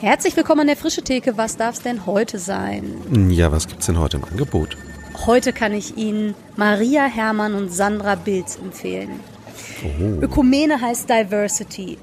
Herzlich 0.00 0.36
willkommen 0.36 0.60
an 0.60 0.66
der 0.68 0.76
Frische 0.76 1.02
Theke. 1.02 1.36
Was 1.36 1.56
darf 1.56 1.74
es 1.74 1.82
denn 1.82 2.06
heute 2.06 2.38
sein? 2.38 3.30
Ja, 3.30 3.50
was 3.50 3.66
gibt's 3.66 3.86
denn 3.86 3.98
heute 3.98 4.18
im 4.18 4.24
Angebot? 4.24 4.76
Heute 5.26 5.52
kann 5.52 5.72
ich 5.72 5.96
Ihnen 5.96 6.36
Maria 6.54 7.06
Hermann 7.06 7.54
und 7.54 7.72
Sandra 7.72 8.14
Bilz 8.14 8.56
empfehlen. 8.62 9.18
Oh. 9.84 10.22
Ökumene 10.22 10.80
heißt 10.80 11.10
Diversity. 11.10 11.98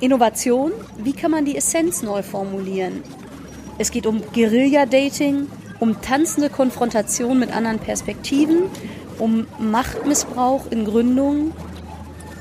Innovation, 0.00 0.72
wie 0.98 1.12
kann 1.12 1.30
man 1.30 1.44
die 1.44 1.56
Essenz 1.56 2.02
neu 2.02 2.24
formulieren? 2.24 3.04
Es 3.78 3.92
geht 3.92 4.08
um 4.08 4.22
Guerilla-Dating, 4.34 5.46
um 5.78 6.02
tanzende 6.02 6.50
Konfrontation 6.50 7.38
mit 7.38 7.54
anderen 7.54 7.78
Perspektiven, 7.78 8.64
um 9.20 9.46
Machtmissbrauch 9.60 10.66
in 10.72 10.84
Gründungen. 10.84 11.52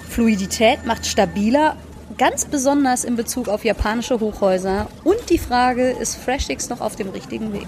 Fluidität 0.10 0.84
macht 0.88 1.06
stabiler, 1.06 1.78
ganz 2.18 2.46
besonders 2.46 3.04
in 3.04 3.16
Bezug 3.16 3.48
auf 3.48 3.66
japanische 3.66 4.20
Hochhäuser. 4.20 4.88
Und 5.04 5.30
die 5.30 5.38
Frage, 5.38 5.90
ist 5.90 6.16
FreshX 6.16 6.70
noch 6.70 6.82
auf 6.82 6.96
dem 6.96 7.10
richtigen 7.10 7.54
Weg? 7.54 7.68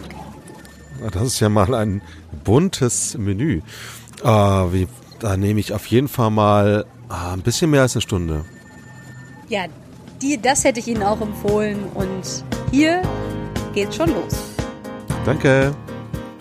Das 1.12 1.24
ist 1.24 1.40
ja 1.40 1.50
mal 1.50 1.74
ein 1.76 2.02
buntes 2.44 3.18
Menü. 3.18 3.62
Äh, 4.24 4.28
wie, 4.28 4.88
da 5.20 5.38
nehme 5.38 5.60
ich 5.60 5.74
auf 5.74 5.86
jeden 5.88 6.08
Fall 6.08 6.32
mal 6.32 6.86
äh, 7.10 7.34
ein 7.34 7.42
bisschen 7.42 7.70
mehr 7.70 7.82
als 7.82 7.96
eine 7.96 8.02
Stunde. 8.02 8.46
Ja, 9.50 9.66
die, 10.22 10.42
das 10.42 10.64
hätte 10.64 10.80
ich 10.80 10.88
Ihnen 10.88 11.04
auch 11.04 11.22
empfohlen. 11.22 11.84
Und 11.94 12.44
hier 12.72 13.02
geht's 13.74 13.96
schon 13.96 14.10
los. 14.10 14.36
Danke. 15.26 15.76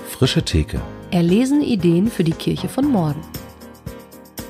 Frische 0.08 0.42
Theke. 0.42 0.80
Erlesen 1.10 1.60
Ideen 1.60 2.10
für 2.10 2.24
die 2.24 2.32
Kirche 2.32 2.68
von 2.68 2.86
morgen. 2.86 3.20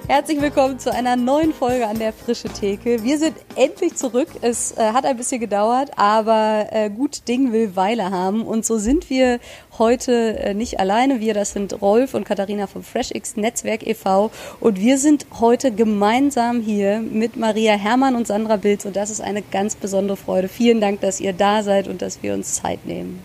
Herzlich 0.08 0.40
willkommen 0.40 0.78
zu 0.78 0.92
einer 0.92 1.16
neuen 1.16 1.52
Folge 1.52 1.84
an 1.84 1.98
der 1.98 2.12
Frische 2.12 2.48
Theke. 2.48 3.02
Wir 3.02 3.18
sind 3.18 3.34
endlich 3.56 3.96
zurück. 3.96 4.28
Es 4.40 4.70
äh, 4.70 4.92
hat 4.92 5.04
ein 5.04 5.16
bisschen 5.16 5.40
gedauert, 5.40 5.90
aber 5.96 6.68
äh, 6.70 6.90
gut 6.90 7.26
Ding 7.26 7.52
will 7.52 7.74
Weile 7.74 8.12
haben. 8.12 8.42
Und 8.42 8.64
so 8.64 8.78
sind 8.78 9.10
wir 9.10 9.40
heute 9.78 10.38
äh, 10.38 10.54
nicht 10.54 10.78
alleine. 10.78 11.18
Wir, 11.18 11.34
das 11.34 11.50
sind 11.50 11.82
Rolf 11.82 12.14
und 12.14 12.22
Katharina 12.22 12.68
vom 12.68 12.84
FreshX 12.84 13.36
Netzwerk 13.36 13.84
e.V. 13.84 14.30
Und 14.60 14.78
wir 14.78 14.96
sind 14.98 15.26
heute 15.40 15.72
gemeinsam 15.72 16.60
hier 16.60 17.00
mit 17.00 17.36
Maria 17.36 17.72
Hermann 17.72 18.14
und 18.14 18.28
Sandra 18.28 18.58
Bilz. 18.58 18.84
Und 18.84 18.94
das 18.94 19.10
ist 19.10 19.20
eine 19.20 19.42
ganz 19.42 19.74
besondere 19.74 20.16
Freude. 20.16 20.46
Vielen 20.46 20.80
Dank, 20.80 21.00
dass 21.00 21.18
ihr 21.18 21.32
da 21.32 21.64
seid 21.64 21.88
und 21.88 22.00
dass 22.00 22.22
wir 22.22 22.32
uns 22.32 22.54
Zeit 22.54 22.86
nehmen. 22.86 23.24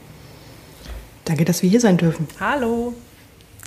Danke, 1.25 1.45
dass 1.45 1.61
wir 1.61 1.69
hier 1.69 1.79
sein 1.79 1.97
dürfen. 1.97 2.27
Hallo. 2.39 2.95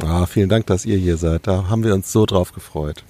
Ah, 0.02 0.26
vielen 0.26 0.48
Dank, 0.48 0.66
dass 0.66 0.84
ihr 0.84 0.96
hier 0.96 1.16
seid. 1.16 1.46
Da 1.46 1.68
haben 1.68 1.84
wir 1.84 1.94
uns 1.94 2.10
so 2.10 2.26
drauf 2.26 2.52
gefreut. 2.52 3.04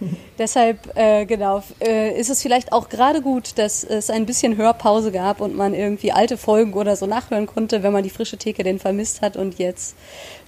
Deshalb, 0.40 0.96
äh, 0.96 1.26
genau, 1.26 1.62
äh, 1.80 2.18
ist 2.18 2.30
es 2.30 2.40
vielleicht 2.40 2.72
auch 2.72 2.88
gerade 2.88 3.20
gut, 3.20 3.58
dass 3.58 3.84
es 3.84 4.08
ein 4.08 4.24
bisschen 4.24 4.56
Hörpause 4.56 5.12
gab 5.12 5.42
und 5.42 5.54
man 5.54 5.74
irgendwie 5.74 6.12
alte 6.12 6.38
Folgen 6.38 6.72
oder 6.72 6.96
so 6.96 7.04
nachhören 7.04 7.46
konnte, 7.46 7.82
wenn 7.82 7.92
man 7.92 8.02
die 8.02 8.08
frische 8.08 8.38
Theke 8.38 8.64
denn 8.64 8.78
vermisst 8.78 9.20
hat. 9.20 9.36
Und 9.36 9.58
jetzt 9.58 9.96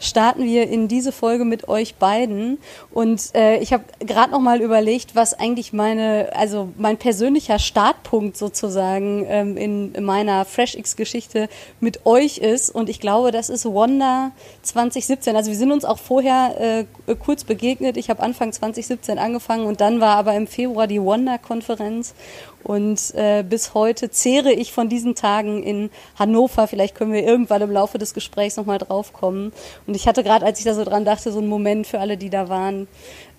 starten 0.00 0.44
wir 0.44 0.66
in 0.66 0.88
diese 0.88 1.12
Folge 1.12 1.44
mit 1.44 1.68
euch 1.68 1.96
beiden. 1.96 2.56
Und 2.90 3.34
äh, 3.34 3.58
ich 3.58 3.74
habe 3.74 3.84
gerade 4.00 4.32
noch 4.32 4.40
mal 4.40 4.62
überlegt, 4.62 5.14
was 5.14 5.34
eigentlich 5.34 5.74
meine, 5.74 6.30
also 6.34 6.70
mein 6.78 6.96
persönlicher 6.96 7.58
Startpunkt 7.58 8.38
sozusagen 8.38 9.26
ähm, 9.28 9.58
in, 9.58 9.94
in 9.94 10.04
meiner 10.04 10.46
FreshX-Geschichte 10.46 11.50
mit 11.80 12.06
euch 12.06 12.38
ist. 12.38 12.70
Und 12.70 12.88
ich 12.88 12.98
glaube, 12.98 13.30
das 13.30 13.50
ist 13.50 13.66
Wanda 13.66 14.32
2017. 14.62 15.36
Also 15.36 15.50
wir 15.50 15.58
sind 15.58 15.70
uns 15.70 15.84
auch 15.84 15.98
vorher 15.98 16.86
äh, 17.06 17.14
kurz 17.16 17.44
begegnet. 17.44 17.98
Ich 17.98 18.08
habe 18.08 18.22
Anfang 18.22 18.52
2017 18.52 19.18
angefangen 19.18 19.42
angefangen 19.52 19.66
und 19.66 19.80
dann 19.82 20.00
war 20.00 20.16
aber 20.16 20.34
im 20.34 20.46
Februar 20.46 20.86
die 20.86 21.02
Wonder-Konferenz 21.02 22.14
und 22.62 23.12
äh, 23.16 23.42
bis 23.42 23.74
heute 23.74 24.10
zehre 24.10 24.52
ich 24.52 24.72
von 24.72 24.88
diesen 24.88 25.16
Tagen 25.16 25.64
in 25.64 25.90
Hannover. 26.16 26.68
Vielleicht 26.68 26.94
können 26.94 27.12
wir 27.12 27.24
irgendwann 27.24 27.62
im 27.62 27.72
Laufe 27.72 27.98
des 27.98 28.14
Gesprächs 28.14 28.56
nochmal 28.56 28.78
drauf 28.78 29.12
kommen. 29.12 29.52
Und 29.88 29.96
ich 29.96 30.06
hatte 30.06 30.22
gerade, 30.22 30.46
als 30.46 30.60
ich 30.60 30.64
da 30.64 30.74
so 30.74 30.84
dran 30.84 31.04
dachte, 31.04 31.32
so 31.32 31.40
einen 31.40 31.48
Moment 31.48 31.88
für 31.88 31.98
alle, 31.98 32.16
die 32.16 32.30
da 32.30 32.48
waren. 32.48 32.86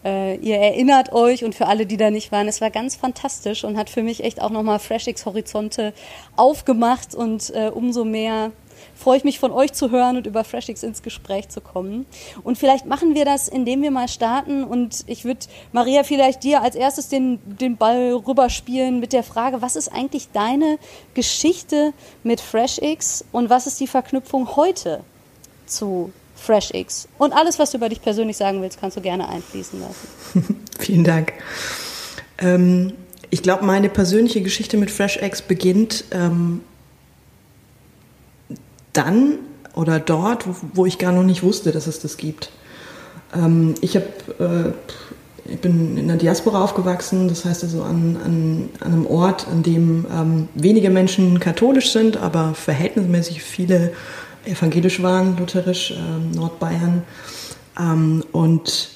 Äh, 0.04 0.36
ihr 0.36 0.58
erinnert 0.58 1.14
euch 1.14 1.46
und 1.46 1.56
für 1.56 1.68
alle, 1.68 1.86
die 1.86 1.96
da 1.96 2.12
nicht 2.12 2.34
waren, 2.34 2.50
es 2.50 2.60
war 2.60 2.72
ganz 2.72 2.98
fantastisch 2.98 3.64
und 3.64 3.78
hat 3.78 3.90
für 3.90 4.04
mich 4.04 4.22
echt 4.22 4.42
auch 4.42 4.50
nochmal 4.50 4.80
FreshX-Horizonte 4.80 5.94
aufgemacht 6.36 7.16
und 7.16 7.52
äh, 7.56 7.72
umso 7.74 8.04
mehr 8.04 8.52
freue 8.96 9.18
ich 9.18 9.24
mich 9.24 9.40
von 9.40 9.52
euch 9.52 9.74
zu 9.74 9.92
hören 9.92 10.18
und 10.18 10.28
über 10.28 10.44
FreshX 10.44 10.84
ins 10.84 11.02
Gespräch 11.02 11.50
zu 11.50 11.62
kommen. 11.62 12.06
Und 12.44 12.58
vielleicht 12.58 12.86
machen 12.86 13.16
wir 13.16 13.26
das, 13.26 13.48
indem 13.48 13.82
wir 13.82 13.92
mal 13.92 14.08
starten 14.08 14.64
und 14.64 15.04
ich 15.08 15.26
würde, 15.26 15.42
Maria, 15.72 16.04
vielleicht 16.04 16.44
dir 16.44 16.62
als 16.62 16.76
erstes 16.76 17.10
den, 17.10 17.40
den 17.46 17.78
Ball 17.78 18.14
rüberspielen 18.14 19.00
mit 19.00 19.14
der 19.14 19.24
Frage, 19.24 19.62
was 19.62 19.76
ist 19.76 19.90
eigentlich 19.90 20.30
deine 20.32 20.78
Geschichte 21.14 21.94
mit 22.24 22.42
FreshX 22.42 23.26
und 23.32 23.50
was 23.50 23.68
ist 23.68 23.80
die 23.80 23.88
Verknüpfung 23.88 24.56
heute 24.56 25.02
zu 25.66 26.12
FreshX? 26.36 27.08
Und 27.18 27.34
alles, 27.34 27.60
was 27.60 27.72
du 27.72 27.78
über 27.78 27.90
dich 27.90 28.02
persönlich 28.02 28.38
sagen 28.38 28.62
willst, 28.62 28.80
kannst 28.80 28.98
du 28.98 29.02
gerne 29.02 29.28
einfließen 29.28 29.80
lassen. 29.80 30.66
Vielen 30.80 31.04
Dank. 31.04 31.34
Ähm, 32.38 32.94
ich 33.30 33.42
glaube, 33.42 33.66
meine 33.66 33.90
persönliche 33.90 34.42
Geschichte 34.42 34.78
mit 34.78 34.92
FreshX 34.92 35.42
beginnt 35.42 36.06
ähm, 36.12 36.62
dann 38.94 39.40
oder 39.76 40.00
dort, 40.00 40.48
wo, 40.48 40.56
wo, 40.74 40.86
ich 40.86 40.98
gar 40.98 41.12
noch 41.12 41.24
nicht 41.24 41.44
wusste, 41.44 41.72
dass 41.72 41.88
es 41.88 42.00
das 42.00 42.18
gibt. 42.18 42.52
Ähm, 43.36 43.76
ich 43.82 43.96
habe 43.96 44.06
äh, 44.40 44.72
ich 45.46 45.60
bin 45.60 45.98
in 45.98 46.08
der 46.08 46.18
Diaspora 46.18 46.64
aufgewachsen, 46.64 47.28
das 47.28 47.44
heißt 47.44 47.64
also 47.64 47.84
an, 47.84 48.18
an, 48.24 48.70
an 48.80 48.94
einem 48.94 49.06
Ort, 49.06 49.48
an 49.48 49.62
dem 49.62 50.06
ähm, 50.12 50.48
wenige 50.56 50.90
Menschen 50.90 51.40
katholisch 51.40 51.92
sind, 51.92 52.18
aber 52.18 52.54
verhältnismäßig 52.54 53.44
viele 53.44 53.92
evangelisch 54.46 55.02
waren, 55.02 55.38
lutherisch, 55.38 55.92
äh, 55.92 56.36
Nordbayern. 56.36 57.04
Ähm, 57.78 58.24
und 58.32 58.90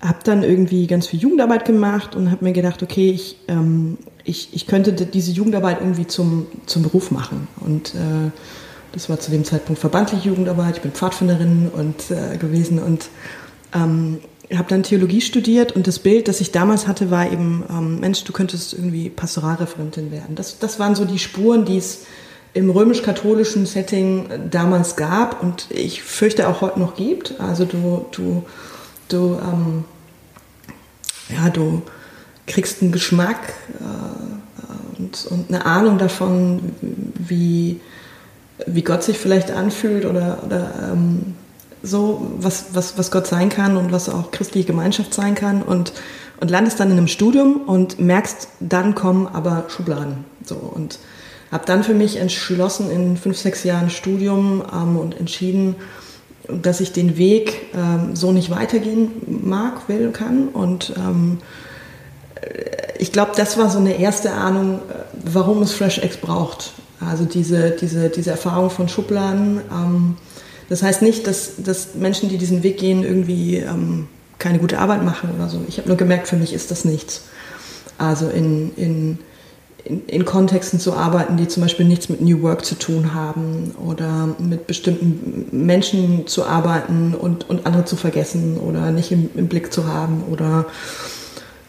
habe 0.00 0.18
dann 0.24 0.42
irgendwie 0.42 0.86
ganz 0.86 1.08
viel 1.08 1.20
Jugendarbeit 1.20 1.64
gemacht 1.64 2.14
und 2.14 2.30
habe 2.30 2.44
mir 2.44 2.52
gedacht, 2.52 2.82
okay, 2.82 3.10
ich, 3.10 3.38
ähm, 3.48 3.98
ich, 4.24 4.50
ich 4.52 4.66
könnte 4.66 4.92
diese 4.92 5.32
Jugendarbeit 5.32 5.80
irgendwie 5.80 6.06
zum, 6.06 6.46
zum 6.66 6.82
Beruf 6.82 7.10
machen. 7.10 7.48
Und 7.60 7.94
äh, 7.94 8.30
das 8.96 9.10
war 9.10 9.20
zu 9.20 9.30
dem 9.30 9.44
Zeitpunkt 9.44 9.78
verbandliche 9.78 10.28
Jugendarbeit. 10.28 10.76
Ich 10.76 10.82
bin 10.82 10.90
Pfadfinderin 10.90 11.68
und, 11.68 12.10
äh, 12.10 12.38
gewesen 12.38 12.78
und 12.78 13.08
ähm, 13.74 14.20
habe 14.54 14.68
dann 14.68 14.84
Theologie 14.84 15.20
studiert 15.20 15.72
und 15.72 15.86
das 15.86 15.98
Bild, 15.98 16.28
das 16.28 16.40
ich 16.40 16.50
damals 16.50 16.86
hatte, 16.86 17.10
war 17.10 17.30
eben, 17.30 17.62
ähm, 17.68 18.00
Mensch, 18.00 18.24
du 18.24 18.32
könntest 18.32 18.72
irgendwie 18.72 19.10
Pastoralreferentin 19.10 20.10
werden. 20.10 20.34
Das, 20.34 20.58
das 20.58 20.78
waren 20.78 20.94
so 20.94 21.04
die 21.04 21.18
Spuren, 21.18 21.66
die 21.66 21.76
es 21.76 22.06
im 22.54 22.70
römisch-katholischen 22.70 23.66
Setting 23.66 24.48
damals 24.50 24.96
gab 24.96 25.42
und 25.42 25.66
ich 25.68 26.02
fürchte 26.02 26.48
auch 26.48 26.62
heute 26.62 26.80
noch 26.80 26.96
gibt. 26.96 27.38
Also 27.38 27.66
du, 27.66 28.06
du, 28.12 28.44
du, 29.08 29.38
ähm, 29.42 29.84
ja, 31.28 31.50
du 31.50 31.82
kriegst 32.46 32.80
einen 32.80 32.92
Geschmack 32.92 33.52
äh, 33.78 35.02
und, 35.02 35.26
und 35.26 35.50
eine 35.50 35.66
Ahnung 35.66 35.98
davon, 35.98 36.60
wie, 36.80 37.78
wie 38.66 38.82
Gott 38.82 39.02
sich 39.02 39.18
vielleicht 39.18 39.50
anfühlt 39.50 40.04
oder, 40.04 40.38
oder 40.44 40.70
ähm, 40.92 41.34
so, 41.82 42.32
was, 42.38 42.66
was, 42.72 42.98
was 42.98 43.10
Gott 43.10 43.26
sein 43.26 43.48
kann 43.48 43.76
und 43.76 43.92
was 43.92 44.08
auch 44.08 44.30
christliche 44.30 44.66
Gemeinschaft 44.66 45.12
sein 45.14 45.34
kann 45.34 45.62
und, 45.62 45.92
und 46.40 46.50
landest 46.50 46.80
dann 46.80 46.90
in 46.90 46.96
einem 46.96 47.08
Studium 47.08 47.62
und 47.66 48.00
merkst, 48.00 48.48
dann 48.60 48.94
kommen 48.94 49.26
aber 49.26 49.64
Schubladen. 49.68 50.24
So, 50.44 50.54
und 50.56 50.98
habe 51.52 51.64
dann 51.66 51.84
für 51.84 51.94
mich 51.94 52.16
entschlossen 52.16 52.90
in 52.90 53.16
fünf, 53.16 53.38
sechs 53.38 53.62
Jahren 53.64 53.90
Studium 53.90 54.62
ähm, 54.72 54.96
und 54.96 55.18
entschieden, 55.18 55.76
dass 56.48 56.80
ich 56.80 56.92
den 56.92 57.16
Weg 57.16 57.74
ähm, 57.74 58.14
so 58.14 58.32
nicht 58.32 58.50
weitergehen 58.50 59.10
mag, 59.26 59.88
will, 59.88 60.10
kann. 60.10 60.48
Und 60.48 60.92
ähm, 60.96 61.38
ich 62.98 63.12
glaube, 63.12 63.32
das 63.36 63.58
war 63.58 63.70
so 63.70 63.78
eine 63.78 63.98
erste 63.98 64.32
Ahnung, 64.32 64.80
äh, 64.88 64.94
warum 65.24 65.62
es 65.62 65.72
FreshX 65.72 66.16
braucht. 66.16 66.72
Also 67.00 67.24
diese, 67.24 67.70
diese, 67.70 68.08
diese 68.08 68.30
Erfahrung 68.30 68.70
von 68.70 68.88
Schubladen. 68.88 69.60
Ähm, 69.70 70.16
das 70.68 70.82
heißt 70.82 71.02
nicht, 71.02 71.26
dass, 71.26 71.52
dass 71.58 71.94
Menschen, 71.94 72.28
die 72.28 72.38
diesen 72.38 72.62
Weg 72.62 72.78
gehen, 72.78 73.04
irgendwie 73.04 73.56
ähm, 73.56 74.08
keine 74.38 74.58
gute 74.58 74.78
Arbeit 74.78 75.04
machen 75.04 75.30
oder 75.36 75.48
so. 75.48 75.60
Ich 75.68 75.78
habe 75.78 75.88
nur 75.88 75.96
gemerkt, 75.96 76.28
für 76.28 76.36
mich 76.36 76.52
ist 76.52 76.70
das 76.70 76.84
nichts. 76.84 77.22
Also 77.98 78.28
in, 78.28 78.74
in, 78.76 79.18
in, 79.84 80.06
in, 80.06 80.24
Kontexten 80.24 80.80
zu 80.80 80.94
arbeiten, 80.94 81.36
die 81.36 81.48
zum 81.48 81.62
Beispiel 81.62 81.86
nichts 81.86 82.08
mit 82.08 82.20
New 82.20 82.42
Work 82.42 82.64
zu 82.64 82.74
tun 82.74 83.14
haben 83.14 83.74
oder 83.82 84.28
mit 84.38 84.66
bestimmten 84.66 85.48
Menschen 85.64 86.26
zu 86.26 86.44
arbeiten 86.44 87.14
und, 87.14 87.48
und 87.48 87.64
andere 87.64 87.84
zu 87.84 87.96
vergessen 87.96 88.58
oder 88.58 88.90
nicht 88.90 89.12
im, 89.12 89.30
im 89.34 89.48
Blick 89.48 89.72
zu 89.72 89.86
haben 89.86 90.24
oder 90.30 90.66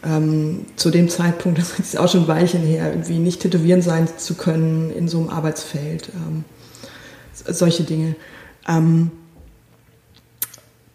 ähm, 0.04 0.66
zu 0.76 0.90
dem 0.90 1.08
Zeitpunkt, 1.08 1.58
das 1.58 1.78
ist 1.78 1.98
auch 1.98 2.08
schon 2.08 2.22
ein 2.22 2.28
Weilchen 2.28 2.62
her, 2.62 2.90
irgendwie 2.90 3.18
nicht 3.18 3.40
tätowieren 3.40 3.82
sein 3.82 4.08
zu 4.16 4.34
können 4.34 4.90
in 4.90 5.08
so 5.08 5.18
einem 5.18 5.28
Arbeitsfeld. 5.30 6.10
Ähm, 6.14 6.44
solche 7.46 7.84
Dinge. 7.84 8.16
Ähm, 8.66 9.10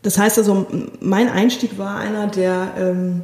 das 0.01 0.17
heißt 0.17 0.37
also, 0.37 0.67
mein 0.99 1.29
Einstieg 1.29 1.77
war 1.77 1.97
einer, 1.97 2.27
der 2.27 2.73
ähm, 2.77 3.23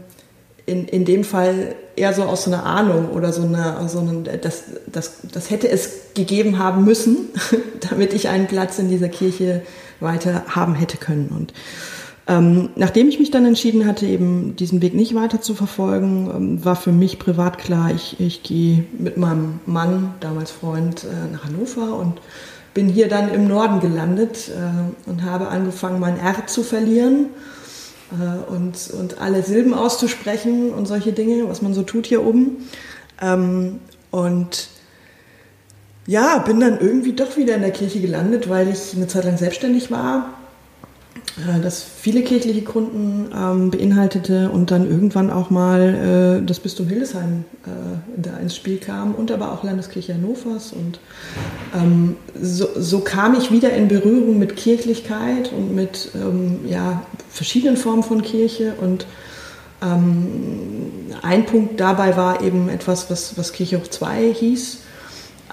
in, 0.65 0.87
in 0.87 1.03
dem 1.03 1.23
Fall 1.23 1.75
eher 1.95 2.13
so 2.13 2.23
aus 2.23 2.45
so 2.45 2.51
einer 2.51 2.65
Ahnung 2.65 3.09
oder 3.09 3.33
so 3.33 3.43
einer, 3.43 3.87
so 3.89 3.99
eine, 3.99 4.37
das, 4.37 4.63
das, 4.87 5.17
das 5.31 5.49
hätte 5.49 5.67
es 5.67 6.13
gegeben 6.13 6.57
haben 6.57 6.85
müssen, 6.85 7.29
damit 7.89 8.13
ich 8.13 8.29
einen 8.29 8.47
Platz 8.47 8.79
in 8.79 8.89
dieser 8.89 9.09
Kirche 9.09 9.61
weiter 9.99 10.43
haben 10.47 10.75
hätte 10.75 10.97
können. 10.97 11.29
Und 11.29 11.53
ähm, 12.29 12.69
nachdem 12.75 13.09
ich 13.09 13.17
mich 13.17 13.31
dann 13.31 13.43
entschieden 13.43 13.87
hatte, 13.87 14.05
eben 14.05 14.55
diesen 14.55 14.83
Weg 14.83 14.93
nicht 14.93 15.15
weiter 15.15 15.41
zu 15.41 15.55
verfolgen, 15.55 16.29
ähm, 16.31 16.63
war 16.63 16.75
für 16.75 16.91
mich 16.91 17.17
privat 17.17 17.57
klar, 17.57 17.89
ich, 17.91 18.19
ich 18.19 18.43
gehe 18.43 18.85
mit 18.99 19.17
meinem 19.17 19.59
Mann, 19.65 20.13
damals 20.19 20.51
Freund, 20.51 21.05
äh, 21.05 21.33
nach 21.33 21.45
Hannover 21.45 21.97
und 21.97 22.21
bin 22.75 22.87
hier 22.87 23.07
dann 23.07 23.33
im 23.33 23.47
Norden 23.47 23.79
gelandet 23.79 24.49
äh, 24.49 25.09
und 25.09 25.23
habe 25.23 25.47
angefangen, 25.47 25.99
mein 25.99 26.19
R 26.19 26.45
zu 26.45 26.61
verlieren 26.61 27.29
äh, 28.11 28.53
und, 28.53 28.91
und 28.91 29.19
alle 29.19 29.41
Silben 29.41 29.73
auszusprechen 29.73 30.69
und 30.69 30.87
solche 30.87 31.13
Dinge, 31.13 31.49
was 31.49 31.63
man 31.63 31.73
so 31.73 31.81
tut 31.81 32.05
hier 32.05 32.23
oben. 32.23 32.69
Ähm, 33.19 33.79
und 34.11 34.69
ja, 36.05 36.37
bin 36.37 36.59
dann 36.59 36.79
irgendwie 36.79 37.13
doch 37.13 37.37
wieder 37.37 37.55
in 37.55 37.61
der 37.61 37.71
Kirche 37.71 37.99
gelandet, 37.99 38.49
weil 38.49 38.69
ich 38.69 38.95
eine 38.95 39.07
Zeit 39.07 39.25
lang 39.25 39.37
selbstständig 39.37 39.89
war 39.89 40.35
das 41.61 41.83
viele 41.83 42.21
kirchliche 42.23 42.61
Kunden 42.63 43.29
ähm, 43.35 43.71
beinhaltete 43.71 44.49
und 44.49 44.71
dann 44.71 44.89
irgendwann 44.89 45.29
auch 45.29 45.49
mal 45.49 46.39
äh, 46.41 46.45
das 46.45 46.59
Bistum 46.59 46.87
Hildesheim 46.87 47.45
äh, 47.65 47.69
da 48.17 48.37
ins 48.37 48.55
Spiel 48.55 48.77
kam 48.77 49.15
und 49.15 49.31
aber 49.31 49.51
auch 49.51 49.63
Landeskirche 49.63 50.13
Hannovers. 50.13 50.73
Und 50.73 50.99
ähm, 51.75 52.15
so, 52.41 52.67
so, 52.75 52.99
kam 52.99 53.35
ich 53.35 53.51
wieder 53.51 53.73
in 53.73 53.87
Berührung 53.87 54.39
mit 54.39 54.55
Kirchlichkeit 54.55 55.51
und 55.51 55.75
mit 55.75 56.11
ähm, 56.15 56.59
ja, 56.67 57.03
verschiedenen 57.29 57.77
Formen 57.77 58.03
von 58.03 58.21
Kirche. 58.21 58.73
Und 58.79 59.05
ähm, 59.81 60.91
ein 61.21 61.45
Punkt 61.45 61.79
dabei 61.79 62.17
war 62.17 62.41
eben 62.41 62.69
etwas, 62.69 63.09
was, 63.09 63.37
was 63.37 63.53
Kirche 63.53 63.79
hoch 63.79 63.87
2 63.87 64.33
hieß 64.33 64.79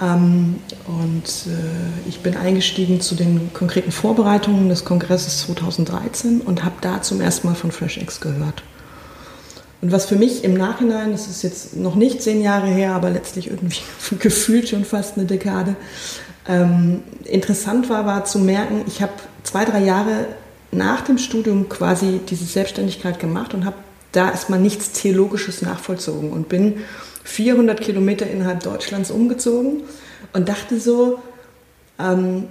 ähm, 0.00 0.56
und 0.87 1.25
äh, 1.46 2.08
ich 2.08 2.20
bin 2.20 2.37
eingestiegen 2.37 3.00
zu 3.00 3.14
den 3.14 3.52
konkreten 3.52 3.93
Vorbereitungen 3.93 4.69
des 4.69 4.84
Kongresses 4.84 5.43
2013 5.46 6.40
und 6.40 6.64
habe 6.64 6.76
da 6.81 7.02
zum 7.02 7.20
ersten 7.20 7.48
Mal 7.48 7.54
von 7.54 7.72
FreshX 7.72 8.20
gehört. 8.20 8.62
Und 9.81 9.93
was 9.93 10.06
für 10.06 10.16
mich 10.16 10.44
im 10.44 10.54
Nachhinein, 10.54 11.12
das 11.12 11.28
ist 11.28 11.43
jetzt 11.43 11.76
noch 11.76 11.94
nicht 11.94 12.22
zehn 12.22 12.40
Jahre 12.43 12.66
her, 12.66 12.93
aber 12.93 13.10
letztlich 13.10 13.48
irgendwie 13.48 13.81
gefühlt 14.19 14.69
schon 14.69 14.84
fast 14.84 15.16
eine 15.16 15.26
Dekade, 15.26 15.76
ähm, 16.48 17.02
interessant 17.25 17.88
war, 17.88 18.06
war 18.06 18.25
zu 18.25 18.38
merken, 18.38 18.82
ich 18.87 19.02
habe 19.02 19.12
zwei, 19.43 19.64
drei 19.64 19.81
Jahre 19.82 20.26
nach 20.72 21.02
dem 21.02 21.19
Studium 21.19 21.69
quasi 21.69 22.20
diese 22.28 22.44
Selbstständigkeit 22.44 23.19
gemacht 23.19 23.54
und 23.54 23.64
habe 23.64 23.76
da 24.12 24.31
erstmal 24.31 24.60
nichts 24.60 24.93
Theologisches 24.93 25.62
nachvollzogen 25.62 26.31
und 26.31 26.48
bin 26.48 26.78
400 27.26 27.81
Kilometer 27.81 28.28
innerhalb 28.28 28.62
Deutschlands 28.62 29.11
umgezogen 29.11 29.82
und 30.32 30.49
dachte 30.49 30.78
so, 30.78 31.19
ähm, 31.99 32.44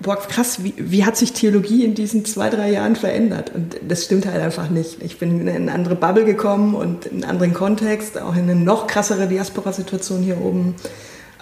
boah, 0.00 0.16
krass, 0.16 0.62
wie, 0.62 0.74
wie 0.76 1.04
hat 1.04 1.16
sich 1.16 1.32
Theologie 1.32 1.84
in 1.84 1.94
diesen 1.94 2.24
zwei, 2.24 2.50
drei 2.50 2.70
Jahren 2.70 2.96
verändert? 2.96 3.52
Und 3.54 3.76
das 3.86 4.04
stimmt 4.04 4.26
halt 4.26 4.40
einfach 4.40 4.70
nicht. 4.70 5.02
Ich 5.02 5.18
bin 5.18 5.40
in 5.40 5.48
eine 5.48 5.72
andere 5.72 5.96
Bubble 5.96 6.24
gekommen 6.24 6.74
und 6.74 7.06
in 7.06 7.16
einen 7.16 7.30
anderen 7.30 7.54
Kontext, 7.54 8.20
auch 8.20 8.34
in 8.34 8.42
eine 8.42 8.54
noch 8.54 8.86
krassere 8.86 9.26
Diaspora-Situation 9.26 10.22
hier 10.22 10.40
oben, 10.40 10.76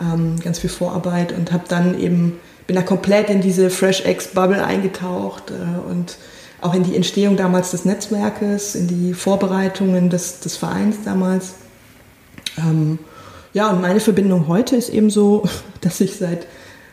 ähm, 0.00 0.36
ganz 0.42 0.58
viel 0.58 0.70
Vorarbeit 0.70 1.32
und 1.32 1.52
habe 1.52 1.64
dann 1.68 1.98
eben, 2.00 2.38
bin 2.66 2.76
da 2.76 2.82
komplett 2.82 3.30
in 3.30 3.40
diese 3.40 3.70
Fresh 3.70 4.04
X-Bubble 4.06 4.64
eingetaucht 4.64 5.50
äh, 5.50 5.90
und 5.90 6.16
auch 6.62 6.74
in 6.74 6.82
die 6.82 6.96
Entstehung 6.96 7.36
damals 7.36 7.72
des 7.72 7.84
Netzwerkes, 7.84 8.74
in 8.74 8.88
die 8.88 9.12
Vorbereitungen 9.12 10.08
des, 10.08 10.40
des 10.40 10.56
Vereins 10.56 10.96
damals. 11.04 11.54
Ähm, 12.58 12.98
ja, 13.52 13.70
und 13.70 13.80
meine 13.80 14.00
Verbindung 14.00 14.48
heute 14.48 14.76
ist 14.76 14.88
eben 14.88 15.10
so, 15.10 15.44
dass 15.80 16.00
ich 16.00 16.16
seit 16.16 16.46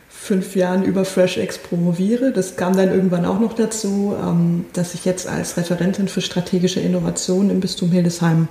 fünf 0.08 0.56
Jahren 0.56 0.84
über 0.84 1.04
FreshX 1.04 1.58
promoviere. 1.58 2.32
Das 2.32 2.56
kam 2.56 2.74
dann 2.76 2.88
irgendwann 2.90 3.26
auch 3.26 3.38
noch 3.38 3.52
dazu, 3.52 4.16
ähm, 4.18 4.64
dass 4.72 4.94
ich 4.94 5.04
jetzt 5.04 5.28
als 5.28 5.56
Referentin 5.56 6.08
für 6.08 6.22
strategische 6.22 6.80
Innovation 6.80 7.50
im 7.50 7.60
Bistum 7.60 7.90
Hildesheim, 7.90 8.48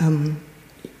ähm, 0.00 0.36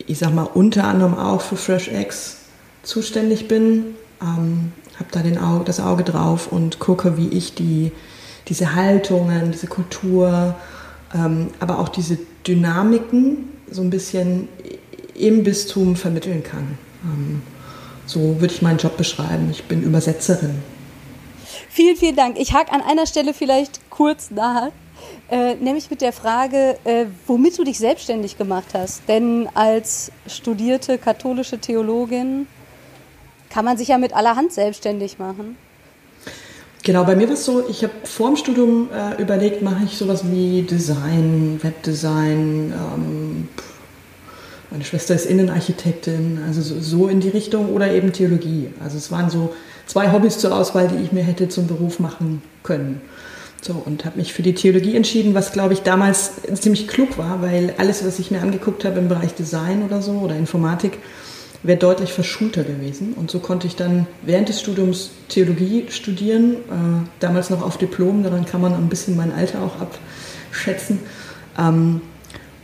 ich 0.06 0.18
sag 0.18 0.32
mal, 0.32 0.44
unter 0.44 0.84
anderem 0.84 1.18
auch 1.18 1.40
für 1.40 1.56
FreshX 1.56 2.36
zuständig 2.84 3.48
bin. 3.48 3.96
Ähm, 4.22 4.72
habe 5.00 5.10
da 5.10 5.22
den 5.22 5.38
Auge, 5.38 5.64
das 5.64 5.80
Auge 5.80 6.04
drauf 6.04 6.52
und 6.52 6.78
gucke, 6.78 7.16
wie 7.16 7.28
ich 7.28 7.54
die, 7.54 7.90
diese 8.48 8.74
Haltungen, 8.74 9.50
diese 9.50 9.66
Kultur, 9.66 10.54
ähm, 11.14 11.48
aber 11.58 11.78
auch 11.78 11.88
diese 11.88 12.18
Dynamiken 12.46 13.48
so 13.70 13.82
ein 13.82 13.90
bisschen 13.90 14.48
im 15.20 15.42
Bistum 15.44 15.96
vermitteln 15.96 16.42
kann. 16.42 16.78
Ähm, 17.04 17.42
so 18.06 18.40
würde 18.40 18.52
ich 18.52 18.62
meinen 18.62 18.78
Job 18.78 18.96
beschreiben. 18.96 19.48
Ich 19.50 19.64
bin 19.64 19.82
Übersetzerin. 19.82 20.56
Vielen, 21.68 21.96
vielen 21.96 22.16
Dank. 22.16 22.38
Ich 22.38 22.52
hake 22.52 22.72
an 22.72 22.82
einer 22.82 23.06
Stelle 23.06 23.32
vielleicht 23.34 23.80
kurz 23.90 24.30
nach. 24.30 24.70
Äh, 25.30 25.54
nämlich 25.54 25.90
mit 25.90 26.00
der 26.00 26.12
Frage, 26.12 26.76
äh, 26.84 27.06
womit 27.26 27.56
du 27.56 27.64
dich 27.64 27.78
selbstständig 27.78 28.36
gemacht 28.36 28.66
hast. 28.74 29.02
Denn 29.08 29.48
als 29.54 30.10
studierte 30.26 30.98
katholische 30.98 31.58
Theologin 31.58 32.48
kann 33.48 33.64
man 33.64 33.76
sich 33.76 33.88
ja 33.88 33.98
mit 33.98 34.12
allerhand 34.12 34.52
selbstständig 34.52 35.18
machen. 35.18 35.56
Genau, 36.82 37.04
bei 37.04 37.14
mir 37.14 37.28
war 37.28 37.34
es 37.34 37.44
so, 37.44 37.68
ich 37.68 37.82
habe 37.82 37.92
vor 38.04 38.28
dem 38.28 38.36
Studium 38.36 38.88
äh, 38.92 39.20
überlegt, 39.20 39.60
mache 39.60 39.84
ich 39.84 39.96
sowas 39.96 40.22
wie 40.30 40.62
Design, 40.62 41.60
Webdesign, 41.62 42.72
ähm, 42.72 43.48
meine 44.70 44.84
Schwester 44.84 45.14
ist 45.14 45.26
Innenarchitektin, 45.26 46.40
also 46.46 46.60
so, 46.62 47.08
in 47.08 47.20
die 47.20 47.28
Richtung 47.28 47.70
oder 47.70 47.92
eben 47.92 48.12
Theologie. 48.12 48.68
Also 48.82 48.98
es 48.98 49.10
waren 49.10 49.28
so 49.28 49.54
zwei 49.86 50.12
Hobbys 50.12 50.38
zur 50.38 50.54
Auswahl, 50.54 50.88
die 50.88 51.02
ich 51.02 51.12
mir 51.12 51.22
hätte 51.22 51.48
zum 51.48 51.66
Beruf 51.66 51.98
machen 51.98 52.42
können. 52.62 53.00
So, 53.62 53.82
und 53.84 54.04
habe 54.04 54.18
mich 54.18 54.32
für 54.32 54.42
die 54.42 54.54
Theologie 54.54 54.96
entschieden, 54.96 55.34
was, 55.34 55.52
glaube 55.52 55.74
ich, 55.74 55.82
damals 55.82 56.32
ziemlich 56.54 56.88
klug 56.88 57.18
war, 57.18 57.42
weil 57.42 57.74
alles, 57.76 58.04
was 58.06 58.18
ich 58.18 58.30
mir 58.30 58.40
angeguckt 58.40 58.84
habe 58.84 58.98
im 59.00 59.08
Bereich 59.08 59.34
Design 59.34 59.82
oder 59.82 60.00
so 60.00 60.12
oder 60.12 60.36
Informatik, 60.36 60.98
wäre 61.62 61.78
deutlich 61.78 62.12
verschulter 62.12 62.64
gewesen. 62.64 63.12
Und 63.14 63.30
so 63.30 63.38
konnte 63.38 63.66
ich 63.66 63.76
dann 63.76 64.06
während 64.22 64.48
des 64.48 64.60
Studiums 64.60 65.10
Theologie 65.28 65.86
studieren, 65.90 66.54
äh, 66.54 67.08
damals 67.18 67.50
noch 67.50 67.60
auf 67.60 67.76
Diplom, 67.76 68.22
daran 68.22 68.46
kann 68.46 68.62
man 68.62 68.72
ein 68.72 68.88
bisschen 68.88 69.14
mein 69.16 69.32
Alter 69.32 69.62
auch 69.62 69.74
abschätzen. 69.78 71.00
Ähm, 71.58 72.00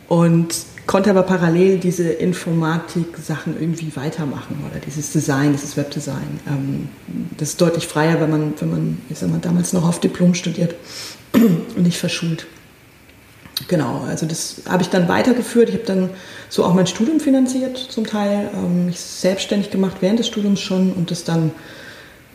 und 0.08 0.54
konnte 0.86 1.10
aber 1.10 1.22
parallel 1.22 1.78
diese 1.78 2.08
Informatik-Sachen 2.08 3.60
irgendwie 3.60 3.94
weitermachen 3.96 4.64
oder 4.70 4.78
dieses 4.80 5.12
Design, 5.12 5.52
dieses 5.52 5.76
Webdesign. 5.76 6.40
Ähm, 6.48 6.88
das 7.36 7.50
ist 7.50 7.60
deutlich 7.60 7.86
freier, 7.86 8.20
wenn 8.20 8.30
man, 8.30 8.54
wenn 8.60 8.70
man, 8.70 8.98
ich 9.08 9.18
sag 9.18 9.30
mal, 9.30 9.40
damals 9.40 9.72
noch 9.72 9.86
auf 9.86 10.00
Diplom 10.00 10.34
studiert 10.34 10.74
und 11.32 11.82
nicht 11.82 11.98
verschult. 11.98 12.46
Genau, 13.68 14.04
also 14.06 14.26
das 14.26 14.62
habe 14.68 14.82
ich 14.82 14.90
dann 14.90 15.08
weitergeführt. 15.08 15.70
Ich 15.70 15.76
habe 15.76 15.86
dann 15.86 16.10
so 16.48 16.64
auch 16.64 16.74
mein 16.74 16.86
Studium 16.86 17.20
finanziert 17.20 17.78
zum 17.78 18.06
Teil, 18.06 18.50
ähm, 18.54 18.86
mich 18.86 19.00
selbstständig 19.00 19.70
gemacht 19.70 19.96
während 20.00 20.18
des 20.18 20.28
Studiums 20.28 20.60
schon 20.60 20.92
und 20.92 21.10
das 21.10 21.24
dann 21.24 21.52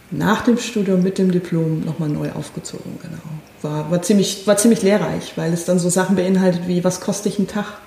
nach 0.09 0.41
dem 0.41 0.57
Studium 0.57 1.03
mit 1.03 1.17
dem 1.17 1.31
Diplom 1.31 1.85
nochmal 1.85 2.09
neu 2.09 2.31
aufgezogen. 2.33 2.99
Genau. 3.01 3.21
War, 3.61 3.91
war, 3.91 4.01
ziemlich, 4.01 4.45
war 4.45 4.57
ziemlich 4.57 4.81
lehrreich, 4.81 5.33
weil 5.37 5.53
es 5.53 5.63
dann 5.63 5.79
so 5.79 5.89
Sachen 5.89 6.17
beinhaltet 6.17 6.67
wie, 6.67 6.83
was 6.83 6.99
kostet 6.99 7.33
ich 7.33 7.39
einen 7.39 7.47
Tag? 7.47 7.77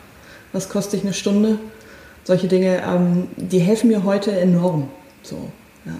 Was 0.55 0.69
kostet 0.69 1.01
ich 1.01 1.05
eine 1.05 1.13
Stunde? 1.13 1.59
Solche 2.23 2.49
Dinge, 2.49 2.83
ähm, 2.83 3.29
die 3.37 3.59
helfen 3.59 3.89
mir 3.89 4.05
heute 4.05 4.33
enorm. 4.39 4.89
So, 5.23 5.51
ja. 5.85 5.93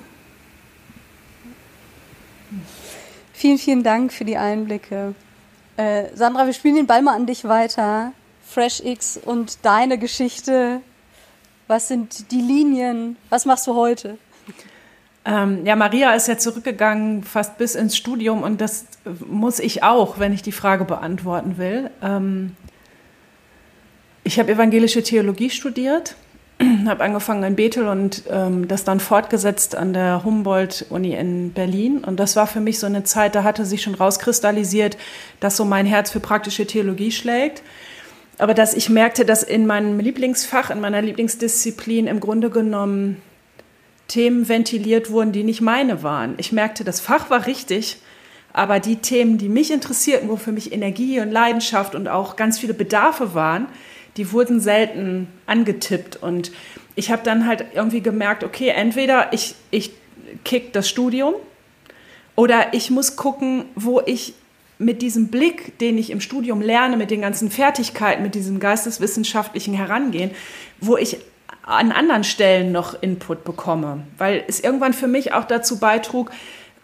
Vielen, 3.33 3.59
vielen 3.59 3.83
Dank 3.83 4.13
für 4.13 4.25
die 4.25 4.39
Einblicke. 4.39 5.15
Äh, 5.77 6.05
Sandra, 6.15 6.47
wir 6.47 6.55
spielen 6.55 6.77
den 6.77 6.87
Ball 6.87 7.03
mal 7.03 7.15
an 7.15 7.27
dich 7.27 7.45
weiter. 7.45 8.13
FreshX 8.47 9.19
und 9.23 9.65
deine 9.65 9.99
Geschichte. 9.99 10.81
Was 11.67 11.89
sind 11.89 12.31
die 12.31 12.41
Linien? 12.41 13.17
Was 13.31 13.45
machst 13.45 13.67
du 13.67 13.75
heute? 13.75 14.19
Ähm, 15.25 15.65
ja, 15.67 15.75
Maria 15.75 16.13
ist 16.15 16.29
ja 16.29 16.39
zurückgegangen 16.39 17.25
fast 17.25 17.59
bis 17.59 17.75
ins 17.75 17.97
Studium 17.97 18.43
und 18.43 18.61
das 18.61 18.85
muss 19.27 19.59
ich 19.59 19.83
auch, 19.83 20.19
wenn 20.19 20.35
ich 20.35 20.43
die 20.43 20.53
Frage 20.53 20.85
beantworten 20.85 21.57
will. 21.57 21.91
Ähm, 22.03 22.55
ich 24.25 24.39
habe 24.39 24.53
evangelische 24.53 25.03
Theologie 25.03 25.51
studiert, 25.51 26.17
habe 26.87 27.05
angefangen 27.05 27.45
in 27.45 27.57
Bethel 27.57 27.87
und 27.87 28.25
ähm, 28.31 28.67
das 28.67 28.85
dann 28.85 28.99
fortgesetzt 28.99 29.77
an 29.77 29.93
der 29.93 30.25
Humboldt-Uni 30.25 31.15
in 31.15 31.53
Berlin. 31.53 31.99
Und 31.99 32.19
das 32.19 32.35
war 32.35 32.47
für 32.47 32.61
mich 32.61 32.79
so 32.79 32.87
eine 32.87 33.05
Zeit, 33.05 33.35
da 33.35 33.45
hatte 33.45 33.65
sich 33.65 33.83
schon 33.83 33.95
rauskristallisiert, 33.95 34.97
dass 35.41 35.57
so 35.57 35.65
mein 35.65 35.87
Herz 35.87 36.11
für 36.11 36.21
praktische 36.21 36.67
Theologie 36.67 37.13
schlägt. 37.13 37.63
Aber 38.39 38.55
dass 38.55 38.75
ich 38.75 38.89
merkte, 38.89 39.25
dass 39.25 39.43
in 39.43 39.67
meinem 39.67 40.01
Lieblingsfach, 40.01 40.71
in 40.71 40.81
meiner 40.81 41.03
Lieblingsdisziplin 41.03 42.07
im 42.07 42.19
Grunde 42.19 42.51
genommen 42.51 43.23
Themen 44.09 44.49
ventiliert 44.49 45.11
wurden, 45.11 45.33
die 45.33 45.45
nicht 45.45 45.61
meine 45.61 46.03
waren. 46.03 46.35
Ich 46.39 46.51
merkte, 46.51 46.83
das 46.83 47.01
Fach 47.01 47.31
war 47.31 47.47
richtig, 47.47 47.99
Aber 48.57 48.79
die 48.79 48.97
Themen, 48.97 49.37
die 49.37 49.49
mich 49.49 49.73
interessierten, 49.73 50.29
wo 50.29 50.37
für 50.37 50.53
mich 50.53 50.73
Energie 50.73 51.21
und 51.21 51.33
Leidenschaft 51.33 51.97
und 51.97 52.07
auch 52.07 52.37
ganz 52.37 52.59
viele 52.59 52.73
Bedarfe 52.73 53.35
waren, 53.35 53.67
die 54.17 54.33
wurden 54.33 54.61
selten 54.61 55.29
angetippt. 55.47 56.17
Und 56.17 56.53
ich 56.95 57.11
habe 57.11 57.23
dann 57.25 57.47
halt 57.47 57.67
irgendwie 57.75 58.01
gemerkt, 58.01 58.45
okay, 58.45 58.69
entweder 58.69 59.33
ich, 59.33 59.55
ich 59.71 59.93
kick 60.45 60.73
das 60.73 60.89
Studium 60.89 61.35
oder 62.37 62.73
ich 62.73 62.91
muss 62.91 63.17
gucken, 63.17 63.65
wo 63.75 64.01
ich 64.05 64.35
mit 64.79 65.03
diesem 65.03 65.29
Blick, 65.29 65.79
den 65.79 65.99
ich 65.99 66.11
im 66.11 66.21
Studium 66.21 66.61
lerne, 66.61 66.97
mit 66.97 67.11
den 67.11 67.21
ganzen 67.21 67.51
Fertigkeiten, 67.51 68.23
mit 68.23 68.35
diesem 68.35 68.59
geisteswissenschaftlichen 68.59 69.75
Herangehen, 69.75 70.31
wo 70.81 70.97
ich 70.97 71.19
an 71.63 71.93
anderen 71.93 72.25
Stellen 72.25 72.73
noch 72.73 73.01
Input 73.01 73.45
bekomme. 73.45 74.03
Weil 74.19 74.45
es 74.49 74.61
irgendwann 74.61 74.93
für 74.93 75.07
mich 75.07 75.33
auch 75.33 75.45
dazu 75.45 75.79
beitrug, 75.79 76.31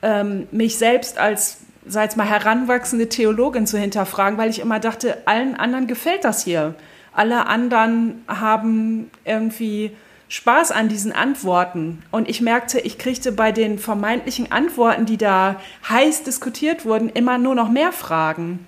ähm, 0.03 0.47
mich 0.53 0.79
selbst 0.79 1.19
als, 1.19 1.59
sei 1.87 2.07
es 2.07 2.17
mal, 2.17 2.29
heranwachsende 2.29 3.09
Theologin 3.09 3.67
zu 3.67 3.77
hinterfragen, 3.77 4.39
weil 4.39 4.51
ich 4.51 4.61
immer 4.61 4.81
dachte, 4.81 5.27
allen 5.27 5.55
anderen 5.55 5.87
gefällt 5.87 6.25
das 6.25 6.45
hier. 6.45 6.75
Alle 7.13 7.47
anderen 7.47 8.25
haben 8.29 9.11
irgendwie 9.25 9.93
Spaß 10.29 10.71
an 10.71 10.89
diesen 10.89 11.13
Antworten. 11.13 12.03
Und 12.13 12.29
ich 12.29 12.41
merkte, 12.41 12.79
ich 12.79 12.99
kriegte 12.99 13.33
bei 13.33 13.51
den 13.51 13.79
vermeintlichen 13.79 14.53
Antworten, 14.53 15.05
die 15.05 15.17
da 15.17 15.61
heiß 15.89 16.23
diskutiert 16.23 16.85
wurden, 16.85 17.09
immer 17.09 17.37
nur 17.37 17.57
noch 17.57 17.69
mehr 17.69 17.93
Fragen. 17.93 18.65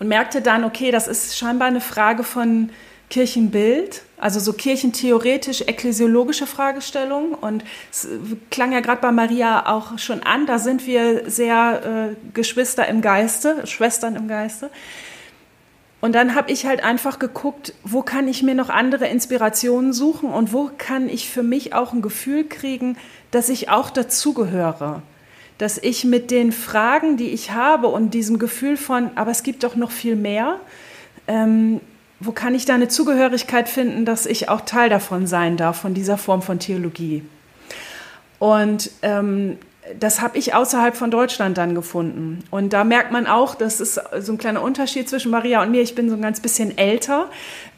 Und 0.00 0.08
merkte 0.08 0.42
dann, 0.42 0.64
okay, 0.64 0.90
das 0.90 1.06
ist 1.06 1.38
scheinbar 1.38 1.68
eine 1.68 1.80
Frage 1.80 2.24
von 2.24 2.70
Kirchenbild, 3.08 4.02
also 4.18 4.38
so 4.40 4.52
kirchentheoretisch, 4.52 5.62
ekklesiologische 5.62 6.46
Fragestellungen. 6.46 7.34
Und 7.34 7.64
es 7.90 8.08
klang 8.50 8.72
ja 8.72 8.80
gerade 8.80 9.00
bei 9.00 9.12
Maria 9.12 9.66
auch 9.66 9.98
schon 9.98 10.24
an, 10.24 10.46
da 10.46 10.58
sind 10.58 10.86
wir 10.86 11.30
sehr 11.30 12.14
äh, 12.14 12.16
Geschwister 12.34 12.86
im 12.88 13.00
Geiste, 13.00 13.66
Schwestern 13.66 14.16
im 14.16 14.26
Geiste. 14.28 14.70
Und 16.00 16.14
dann 16.14 16.34
habe 16.34 16.52
ich 16.52 16.64
halt 16.64 16.84
einfach 16.84 17.18
geguckt, 17.18 17.74
wo 17.82 18.02
kann 18.02 18.28
ich 18.28 18.42
mir 18.42 18.54
noch 18.54 18.70
andere 18.70 19.08
Inspirationen 19.08 19.92
suchen 19.92 20.30
und 20.30 20.52
wo 20.52 20.70
kann 20.78 21.08
ich 21.08 21.28
für 21.28 21.42
mich 21.42 21.74
auch 21.74 21.92
ein 21.92 22.02
Gefühl 22.02 22.44
kriegen, 22.44 22.96
dass 23.32 23.48
ich 23.48 23.68
auch 23.68 23.90
dazugehöre. 23.90 25.02
Dass 25.58 25.76
ich 25.76 26.04
mit 26.04 26.30
den 26.30 26.52
Fragen, 26.52 27.16
die 27.16 27.30
ich 27.30 27.50
habe 27.50 27.88
und 27.88 28.14
diesem 28.14 28.38
Gefühl 28.38 28.76
von, 28.76 29.10
aber 29.16 29.32
es 29.32 29.42
gibt 29.42 29.64
doch 29.64 29.74
noch 29.74 29.90
viel 29.90 30.14
mehr, 30.14 30.60
ähm, 31.26 31.80
wo 32.20 32.30
kann 32.30 32.54
ich 32.54 32.64
da 32.64 32.74
eine 32.74 32.88
Zugehörigkeit 32.88 33.68
finden, 33.68 34.04
dass 34.04 34.26
ich 34.26 34.48
auch 34.48 34.60
Teil 34.60 34.88
davon 34.88 35.26
sein 35.26 35.56
darf, 35.56 35.80
von 35.80 35.94
dieser 35.94 36.16
Form 36.16 36.42
von 36.42 36.60
Theologie. 36.60 37.24
Und 38.38 38.90
ähm, 39.02 39.58
das 39.98 40.20
habe 40.20 40.38
ich 40.38 40.54
außerhalb 40.54 40.96
von 40.96 41.10
Deutschland 41.10 41.58
dann 41.58 41.74
gefunden. 41.74 42.44
Und 42.50 42.72
da 42.72 42.84
merkt 42.84 43.12
man 43.12 43.26
auch, 43.26 43.54
das 43.54 43.80
ist 43.80 44.00
so 44.20 44.32
ein 44.32 44.38
kleiner 44.38 44.62
Unterschied 44.62 45.08
zwischen 45.08 45.30
Maria 45.30 45.62
und 45.62 45.70
mir. 45.70 45.82
Ich 45.82 45.94
bin 45.94 46.08
so 46.08 46.16
ein 46.16 46.22
ganz 46.22 46.40
bisschen 46.40 46.76
älter. 46.76 47.28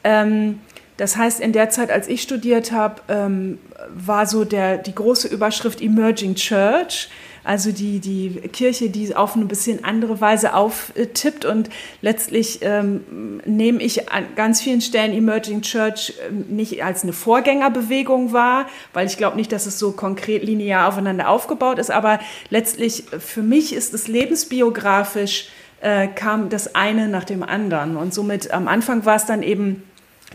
Ähm, 0.05 0.61
das 0.97 1.17
heißt, 1.17 1.41
in 1.41 1.53
der 1.53 1.71
Zeit, 1.71 1.91
als 1.91 2.09
ich 2.09 2.23
studiert 2.23 2.73
habe, 2.73 3.01
ähm, 3.09 3.59
war 3.95 4.27
so 4.27 4.45
der, 4.45 4.77
die 4.77 4.95
große 4.95 5.29
Überschrift 5.29 5.81
Emerging 5.81 6.35
Church 6.35 7.09
also 7.45 7.73
die, 7.73 8.01
die 8.01 8.41
Kirche, 8.53 8.91
die 8.91 9.15
auf 9.15 9.37
eine 9.37 9.45
bisschen 9.47 9.85
andere 9.85 10.21
Weise 10.21 10.55
auftippt 10.55 11.45
und 11.45 11.71
letztlich 12.03 12.61
ähm, 12.63 13.41
nehme 13.45 13.83
ich 13.83 14.11
an 14.11 14.27
ganz 14.37 14.61
vielen 14.61 14.81
Stellen 14.81 15.13
Emerging 15.13 15.63
Church 15.63 16.15
ähm, 16.29 16.47
nicht 16.49 16.83
als 16.85 17.03
eine 17.03 17.13
Vorgängerbewegung 17.13 18.33
wahr, 18.33 18.67
weil 18.93 19.07
ich 19.07 19.17
glaube 19.17 19.37
nicht, 19.37 19.53
dass 19.53 19.67
es 19.67 19.79
so 19.79 19.93
konkret 19.93 20.43
linear 20.43 20.89
aufeinander 20.89 21.29
aufgebaut 21.29 21.79
ist, 21.79 21.91
aber 21.91 22.21
letztlich 22.51 23.05
für 23.19 23.43
mich 23.43 23.75
ist 23.75 23.95
es 23.95 24.09
lebensbiografisch 24.09 25.49
äh, 25.81 26.09
kam 26.09 26.51
das 26.51 26.75
eine 26.75 27.09
nach 27.09 27.25
dem 27.25 27.43
anderen 27.43 27.97
und 27.97 28.13
somit 28.13 28.51
am 28.53 28.69
Anfang 28.69 29.05
war 29.07 29.17
es 29.17 29.25
dann 29.25 29.43
eben 29.43 29.83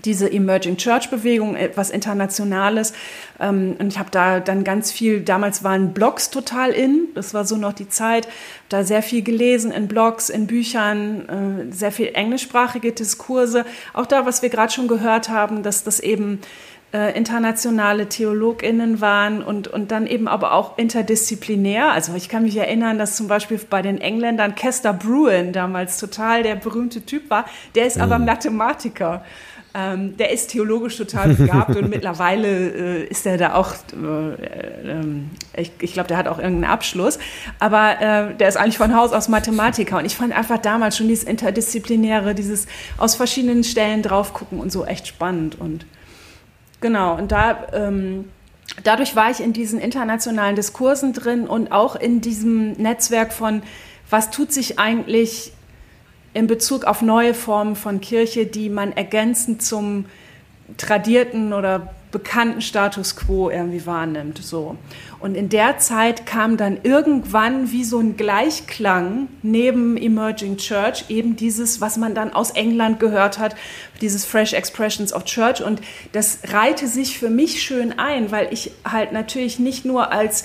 diese 0.03 0.31
Emerging 0.31 0.77
Church 0.77 1.09
Bewegung, 1.09 1.55
etwas 1.55 1.89
Internationales. 1.89 2.93
Ähm, 3.39 3.75
und 3.80 3.88
ich 3.88 4.00
habe 4.00 4.12
da 4.12 4.39
dann 4.39 4.63
ganz 4.63 4.92
viel, 4.92 5.22
damals 5.22 5.63
waren 5.63 5.94
Blogs 5.94 6.30
total 6.30 6.72
in, 6.72 7.08
das 7.15 7.34
war 7.34 7.46
so 7.46 7.58
noch 7.58 7.74
die 7.74 7.89
Zeit, 7.89 8.27
da 8.70 8.84
sehr 8.84 9.01
viel 9.01 9.24
gelesen 9.24 9.72
in 9.72 9.88
Blogs, 9.88 10.30
in 10.30 10.48
Büchern, 10.48 11.70
äh, 11.70 11.74
sehr 11.74 11.92
viel 11.92 12.12
englischsprachige 12.13 12.92
Diskurse. 12.92 13.65
Auch 13.94 14.06
da, 14.06 14.25
was 14.25 14.42
wir 14.42 14.50
gerade 14.50 14.72
schon 14.72 14.88
gehört 14.88 15.30
haben, 15.30 15.63
dass 15.63 15.84
das 15.84 16.00
eben 16.00 16.39
äh, 16.96 17.18
internationale 17.18 18.08
TheologInnen 18.08 19.01
waren 19.01 19.44
und, 19.44 19.68
und 19.68 19.92
dann 19.92 20.08
eben 20.08 20.30
aber 20.30 20.54
auch 20.54 20.77
interdisziplinär. 20.77 21.92
Also 21.92 22.15
ich 22.15 22.30
kann 22.30 22.44
mich 22.44 22.56
erinnern, 22.56 22.98
dass 22.98 23.18
zum 23.18 23.27
Beispiel 23.27 23.60
bei 23.70 23.82
den 23.82 24.00
Engländern 24.00 24.56
Kester 24.56 24.94
Bruin 24.94 25.51
damals 25.51 26.00
total 26.00 26.44
der 26.44 26.56
berühmte 26.56 27.06
Typ 27.06 27.30
war. 27.30 27.46
Der 27.75 27.86
ist 27.86 28.00
aber 28.00 28.18
mhm. 28.18 28.25
Mathematiker. 28.25 29.25
Ähm, 29.77 30.15
der 30.15 30.32
ist 30.32 30.51
theologisch 30.51 30.96
total 30.96 31.34
begabt 31.34 31.75
und 31.75 31.89
mittlerweile 31.89 32.48
äh, 32.48 33.03
ist 33.08 33.25
er 33.25 33.38
da 33.38 33.55
auch, 33.55 33.74
äh, 33.94 34.34
äh, 34.91 35.05
ich, 35.58 35.72
ich 35.82 35.91
glaube, 35.91 36.08
der 36.08 36.15
hat 36.15 36.29
auch 36.29 36.38
irgendeinen 36.38 36.72
Abschluss, 36.72 37.20
aber 37.60 38.00
äh, 38.00 38.36
der 38.36 38.48
ist 38.48 38.55
eigentlich 38.55 38.77
von 38.77 38.96
Haus 38.96 39.12
aus 39.12 39.27
Mathematiker. 39.27 39.98
Und 39.98 40.05
ich 40.05 40.15
fand 40.15 40.32
einfach 40.34 40.60
damals 40.60 40.96
schon 40.96 41.10
dieses 41.10 41.25
Interdisziplinäre, 41.25 42.34
dieses 42.34 42.67
aus 42.98 43.15
verschiedenen 43.15 43.65
Stellen 43.65 44.01
drauf 44.01 44.34
gucken 44.34 44.62
und 44.62 44.72
so 44.72 44.86
echt 44.86 45.08
spannend. 45.08 45.60
Und 45.60 45.86
genau, 46.79 47.17
und 47.17 47.34
da... 47.34 47.67
Ähm, 47.74 48.25
dadurch 48.84 49.15
war 49.15 49.29
ich 49.29 49.41
in 49.41 49.53
diesen 49.53 49.79
internationalen 49.79 50.55
Diskursen 50.55 51.13
drin 51.13 51.48
und 51.48 51.72
auch 51.72 51.96
in 51.96 52.20
diesem 52.20 52.74
Netzwerk 52.74 53.32
von, 53.32 53.62
was 54.10 54.32
tut 54.32 54.51
sich 54.51 54.79
eigentlich 54.79 55.53
in 56.36 56.48
Bezug 56.48 56.84
auf 56.84 57.01
neue 57.01 57.34
Formen 57.34 57.77
von 57.77 58.01
Kirche, 58.01 58.46
die 58.46 58.70
man 58.70 58.92
ergänzend 58.92 59.63
zum 59.63 60.06
tradierten 60.75 61.54
oder 61.54 61.94
bekannten 62.12 62.62
Status 62.62 63.15
quo 63.15 63.50
irgendwie 63.50 63.86
wahrnimmt. 63.86 64.39
So. 64.44 64.75
Und 65.20 65.36
in 65.36 65.48
der 65.48 65.77
Zeit 65.77 66.25
kam 66.25 66.58
dann 66.58 66.80
irgendwann 66.84 67.72
wie 67.72 67.86
so 67.86 68.00
ein 68.00 68.18
Gleichklang 68.18 69.30
neben 69.44 69.96
Emerging 69.96 70.58
Church 70.58 71.06
eben 71.08 71.38
dieses, 71.38 71.80
was 71.80 71.96
man 71.96 72.13
dann 72.15 72.34
aus 72.34 72.51
England 72.51 73.00
gehört 73.00 73.39
hat, 73.39 73.56
dieses 74.01 74.25
Fresh 74.25 74.51
Expressions 74.51 75.13
of 75.13 75.24
Church. 75.24 75.63
Und 75.63 75.80
das 76.12 76.39
reihte 76.50 76.88
sich 76.88 77.18
für 77.18 77.30
mich 77.30 77.62
schön 77.62 77.98
ein, 77.98 78.30
weil 78.32 78.51
ich 78.51 78.72
halt 78.84 79.13
natürlich 79.13 79.58
nicht 79.58 79.86
nur 79.86 80.12
als 80.12 80.44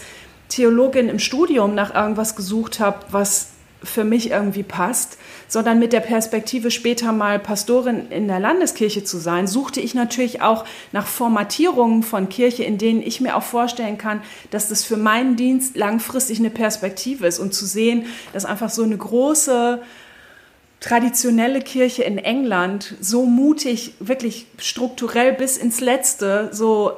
Theologin 0.49 1.09
im 1.09 1.19
Studium 1.19 1.75
nach 1.75 1.93
irgendwas 1.93 2.37
gesucht 2.37 2.79
habe, 2.79 2.99
was 3.11 3.49
für 3.83 4.05
mich 4.05 4.31
irgendwie 4.31 4.63
passt, 4.63 5.19
sondern 5.51 5.81
mit 5.81 5.93
der 5.93 6.01
Perspektive 6.01 6.71
später 6.71 7.13
mal 7.13 7.41
Pastorin 7.41 8.09
in 8.11 8.29
der 8.29 8.39
Landeskirche 8.39 9.03
zu 9.03 9.19
sein, 9.19 9.49
suchte 9.49 9.81
ich 9.81 9.95
natürlich 9.95 10.43
auch 10.43 10.65
nach 10.93 11.09
Formatierungen 11.09 12.05
von 12.05 12.29
Kirche, 12.29 12.63
in 12.63 12.79
denen 12.79 13.03
ich 13.03 13.21
mir 13.21 13.37
auch 13.37 13.43
vorstellen 13.43 13.99
kann, 13.99 14.23
dass 14.53 14.69
das 14.69 14.85
für 14.85 14.97
meinen 14.97 15.35
Dienst 15.35 15.77
langfristig 15.77 16.39
eine 16.39 16.51
Perspektive 16.51 17.27
ist. 17.27 17.41
Und 17.41 17.53
zu 17.53 17.67
sehen, 17.67 18.07
dass 18.33 18.45
einfach 18.45 18.71
so 18.71 18.85
eine 18.85 18.97
große 18.97 19.83
traditionelle 20.79 21.61
Kirche 21.61 22.05
in 22.05 22.19
England 22.19 22.95
so 23.01 23.27
mutig, 23.27 23.95
wirklich 23.99 24.47
strukturell 24.57 25.33
bis 25.33 25.57
ins 25.57 25.81
Letzte, 25.81 26.51
so 26.53 26.93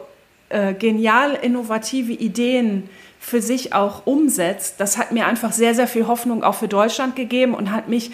äh, 0.50 0.74
genial 0.74 1.38
innovative 1.40 2.12
Ideen 2.12 2.90
für 3.18 3.40
sich 3.40 3.72
auch 3.72 4.04
umsetzt, 4.04 4.74
das 4.78 4.98
hat 4.98 5.12
mir 5.12 5.26
einfach 5.26 5.52
sehr, 5.52 5.74
sehr 5.74 5.86
viel 5.86 6.08
Hoffnung 6.08 6.42
auch 6.42 6.56
für 6.56 6.68
Deutschland 6.68 7.16
gegeben 7.16 7.54
und 7.54 7.70
hat 7.70 7.88
mich, 7.88 8.10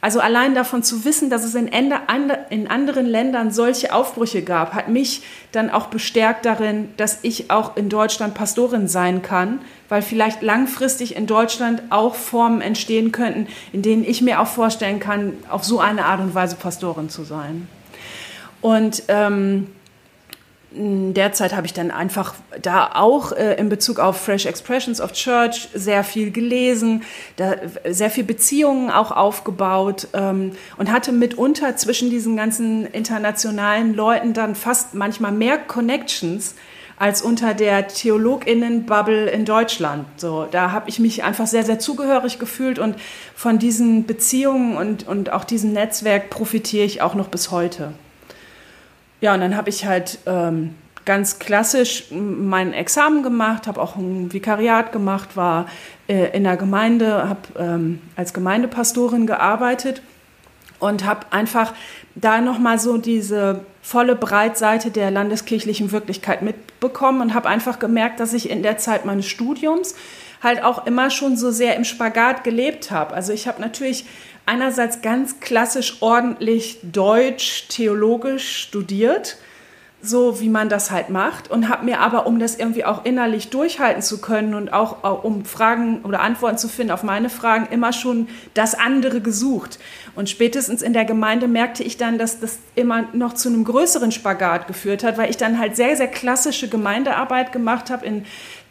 also 0.00 0.20
allein 0.20 0.54
davon 0.54 0.82
zu 0.82 1.04
wissen, 1.04 1.30
dass 1.30 1.42
es 1.42 1.54
in, 1.54 1.68
in 1.68 2.68
anderen 2.68 3.06
Ländern 3.06 3.50
solche 3.50 3.94
Aufbrüche 3.94 4.42
gab, 4.42 4.74
hat 4.74 4.88
mich 4.88 5.22
dann 5.52 5.70
auch 5.70 5.86
bestärkt 5.86 6.44
darin, 6.44 6.90
dass 6.96 7.20
ich 7.22 7.50
auch 7.50 7.76
in 7.76 7.88
Deutschland 7.88 8.34
Pastorin 8.34 8.88
sein 8.88 9.22
kann, 9.22 9.60
weil 9.88 10.02
vielleicht 10.02 10.42
langfristig 10.42 11.16
in 11.16 11.26
Deutschland 11.26 11.82
auch 11.90 12.14
Formen 12.14 12.60
entstehen 12.60 13.10
könnten, 13.10 13.48
in 13.72 13.82
denen 13.82 14.04
ich 14.04 14.20
mir 14.20 14.40
auch 14.40 14.46
vorstellen 14.46 15.00
kann, 15.00 15.32
auf 15.48 15.64
so 15.64 15.80
eine 15.80 16.04
Art 16.04 16.20
und 16.20 16.34
Weise 16.34 16.56
Pastorin 16.56 17.08
zu 17.08 17.24
sein. 17.24 17.66
Und 18.60 19.02
ähm, 19.08 19.68
derzeit 20.76 21.54
habe 21.54 21.66
ich 21.66 21.72
dann 21.72 21.90
einfach 21.90 22.34
da 22.60 22.90
auch 22.94 23.32
äh, 23.32 23.54
in 23.54 23.68
Bezug 23.68 23.98
auf 23.98 24.20
Fresh 24.20 24.46
Expressions 24.46 25.00
of 25.00 25.12
Church 25.12 25.68
sehr 25.74 26.04
viel 26.04 26.30
gelesen, 26.30 27.02
da 27.36 27.56
sehr 27.88 28.10
viel 28.10 28.24
Beziehungen 28.24 28.90
auch 28.90 29.10
aufgebaut 29.10 30.08
ähm, 30.12 30.52
und 30.76 30.92
hatte 30.92 31.12
mitunter 31.12 31.76
zwischen 31.76 32.10
diesen 32.10 32.36
ganzen 32.36 32.86
internationalen 32.86 33.94
Leuten 33.94 34.34
dann 34.34 34.54
fast 34.54 34.94
manchmal 34.94 35.32
mehr 35.32 35.58
Connections 35.58 36.54
als 36.98 37.20
unter 37.20 37.54
der 37.54 37.88
Theologinnen-Bubble 37.88 39.28
in 39.28 39.44
Deutschland. 39.44 40.06
So, 40.16 40.46
da 40.50 40.72
habe 40.72 40.88
ich 40.88 40.98
mich 40.98 41.24
einfach 41.24 41.46
sehr, 41.46 41.64
sehr 41.64 41.78
zugehörig 41.78 42.38
gefühlt 42.38 42.78
und 42.78 42.96
von 43.34 43.58
diesen 43.58 44.06
Beziehungen 44.06 44.76
und, 44.76 45.06
und 45.06 45.32
auch 45.32 45.44
diesem 45.44 45.72
Netzwerk 45.72 46.30
profitiere 46.30 46.84
ich 46.84 47.02
auch 47.02 47.14
noch 47.14 47.28
bis 47.28 47.50
heute. 47.50 47.92
Ja, 49.20 49.34
und 49.34 49.40
dann 49.40 49.56
habe 49.56 49.70
ich 49.70 49.86
halt 49.86 50.18
ähm, 50.26 50.74
ganz 51.06 51.38
klassisch 51.38 52.04
mein 52.10 52.74
Examen 52.74 53.22
gemacht, 53.22 53.66
habe 53.66 53.80
auch 53.80 53.96
ein 53.96 54.32
Vikariat 54.32 54.92
gemacht, 54.92 55.36
war 55.36 55.66
äh, 56.08 56.36
in 56.36 56.44
der 56.44 56.56
Gemeinde, 56.56 57.28
habe 57.28 57.40
ähm, 57.58 58.00
als 58.16 58.34
Gemeindepastorin 58.34 59.26
gearbeitet 59.26 60.02
und 60.78 61.06
habe 61.06 61.26
einfach 61.30 61.72
da 62.14 62.40
nochmal 62.40 62.78
so 62.78 62.98
diese 62.98 63.60
volle 63.82 64.16
Breitseite 64.16 64.90
der 64.90 65.10
landeskirchlichen 65.10 65.92
Wirklichkeit 65.92 66.42
mitbekommen 66.42 67.20
und 67.20 67.34
habe 67.34 67.48
einfach 67.48 67.78
gemerkt, 67.78 68.20
dass 68.20 68.34
ich 68.34 68.50
in 68.50 68.62
der 68.62 68.76
Zeit 68.78 69.04
meines 69.04 69.26
Studiums 69.26 69.94
halt 70.42 70.62
auch 70.62 70.86
immer 70.86 71.10
schon 71.10 71.36
so 71.36 71.50
sehr 71.50 71.76
im 71.76 71.84
Spagat 71.84 72.44
gelebt 72.44 72.90
habe. 72.90 73.14
Also 73.14 73.32
ich 73.32 73.48
habe 73.48 73.60
natürlich 73.60 74.04
einerseits 74.46 75.02
ganz 75.02 75.40
klassisch 75.40 75.98
ordentlich 76.00 76.78
deutsch, 76.82 77.66
theologisch 77.68 78.62
studiert 78.62 79.38
so 80.02 80.40
wie 80.40 80.48
man 80.48 80.68
das 80.68 80.90
halt 80.90 81.10
macht 81.10 81.50
und 81.50 81.68
habe 81.68 81.84
mir 81.84 82.00
aber, 82.00 82.26
um 82.26 82.38
das 82.38 82.56
irgendwie 82.56 82.84
auch 82.84 83.04
innerlich 83.04 83.50
durchhalten 83.50 84.02
zu 84.02 84.20
können 84.20 84.54
und 84.54 84.72
auch, 84.72 85.24
um 85.24 85.44
Fragen 85.44 86.02
oder 86.02 86.20
Antworten 86.20 86.58
zu 86.58 86.68
finden 86.68 86.92
auf 86.92 87.02
meine 87.02 87.28
Fragen, 87.28 87.66
immer 87.70 87.92
schon 87.92 88.28
das 88.54 88.74
andere 88.74 89.20
gesucht. 89.20 89.78
Und 90.14 90.28
spätestens 90.30 90.82
in 90.82 90.92
der 90.92 91.04
Gemeinde 91.04 91.48
merkte 91.48 91.82
ich 91.82 91.96
dann, 91.96 92.18
dass 92.18 92.40
das 92.40 92.58
immer 92.74 93.04
noch 93.12 93.34
zu 93.34 93.48
einem 93.48 93.64
größeren 93.64 94.12
Spagat 94.12 94.66
geführt 94.66 95.02
hat, 95.02 95.18
weil 95.18 95.30
ich 95.30 95.36
dann 95.36 95.58
halt 95.58 95.76
sehr, 95.76 95.96
sehr 95.96 96.08
klassische 96.08 96.68
Gemeindearbeit 96.68 97.52
gemacht 97.52 97.90
habe 97.90 98.06
in 98.06 98.24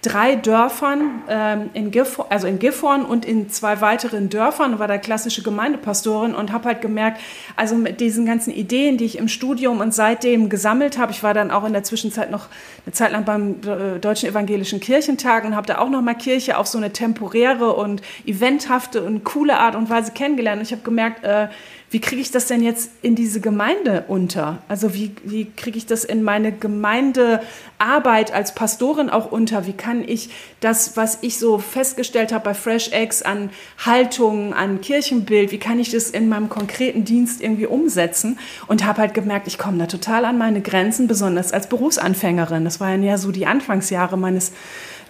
drei 0.06 0.36
Dörfern, 0.36 1.24
ähm, 1.28 1.70
in 1.74 1.90
Gifhorn, 1.90 2.28
also 2.30 2.48
in 2.48 2.60
Gifhorn 2.60 3.04
und 3.04 3.26
in 3.26 3.50
zwei 3.50 3.82
weiteren 3.82 4.30
Dörfern, 4.30 4.78
war 4.78 4.88
da 4.88 4.98
klassische 4.98 5.42
Gemeindepastorin 5.42 6.36
und 6.36 6.52
habe 6.52 6.66
halt 6.66 6.82
gemerkt, 6.82 7.20
also 7.56 7.76
mit 7.76 8.00
diesen 8.00 8.26
ganzen 8.26 8.52
Ideen, 8.52 8.98
die 8.98 9.06
ich 9.06 9.18
im 9.18 9.28
Studium 9.28 9.82
und 9.82 9.94
seitdem 9.94 10.50
gesammelt 10.50 10.98
habe, 10.98 11.12
ich 11.12 11.24
war 11.24 11.34
dann 11.34 11.50
auch 11.50 11.66
in 11.66 11.74
der 11.74 11.84
Zwischenzeit 11.84 12.30
noch 12.30 12.48
eine 12.86 12.94
Zeit 12.94 13.12
lang 13.12 13.26
beim 13.26 13.56
äh, 13.62 14.00
Deutschen 14.00 14.30
Evangelischen 14.30 14.80
Kirchentag 14.80 15.44
und 15.44 15.56
habe 15.56 15.66
da 15.66 15.80
auch 15.80 15.90
noch 15.90 16.02
mal 16.02 16.14
Kirche 16.14 16.58
auf 16.58 16.68
so 16.68 16.78
eine 16.78 16.94
temporäre 16.94 17.74
und 17.74 18.02
eventhafte 18.26 19.04
und 19.04 19.24
coole 19.24 19.58
Art 19.58 19.76
und 19.76 19.90
Weise 19.90 20.12
kennengelernt. 20.12 20.60
Und 20.60 20.68
ich 20.68 20.72
habe 20.72 20.84
gemerkt, 20.84 21.24
äh, 21.24 21.48
wie 21.92 22.02
kriege 22.02 22.22
ich 22.22 22.32
das 22.32 22.48
denn 22.48 22.64
jetzt 22.64 22.90
in 23.04 23.16
diese 23.16 23.40
Gemeinde 23.40 24.06
unter? 24.08 24.64
Also 24.68 24.94
wie, 24.94 25.12
wie 25.24 25.46
kriege 25.46 25.78
ich 25.78 25.86
das 25.86 26.04
in 26.04 26.24
meine 26.24 26.52
Gemeindearbeit 26.52 28.34
als 28.34 28.56
Pastorin 28.56 29.10
auch 29.10 29.32
unter? 29.32 29.68
Wie 29.68 29.74
kann 29.74 30.04
ich 30.06 30.30
das, 30.62 30.98
was 30.98 31.20
ich 31.22 31.38
so 31.38 31.60
festgestellt 31.60 32.34
habe 32.34 32.44
bei 32.44 32.54
Fresh 32.56 32.92
Eggs 32.92 33.22
an 33.22 33.52
Haltung, 33.86 34.54
an 34.54 34.82
Kirchenbild, 34.82 35.52
wie 35.52 35.60
kann 35.60 35.80
ich 35.80 35.92
das 35.92 36.10
in 36.10 36.28
meinem 36.28 36.50
konkreten 36.50 37.06
Dienst 37.06 37.42
irgendwie 37.42 37.68
umsetzen? 37.68 38.40
Und 38.68 38.84
habe 38.86 39.02
halt 39.02 39.14
gemerkt, 39.14 39.48
ich 39.48 39.60
komme 39.60 39.78
da 39.78 39.86
total 39.86 40.26
an 40.26 40.38
meine 40.38 40.62
Grenzen, 40.62 41.08
besonders 41.08 41.54
als 41.54 41.68
Berufsanfängerin. 41.68 42.66
Das 42.66 42.80
waren 42.80 43.04
ja 43.04 43.18
so 43.18 43.32
die 43.32 43.46
Anfangsjahre 43.46 44.18
meines 44.18 44.52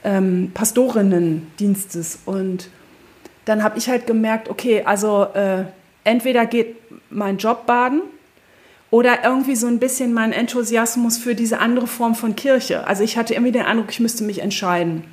ähm, 0.03 0.51
Pastorinnendienstes. 0.53 2.20
Und 2.25 2.70
dann 3.46 3.63
habe 3.63 3.77
ich 3.77 3.88
halt 3.88 4.08
gemerkt, 4.08 4.50
okay, 4.50 4.84
also 4.84 5.24
äh, 5.34 5.65
entweder 6.05 6.45
geht 6.45 6.77
mein 7.09 7.38
Job 7.38 7.65
baden 7.65 8.01
oder 8.91 9.25
irgendwie 9.25 9.55
so 9.57 9.67
ein 9.67 9.79
bisschen 9.79 10.13
mein 10.13 10.31
Enthusiasmus 10.31 11.17
für 11.17 11.35
diese 11.35 11.59
andere 11.59 11.88
Form 11.88 12.15
von 12.15 12.35
Kirche. 12.35 12.88
Also 12.88 13.03
ich 13.03 13.17
hatte 13.17 13.33
irgendwie 13.33 13.51
den 13.51 13.65
Eindruck, 13.65 13.89
ich 13.89 14.00
müsste 14.00 14.24
mich 14.24 14.39
entscheiden. 14.39 15.03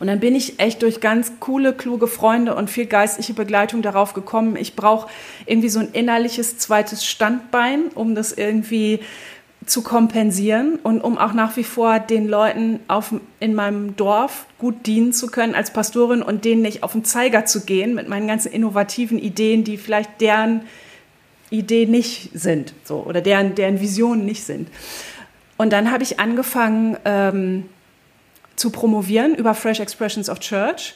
Und 0.00 0.06
dann 0.06 0.20
bin 0.20 0.34
ich 0.34 0.60
echt 0.60 0.82
durch 0.82 1.00
ganz 1.00 1.32
coole, 1.40 1.72
kluge 1.72 2.06
Freunde 2.06 2.54
und 2.54 2.70
viel 2.70 2.86
geistliche 2.86 3.34
Begleitung 3.34 3.82
darauf 3.82 4.14
gekommen, 4.14 4.56
ich 4.56 4.76
brauche 4.76 5.08
irgendwie 5.46 5.68
so 5.68 5.80
ein 5.80 5.88
innerliches 5.92 6.58
zweites 6.58 7.04
Standbein, 7.04 7.88
um 7.94 8.14
das 8.14 8.32
irgendwie 8.32 9.00
zu 9.68 9.82
kompensieren 9.82 10.78
und 10.82 11.00
um 11.02 11.18
auch 11.18 11.32
nach 11.32 11.56
wie 11.56 11.64
vor 11.64 12.00
den 12.00 12.26
Leuten 12.26 12.80
auf, 12.88 13.14
in 13.38 13.54
meinem 13.54 13.96
Dorf 13.96 14.46
gut 14.58 14.86
dienen 14.86 15.12
zu 15.12 15.26
können 15.26 15.54
als 15.54 15.72
Pastorin 15.72 16.22
und 16.22 16.44
denen 16.44 16.62
nicht 16.62 16.82
auf 16.82 16.92
den 16.92 17.04
Zeiger 17.04 17.44
zu 17.44 17.64
gehen 17.64 17.94
mit 17.94 18.08
meinen 18.08 18.26
ganzen 18.26 18.50
innovativen 18.50 19.18
Ideen, 19.18 19.64
die 19.64 19.76
vielleicht 19.76 20.20
deren 20.20 20.62
Idee 21.50 21.86
nicht 21.86 22.30
sind 22.34 22.74
so, 22.84 23.04
oder 23.06 23.20
deren, 23.20 23.54
deren 23.54 23.80
Visionen 23.80 24.24
nicht 24.24 24.44
sind. 24.44 24.68
Und 25.56 25.72
dann 25.72 25.90
habe 25.90 26.02
ich 26.02 26.18
angefangen 26.20 26.96
ähm, 27.04 27.64
zu 28.56 28.70
promovieren 28.70 29.34
über 29.34 29.54
Fresh 29.54 29.80
Expressions 29.80 30.30
of 30.30 30.40
Church 30.40 30.94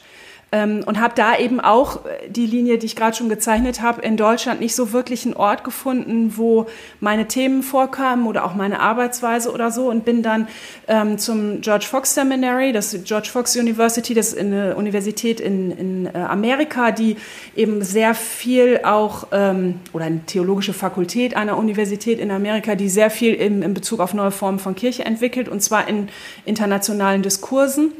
ähm, 0.52 0.84
und 0.84 1.00
habe 1.00 1.14
da 1.16 1.36
eben 1.38 1.60
auch 1.60 2.04
äh, 2.04 2.28
die 2.28 2.46
Linie, 2.46 2.76
die 2.76 2.84
ich 2.84 2.94
gerade 2.94 3.16
schon 3.16 3.30
gezeichnet 3.30 3.80
habe, 3.80 4.02
in 4.02 4.18
Deutschland 4.18 4.60
nicht 4.60 4.74
so 4.74 4.92
wirklich 4.92 5.24
einen 5.24 5.34
Ort 5.34 5.64
gefunden, 5.64 6.34
wo 6.36 6.66
meine 7.00 7.26
Themen 7.26 7.62
vorkamen 7.62 8.26
oder 8.26 8.44
auch 8.44 8.54
meine 8.54 8.80
Arbeitsweise 8.80 9.50
oder 9.50 9.70
so 9.70 9.88
und 9.88 10.04
bin 10.04 10.22
dann 10.22 10.46
ähm, 10.88 11.16
zum 11.16 11.62
George 11.62 11.86
Fox 11.88 12.14
Seminary, 12.14 12.72
das 12.72 12.94
George 13.04 13.30
Fox 13.32 13.56
University, 13.56 14.12
das 14.12 14.34
ist 14.34 14.38
eine 14.38 14.76
Universität 14.76 15.40
in, 15.40 15.70
in 15.70 16.06
äh, 16.06 16.18
Amerika, 16.18 16.90
die 16.90 17.16
eben 17.56 17.82
sehr 17.82 18.14
viel 18.14 18.80
auch, 18.84 19.28
ähm, 19.32 19.80
oder 19.94 20.04
eine 20.04 20.20
theologische 20.26 20.74
Fakultät 20.74 21.34
einer 21.34 21.56
Universität 21.56 22.20
in 22.20 22.30
Amerika, 22.30 22.74
die 22.74 22.90
sehr 22.90 23.08
viel 23.08 23.34
im, 23.34 23.62
in 23.62 23.72
Bezug 23.72 24.00
auf 24.00 24.12
neue 24.12 24.30
Formen 24.30 24.58
von 24.58 24.74
Kirche 24.74 25.06
entwickelt 25.06 25.48
und 25.48 25.62
zwar 25.62 25.88
in 25.88 26.10
internationalen 26.44 27.22
Diskursen. 27.22 27.92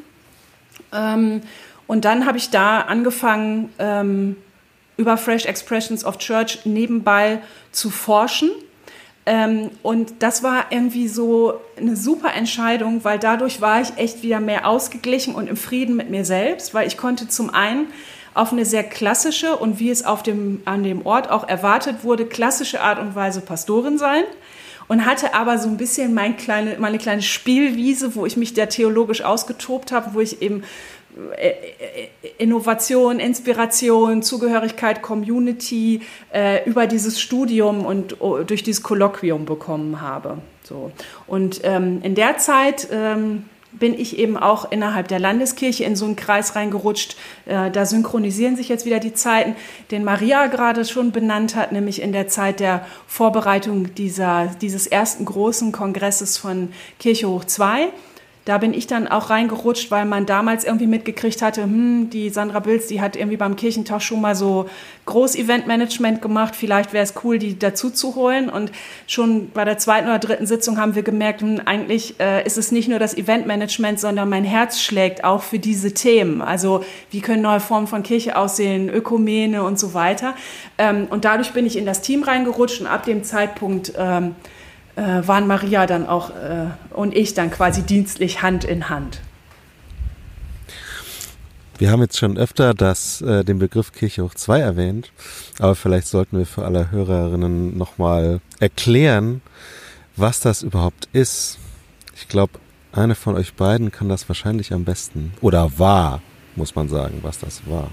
Ähm, 0.93 1.41
und 1.87 2.05
dann 2.05 2.27
habe 2.27 2.39
ich 2.39 2.51
da 2.51 2.81
angefangen, 2.81 3.73
ähm, 3.79 4.37
über 4.97 5.17
Fresh 5.17 5.47
Expressions 5.47 6.05
of 6.05 6.19
Church 6.19 6.61
nebenbei 6.65 7.41
zu 7.73 7.91
forschen. 7.91 8.51
Ähm, 9.25 9.71
und 9.83 10.15
das 10.21 10.43
war 10.43 10.67
irgendwie 10.71 11.09
so 11.09 11.55
eine 11.77 11.97
super 11.97 12.35
Entscheidung, 12.35 13.05
weil 13.05 13.19
dadurch 13.19 13.61
war 13.61 13.81
ich 13.81 13.97
echt 13.97 14.23
wieder 14.23 14.41
mehr 14.41 14.67
ausgeglichen 14.67 15.35
und 15.35 15.49
im 15.49 15.57
Frieden 15.57 15.97
mit 15.97 16.11
mir 16.11 16.25
selbst, 16.25 16.75
weil 16.75 16.87
ich 16.87 16.97
konnte 16.97 17.29
zum 17.29 17.51
einen 17.51 17.87
auf 18.35 18.53
eine 18.53 18.65
sehr 18.65 18.83
klassische 18.83 19.57
und 19.57 19.79
wie 19.79 19.91
es 19.91 20.05
auf 20.05 20.23
dem, 20.23 20.63
an 20.65 20.83
dem 20.83 21.07
Ort 21.07 21.31
auch 21.31 21.49
erwartet 21.49 22.03
wurde, 22.03 22.27
klassische 22.27 22.81
Art 22.81 22.99
und 22.99 23.15
Weise 23.15 23.43
Pastorin 23.43 23.99
sein 23.99 24.25
und 24.89 25.07
hatte 25.07 25.35
aber 25.35 25.59
so 25.59 25.69
ein 25.69 25.77
bisschen 25.77 26.15
mein 26.15 26.37
kleine, 26.37 26.77
meine 26.79 26.99
kleine 26.99 27.23
Spielwiese, 27.23 28.15
wo 28.15 28.27
ich 28.27 28.37
mich 28.37 28.55
da 28.55 28.67
theologisch 28.67 29.23
ausgetobt 29.23 29.93
habe, 29.93 30.15
wo 30.15 30.21
ich 30.21 30.43
eben 30.43 30.65
Innovation, 32.39 33.21
Inspiration, 33.21 34.23
Zugehörigkeit, 34.23 35.03
Community 35.03 36.01
äh, 36.33 36.65
über 36.69 36.87
dieses 36.87 37.21
Studium 37.21 37.85
und 37.85 38.21
oh, 38.21 38.39
durch 38.45 38.63
dieses 38.63 38.83
Kolloquium 38.83 39.45
bekommen 39.45 40.01
habe. 40.01 40.39
So. 40.63 40.91
Und 41.27 41.61
ähm, 41.65 42.01
in 42.03 42.15
der 42.15 42.39
Zeit 42.39 42.89
ähm, 42.91 43.45
bin 43.73 43.99
ich 43.99 44.19
eben 44.19 44.37
auch 44.37 44.71
innerhalb 44.71 45.09
der 45.09 45.19
Landeskirche 45.19 45.85
in 45.85 45.97
so 45.97 46.05
einen 46.05 46.17
Kreis 46.17 46.57
reingerutscht. 46.57 47.17
Äh, 47.47 47.71
da 47.71 47.85
synchronisieren 47.85 48.57
sich 48.57 48.69
jetzt 48.69 48.87
wieder 48.87 48.99
die 48.99 49.13
Zeiten, 49.13 49.55
den 49.91 50.05
Maria 50.05 50.47
gerade 50.47 50.85
schon 50.85 51.13
benannt 51.13 51.57
hat, 51.57 51.73
nämlich 51.73 52.01
in 52.01 52.13
der 52.13 52.29
Zeit 52.29 52.61
der 52.61 52.87
Vorbereitung 53.07 53.95
dieser, 53.95 54.47
dieses 54.61 54.87
ersten 54.87 55.25
großen 55.25 55.73
Kongresses 55.73 56.39
von 56.39 56.73
Kirche 56.99 57.29
Hoch 57.29 57.45
2 57.45 57.89
da 58.45 58.59
bin 58.59 58.75
ich 58.75 58.89
dann 58.89 59.07
auch 59.07 59.31
reingerutscht, 59.31 59.93
weil 59.93 60.05
man 60.05 60.27
damals 60.27 60.65
irgendwie 60.65 60.89
mitgekriegt 60.89 61.43
hatte, 61.43 61.63
hm, 61.63 62.11
die 62.11 62.29
Sandra 62.29 62.59
Bilz, 62.59 62.89
die 62.89 63.01
hat 63.01 63.15
irgendwie 63.15 63.37
beim 63.37 63.55
Kirchentag 63.55 64.03
schon 64.03 64.21
mal 64.21 64.35
so 64.35 64.69
Groß-Event-Management 65.07 66.21
gemacht. 66.21 66.57
Vielleicht 66.57 66.93
wäre 66.93 67.05
es 67.05 67.15
cool, 67.23 67.39
die 67.39 67.57
dazu 67.57 67.91
zu 67.91 68.17
holen. 68.17 68.49
Und 68.49 68.73
schon 69.07 69.51
bei 69.51 69.65
der 69.65 69.79
zweiten 69.79 70.09
oder 70.09 70.19
dritten 70.19 70.47
Sitzung 70.47 70.79
haben 70.79 70.97
wir 70.97 71.05
gemerkt, 71.05 71.43
hm, 71.43 71.61
eigentlich 71.65 72.19
äh, 72.19 72.45
ist 72.45 72.59
es 72.59 72.73
nicht 72.73 72.89
nur 72.89 72.99
das 72.99 73.17
Event-Management, 73.17 74.01
sondern 74.01 74.29
mein 74.29 74.45
Herz 74.45 74.81
schlägt 74.81 75.23
auch 75.23 75.43
für 75.43 75.61
diese 75.61 75.95
Themen. 75.95 76.43
Also 76.43 76.85
wie 77.13 77.21
können 77.21 77.43
neue 77.43 77.61
Formen 77.61 77.87
von 77.87 78.03
Kirche 78.03 78.37
aussehen, 78.37 78.89
Ökumene 78.89 79.63
und 79.63 79.79
so 79.79 79.95
weiter. 79.95 80.35
Ähm, 80.79 81.07
und 81.11 81.25
dadurch 81.25 81.53
bin 81.53 81.65
ich 81.65 81.77
in 81.77 81.87
das 81.87 82.01
Team 82.01 82.25
reingerutscht 82.25 82.81
und 82.81 82.89
ab 82.89 83.05
dem 83.05 83.23
Zeitpunkt 83.23 83.93
ähm, 83.97 84.35
äh, 84.97 85.27
waren 85.27 85.47
Maria 85.47 85.87
dann 85.87 86.07
auch 86.07 86.31
äh, 86.31 86.67
und 86.91 87.17
ich 87.17 87.35
dann 87.35 87.51
quasi 87.51 87.83
dienstlich 87.83 88.43
Hand 88.43 88.65
in 88.65 88.89
Hand. 88.89 89.21
Wir 91.79 91.91
haben 91.91 92.03
jetzt 92.03 92.19
schon 92.19 92.37
öfter 92.39 92.75
das, 92.75 93.23
äh, 93.23 93.45
den 93.45 93.59
Begriff 93.59 93.93
Kirche 93.93 94.23
hoch 94.23 94.35
2 94.35 94.61
erwähnt, 94.61 95.11
aber 95.59 95.75
vielleicht 95.75 96.07
sollten 96.07 96.39
wir 96.39 96.47
für 96.47 96.65
alle 96.65 96.91
Hörerinnen 96.91 97.77
nochmal 97.77 98.41
erklären, 98.61 99.41
was 100.15 100.41
das 100.41 100.63
überhaupt 100.63 101.09
ist. 101.13 101.59
Ich 102.15 102.29
glaube, 102.29 102.53
eine 102.93 103.15
von 103.15 103.35
euch 103.35 103.55
beiden 103.55 103.91
kann 103.91 104.09
das 104.09 104.29
wahrscheinlich 104.29 104.73
am 104.73 104.85
besten. 104.85 105.33
Oder 105.41 105.79
war, 105.79 106.21
muss 106.55 106.75
man 106.75 106.89
sagen, 106.89 107.21
was 107.23 107.39
das 107.39 107.63
war. 107.67 107.89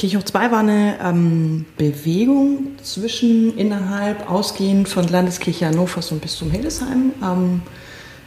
Kirchhoch 0.00 0.22
2 0.22 0.50
war 0.50 0.60
eine 0.60 0.98
ähm, 1.04 1.66
Bewegung 1.76 2.68
zwischen, 2.82 3.54
innerhalb, 3.58 4.30
ausgehend 4.30 4.88
von 4.88 5.06
Landeskirche 5.06 5.66
Hannover 5.66 6.00
und 6.10 6.22
bis 6.22 6.36
zum 6.36 6.50
Hildesheim. 6.50 7.12
Ähm, 7.22 7.60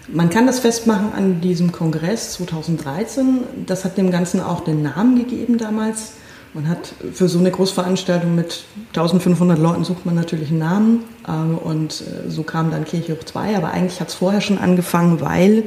man 0.07 0.29
kann 0.29 0.45
das 0.45 0.59
festmachen 0.59 1.13
an 1.13 1.41
diesem 1.41 1.71
Kongress 1.71 2.33
2013. 2.33 3.39
Das 3.65 3.85
hat 3.85 3.97
dem 3.97 4.11
Ganzen 4.11 4.39
auch 4.39 4.59
den 4.59 4.83
Namen 4.83 5.17
gegeben 5.17 5.57
damals. 5.57 6.11
Man 6.53 6.67
hat 6.67 6.93
für 7.11 7.27
so 7.27 7.39
eine 7.39 7.49
Großveranstaltung 7.49 8.35
mit 8.35 8.65
1500 8.89 9.57
Leuten 9.57 9.83
sucht 9.83 10.05
man 10.05 10.13
natürlich 10.13 10.49
einen 10.49 10.59
Namen 10.59 11.03
ähm, 11.27 11.57
und 11.57 12.01
äh, 12.01 12.29
so 12.29 12.43
kam 12.43 12.69
dann 12.69 12.85
Kirche 12.85 13.13
hoch 13.13 13.23
2, 13.23 13.57
aber 13.57 13.71
eigentlich 13.71 13.99
hat 13.99 14.09
es 14.09 14.13
vorher 14.13 14.41
schon 14.41 14.59
angefangen, 14.59 15.21
weil 15.21 15.63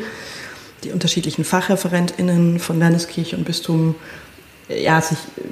die 0.85 0.93
unterschiedlichen 0.93 1.45
FachreferentInnen 1.45 2.61
von 2.61 2.79
Landeskirche 2.79 3.37
und 3.37 3.45
Bistum 3.45 3.97
ja, 4.69 5.01
sich 5.01 5.19
äh, 5.19 5.43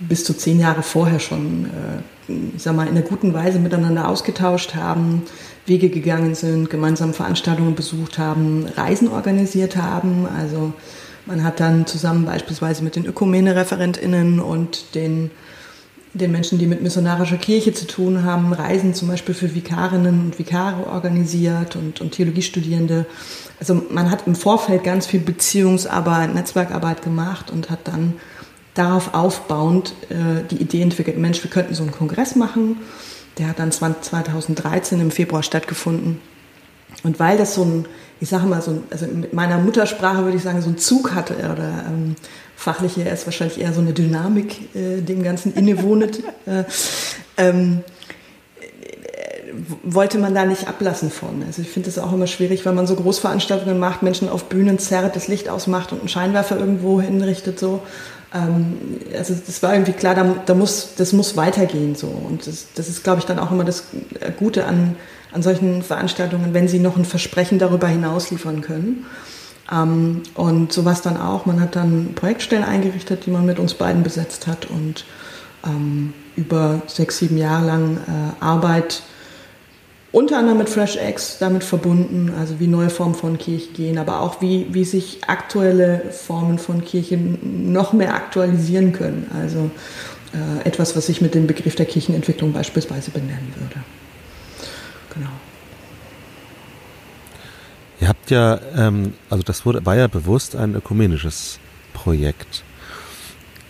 bis 0.00 0.24
zu 0.24 0.34
zehn 0.34 0.60
Jahre 0.60 0.82
vorher 0.82 1.20
schon, 1.20 1.66
äh, 1.66 2.32
ich 2.56 2.62
sag 2.62 2.76
mal, 2.76 2.86
in 2.86 2.96
einer 2.96 3.02
guten 3.02 3.32
Weise 3.32 3.58
miteinander 3.58 4.08
ausgetauscht 4.08 4.74
haben, 4.74 5.22
Wege 5.66 5.88
gegangen 5.90 6.34
sind, 6.34 6.70
gemeinsam 6.70 7.14
Veranstaltungen 7.14 7.74
besucht 7.74 8.18
haben, 8.18 8.66
Reisen 8.76 9.08
organisiert 9.08 9.76
haben. 9.76 10.26
Also 10.26 10.72
man 11.26 11.44
hat 11.44 11.60
dann 11.60 11.86
zusammen 11.86 12.24
beispielsweise 12.24 12.82
mit 12.82 12.96
den 12.96 13.04
Ökumene-ReferentInnen 13.04 14.40
und 14.40 14.94
den, 14.94 15.30
den 16.14 16.32
Menschen, 16.32 16.58
die 16.58 16.66
mit 16.66 16.82
missionarischer 16.82 17.36
Kirche 17.36 17.74
zu 17.74 17.86
tun 17.86 18.24
haben, 18.24 18.52
Reisen 18.52 18.94
zum 18.94 19.08
Beispiel 19.08 19.34
für 19.34 19.54
Vikarinnen 19.54 20.20
und 20.20 20.38
Vikare 20.38 20.86
organisiert 20.86 21.76
und, 21.76 22.00
und 22.00 22.12
Theologiestudierende. 22.12 23.04
Also 23.60 23.82
man 23.90 24.10
hat 24.10 24.26
im 24.26 24.34
Vorfeld 24.34 24.84
ganz 24.84 25.06
viel 25.06 25.20
Beziehungsarbeit, 25.20 26.34
Netzwerkarbeit 26.34 27.02
gemacht 27.02 27.50
und 27.50 27.68
hat 27.68 27.80
dann 27.84 28.14
darauf 28.78 29.14
aufbauend 29.14 29.94
äh, 30.08 30.44
die 30.50 30.56
Idee 30.56 30.82
entwickelt, 30.82 31.18
Mensch, 31.18 31.42
wir 31.42 31.50
könnten 31.50 31.74
so 31.74 31.82
einen 31.82 31.92
Kongress 31.92 32.36
machen. 32.36 32.78
Der 33.38 33.48
hat 33.48 33.58
dann 33.58 33.72
2013 33.72 35.00
im 35.00 35.10
Februar 35.10 35.42
stattgefunden. 35.42 36.20
Und 37.04 37.20
weil 37.20 37.38
das 37.38 37.54
so 37.54 37.64
ein 37.64 37.86
ich 38.20 38.28
sage 38.28 38.46
mal, 38.46 38.60
so 38.62 38.72
ein, 38.72 38.82
also 38.90 39.06
mit 39.06 39.32
meiner 39.32 39.58
Muttersprache 39.58 40.24
würde 40.24 40.36
ich 40.36 40.42
sagen, 40.42 40.60
so 40.60 40.70
ein 40.70 40.78
Zug 40.78 41.14
hatte 41.14 41.34
oder 41.34 41.84
ähm, 41.86 42.16
fachlich 42.56 42.98
ist 42.98 43.26
wahrscheinlich 43.26 43.60
eher 43.60 43.72
so 43.72 43.80
eine 43.80 43.92
Dynamik 43.92 44.74
äh, 44.74 45.00
dem 45.00 45.22
Ganzen 45.22 45.54
innewohnet. 45.54 46.22
äh, 46.46 46.64
ähm, 47.36 47.84
wollte 49.82 50.18
man 50.18 50.34
da 50.34 50.44
nicht 50.44 50.68
ablassen 50.68 51.10
von. 51.10 51.42
Also 51.46 51.62
ich 51.62 51.70
finde 51.70 51.88
es 51.88 51.98
auch 51.98 52.12
immer 52.12 52.26
schwierig, 52.26 52.64
wenn 52.64 52.74
man 52.74 52.86
so 52.86 52.94
Großveranstaltungen 52.94 53.78
macht, 53.78 54.02
Menschen 54.02 54.28
auf 54.28 54.44
Bühnen 54.44 54.78
zerrt, 54.78 55.16
das 55.16 55.26
Licht 55.26 55.48
ausmacht 55.48 55.92
und 55.92 56.00
einen 56.00 56.08
Scheinwerfer 56.08 56.58
irgendwo 56.58 57.00
hinrichtet 57.00 57.58
so. 57.58 57.80
Ähm, 58.34 58.78
also 59.16 59.34
das 59.34 59.62
war 59.62 59.72
irgendwie 59.72 59.92
klar, 59.92 60.14
da, 60.14 60.34
da, 60.44 60.54
muss, 60.54 60.94
das 60.96 61.12
muss 61.12 61.36
weitergehen 61.36 61.94
so. 61.94 62.06
Und 62.06 62.46
das, 62.46 62.68
das 62.74 62.88
ist, 62.88 63.04
glaube 63.04 63.20
ich, 63.20 63.26
dann 63.26 63.38
auch 63.38 63.50
immer 63.50 63.64
das 63.64 63.84
Gute 64.38 64.66
an 64.66 64.96
an 65.32 65.42
solchen 65.42 65.82
Veranstaltungen, 65.82 66.54
wenn 66.54 66.68
sie 66.68 66.78
noch 66.78 66.96
ein 66.96 67.04
Versprechen 67.04 67.58
darüber 67.58 67.88
hinaus 67.88 68.30
liefern 68.30 68.60
können. 68.60 69.06
Ähm, 69.70 70.22
und 70.34 70.72
sowas 70.72 71.02
dann 71.02 71.16
auch. 71.16 71.46
Man 71.46 71.60
hat 71.60 71.76
dann 71.76 72.14
Projektstellen 72.14 72.64
eingerichtet, 72.64 73.26
die 73.26 73.30
man 73.30 73.44
mit 73.44 73.58
uns 73.58 73.74
beiden 73.74 74.02
besetzt 74.02 74.46
hat 74.46 74.66
und 74.66 75.04
ähm, 75.64 76.14
über 76.36 76.82
sechs, 76.86 77.18
sieben 77.18 77.36
Jahre 77.36 77.66
lang 77.66 77.96
äh, 77.96 78.42
Arbeit 78.44 79.02
unter 80.10 80.38
anderem 80.38 80.58
mit 80.58 80.68
FreshX 80.68 81.38
damit 81.38 81.64
verbunden, 81.64 82.32
also 82.38 82.60
wie 82.60 82.66
neue 82.66 82.88
Formen 82.88 83.14
von 83.14 83.36
Kirche 83.36 83.72
gehen, 83.72 83.98
aber 83.98 84.20
auch 84.20 84.40
wie, 84.40 84.66
wie 84.70 84.84
sich 84.84 85.20
aktuelle 85.26 86.10
Formen 86.10 86.58
von 86.58 86.82
Kirche 86.82 87.18
noch 87.18 87.92
mehr 87.92 88.14
aktualisieren 88.14 88.92
können. 88.92 89.30
Also 89.34 89.70
äh, 90.32 90.66
etwas, 90.66 90.96
was 90.96 91.08
ich 91.08 91.20
mit 91.20 91.34
dem 91.34 91.46
Begriff 91.46 91.74
der 91.74 91.86
Kirchenentwicklung 91.86 92.52
beispielsweise 92.52 93.10
benennen 93.10 93.52
würde. 93.56 93.84
Genau. 95.14 95.30
Ihr 98.00 98.08
habt 98.08 98.30
ja, 98.30 98.60
ähm, 98.76 99.14
also 99.28 99.42
das 99.42 99.66
wurde, 99.66 99.84
war 99.84 99.96
ja 99.96 100.06
bewusst 100.06 100.56
ein 100.56 100.74
ökumenisches 100.74 101.58
Projekt. 101.92 102.62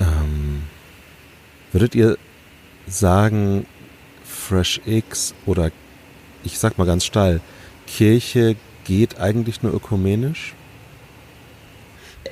Ähm, 0.00 0.62
würdet 1.72 1.94
ihr 1.94 2.16
sagen, 2.86 3.66
FreshX 4.24 5.34
oder 5.46 5.70
ich 6.48 6.58
sag 6.58 6.78
mal 6.78 6.86
ganz 6.86 7.04
steil, 7.04 7.40
Kirche 7.86 8.56
geht 8.84 9.20
eigentlich 9.20 9.62
nur 9.62 9.74
ökumenisch? 9.74 10.54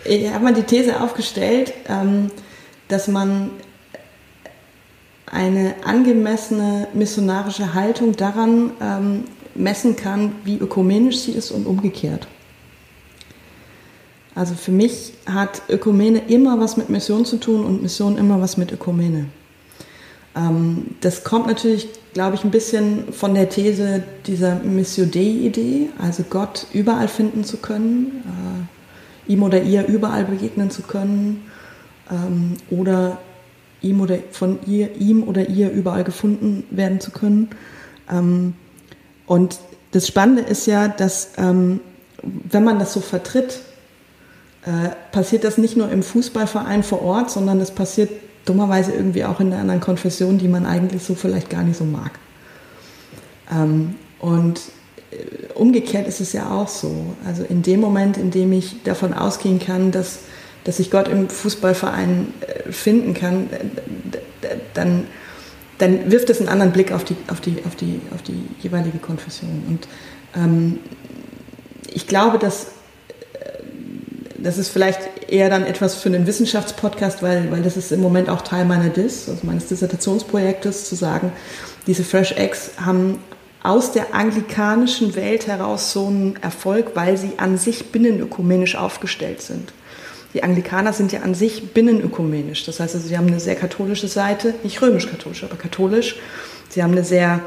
Ich 0.04 0.30
habe 0.32 0.44
mal 0.44 0.54
die 0.54 0.62
These 0.62 1.00
aufgestellt, 1.00 1.74
ähm, 1.88 2.30
dass 2.88 3.08
man 3.08 3.50
eine 5.26 5.74
angemessene 5.84 6.88
missionarische 6.94 7.74
Haltung 7.74 8.16
daran 8.16 8.70
ähm, 8.80 9.24
messen 9.54 9.96
kann, 9.96 10.32
wie 10.44 10.56
ökumenisch 10.56 11.18
sie 11.18 11.32
ist 11.32 11.50
und 11.50 11.66
umgekehrt. 11.66 12.26
Also 14.34 14.54
für 14.54 14.70
mich 14.70 15.12
hat 15.26 15.62
Ökumene 15.68 16.22
immer 16.28 16.58
was 16.60 16.76
mit 16.76 16.88
Mission 16.88 17.24
zu 17.24 17.38
tun 17.38 17.64
und 17.64 17.82
Mission 17.82 18.16
immer 18.16 18.40
was 18.40 18.56
mit 18.56 18.72
Ökumene. 18.72 19.26
Ähm, 20.36 20.96
das 21.00 21.24
kommt 21.24 21.46
natürlich, 21.46 21.88
glaube 22.12 22.36
ich, 22.36 22.44
ein 22.44 22.50
bisschen 22.50 23.12
von 23.12 23.34
der 23.34 23.48
These 23.48 24.02
dieser 24.26 24.56
Missio 24.56 25.06
Dei-Idee, 25.06 25.88
also 25.98 26.24
Gott 26.28 26.66
überall 26.72 27.08
finden 27.08 27.44
zu 27.44 27.56
können, 27.56 28.22
äh, 29.28 29.32
ihm 29.32 29.42
oder 29.42 29.62
ihr 29.62 29.86
überall 29.86 30.24
begegnen 30.24 30.70
zu 30.70 30.82
können 30.82 31.44
ähm, 32.10 32.56
oder 32.70 33.18
ihm 33.80 34.00
oder 34.00 34.18
von 34.30 34.58
ihr, 34.66 34.96
ihm 34.96 35.22
oder 35.22 35.48
ihr 35.48 35.70
überall 35.70 36.04
gefunden 36.04 36.64
werden 36.70 37.00
zu 37.00 37.10
können. 37.10 37.50
Ähm, 38.10 38.54
und 39.26 39.58
das 39.92 40.06
Spannende 40.06 40.42
ist 40.42 40.66
ja, 40.66 40.88
dass 40.88 41.30
ähm, 41.38 41.80
wenn 42.22 42.64
man 42.64 42.78
das 42.78 42.92
so 42.92 43.00
vertritt, 43.00 43.60
äh, 44.64 44.90
passiert 45.12 45.44
das 45.44 45.58
nicht 45.58 45.76
nur 45.76 45.90
im 45.90 46.02
Fußballverein 46.02 46.82
vor 46.82 47.02
Ort, 47.02 47.30
sondern 47.30 47.58
das 47.58 47.70
passiert 47.70 48.10
dummerweise 48.46 48.92
irgendwie 48.92 49.24
auch 49.24 49.40
in 49.40 49.48
einer 49.52 49.60
anderen 49.60 49.80
Konfession, 49.80 50.38
die 50.38 50.48
man 50.48 50.64
eigentlich 50.64 51.02
so 51.02 51.14
vielleicht 51.14 51.50
gar 51.50 51.62
nicht 51.62 51.76
so 51.76 51.84
mag. 51.84 52.12
Ähm, 53.52 53.96
und 54.18 54.60
äh, 55.10 55.52
umgekehrt 55.52 56.08
ist 56.08 56.20
es 56.20 56.32
ja 56.32 56.50
auch 56.50 56.68
so. 56.68 57.14
Also 57.26 57.44
in 57.44 57.62
dem 57.62 57.80
Moment, 57.80 58.16
in 58.16 58.30
dem 58.30 58.52
ich 58.52 58.82
davon 58.82 59.12
ausgehen 59.12 59.58
kann, 59.58 59.92
dass 59.92 60.20
dass 60.66 60.80
ich 60.80 60.90
Gott 60.90 61.06
im 61.06 61.28
Fußballverein 61.28 62.34
äh, 62.40 62.72
finden 62.72 63.14
kann, 63.14 63.48
äh, 63.52 64.56
dann, 64.74 65.06
dann 65.78 66.10
wirft 66.10 66.28
es 66.28 66.40
einen 66.40 66.48
anderen 66.48 66.72
Blick 66.72 66.90
auf 66.90 67.04
die, 67.04 67.16
auf 67.28 67.40
die, 67.40 67.62
auf 67.64 67.76
die, 67.76 68.00
auf 68.12 68.22
die 68.22 68.48
jeweilige 68.60 68.98
Konfession. 68.98 69.62
Und 69.68 69.88
ähm, 70.34 70.80
ich 71.86 72.08
glaube, 72.08 72.38
dass 72.38 72.72
das 74.38 74.58
ist 74.58 74.68
vielleicht 74.68 75.30
eher 75.30 75.50
dann 75.50 75.64
etwas 75.64 75.96
für 75.96 76.08
einen 76.08 76.26
Wissenschaftspodcast, 76.26 77.22
weil, 77.22 77.50
weil 77.50 77.62
das 77.62 77.76
ist 77.76 77.92
im 77.92 78.00
Moment 78.00 78.28
auch 78.28 78.42
Teil 78.42 78.64
meiner 78.64 78.88
DIS, 78.88 79.28
also 79.28 79.46
meines 79.46 79.66
Dissertationsprojektes, 79.66 80.88
zu 80.88 80.94
sagen, 80.94 81.32
diese 81.86 82.04
Fresh 82.04 82.32
Eggs 82.32 82.72
haben 82.84 83.18
aus 83.62 83.92
der 83.92 84.14
anglikanischen 84.14 85.16
Welt 85.16 85.46
heraus 85.46 85.92
so 85.92 86.06
einen 86.06 86.36
Erfolg, 86.40 86.92
weil 86.94 87.16
sie 87.16 87.32
an 87.36 87.58
sich 87.58 87.90
binnenökumenisch 87.90 88.76
aufgestellt 88.76 89.42
sind. 89.42 89.72
Die 90.34 90.42
Anglikaner 90.42 90.92
sind 90.92 91.12
ja 91.12 91.22
an 91.22 91.34
sich 91.34 91.72
binnenökumenisch. 91.72 92.64
Das 92.64 92.78
heißt, 92.78 92.94
also, 92.94 93.08
sie 93.08 93.16
haben 93.16 93.26
eine 93.26 93.40
sehr 93.40 93.56
katholische 93.56 94.06
Seite, 94.06 94.54
nicht 94.62 94.80
römisch-katholisch, 94.82 95.44
aber 95.44 95.56
katholisch. 95.56 96.16
Sie 96.68 96.82
haben 96.82 96.92
eine 96.92 97.04
sehr 97.04 97.40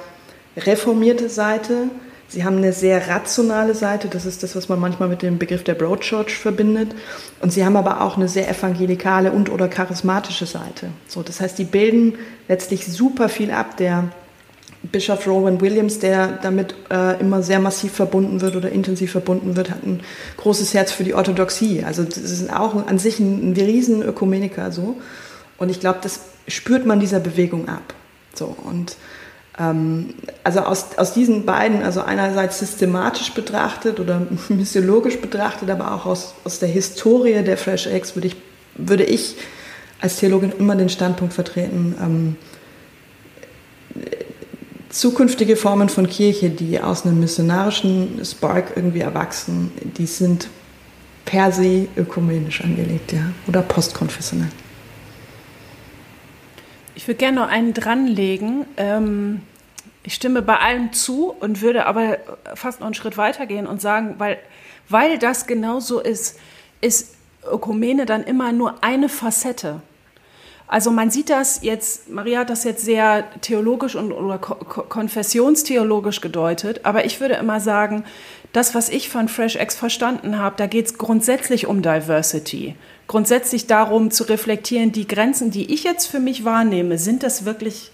reformierte 0.58 1.30
Seite. 1.30 1.90
Sie 2.30 2.44
haben 2.44 2.58
eine 2.58 2.74
sehr 2.74 3.08
rationale 3.08 3.74
Seite, 3.74 4.08
das 4.08 4.28
ist 4.28 4.44
das, 4.44 4.56
was 4.56 4.70
man 4.70 4.80
manchmal 4.80 5.10
mit 5.10 5.24
dem 5.24 5.40
Begriff 5.40 5.64
der 5.64 5.74
Broad 5.74 6.02
Church 6.02 6.38
verbindet. 6.38 6.94
Und 7.42 7.52
sie 7.52 7.66
haben 7.66 7.76
aber 7.76 8.02
auch 8.02 8.18
eine 8.18 8.28
sehr 8.28 8.48
evangelikale 8.48 9.32
und 9.32 9.50
oder 9.50 9.68
charismatische 9.68 10.46
Seite. 10.46 10.92
So, 11.08 11.24
das 11.24 11.42
heißt, 11.42 11.58
die 11.58 11.64
bilden 11.64 12.20
letztlich 12.48 12.86
super 12.86 13.30
viel 13.30 13.50
ab. 13.50 13.78
Der 13.78 14.10
Bischof 14.84 15.26
Rowan 15.26 15.60
Williams, 15.60 15.98
der 15.98 16.28
damit 16.28 16.76
äh, 16.92 17.20
immer 17.20 17.42
sehr 17.42 17.60
massiv 17.60 17.94
verbunden 17.94 18.42
wird 18.42 18.56
oder 18.56 18.72
intensiv 18.72 19.12
verbunden 19.12 19.56
wird, 19.56 19.72
hat 19.72 19.84
ein 19.84 20.02
großes 20.38 20.76
Herz 20.76 20.92
für 20.92 21.04
die 21.04 21.16
Orthodoxie. 21.16 21.84
Also 21.84 22.04
das 22.04 22.18
ist 22.18 22.54
auch 22.54 22.76
an 22.88 23.00
sich 23.00 23.20
ein, 23.20 23.52
ein 23.52 23.54
riesen 23.54 24.04
Ökumeniker 24.04 24.72
so. 24.72 24.98
Und 25.58 25.70
ich 25.70 25.80
glaube, 25.80 26.00
das 26.04 26.22
spürt 26.48 26.86
man 26.86 27.00
dieser 27.00 27.20
Bewegung 27.20 27.68
ab. 27.68 27.94
So 28.36 28.56
und 28.64 28.96
also 29.60 30.62
aus, 30.62 30.98
aus 30.98 31.14
diesen 31.14 31.46
beiden, 31.46 31.84
also 31.84 32.02
einerseits 32.02 32.60
systematisch 32.60 33.34
betrachtet 33.34 34.00
oder 34.00 34.26
missiologisch 34.50 35.20
betrachtet, 35.20 35.70
aber 35.70 35.94
auch 35.94 36.06
aus, 36.06 36.34
aus 36.46 36.60
der 36.60 36.70
Historie 36.70 37.44
der 37.44 37.58
Fresh 37.58 37.88
Eggs 37.88 38.16
würde 38.16 38.28
ich, 38.28 38.38
würde 38.76 39.04
ich 39.04 39.36
als 40.00 40.18
Theologin 40.18 40.54
immer 40.58 40.78
den 40.78 40.88
Standpunkt 40.88 41.34
vertreten, 41.34 41.96
ähm, 42.02 42.36
zukünftige 44.88 45.58
Formen 45.58 45.90
von 45.90 46.08
Kirche, 46.08 46.50
die 46.50 46.80
aus 46.80 47.06
einem 47.06 47.20
missionarischen 47.20 48.22
Spark 48.24 48.74
irgendwie 48.78 49.02
erwachsen, 49.02 49.72
die 49.98 50.06
sind 50.06 50.48
per 51.26 51.52
se 51.52 51.88
ökumenisch 51.98 52.64
angelegt, 52.64 53.12
ja, 53.12 53.32
oder 53.46 53.62
postkonfessionell. 53.62 54.50
Ich 57.00 57.08
würde 57.08 57.18
gerne 57.18 57.40
noch 57.40 57.48
einen 57.48 57.74
dranlegen. 57.74 58.66
Ähm, 58.76 59.40
ich 60.04 60.16
stimme 60.16 60.42
bei 60.42 60.58
allem 60.58 60.92
zu 60.92 61.34
und 61.40 61.62
würde 61.62 61.86
aber 61.86 62.18
fast 62.56 62.82
noch 62.82 62.88
einen 62.88 62.94
Schritt 62.94 63.16
weitergehen 63.16 63.68
und 63.68 63.80
sagen, 63.80 64.16
weil, 64.18 64.38
weil 64.90 65.18
das 65.18 65.48
genau 65.48 65.80
so 65.80 66.02
ist, 66.02 66.38
ist 66.82 67.16
Ökumene 67.50 68.06
dann 68.06 68.26
immer 68.26 68.52
nur 68.52 68.84
eine 68.84 69.08
Facette. 69.08 69.82
Also 70.68 70.92
man 70.92 71.10
sieht 71.10 71.30
das 71.30 71.64
jetzt, 71.64 72.10
Maria 72.10 72.40
hat 72.40 72.50
das 72.50 72.66
jetzt 72.66 72.84
sehr 72.84 73.24
theologisch 73.40 73.96
und 73.96 74.12
oder 74.12 74.38
konfessionstheologisch 74.38 76.20
gedeutet, 76.20 76.82
aber 76.84 77.06
ich 77.06 77.22
würde 77.22 77.36
immer 77.36 77.62
sagen, 77.62 78.04
das, 78.54 78.74
was 78.74 78.90
ich 78.90 79.10
von 79.10 79.28
FreshX 79.28 79.76
verstanden 79.76 80.40
habe, 80.40 80.56
da 80.58 80.68
geht 80.68 80.88
es 80.88 80.98
grundsätzlich 80.98 81.68
um 81.68 81.82
Diversity. 81.82 82.76
Grundsätzlich 83.08 83.68
darum 83.68 84.12
zu 84.12 84.24
reflektieren, 84.24 84.92
die 84.92 85.08
Grenzen, 85.08 85.52
die 85.52 85.74
ich 85.74 85.84
jetzt 85.84 86.08
für 86.08 86.20
mich 86.20 86.46
wahrnehme, 86.46 86.98
sind 86.98 87.24
das 87.24 87.46
wirklich 87.46 87.92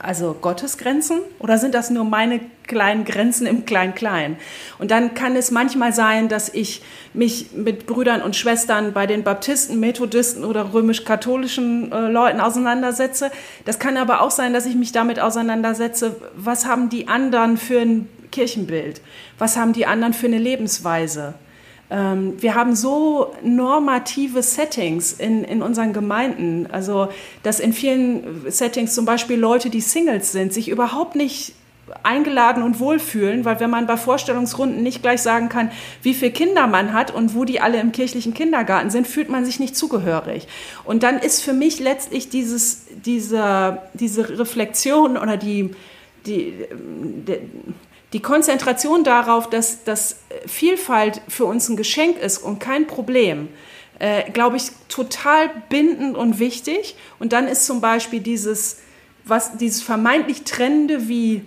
also 0.00 0.36
Gottes 0.40 0.78
Grenzen 0.78 1.18
oder 1.38 1.58
sind 1.58 1.74
das 1.74 1.90
nur 1.90 2.04
meine 2.04 2.40
kleinen 2.66 3.04
Grenzen 3.04 3.46
im 3.46 3.64
Klein-Klein? 3.64 4.36
Und 4.78 4.90
dann 4.90 5.14
kann 5.14 5.36
es 5.36 5.50
manchmal 5.50 5.92
sein, 5.92 6.28
dass 6.28 6.52
ich 6.52 6.82
mich 7.12 7.52
mit 7.52 7.86
Brüdern 7.86 8.22
und 8.22 8.36
Schwestern 8.36 8.92
bei 8.92 9.06
den 9.06 9.22
Baptisten, 9.22 9.78
Methodisten 9.78 10.44
oder 10.44 10.72
römisch-katholischen 10.72 11.92
äh, 11.92 12.08
Leuten 12.08 12.40
auseinandersetze. 12.40 13.30
Das 13.64 13.78
kann 13.78 13.96
aber 13.96 14.22
auch 14.22 14.30
sein, 14.30 14.52
dass 14.52 14.66
ich 14.66 14.74
mich 14.74 14.92
damit 14.92 15.20
auseinandersetze, 15.20 16.16
was 16.34 16.66
haben 16.66 16.88
die 16.88 17.08
anderen 17.08 17.56
für 17.56 17.80
ein 17.80 18.08
Kirchenbild? 18.30 19.00
Was 19.38 19.56
haben 19.56 19.72
die 19.72 19.86
anderen 19.86 20.14
für 20.14 20.26
eine 20.26 20.38
Lebensweise? 20.38 21.34
Ähm, 21.90 22.40
wir 22.40 22.54
haben 22.54 22.76
so 22.76 23.34
normative 23.42 24.42
Settings 24.42 25.12
in, 25.12 25.44
in 25.44 25.62
unseren 25.62 25.92
Gemeinden, 25.92 26.68
also 26.70 27.08
dass 27.42 27.60
in 27.60 27.72
vielen 27.72 28.50
Settings 28.50 28.94
zum 28.94 29.04
Beispiel 29.04 29.38
Leute, 29.38 29.70
die 29.70 29.80
Singles 29.80 30.32
sind, 30.32 30.52
sich 30.52 30.68
überhaupt 30.68 31.16
nicht 31.16 31.54
eingeladen 32.04 32.62
und 32.62 32.78
wohlfühlen, 32.78 33.44
weil 33.44 33.58
wenn 33.58 33.70
man 33.70 33.88
bei 33.88 33.96
Vorstellungsrunden 33.96 34.82
nicht 34.82 35.02
gleich 35.02 35.22
sagen 35.22 35.48
kann, 35.48 35.72
wie 36.02 36.14
viele 36.14 36.30
Kinder 36.30 36.68
man 36.68 36.92
hat 36.92 37.12
und 37.12 37.34
wo 37.34 37.44
die 37.44 37.60
alle 37.60 37.80
im 37.80 37.90
kirchlichen 37.90 38.32
Kindergarten 38.32 38.90
sind, 38.90 39.08
fühlt 39.08 39.28
man 39.28 39.44
sich 39.44 39.58
nicht 39.58 39.76
zugehörig. 39.76 40.46
Und 40.84 41.02
dann 41.02 41.18
ist 41.18 41.42
für 41.42 41.52
mich 41.52 41.80
letztlich 41.80 42.28
dieses, 42.28 42.86
diese, 43.04 43.78
diese 43.94 44.38
Reflexion 44.38 45.16
oder 45.16 45.36
die, 45.36 45.74
die, 46.26 46.54
die 46.70 47.38
die 48.12 48.20
Konzentration 48.20 49.04
darauf, 49.04 49.48
dass, 49.48 49.84
dass 49.84 50.16
Vielfalt 50.46 51.22
für 51.28 51.44
uns 51.44 51.68
ein 51.68 51.76
Geschenk 51.76 52.18
ist 52.18 52.38
und 52.38 52.58
kein 52.58 52.86
Problem, 52.86 53.48
äh, 53.98 54.28
glaube 54.30 54.56
ich, 54.56 54.64
total 54.88 55.50
bindend 55.68 56.16
und 56.16 56.38
wichtig. 56.38 56.96
Und 57.18 57.32
dann 57.32 57.46
ist 57.46 57.66
zum 57.66 57.80
Beispiel 57.80 58.20
dieses, 58.20 58.78
was, 59.24 59.56
dieses 59.58 59.82
vermeintlich 59.82 60.42
Trennende 60.42 61.08
wie 61.08 61.42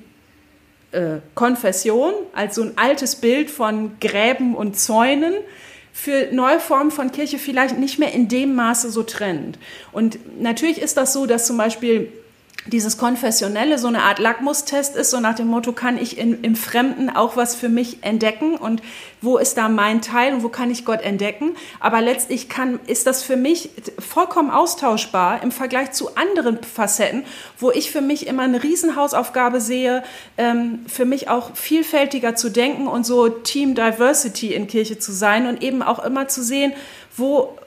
äh, 0.91 1.17
Konfession, 1.35 2.13
als 2.33 2.55
so 2.55 2.61
ein 2.63 2.77
altes 2.77 3.17
Bild 3.17 3.51
von 3.51 3.99
Gräben 3.99 4.55
und 4.55 4.79
Zäunen, 4.79 5.33
für 5.91 6.29
neue 6.31 6.59
Formen 6.59 6.89
von 6.89 7.11
Kirche 7.11 7.37
vielleicht 7.37 7.77
nicht 7.77 7.99
mehr 7.99 8.13
in 8.13 8.27
dem 8.27 8.55
Maße 8.55 8.89
so 8.89 9.03
trennend. 9.03 9.59
Und 9.91 10.41
natürlich 10.41 10.81
ist 10.81 10.97
das 10.97 11.13
so, 11.13 11.27
dass 11.27 11.45
zum 11.45 11.57
Beispiel 11.57 12.11
dieses 12.65 12.97
Konfessionelle 12.97 13.77
so 13.77 13.87
eine 13.87 14.03
Art 14.03 14.19
Lackmustest 14.19 14.95
ist, 14.95 15.11
so 15.11 15.19
nach 15.19 15.35
dem 15.35 15.47
Motto, 15.47 15.73
kann 15.73 15.97
ich 15.97 16.17
in, 16.17 16.43
im 16.43 16.55
Fremden 16.55 17.09
auch 17.09 17.35
was 17.35 17.55
für 17.55 17.69
mich 17.69 17.97
entdecken 18.01 18.55
und 18.55 18.81
wo 19.21 19.37
ist 19.37 19.57
da 19.57 19.69
mein 19.69 20.01
Teil 20.01 20.33
und 20.33 20.43
wo 20.43 20.49
kann 20.49 20.71
ich 20.71 20.85
Gott 20.85 21.01
entdecken. 21.01 21.55
Aber 21.79 22.01
letztlich 22.01 22.47
kann, 22.47 22.79
ist 22.87 23.05
das 23.05 23.23
für 23.23 23.35
mich 23.35 23.69
vollkommen 23.99 24.49
austauschbar 24.49 25.43
im 25.43 25.51
Vergleich 25.51 25.91
zu 25.91 26.15
anderen 26.15 26.63
Facetten, 26.63 27.23
wo 27.57 27.71
ich 27.71 27.91
für 27.91 28.01
mich 28.01 28.27
immer 28.27 28.43
eine 28.43 28.63
Riesenhausaufgabe 28.63 29.59
sehe, 29.59 30.03
ähm, 30.37 30.85
für 30.87 31.05
mich 31.05 31.29
auch 31.29 31.55
vielfältiger 31.55 32.35
zu 32.35 32.49
denken 32.49 32.87
und 32.87 33.05
so 33.05 33.27
Team 33.27 33.75
Diversity 33.75 34.53
in 34.53 34.67
Kirche 34.67 34.99
zu 34.99 35.11
sein 35.11 35.47
und 35.47 35.61
eben 35.61 35.81
auch 35.81 36.03
immer 36.03 36.27
zu 36.29 36.41
sehen, 36.41 36.73
wo, 37.15 37.57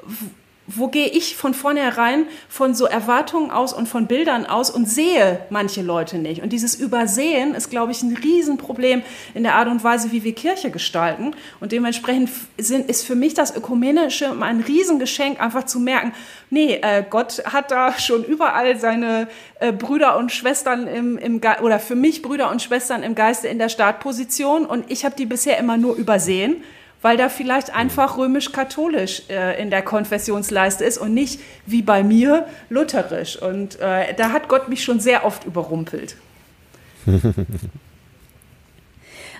wo 0.66 0.88
gehe 0.88 1.08
ich 1.08 1.36
von 1.36 1.54
vornherein 1.54 2.26
von 2.48 2.74
so 2.74 2.86
Erwartungen 2.86 3.50
aus 3.50 3.72
und 3.72 3.88
von 3.88 4.06
Bildern 4.06 4.46
aus 4.46 4.70
und 4.70 4.88
sehe 4.88 5.40
manche 5.50 5.82
Leute 5.82 6.18
nicht. 6.18 6.42
Und 6.42 6.52
dieses 6.52 6.74
Übersehen 6.74 7.54
ist, 7.54 7.70
glaube 7.70 7.92
ich, 7.92 8.02
ein 8.02 8.16
Riesenproblem 8.16 9.02
in 9.34 9.42
der 9.44 9.54
Art 9.54 9.68
und 9.68 9.84
Weise, 9.84 10.12
wie 10.12 10.24
wir 10.24 10.34
Kirche 10.34 10.70
gestalten. 10.70 11.34
Und 11.60 11.72
dementsprechend 11.72 12.30
sind, 12.58 12.88
ist 12.88 13.06
für 13.06 13.14
mich 13.14 13.34
das 13.34 13.54
Ökumenische 13.54 14.30
ein 14.40 14.60
Riesengeschenk, 14.60 15.40
einfach 15.40 15.64
zu 15.64 15.80
merken, 15.80 16.12
nee, 16.50 16.74
äh, 16.82 17.04
Gott 17.08 17.42
hat 17.44 17.70
da 17.70 17.98
schon 17.98 18.24
überall 18.24 18.78
seine 18.78 19.28
äh, 19.60 19.72
Brüder 19.72 20.16
und 20.18 20.32
Schwestern 20.32 20.86
im, 20.86 21.18
im 21.18 21.40
Ge 21.40 21.60
oder 21.62 21.78
für 21.78 21.94
mich 21.94 22.22
Brüder 22.22 22.50
und 22.50 22.60
Schwestern 22.60 23.02
im 23.02 23.14
Geiste 23.14 23.48
in 23.48 23.58
der 23.58 23.68
Startposition 23.68 24.66
und 24.66 24.90
ich 24.90 25.04
habe 25.04 25.16
die 25.16 25.26
bisher 25.26 25.58
immer 25.58 25.76
nur 25.76 25.94
übersehen 25.96 26.62
weil 27.02 27.16
da 27.16 27.28
vielleicht 27.28 27.74
einfach 27.74 28.18
römisch-katholisch 28.18 29.22
äh, 29.28 29.60
in 29.60 29.70
der 29.70 29.82
Konfessionsleiste 29.82 30.84
ist 30.84 30.98
und 30.98 31.14
nicht 31.14 31.40
wie 31.66 31.82
bei 31.82 32.02
mir 32.02 32.46
lutherisch. 32.68 33.40
Und 33.40 33.80
äh, 33.80 34.14
da 34.14 34.32
hat 34.32 34.48
Gott 34.48 34.68
mich 34.68 34.82
schon 34.82 35.00
sehr 35.00 35.24
oft 35.24 35.44
überrumpelt. 35.44 36.16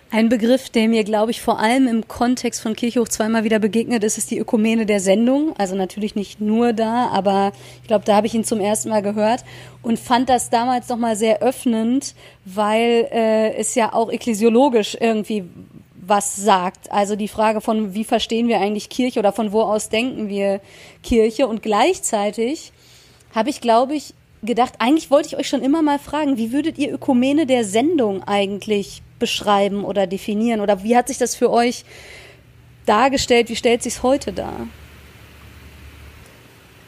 Ein 0.09 0.29
Begriff, 0.29 0.71
der 0.71 0.89
mir, 0.89 1.03
glaube 1.03 1.33
ich, 1.33 1.41
vor 1.43 1.59
allem 1.59 1.89
im 1.89 2.07
Kontext 2.07 2.63
von 2.63 2.77
Kirche 2.77 3.01
hoch 3.01 3.09
zweimal 3.09 3.43
wieder 3.43 3.59
begegnet 3.59 4.05
ist, 4.05 4.19
ist 4.19 4.31
die 4.31 4.39
Ökumene 4.39 4.87
der 4.87 5.01
Sendung. 5.01 5.53
Also 5.59 5.75
natürlich 5.75 6.15
nicht 6.15 6.41
nur 6.41 6.73
da, 6.73 7.09
aber 7.09 7.51
ich 7.83 7.89
glaube, 7.89 8.05
da 8.05 8.15
habe 8.15 8.29
ich 8.29 8.35
ihn 8.35 8.45
zum 8.45 8.61
ersten 8.61 8.91
Mal 8.91 9.03
gehört 9.03 9.45
und 9.83 9.99
fand 9.99 10.29
das 10.29 10.49
damals 10.49 10.89
nochmal 10.89 11.17
sehr 11.17 11.43
öffnend, 11.43 12.15
weil 12.45 13.09
äh, 13.11 13.57
es 13.57 13.75
ja 13.75 13.93
auch 13.93 14.13
ekklesiologisch 14.13 14.97
irgendwie 15.01 15.45
was 16.07 16.37
sagt. 16.37 16.91
Also 16.91 17.17
die 17.17 17.29
Frage 17.29 17.61
von, 17.61 17.95
wie 17.95 18.05
verstehen 18.05 18.49
wir 18.49 18.61
eigentlich 18.61 18.89
Kirche 18.89 19.19
oder 19.19 19.33
von 19.33 19.53
wo 19.53 19.63
aus 19.63 19.89
denken 19.89 20.29
wir 20.29 20.61
Kirche. 21.03 21.47
Und 21.47 21.63
gleichzeitig 21.63 22.73
habe 23.35 23.51
ich, 23.51 23.61
glaube 23.61 23.95
ich, 23.95 24.15
gedacht, 24.43 24.75
eigentlich 24.79 25.11
wollte 25.11 25.29
ich 25.29 25.37
euch 25.37 25.49
schon 25.49 25.63
immer 25.63 25.83
mal 25.83 25.99
fragen, 25.99 26.37
wie 26.37 26.53
würdet 26.53 26.79
ihr 26.79 26.93
Ökumene 26.93 27.47
der 27.47 27.65
Sendung 27.65 28.23
eigentlich 28.23 29.03
beschreiben 29.19 29.85
oder 29.85 30.07
definieren? 30.07 30.61
Oder 30.61 30.83
wie 30.83 30.97
hat 30.97 31.09
sich 31.09 31.19
das 31.19 31.35
für 31.35 31.51
euch 31.51 31.85
dargestellt? 32.85 33.49
Wie 33.49 33.57
stellt 33.57 33.83
sich 33.83 34.03
heute 34.03 34.33
dar? 34.33 34.67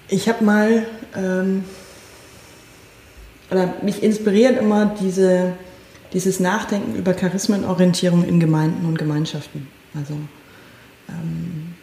Ich 0.09 0.28
habe 0.28 0.44
mal, 0.44 0.87
ähm, 1.16 1.64
oder 3.50 3.74
mich 3.83 4.02
inspiriert 4.02 4.59
immer 4.59 4.94
diese 5.00 5.54
dieses 6.12 6.40
Nachdenken 6.40 6.94
über 6.94 7.12
Charismenorientierung 7.14 8.25
in 8.25 8.40
Gemeinden 8.40 8.87
und 8.87 8.99
Gemeinschaften. 8.99 9.68
Also 9.94 10.14
ähm, 11.09 11.75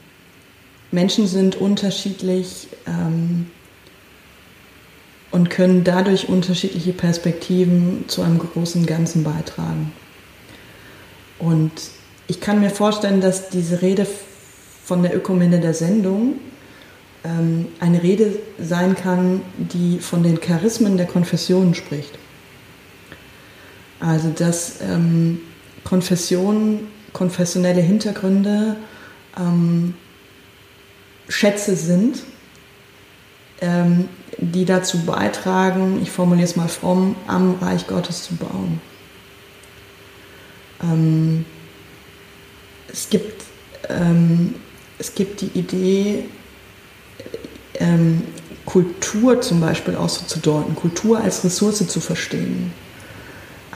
Menschen 0.92 1.28
sind 1.28 1.56
unterschiedlich 1.56 2.68
ähm, 2.88 3.48
und 5.32 5.50
können 5.50 5.84
dadurch 5.84 6.30
unterschiedliche 6.30 6.94
Perspektiven 6.94 8.06
zu 8.08 8.22
einem 8.22 8.40
großen 8.40 8.86
Ganzen 8.86 9.24
beitragen. 9.24 9.92
Und 11.40 11.72
ich 12.28 12.40
kann 12.40 12.62
mir 12.62 12.70
vorstellen, 12.70 13.22
dass 13.22 13.50
diese 13.50 13.82
Rede 13.82 14.08
von 14.86 15.04
der 15.04 15.16
Ökumene 15.16 15.60
der 15.60 15.74
Sendung 15.74 16.36
ähm, 17.24 17.68
eine 17.80 18.02
Rede 18.02 18.38
sein 18.60 18.96
kann, 18.96 19.42
die 19.58 20.00
von 20.00 20.24
den 20.24 20.40
Charismen 20.40 20.98
der 20.98 21.08
Konfessionen 21.08 21.76
spricht. 21.76 22.18
Also 24.06 24.30
dass 24.30 24.82
ähm, 24.82 25.39
Konfessionen, 25.84 26.88
konfessionelle 27.12 27.82
Hintergründe 27.82 28.76
ähm, 29.36 29.96
Schätze 31.28 31.76
sind, 31.76 32.20
ähm, 33.62 34.08
die 34.38 34.65
dazu 34.65 35.00
beitragen, 35.06 36.00
ich 36.04 36.12
formuliere 36.12 36.46
es 36.46 36.56
mal 36.56 36.68
fromm, 36.68 37.15
am 37.26 37.56
Reich 37.56 37.88
Gottes 37.88 38.24
zu 38.24 38.36
bauen. 38.36 38.80
Ähm, 40.84 41.46
es, 42.88 43.10
gibt, 43.10 43.44
ähm, 43.89 44.54
es 45.00 45.15
gibt 45.15 45.41
die 45.41 45.58
Idee, 45.58 46.26
ähm, 47.80 48.22
Kultur 48.65 49.41
zum 49.41 49.62
Beispiel 49.62 49.96
auch 49.96 50.10
so 50.10 50.26
zu 50.26 50.39
deuten, 50.39 50.76
Kultur 50.76 51.20
als 51.20 51.44
Ressource 51.44 51.88
zu 51.88 52.00
verstehen. 52.00 52.72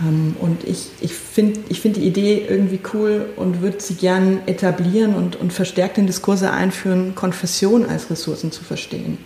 Ähm, 0.01 0.35
und 0.39 0.63
ich, 0.63 0.87
ich 1.01 1.13
finde 1.13 1.59
ich 1.69 1.81
find 1.81 1.97
die 1.97 2.05
Idee 2.05 2.45
irgendwie 2.47 2.79
cool 2.93 3.29
und 3.35 3.61
würde 3.61 3.79
sie 3.79 3.95
gern 3.95 4.41
etablieren 4.45 5.15
und, 5.15 5.35
und 5.35 5.53
verstärkt 5.53 5.97
in 5.97 6.07
Diskurse 6.07 6.51
einführen, 6.51 7.15
Konfession 7.15 7.85
als 7.85 8.09
Ressourcen 8.09 8.51
zu 8.51 8.63
verstehen. 8.63 9.17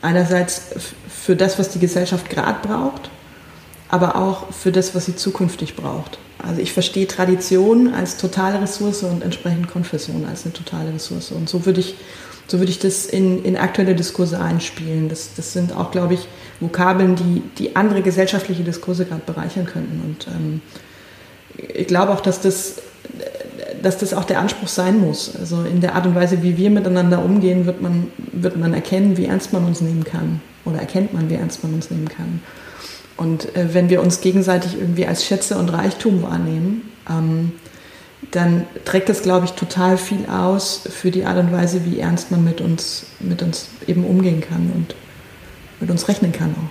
Einerseits 0.00 0.62
für 1.08 1.36
das, 1.36 1.58
was 1.58 1.68
die 1.70 1.78
Gesellschaft 1.78 2.28
gerade 2.28 2.66
braucht, 2.66 3.10
aber 3.88 4.16
auch 4.16 4.52
für 4.52 4.72
das, 4.72 4.94
was 4.94 5.04
sie 5.04 5.14
zukünftig 5.14 5.76
braucht. 5.76 6.18
Also 6.38 6.60
ich 6.60 6.72
verstehe 6.72 7.06
Tradition 7.06 7.94
als 7.94 8.16
totale 8.16 8.60
Ressource 8.60 9.04
und 9.04 9.22
entsprechend 9.22 9.68
Konfession 9.68 10.26
als 10.26 10.44
eine 10.44 10.52
totale 10.52 10.92
Ressource. 10.92 11.30
Und 11.30 11.48
so 11.48 11.66
würde 11.66 11.80
ich, 11.80 11.94
so 12.48 12.58
würde 12.58 12.72
ich 12.72 12.80
das 12.80 13.06
in, 13.06 13.44
in 13.44 13.56
aktuelle 13.56 13.94
Diskurse 13.94 14.40
einspielen. 14.40 15.08
Das, 15.08 15.34
das 15.36 15.52
sind 15.52 15.76
auch, 15.76 15.92
glaube 15.92 16.14
ich, 16.14 16.26
Vokabeln, 16.62 17.16
die, 17.16 17.42
die 17.58 17.76
andere 17.76 18.02
gesellschaftliche 18.02 18.62
Diskurse 18.62 19.04
gerade 19.04 19.22
bereichern 19.26 19.66
könnten. 19.66 20.00
Und 20.04 20.26
ähm, 20.28 20.60
ich 21.74 21.86
glaube 21.86 22.12
auch, 22.12 22.20
dass 22.20 22.40
das, 22.40 22.80
dass 23.82 23.98
das 23.98 24.14
auch 24.14 24.24
der 24.24 24.38
Anspruch 24.38 24.68
sein 24.68 25.00
muss. 25.00 25.36
Also 25.36 25.62
in 25.64 25.80
der 25.80 25.94
Art 25.94 26.06
und 26.06 26.14
Weise, 26.14 26.42
wie 26.42 26.56
wir 26.56 26.70
miteinander 26.70 27.24
umgehen, 27.24 27.66
wird 27.66 27.82
man, 27.82 28.10
wird 28.32 28.56
man 28.56 28.72
erkennen, 28.72 29.16
wie 29.16 29.26
ernst 29.26 29.52
man 29.52 29.64
uns 29.64 29.80
nehmen 29.80 30.04
kann. 30.04 30.40
oder 30.64 30.78
erkennt 30.78 31.12
man, 31.12 31.28
wie 31.28 31.34
ernst 31.34 31.62
man 31.62 31.74
uns 31.74 31.90
nehmen 31.90 32.08
kann. 32.08 32.40
Und 33.16 33.54
äh, 33.56 33.74
wenn 33.74 33.90
wir 33.90 34.02
uns 34.02 34.20
gegenseitig 34.20 34.78
irgendwie 34.78 35.06
als 35.06 35.24
Schätze 35.24 35.58
und 35.58 35.68
Reichtum 35.68 36.22
wahrnehmen, 36.22 36.90
ähm, 37.08 37.52
dann 38.30 38.64
trägt 38.84 39.08
das, 39.08 39.22
glaube 39.22 39.46
ich, 39.46 39.52
total 39.52 39.98
viel 39.98 40.26
aus 40.26 40.82
für 40.88 41.10
die 41.10 41.24
Art 41.24 41.38
und 41.38 41.52
Weise, 41.52 41.84
wie 41.84 41.98
ernst 41.98 42.30
man 42.30 42.44
mit 42.44 42.60
uns, 42.60 43.06
mit 43.20 43.42
uns 43.42 43.68
eben 43.86 44.04
umgehen 44.04 44.40
kann 44.40 44.70
und 44.74 44.94
mit 45.82 45.90
uns 45.90 46.08
rechnen 46.08 46.32
kann 46.32 46.54
auch. 46.54 46.70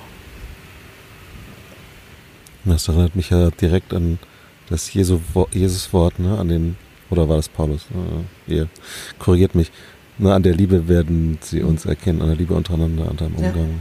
Das 2.65 2.87
erinnert 2.87 3.15
mich 3.15 3.29
ja 3.29 3.51
direkt 3.51 3.93
an 3.93 4.17
das 4.69 4.93
Jesus-Wort, 4.93 6.19
ne, 6.19 6.37
an 6.37 6.47
den, 6.47 6.77
oder 7.09 7.27
war 7.27 7.35
das 7.35 7.49
Paulus? 7.49 7.87
Äh, 8.47 8.53
ihr 8.53 8.67
korrigiert 9.19 9.53
mich. 9.53 9.71
Ne, 10.17 10.33
an 10.33 10.43
der 10.43 10.53
Liebe 10.53 10.87
werden 10.87 11.37
sie 11.41 11.61
uns 11.61 11.85
erkennen, 11.85 12.21
an 12.21 12.27
der 12.29 12.37
Liebe 12.37 12.53
untereinander, 12.53 13.09
an 13.09 13.17
deinem 13.17 13.35
Umgang. 13.35 13.79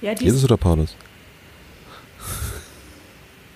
Ja. 0.00 0.12
Ja, 0.12 0.12
Jesus 0.12 0.44
oder 0.44 0.56
Paulus? 0.56 0.94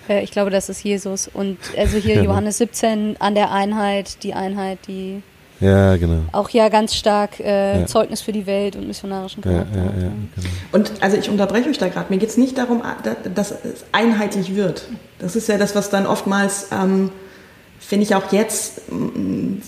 ich 0.08 0.32
glaube, 0.32 0.50
das 0.50 0.68
ist 0.68 0.82
Jesus. 0.82 1.30
Und 1.32 1.58
also 1.76 1.96
hier 1.96 2.16
ja, 2.16 2.22
Johannes 2.24 2.58
17 2.58 3.16
an 3.20 3.34
der 3.36 3.52
Einheit, 3.52 4.24
die 4.24 4.34
Einheit, 4.34 4.80
die 4.88 5.22
ja, 5.62 5.96
genau. 5.96 6.22
auch 6.32 6.50
ja 6.50 6.68
ganz 6.68 6.94
stark 6.94 7.40
äh, 7.40 7.80
ja. 7.80 7.86
Zeugnis 7.86 8.20
für 8.20 8.32
die 8.32 8.46
Welt 8.46 8.76
und 8.76 8.86
missionarischen 8.86 9.42
Charakter. 9.42 9.76
Ja, 9.76 9.84
ja, 9.84 9.90
ja, 9.90 10.12
genau. 10.34 10.48
Und 10.72 10.92
also 11.00 11.16
ich 11.16 11.30
unterbreche 11.30 11.68
euch 11.68 11.78
da 11.78 11.88
gerade. 11.88 12.06
Mir 12.10 12.18
geht 12.18 12.30
es 12.30 12.36
nicht 12.36 12.58
darum, 12.58 12.82
dass 13.34 13.52
es 13.52 13.84
einheitlich 13.92 14.54
wird. 14.56 14.88
Das 15.18 15.36
ist 15.36 15.48
ja 15.48 15.58
das, 15.58 15.74
was 15.74 15.90
dann 15.90 16.06
oftmals, 16.06 16.68
ähm, 16.72 17.10
finde 17.78 18.04
ich 18.04 18.14
auch 18.14 18.32
jetzt, 18.32 18.90
mm, 18.90 19.58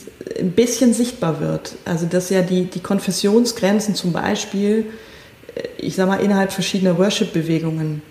ein 0.40 0.52
bisschen 0.52 0.94
sichtbar 0.94 1.40
wird. 1.40 1.76
Also 1.85 2.07
dass 2.07 2.30
ja 2.30 2.42
die, 2.42 2.64
die 2.64 2.80
Konfessionsgrenzen 2.80 3.94
zum 3.94 4.12
Beispiel, 4.12 4.87
äh, 5.54 5.68
ich 5.78 5.96
sag 5.96 6.09
mal, 6.09 6.20
innerhalb 6.20 6.52
verschiedener 6.52 6.98
Worship-Bewegungen 6.98 8.02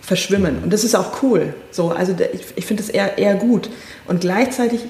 verschwimmen. 0.00 0.62
Und 0.62 0.72
das 0.72 0.84
ist 0.84 0.94
auch 0.94 1.22
cool. 1.22 1.54
So, 1.70 1.90
also 1.90 2.14
ich, 2.32 2.40
ich 2.56 2.66
finde 2.66 2.82
es 2.82 2.88
eher, 2.88 3.18
eher 3.18 3.34
gut. 3.34 3.68
Und 4.06 4.22
gleichzeitig 4.22 4.80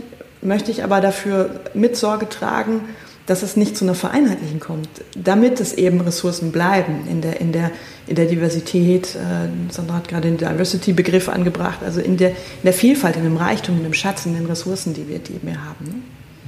möchte 0.43 0.71
ich 0.71 0.85
aber 0.85 1.01
dafür 1.01 1.61
mit 1.75 1.97
Sorge 1.97 2.29
tragen, 2.29 2.81
dass 3.27 3.43
es 3.43 3.57
nicht 3.57 3.77
zu 3.77 3.85
einer 3.85 3.95
Vereinheitlichen 3.95 4.59
kommt, 4.59 4.89
damit 5.15 5.61
es 5.61 5.75
eben 5.75 6.01
Ressourcen 6.01 6.51
bleiben 6.51 7.07
in 7.11 7.21
der, 7.21 7.41
in 7.43 7.53
der, 7.53 7.71
in 8.07 8.17
der 8.17 8.25
Diversität. 8.25 9.15
Äh, 9.17 9.71
Sandra 9.71 9.97
hat 9.97 10.09
gerade 10.09 10.29
den 10.29 10.39
Diversity-Begriff 10.39 11.29
angebracht, 11.29 11.81
also 11.85 12.01
in 12.01 12.17
der, 12.17 12.31
in 12.31 12.65
der 12.65 12.73
Vielfalt, 12.73 13.17
in 13.17 13.25
dem 13.25 13.37
Reichtum, 13.37 13.77
in 13.77 13.83
dem 13.83 13.93
Schatz, 13.93 14.25
in 14.25 14.33
den 14.33 14.47
Ressourcen, 14.47 14.95
die 14.95 15.07
wir, 15.09 15.19
die 15.19 15.39
wir 15.43 15.63
haben. 15.63 15.85
Ne? 15.85 15.95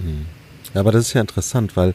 Mhm. 0.02 0.26
Ja, 0.72 0.80
aber 0.80 0.90
das 0.90 1.08
ist 1.08 1.12
ja 1.12 1.20
interessant, 1.20 1.76
weil 1.76 1.94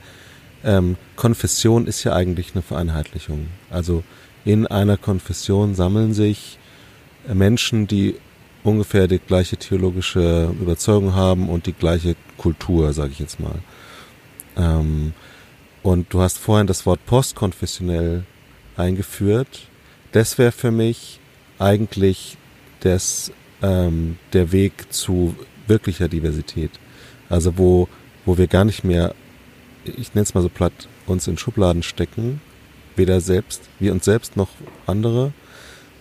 ähm, 0.63 0.97
Konfession 1.15 1.87
ist 1.87 2.03
ja 2.03 2.13
eigentlich 2.13 2.51
eine 2.53 2.61
Vereinheitlichung. 2.61 3.47
Also 3.71 4.03
in 4.43 4.67
einer 4.67 4.97
Konfession 4.97 5.73
sammeln 5.73 6.13
sich 6.13 6.59
Menschen, 7.27 7.87
die 7.87 8.17
ungefähr 8.65 9.07
die 9.07 9.19
gleiche 9.19 9.57
theologische 9.57 10.53
Überzeugung 10.59 11.13
haben 11.13 11.49
und 11.49 11.67
die 11.67 11.73
gleiche 11.73 12.15
Kultur, 12.37 12.93
sage 12.93 13.11
ich 13.11 13.19
jetzt 13.19 13.39
mal. 13.39 13.59
Ähm, 14.57 15.13
und 15.83 16.13
du 16.13 16.21
hast 16.21 16.39
vorhin 16.39 16.67
das 16.67 16.85
Wort 16.85 17.05
postkonfessionell 17.05 18.25
eingeführt. 18.75 19.67
Das 20.11 20.37
wäre 20.37 20.51
für 20.51 20.71
mich 20.71 21.19
eigentlich 21.59 22.37
das, 22.79 23.31
ähm, 23.61 24.17
der 24.33 24.51
Weg 24.51 24.91
zu 24.91 25.35
wirklicher 25.67 26.07
Diversität. 26.07 26.71
Also 27.29 27.57
wo, 27.57 27.87
wo 28.25 28.37
wir 28.37 28.47
gar 28.47 28.65
nicht 28.65 28.83
mehr, 28.83 29.13
ich 29.83 30.13
nenne 30.15 30.23
es 30.23 30.33
mal 30.33 30.41
so 30.41 30.49
platt, 30.49 30.87
uns 31.05 31.27
in 31.27 31.37
Schubladen 31.37 31.83
stecken, 31.83 32.41
weder 32.95 33.21
selbst, 33.21 33.61
wir 33.79 33.91
uns 33.91 34.05
selbst 34.05 34.37
noch 34.37 34.49
andere, 34.87 35.33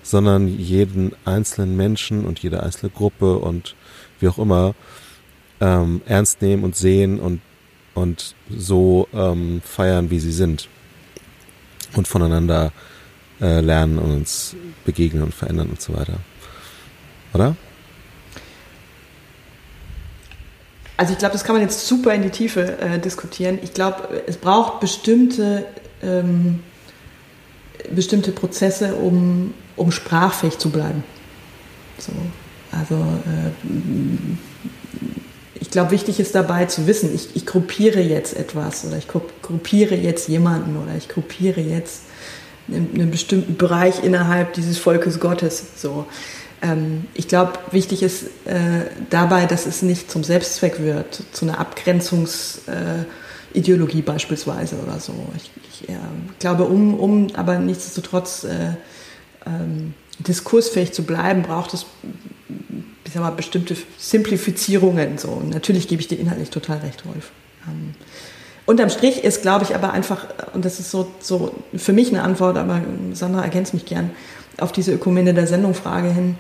sondern 0.05 0.47
jeden 0.47 1.13
einzelnen 1.25 1.77
Menschen 1.77 2.25
und 2.27 2.39
jede 2.39 2.63
einzelne 2.63 2.91
Gruppe 2.91 3.39
und 3.39 3.75
wie 4.21 4.29
auch 4.29 4.39
immer 4.39 4.75
ähm, 5.61 6.03
ernst 6.07 6.43
nehmen 6.43 6.63
und 6.63 6.77
sehen 6.77 7.19
und, 7.19 7.41
und 7.95 8.35
so 8.51 9.09
ähm, 9.15 9.63
feiern, 9.65 10.11
wie 10.11 10.21
sie 10.21 10.33
sind. 10.33 10.69
Und 11.97 12.07
voneinander 12.07 12.73
äh, 13.41 13.61
lernen 13.61 13.99
und 13.99 14.13
uns 14.13 14.55
begegnen 14.85 15.23
und 15.23 15.35
verändern 15.35 15.71
und 15.71 15.81
so 15.81 15.97
weiter. 15.97 16.19
Oder? 17.33 17.57
Also 20.97 21.13
ich 21.13 21.19
glaube, 21.19 21.33
das 21.33 21.45
kann 21.45 21.55
man 21.55 21.63
jetzt 21.63 21.87
super 21.87 22.15
in 22.15 22.23
die 22.23 22.31
Tiefe 22.31 22.79
äh, 22.79 22.99
diskutieren. 22.99 23.59
Ich 23.63 23.73
glaube, 23.73 24.23
es 24.27 24.37
braucht 24.37 24.81
bestimmte, 24.81 25.65
ähm, 26.03 26.61
bestimmte 27.91 28.33
Prozesse, 28.33 28.95
um 28.95 29.55
um 29.77 29.91
sprachfähig 29.91 30.59
zu 30.59 30.71
bleiben. 30.71 31.03
So, 31.99 32.13
also 32.73 32.95
äh, 32.95 33.51
ich 35.61 35.71
glaube, 35.71 35.93
wichtig 35.93 36.21
ist 36.21 36.35
dabei 36.35 36.67
zu 36.67 36.87
wissen, 36.87 37.15
ich, 37.15 37.35
ich 37.35 37.47
gruppiere 37.47 38.01
jetzt 38.01 38.37
etwas 38.37 38.85
oder 38.85 38.99
ich 38.99 39.09
gruppiere 39.09 39.95
jetzt 39.95 40.29
jemanden 40.29 40.77
oder 40.77 40.95
ich 40.97 41.09
gruppiere 41.09 41.61
jetzt 41.61 42.03
einen, 42.69 43.11
bestimmten 43.11 43.57
Bereich 43.57 44.03
innerhalb 44.03 44.55
dieses 44.55 44.79
Volkes 44.79 45.21
Gottes. 45.21 45.63
So. 45.77 46.07
Ähm, 46.63 47.05
ich 47.15 47.29
glaube, 47.29 47.53
wichtig 47.71 48.03
ist 48.03 48.25
äh, 48.45 48.87
dabei, 49.11 49.47
dass 49.47 49.67
es 49.67 49.83
nicht 49.83 50.11
zum 50.11 50.25
Selbstzweck 50.25 50.81
wird, 50.81 51.23
zu 51.33 51.45
einer 51.45 51.59
Abgrenzungsideologie 51.59 53.99
äh, 53.99 54.03
beispielsweise 54.03 54.77
oder 54.77 54.99
so. 54.99 55.13
Ich, 55.37 55.51
ich 55.71 55.89
äh, 55.89 55.97
glaube, 56.39 56.65
um, 56.65 56.99
um 56.99 57.29
aber 57.35 57.59
nichtsdestotrotz 57.59 58.45
äh, 58.45 58.77
ähm, 59.47 59.95
diskursfähig 60.19 60.93
zu 60.93 61.03
bleiben, 61.05 61.43
braucht 61.43 61.75
es 61.75 61.87
ich 63.05 63.13
sag 63.13 63.23
mal, 63.23 63.31
bestimmte 63.31 63.77
Simplifizierungen. 63.99 65.19
So. 65.19 65.29
Und 65.29 65.51
natürlich 65.51 65.89
gebe 65.89 66.01
ich 66.01 66.09
dir 66.09 66.19
inhaltlich 66.19 66.51
total 66.51 66.79
recht, 66.79 67.05
Rolf. 67.07 67.31
Ähm, 67.67 67.95
unterm 68.67 68.91
Strich 68.91 69.23
ist, 69.25 69.43
glaube 69.43 69.65
ich, 69.65 69.75
aber 69.75 69.93
einfach, 69.93 70.27
und 70.55 70.65
das 70.65 70.81
ist 70.81 70.91
so, 70.91 71.11
so 71.21 71.55
für 71.77 71.93
mich 71.93 72.09
eine 72.09 72.23
Antwort, 72.23 72.57
aber 72.57 72.81
Sandra 73.13 73.43
ergänzt 73.43 73.75
mich 73.75 73.85
gern, 73.85 74.11
auf 74.59 74.73
diese 74.73 74.93
Ökumene 74.93 75.35
der 75.35 75.47
Sendungfrage 75.47 76.11
hin, 76.11 76.37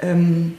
ähm, 0.00 0.54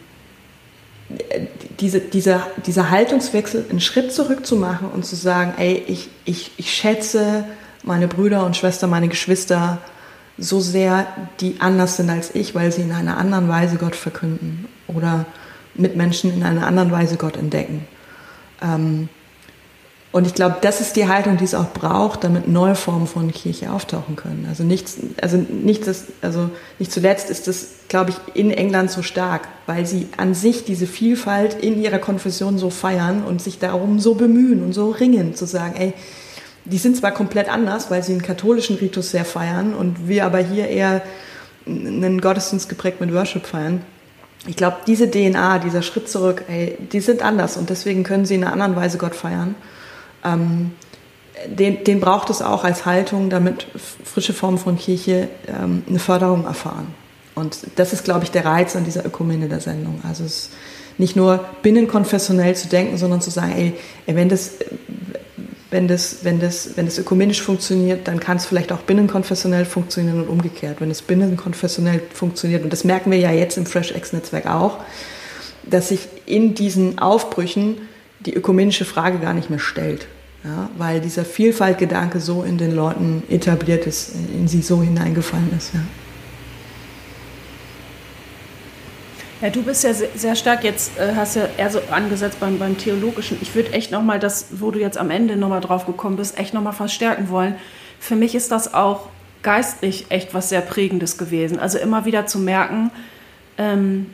diese, 1.80 2.00
dieser, 2.00 2.48
dieser 2.66 2.90
Haltungswechsel, 2.90 3.66
einen 3.70 3.82
Schritt 3.82 4.14
zurück 4.14 4.46
zu 4.46 4.56
machen 4.56 4.90
und 4.94 5.06
zu 5.06 5.16
sagen, 5.16 5.56
ey, 5.58 5.84
ich, 5.88 6.10
ich, 6.24 6.52
ich 6.58 6.74
schätze 6.74 7.44
meine 7.84 8.08
Brüder 8.08 8.46
und 8.46 8.56
Schwestern, 8.56 8.90
meine 8.90 9.10
Geschwister 9.10 9.80
so 10.42 10.60
sehr, 10.60 11.08
die 11.40 11.56
anders 11.60 11.98
sind 11.98 12.10
als 12.10 12.36
ich, 12.36 12.54
weil 12.56 12.72
sie 12.72 12.82
in 12.82 12.92
einer 12.92 13.18
anderen 13.18 13.48
Weise 13.48 13.78
Gott 13.78 13.96
verkünden 13.96 14.68
oder 14.88 15.26
mit 15.76 15.96
Menschen 15.96 16.34
in 16.34 16.44
einer 16.44 16.68
anderen 16.68 16.92
Weise 16.92 17.16
Gott 17.16 17.38
entdecken. 17.38 17.88
Ähm, 18.62 19.10
und 20.12 20.28
ich 20.28 20.34
glaube, 20.34 20.58
das 20.60 20.82
ist 20.82 20.98
die 20.98 21.08
Haltung, 21.08 21.38
die 21.38 21.46
es 21.46 21.56
auch 21.56 21.72
braucht, 21.72 22.26
damit 22.26 22.46
neue 22.50 22.76
Formen 22.76 23.08
von 23.08 23.32
Kirche 23.32 23.72
auftauchen 23.72 24.18
können. 24.18 24.46
Also 24.50 24.64
nichts, 24.64 24.98
also 25.22 25.38
nicht, 25.38 25.88
das, 25.88 26.08
also 26.22 26.50
nicht 26.80 26.92
zuletzt 26.92 27.30
ist 27.30 27.48
das, 27.48 27.68
glaube 27.88 28.10
ich, 28.10 28.18
in 28.36 28.52
England 28.52 28.92
so 28.92 29.04
stark, 29.04 29.48
weil 29.68 29.86
sie 29.86 30.10
an 30.18 30.34
sich 30.34 30.66
diese 30.66 30.86
Vielfalt 30.86 31.54
in 31.54 31.82
ihrer 31.82 32.00
Konfession 32.00 32.58
so 32.58 32.70
feiern 32.70 33.24
und 33.24 33.42
sich 33.42 33.60
darum 33.60 34.00
so 34.00 34.16
bemühen 34.16 34.62
und 34.64 34.74
so 34.74 34.90
ringen, 34.90 35.34
zu 35.34 35.46
sagen, 35.46 35.76
ey, 35.78 35.94
die 36.66 36.78
sind 36.78 36.98
zwar 36.98 37.12
komplett 37.12 37.50
anders, 37.50 37.90
weil 37.90 38.04
sie 38.04 38.14
einen 38.14 38.22
katholischen 38.22 38.78
Ritus 38.78 39.12
sehr 39.12 39.26
feiern 39.26 39.74
und 39.74 40.08
wir 40.08 40.26
aber 40.26 40.40
hier 40.40 40.68
eher 40.68 41.02
einen 41.66 42.22
Gottesdienst 42.22 42.70
geprägt 42.70 43.02
mit 43.02 43.14
Worship 43.14 43.46
feiern. 43.46 43.82
Ich 44.48 44.56
glaube, 44.56 44.78
diese 44.88 45.10
DNA, 45.10 45.60
dieser 45.60 45.82
Schritt 45.82 46.10
zurück, 46.10 46.44
ey, 46.48 46.78
die 46.92 47.00
sind 47.00 47.22
anders 47.22 47.58
und 47.58 47.70
deswegen 47.70 48.04
können 48.04 48.26
sie 48.26 48.36
in 48.36 48.44
einer 48.44 48.54
anderen 48.54 48.76
Weise 48.76 48.98
Gott 48.98 49.16
feiern. 49.16 49.56
Ähm, 50.24 50.72
den, 51.48 51.84
den 51.84 52.00
braucht 52.00 52.30
es 52.30 52.42
auch 52.42 52.64
als 52.64 52.86
Haltung, 52.86 53.30
damit 53.30 53.68
frische 54.04 54.34
Formen 54.34 54.58
von 54.58 54.78
Kirche 54.78 55.30
ähm, 55.48 55.84
eine 55.88 56.00
Förderung 56.00 56.46
erfahren. 56.46 56.88
Und 57.36 57.58
das 57.76 57.94
ist, 57.94 58.04
glaube 58.04 58.24
ich, 58.24 58.32
der 58.32 58.46
Reiz 58.46 58.76
an 58.76 58.84
dieser 58.84 59.06
Ökumene 59.06 59.48
der 59.48 59.62
Sendung. 59.62 60.02
Also 60.08 60.24
es 60.24 60.50
nicht 60.98 61.16
nur 61.16 61.44
binnenkonfessionell 61.62 62.56
zu 62.56 62.68
denken, 62.68 62.98
sondern 62.98 63.22
zu 63.22 63.32
sagen, 63.32 63.54
ey, 63.56 63.74
wenn 64.16 64.30
das, 64.30 64.52
wenn 65.72 65.88
das, 65.88 66.18
wenn 66.24 66.40
das, 66.40 66.72
wenn 66.76 66.86
das 66.86 67.00
ökumenisch 67.00 67.42
funktioniert, 67.42 68.08
dann 68.08 68.20
kann 68.20 68.38
es 68.38 68.46
vielleicht 68.46 68.74
auch 68.74 68.82
binnenkonfessionell 68.82 69.66
funktionieren 69.66 70.22
und 70.22 70.28
umgekehrt. 70.28 70.82
Wenn 70.82 70.92
es 70.92 71.02
binnenkonfessionell 71.02 72.02
funktioniert, 72.14 72.64
und 72.64 72.74
das 72.74 72.84
merken 72.84 73.10
wir 73.10 73.18
ja 73.18 73.32
jetzt 73.32 73.58
im 73.58 73.66
FreshX-Netzwerk 73.66 74.48
auch, 74.48 74.80
dass 75.64 75.90
sich 75.90 76.08
in 76.26 76.56
diesen 76.56 77.00
Aufbrüchen 77.00 77.78
die 78.20 78.34
ökumenische 78.34 78.84
Frage 78.86 79.20
gar 79.20 79.34
nicht 79.34 79.50
mehr 79.50 79.60
stellt. 79.60 80.08
Ja, 80.44 80.70
weil 80.78 81.02
dieser 81.02 81.24
Vielfaltgedanke 81.24 82.20
so 82.20 82.44
in 82.44 82.58
den 82.58 82.76
Leuten 82.76 83.22
etabliert 83.30 83.86
ist, 83.86 84.14
in 84.34 84.48
sie 84.48 84.64
so 84.64 84.82
hineingefallen 84.82 85.52
ist. 85.56 85.74
Ja. 85.74 85.82
Ja, 89.42 89.50
du 89.50 89.64
bist 89.64 89.84
ja 89.84 89.92
sehr 89.92 90.36
stark 90.36 90.64
jetzt, 90.64 91.00
äh, 91.00 91.16
hast 91.16 91.36
ja 91.36 91.48
eher 91.58 91.72
so 91.72 91.82
angesetzt 91.90 92.40
beim, 92.40 92.60
beim 92.60 92.78
Theologischen. 92.78 93.40
Ich 93.42 93.56
würde 93.56 93.74
echt 93.74 93.92
nochmal 93.92 94.20
das, 94.20 94.48
wo 94.52 94.70
du 94.70 94.80
jetzt 94.80 95.00
am 95.00 95.10
Ende 95.10 95.36
nochmal 95.36 95.62
drauf 95.62 95.88
gekommen 95.88 96.16
bist, 96.16 96.38
echt 96.38 96.54
nochmal 96.54 96.74
verstärken 96.74 97.30
wollen. 97.30 97.56
für 98.00 98.16
mich 98.16 98.36
ist 98.36 98.52
das 98.52 98.74
auch 98.74 99.10
geistlich 99.44 100.06
echt 100.10 100.34
was 100.34 100.50
sehr 100.50 100.62
Prägendes 100.62 101.18
gewesen. 101.18 101.60
Also 101.60 101.80
immer 101.80 102.06
wieder 102.06 102.28
zu 102.28 102.38
merken, 102.38 102.92
ähm, 103.58 104.12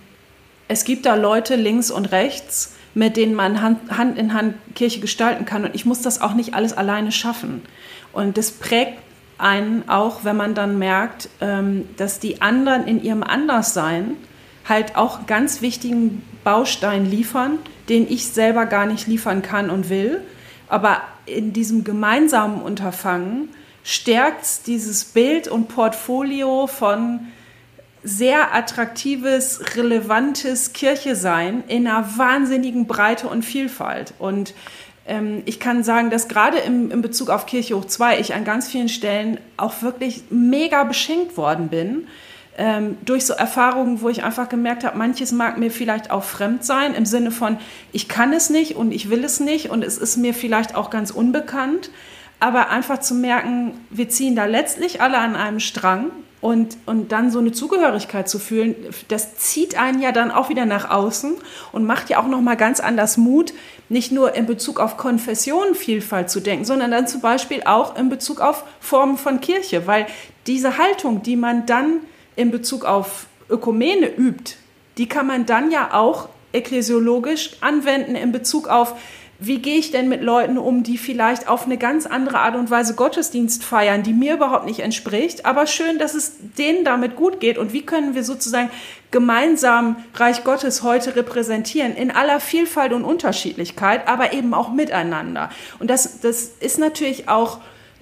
es 0.70 0.86
gibt 0.86 1.06
da 1.06 1.16
Leute 1.16 1.56
links 1.56 1.92
und 1.92 2.12
rechts, 2.12 2.74
mit 2.94 3.18
denen 3.18 3.34
man 3.34 3.62
Hand, 3.62 3.98
Hand 3.98 4.18
in 4.18 4.34
Hand 4.34 4.56
Kirche 4.76 5.02
gestalten 5.02 5.46
kann. 5.46 5.66
Und 5.66 5.76
ich 5.76 5.86
muss 5.86 6.02
das 6.02 6.22
auch 6.22 6.34
nicht 6.34 6.54
alles 6.54 6.72
alleine 6.72 7.12
schaffen. 7.12 7.64
Und 8.14 8.38
das 8.38 8.52
prägt 8.52 8.98
einen 9.38 9.88
auch, 9.88 10.24
wenn 10.24 10.38
man 10.38 10.56
dann 10.56 10.80
merkt, 10.80 11.30
ähm, 11.42 11.88
dass 11.98 12.20
die 12.20 12.42
anderen 12.42 12.88
in 12.88 13.04
ihrem 13.04 13.24
Anderssein 13.24 14.18
halt 14.68 14.96
auch 14.96 15.26
ganz 15.28 15.62
wichtigen 15.62 16.24
Baustein 16.44 17.06
liefern, 17.06 17.60
den 17.90 18.10
ich 18.10 18.28
selber 18.28 18.66
gar 18.66 18.86
nicht 18.86 19.08
liefern 19.08 19.42
kann 19.42 19.70
und 19.70 19.90
will. 19.90 20.22
Aber 20.68 21.02
in 21.26 21.54
diesem 21.54 21.84
gemeinsamen 21.84 22.62
Unterfangen 22.62 23.50
stärkt 23.84 24.68
dieses 24.68 25.06
Bild 25.06 25.48
und 25.48 25.70
Portfolio 25.70 26.68
von 26.68 27.28
sehr 28.04 28.54
attraktives, 28.54 29.76
relevantes 29.76 30.74
Kirche 30.74 31.16
sein 31.16 31.64
in 31.68 31.88
einer 31.88 32.18
wahnsinnigen 32.18 32.86
Breite 32.88 33.28
und 33.28 33.44
Vielfalt. 33.44 34.14
Und 34.20 34.54
ähm, 35.08 35.42
ich 35.46 35.60
kann 35.60 35.84
sagen, 35.84 36.10
dass 36.10 36.28
gerade 36.28 36.58
im, 36.60 36.92
in 36.92 37.02
Bezug 37.02 37.30
auf 37.30 37.46
Kirche 37.46 37.76
hoch 37.76 37.86
2 37.86 38.20
ich 38.20 38.34
an 38.34 38.44
ganz 38.44 38.70
vielen 38.70 38.90
Stellen 38.90 39.40
auch 39.56 39.82
wirklich 39.82 40.24
mega 40.30 40.84
beschenkt 40.84 41.38
worden 41.38 41.70
bin. 41.70 42.08
Ähm, 42.60 42.98
durch 43.06 43.26
so 43.26 43.34
Erfahrungen, 43.34 44.02
wo 44.02 44.10
ich 44.10 44.24
einfach 44.24 44.50
gemerkt 44.50 44.84
habe, 44.84 44.98
manches 44.98 45.32
mag 45.32 45.60
mir 45.60 45.70
vielleicht 45.70 46.10
auch 46.10 46.24
fremd 46.24 46.66
sein, 46.66 46.96
im 46.96 47.06
Sinne 47.06 47.30
von, 47.30 47.58
ich 47.92 48.08
kann 48.08 48.34
es 48.34 48.50
nicht 48.50 48.76
und 48.76 48.92
ich 48.92 49.12
will 49.12 49.24
es 49.24 49.40
nicht 49.40 49.70
und 49.70 49.84
es 49.84 50.00
ist 50.00 50.18
mir 50.18 50.34
vielleicht 50.34 50.74
auch 50.74 50.90
ganz 50.90 51.12
unbekannt, 51.12 51.92
aber 52.40 52.70
einfach 52.70 53.00
zu 53.00 53.14
merken, 53.14 53.74
wir 53.92 54.10
ziehen 54.10 54.36
da 54.36 54.46
letztlich 54.46 55.02
alle 55.02 55.20
an 55.20 55.36
einem 55.36 55.60
Strang 55.60 56.12
und, 56.42 56.78
und 56.86 57.12
dann 57.12 57.30
so 57.30 57.40
eine 57.40 57.52
Zugehörigkeit 57.52 58.30
zu 58.30 58.40
fühlen, 58.40 58.76
das 59.08 59.38
zieht 59.38 59.80
einen 59.80 60.02
ja 60.02 60.12
dann 60.12 60.32
auch 60.32 60.50
wieder 60.50 60.66
nach 60.66 60.90
außen 60.90 61.36
und 61.72 61.86
macht 61.86 62.10
ja 62.10 62.20
auch 62.20 62.28
nochmal 62.28 62.58
ganz 62.58 62.80
anders 62.80 63.18
Mut, 63.18 63.54
nicht 63.90 64.12
nur 64.12 64.36
in 64.36 64.46
Bezug 64.46 64.80
auf 64.80 64.98
Konfessionenvielfalt 64.98 66.30
zu 66.30 66.40
denken, 66.40 66.66
sondern 66.66 66.92
dann 66.92 67.08
zum 67.08 67.22
Beispiel 67.22 67.62
auch 67.66 67.96
in 67.96 68.10
Bezug 68.10 68.42
auf 68.42 68.64
Formen 68.80 69.18
von 69.18 69.42
Kirche, 69.42 69.88
weil 69.88 70.08
diese 70.46 70.78
Haltung, 70.78 71.24
die 71.24 71.36
man 71.36 71.66
dann 71.66 72.02
in 72.38 72.52
Bezug 72.52 72.86
auf 72.86 73.28
Ökumene 73.50 74.08
übt, 74.08 74.56
die 74.98 75.10
kann 75.10 75.28
man 75.28 75.46
dann 75.46 75.72
ja 75.72 75.94
auch 75.94 76.30
ekklesiologisch 76.54 77.58
anwenden 77.62 78.16
in 78.16 78.32
Bezug 78.32 78.68
auf 78.70 78.96
wie 79.40 79.60
gehe 79.60 79.78
ich 79.78 79.92
denn 79.92 80.10
mit 80.10 80.22
Leuten 80.22 80.58
um, 80.58 80.82
die 80.82 80.98
vielleicht 80.98 81.48
auf 81.48 81.66
eine 81.66 81.78
ganz 81.78 82.08
andere 82.08 82.40
Art 82.40 82.56
und 82.56 82.72
Weise 82.72 82.96
Gottesdienst 82.96 83.64
feiern, 83.64 84.02
die 84.02 84.14
mir 84.14 84.34
überhaupt 84.34 84.66
nicht 84.66 84.80
entspricht, 84.80 85.46
aber 85.46 85.68
schön, 85.68 86.00
dass 86.00 86.16
es 86.16 86.38
denen 86.58 86.84
damit 86.84 87.16
gut 87.16 87.40
geht 87.40 87.58
und 87.58 87.72
wie 87.72 87.86
können 87.86 88.16
wir 88.16 88.24
sozusagen 88.24 88.72
gemeinsam 89.12 89.98
Reich 90.16 90.44
Gottes 90.44 90.82
heute 90.82 91.16
repräsentieren 91.16 91.96
in 91.96 92.10
aller 92.10 92.40
Vielfalt 92.40 92.94
und 92.94 93.04
Unterschiedlichkeit, 93.04 94.08
aber 94.08 94.34
eben 94.34 94.54
auch 94.54 94.72
miteinander. 94.72 95.50
Und 95.80 95.90
das, 95.90 96.20
das 96.20 96.52
ist 96.60 96.80
natürlich 96.80 97.30
auch 97.30 97.60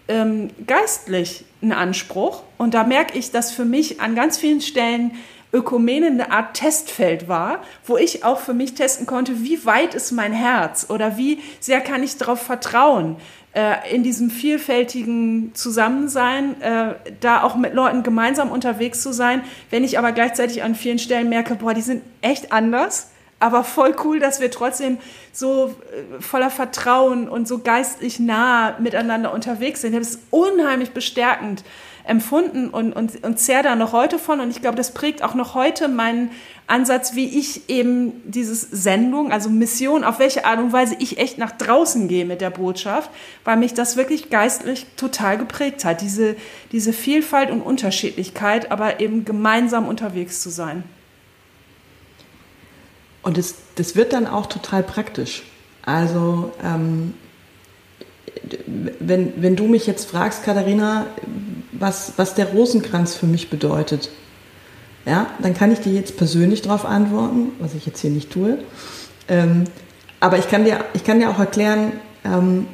ähm, 0.08 0.50
geistlich 0.68 1.46
ein 1.62 1.72
Anspruch 1.72 2.44
und 2.58 2.74
da 2.74 2.84
merke 2.84 3.18
ich, 3.18 3.32
dass 3.32 3.52
für 3.52 3.66
mich 3.66 4.02
an 4.02 4.16
ganz 4.16 4.38
vielen 4.38 4.62
Stellen 4.62 5.12
Ökumene 5.54 6.08
eine 6.08 6.32
Art 6.32 6.56
Testfeld 6.56 7.28
war, 7.30 7.64
wo 7.86 7.98
ich 7.98 8.26
auch 8.26 8.40
für 8.40 8.54
mich 8.54 8.74
testen 8.74 9.06
konnte, 9.06 9.44
wie 9.44 9.66
weit 9.66 9.96
ist 9.96 10.12
mein 10.12 10.34
Herz 10.34 10.88
oder 10.90 11.18
wie 11.18 11.40
sehr 11.62 11.80
kann 11.80 12.04
ich 12.04 12.18
darauf 12.18 12.42
vertrauen, 12.42 13.16
äh, 13.54 13.96
in 13.96 14.04
diesem 14.04 14.30
vielfältigen 14.30 15.56
Zusammensein, 15.56 16.62
äh, 16.62 16.96
da 17.22 17.42
auch 17.42 17.56
mit 17.56 17.74
Leuten 17.74 18.04
gemeinsam 18.04 18.52
unterwegs 18.52 19.00
zu 19.02 19.14
sein, 19.14 19.44
wenn 19.70 19.86
ich 19.86 19.98
aber 19.98 20.12
gleichzeitig 20.12 20.62
an 20.62 20.76
vielen 20.76 21.00
Stellen 21.00 21.30
merke, 21.30 21.56
boah, 21.56 21.74
die 21.74 21.82
sind 21.82 22.04
echt 22.22 22.52
anders. 22.52 23.12
Aber 23.46 23.64
voll 23.64 23.96
cool, 24.04 24.20
dass 24.20 24.42
wir 24.42 24.50
trotzdem 24.50 24.98
so 25.32 25.68
äh, 25.68 26.20
voller 26.20 26.50
Vertrauen 26.50 27.30
und 27.30 27.48
so 27.48 27.60
geistlich 27.60 28.20
nah 28.20 28.76
miteinander 28.80 29.32
unterwegs 29.32 29.82
sind. 29.82 29.96
Das 29.96 30.10
ist 30.10 30.20
unheimlich 30.32 30.94
bestärkend 30.94 31.64
empfunden 32.06 32.70
und, 32.70 32.92
und, 32.94 33.24
und 33.24 33.38
zehre 33.38 33.62
da 33.62 33.76
noch 33.76 33.94
heute 33.94 34.18
von. 34.18 34.40
Und 34.40 34.50
ich 34.50 34.62
glaube, 34.62 34.78
das 34.78 34.96
prägt 34.96 35.22
auch 35.22 35.36
noch 35.36 35.54
heute 35.54 35.88
meinen 35.90 36.32
Ansatz, 36.66 37.14
wie 37.14 37.38
ich 37.38 37.70
eben 37.70 38.14
dieses 38.26 38.62
Sendung, 38.62 39.32
also 39.32 39.52
Mission, 39.52 40.04
auf 40.04 40.18
welche 40.18 40.46
Art 40.46 40.58
und 40.58 40.74
Weise 40.74 40.96
ich 40.98 41.20
echt 41.20 41.38
nach 41.38 41.52
draußen 41.52 42.08
gehe 42.08 42.26
mit 42.26 42.42
der 42.42 42.50
Botschaft, 42.50 43.12
weil 43.44 43.58
mich 43.58 43.76
das 43.76 43.96
wirklich 43.96 44.32
geistlich 44.32 44.88
total 44.98 45.38
geprägt 45.38 45.86
hat. 45.86 46.02
Diese, 46.02 46.36
diese 46.72 46.94
Vielfalt 46.94 47.52
und 47.52 47.62
Unterschiedlichkeit, 47.62 48.72
aber 48.72 49.00
eben 49.02 49.24
gemeinsam 49.24 49.88
unterwegs 49.88 50.42
zu 50.42 50.50
sein. 50.50 50.84
Und 53.26 53.38
das, 53.38 53.56
das 53.74 53.96
wird 53.96 54.14
dann 54.14 54.28
auch 54.28 54.46
total 54.46 54.84
praktisch. 54.84 55.44
Also 55.84 56.54
ähm, 56.64 57.16
wenn, 59.00 59.34
wenn 59.42 59.56
du 59.56 59.68
mich 59.68 59.88
jetzt 59.88 60.12
fragst, 60.12 60.44
Katharina, 60.44 61.08
was, 61.72 62.14
was 62.18 62.36
der 62.36 62.50
Rosenkranz 62.50 63.16
für 63.16 63.26
mich 63.26 63.50
bedeutet, 63.50 64.12
ja, 65.08 65.26
dann 65.42 65.56
kann 65.56 65.72
ich 65.72 65.80
dir 65.80 65.92
jetzt 65.92 66.18
persönlich 66.18 66.62
darauf 66.62 66.86
antworten, 66.86 67.52
was 67.60 67.74
ich 67.74 67.88
jetzt 67.88 68.00
hier 68.02 68.12
nicht 68.12 68.32
tue. 68.32 68.60
Ähm, 69.28 69.64
aber 70.20 70.38
ich 70.38 70.48
kann, 70.48 70.64
dir, 70.64 70.86
ich 70.94 71.04
kann 71.04 71.20
dir 71.20 71.32
auch 71.32 71.40
erklären, 71.40 71.94
ähm, 72.24 72.68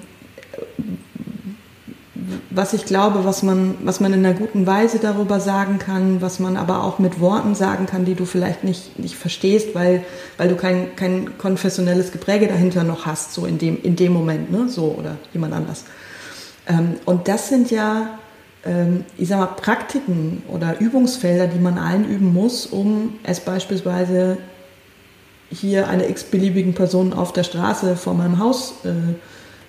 was 2.54 2.74
ich 2.74 2.86
glaube, 2.86 3.24
was 3.24 3.44
man, 3.44 3.78
was 3.84 4.00
man 4.00 4.14
in 4.14 4.26
einer 4.26 4.38
guten 4.38 4.68
Weise 4.68 5.00
darüber 5.00 5.40
sagen 5.40 5.80
kann, 5.80 6.22
was 6.22 6.40
man 6.40 6.58
aber 6.58 6.84
auch 6.84 7.00
mit 7.00 7.20
Worten 7.20 7.56
sagen 7.56 7.86
kann, 7.86 8.06
die 8.06 8.14
du 8.16 8.26
vielleicht 8.26 8.64
nicht, 8.64 9.00
nicht 9.00 9.16
verstehst, 9.16 9.74
weil, 9.74 10.04
weil 10.38 10.50
du 10.50 10.56
kein, 10.56 10.96
kein 10.96 11.38
konfessionelles 11.38 12.12
Gepräge 12.12 12.48
dahinter 12.48 12.84
noch 12.84 13.06
hast, 13.06 13.34
so 13.34 13.46
in 13.46 13.58
dem, 13.58 13.82
in 13.82 13.96
dem 13.96 14.12
Moment, 14.12 14.52
ne? 14.52 14.68
so 14.68 14.96
oder 14.98 15.18
jemand 15.34 15.54
anders. 15.54 15.86
Ähm, 16.68 16.96
und 17.06 17.28
das 17.28 17.48
sind 17.48 17.72
ja, 17.72 18.20
ähm, 18.66 19.06
ich 19.18 19.30
sag 19.30 19.40
mal, 19.40 19.48
Praktiken 19.48 20.44
oder 20.48 20.80
Übungsfelder, 20.80 21.48
die 21.48 21.60
man 21.60 21.78
allen 21.78 22.08
üben 22.08 22.34
muss, 22.34 22.66
um 22.66 23.14
es 23.24 23.40
beispielsweise 23.40 24.38
hier 25.50 25.88
einer 25.88 26.10
x-beliebigen 26.10 26.74
Person 26.74 27.14
auf 27.14 27.34
der 27.34 27.44
Straße 27.44 27.96
vor 27.96 28.14
meinem 28.14 28.40
Haus 28.40 28.74
äh, 28.84 28.90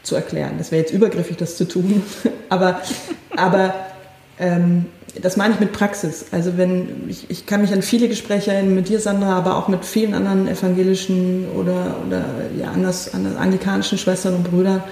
zu 0.03 0.15
erklären. 0.15 0.55
Das 0.59 0.73
wäre 0.73 0.83
jetzt 0.83 0.93
übergriffig, 0.93 1.37
das 1.37 1.57
zu 1.57 1.67
tun. 1.67 2.03
aber 2.49 2.81
aber 3.37 3.75
ähm, 4.39 4.87
das 5.21 5.37
meine 5.37 5.55
ich 5.55 5.61
mit 5.61 5.73
Praxis. 5.73 6.27
Also 6.31 6.57
wenn 6.57 7.09
ich, 7.09 7.31
ich 7.31 7.47
kann 7.47 7.61
mich 7.61 7.73
an 7.73 7.83
viele 7.83 8.09
Gespräche 8.09 8.53
erinnern 8.53 8.75
mit 8.75 8.89
dir, 8.89 8.99
Sandra, 8.99 9.37
aber 9.37 9.57
auch 9.57 9.69
mit 9.69 9.85
vielen 9.85 10.15
anderen 10.15 10.49
evangelischen 10.49 11.47
oder, 11.55 11.97
oder 12.07 12.25
ja, 12.59 12.71
anders, 12.71 13.13
anders 13.13 13.37
anglikanischen 13.37 13.99
Schwestern 13.99 14.37
und 14.37 14.45
Brüdern, 14.45 14.83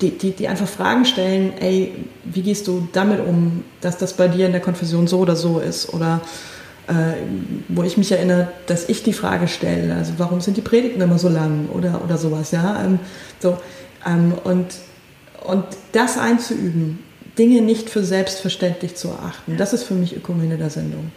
die, 0.00 0.10
die, 0.10 0.30
die 0.32 0.48
einfach 0.48 0.66
Fragen 0.68 1.04
stellen, 1.04 1.52
ey, 1.60 1.92
wie 2.24 2.42
gehst 2.42 2.66
du 2.66 2.88
damit 2.92 3.20
um, 3.20 3.64
dass 3.80 3.98
das 3.98 4.14
bei 4.14 4.28
dir 4.28 4.46
in 4.46 4.52
der 4.52 4.60
Konfession 4.60 5.06
so 5.06 5.18
oder 5.18 5.36
so 5.36 5.58
ist? 5.58 5.92
Oder 5.92 6.20
äh, 6.86 6.92
wo 7.68 7.82
ich 7.82 7.98
mich 7.98 8.10
erinnere, 8.10 8.48
dass 8.66 8.88
ich 8.88 9.02
die 9.02 9.12
Frage 9.12 9.48
stelle, 9.48 9.94
also 9.94 10.14
warum 10.16 10.40
sind 10.40 10.56
die 10.56 10.62
Predigten 10.62 11.02
immer 11.02 11.18
so 11.18 11.28
lang 11.28 11.68
oder, 11.74 12.02
oder 12.04 12.16
sowas, 12.16 12.50
ja? 12.52 12.82
Ähm, 12.82 12.98
so, 13.40 13.58
ähm, 14.06 14.34
und, 14.44 14.66
und 15.44 15.64
das 15.92 16.18
einzuüben, 16.18 17.00
Dinge 17.38 17.62
nicht 17.62 17.88
für 17.88 18.02
selbstverständlich 18.02 18.96
zu 18.96 19.08
erachten, 19.08 19.56
das 19.56 19.72
ist 19.72 19.84
für 19.84 19.94
mich 19.94 20.16
Ökumene 20.16 20.56
der 20.56 20.70
Sendung. 20.70 21.12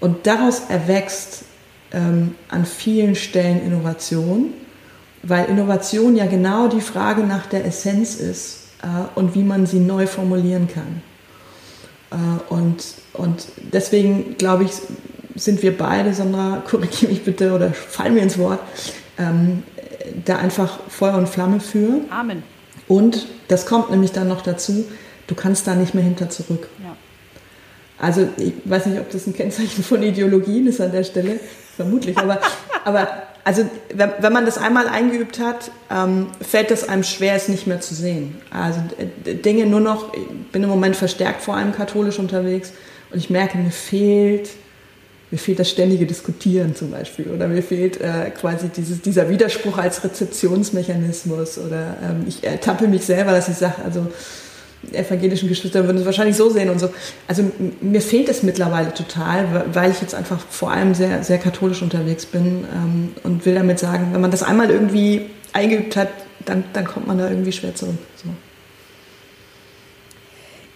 Und 0.00 0.26
daraus 0.26 0.62
erwächst 0.68 1.44
ähm, 1.92 2.34
an 2.48 2.66
vielen 2.66 3.14
Stellen 3.14 3.64
Innovation, 3.64 4.52
weil 5.22 5.46
Innovation 5.46 6.16
ja 6.16 6.26
genau 6.26 6.68
die 6.68 6.80
Frage 6.80 7.22
nach 7.22 7.46
der 7.46 7.64
Essenz 7.64 8.16
ist 8.16 8.68
äh, 8.82 9.18
und 9.18 9.34
wie 9.34 9.42
man 9.42 9.66
sie 9.66 9.80
neu 9.80 10.06
formulieren 10.06 10.68
kann. 10.68 11.02
Äh, 12.10 12.52
und, 12.52 12.84
und 13.14 13.46
deswegen 13.72 14.36
glaube 14.36 14.64
ich, 14.64 14.72
sind 15.34 15.62
wir 15.62 15.76
beide, 15.76 16.14
Sandra, 16.14 16.62
korrigiere 16.68 17.12
mich 17.12 17.24
bitte 17.24 17.52
oder 17.52 17.72
fall 17.72 18.10
mir 18.10 18.22
ins 18.22 18.38
Wort, 18.38 18.60
ähm, 19.18 19.62
da 20.24 20.36
einfach 20.38 20.80
Feuer 20.88 21.16
und 21.16 21.28
Flamme 21.28 21.60
für. 21.60 22.00
Amen. 22.10 22.42
Und 22.88 23.26
das 23.48 23.66
kommt 23.66 23.90
nämlich 23.90 24.12
dann 24.12 24.28
noch 24.28 24.42
dazu, 24.42 24.84
du 25.26 25.34
kannst 25.34 25.66
da 25.66 25.74
nicht 25.74 25.94
mehr 25.94 26.04
hinter 26.04 26.30
zurück. 26.30 26.68
Ja. 26.82 26.96
Also 27.98 28.28
ich 28.36 28.52
weiß 28.64 28.86
nicht, 28.86 29.00
ob 29.00 29.10
das 29.10 29.26
ein 29.26 29.34
Kennzeichen 29.34 29.82
von 29.82 30.02
Ideologien 30.02 30.66
ist 30.66 30.80
an 30.80 30.92
der 30.92 31.04
Stelle, 31.04 31.40
vermutlich, 31.76 32.18
aber, 32.18 32.40
aber 32.84 33.08
also 33.42 33.64
wenn, 33.94 34.12
wenn 34.18 34.32
man 34.32 34.44
das 34.44 34.58
einmal 34.58 34.88
eingeübt 34.88 35.38
hat, 35.38 35.70
ähm, 35.90 36.26
fällt 36.40 36.70
es 36.70 36.88
einem 36.88 37.04
schwer, 37.04 37.34
es 37.34 37.48
nicht 37.48 37.66
mehr 37.66 37.80
zu 37.80 37.94
sehen. 37.94 38.36
Also 38.50 38.80
Dinge 39.24 39.66
nur 39.66 39.80
noch, 39.80 40.12
ich 40.12 40.50
bin 40.52 40.62
im 40.62 40.68
Moment 40.68 40.96
verstärkt 40.96 41.42
vor 41.42 41.56
allem 41.56 41.72
katholisch 41.72 42.18
unterwegs 42.18 42.72
und 43.10 43.18
ich 43.18 43.30
merke, 43.30 43.56
mir 43.56 43.70
fehlt 43.70 44.50
mir 45.30 45.38
fehlt 45.38 45.58
das 45.58 45.70
ständige 45.70 46.06
Diskutieren 46.06 46.76
zum 46.76 46.90
Beispiel 46.90 47.26
oder 47.28 47.48
mir 47.48 47.62
fehlt 47.62 48.00
äh, 48.00 48.30
quasi 48.30 48.68
dieses, 48.68 49.02
dieser 49.02 49.28
Widerspruch 49.28 49.76
als 49.78 50.04
Rezeptionsmechanismus 50.04 51.58
oder 51.58 51.96
ähm, 52.02 52.24
ich 52.28 52.44
ertappe 52.44 52.86
mich 52.86 53.04
selber, 53.04 53.32
dass 53.32 53.48
ich 53.48 53.56
sage, 53.56 53.82
also 53.84 54.06
evangelischen 54.92 55.48
Geschwister 55.48 55.84
würden 55.84 55.98
es 55.98 56.04
wahrscheinlich 56.04 56.36
so 56.36 56.48
sehen 56.50 56.70
und 56.70 56.78
so. 56.78 56.90
Also 57.26 57.50
mir 57.80 58.00
fehlt 58.00 58.28
es 58.28 58.42
mittlerweile 58.42 58.94
total, 58.94 59.64
weil 59.72 59.90
ich 59.90 60.00
jetzt 60.00 60.14
einfach 60.14 60.38
vor 60.48 60.70
allem 60.70 60.94
sehr, 60.94 61.24
sehr 61.24 61.38
katholisch 61.38 61.82
unterwegs 61.82 62.26
bin 62.26 62.64
ähm, 62.72 63.12
und 63.24 63.44
will 63.46 63.54
damit 63.54 63.78
sagen, 63.78 64.08
wenn 64.12 64.20
man 64.20 64.30
das 64.30 64.42
einmal 64.42 64.70
irgendwie 64.70 65.22
eingeübt 65.52 65.96
hat, 65.96 66.08
dann, 66.44 66.64
dann 66.72 66.86
kommt 66.86 67.08
man 67.08 67.18
da 67.18 67.28
irgendwie 67.28 67.52
schwer 67.52 67.74
zurück. 67.74 67.98
So. 68.16 68.28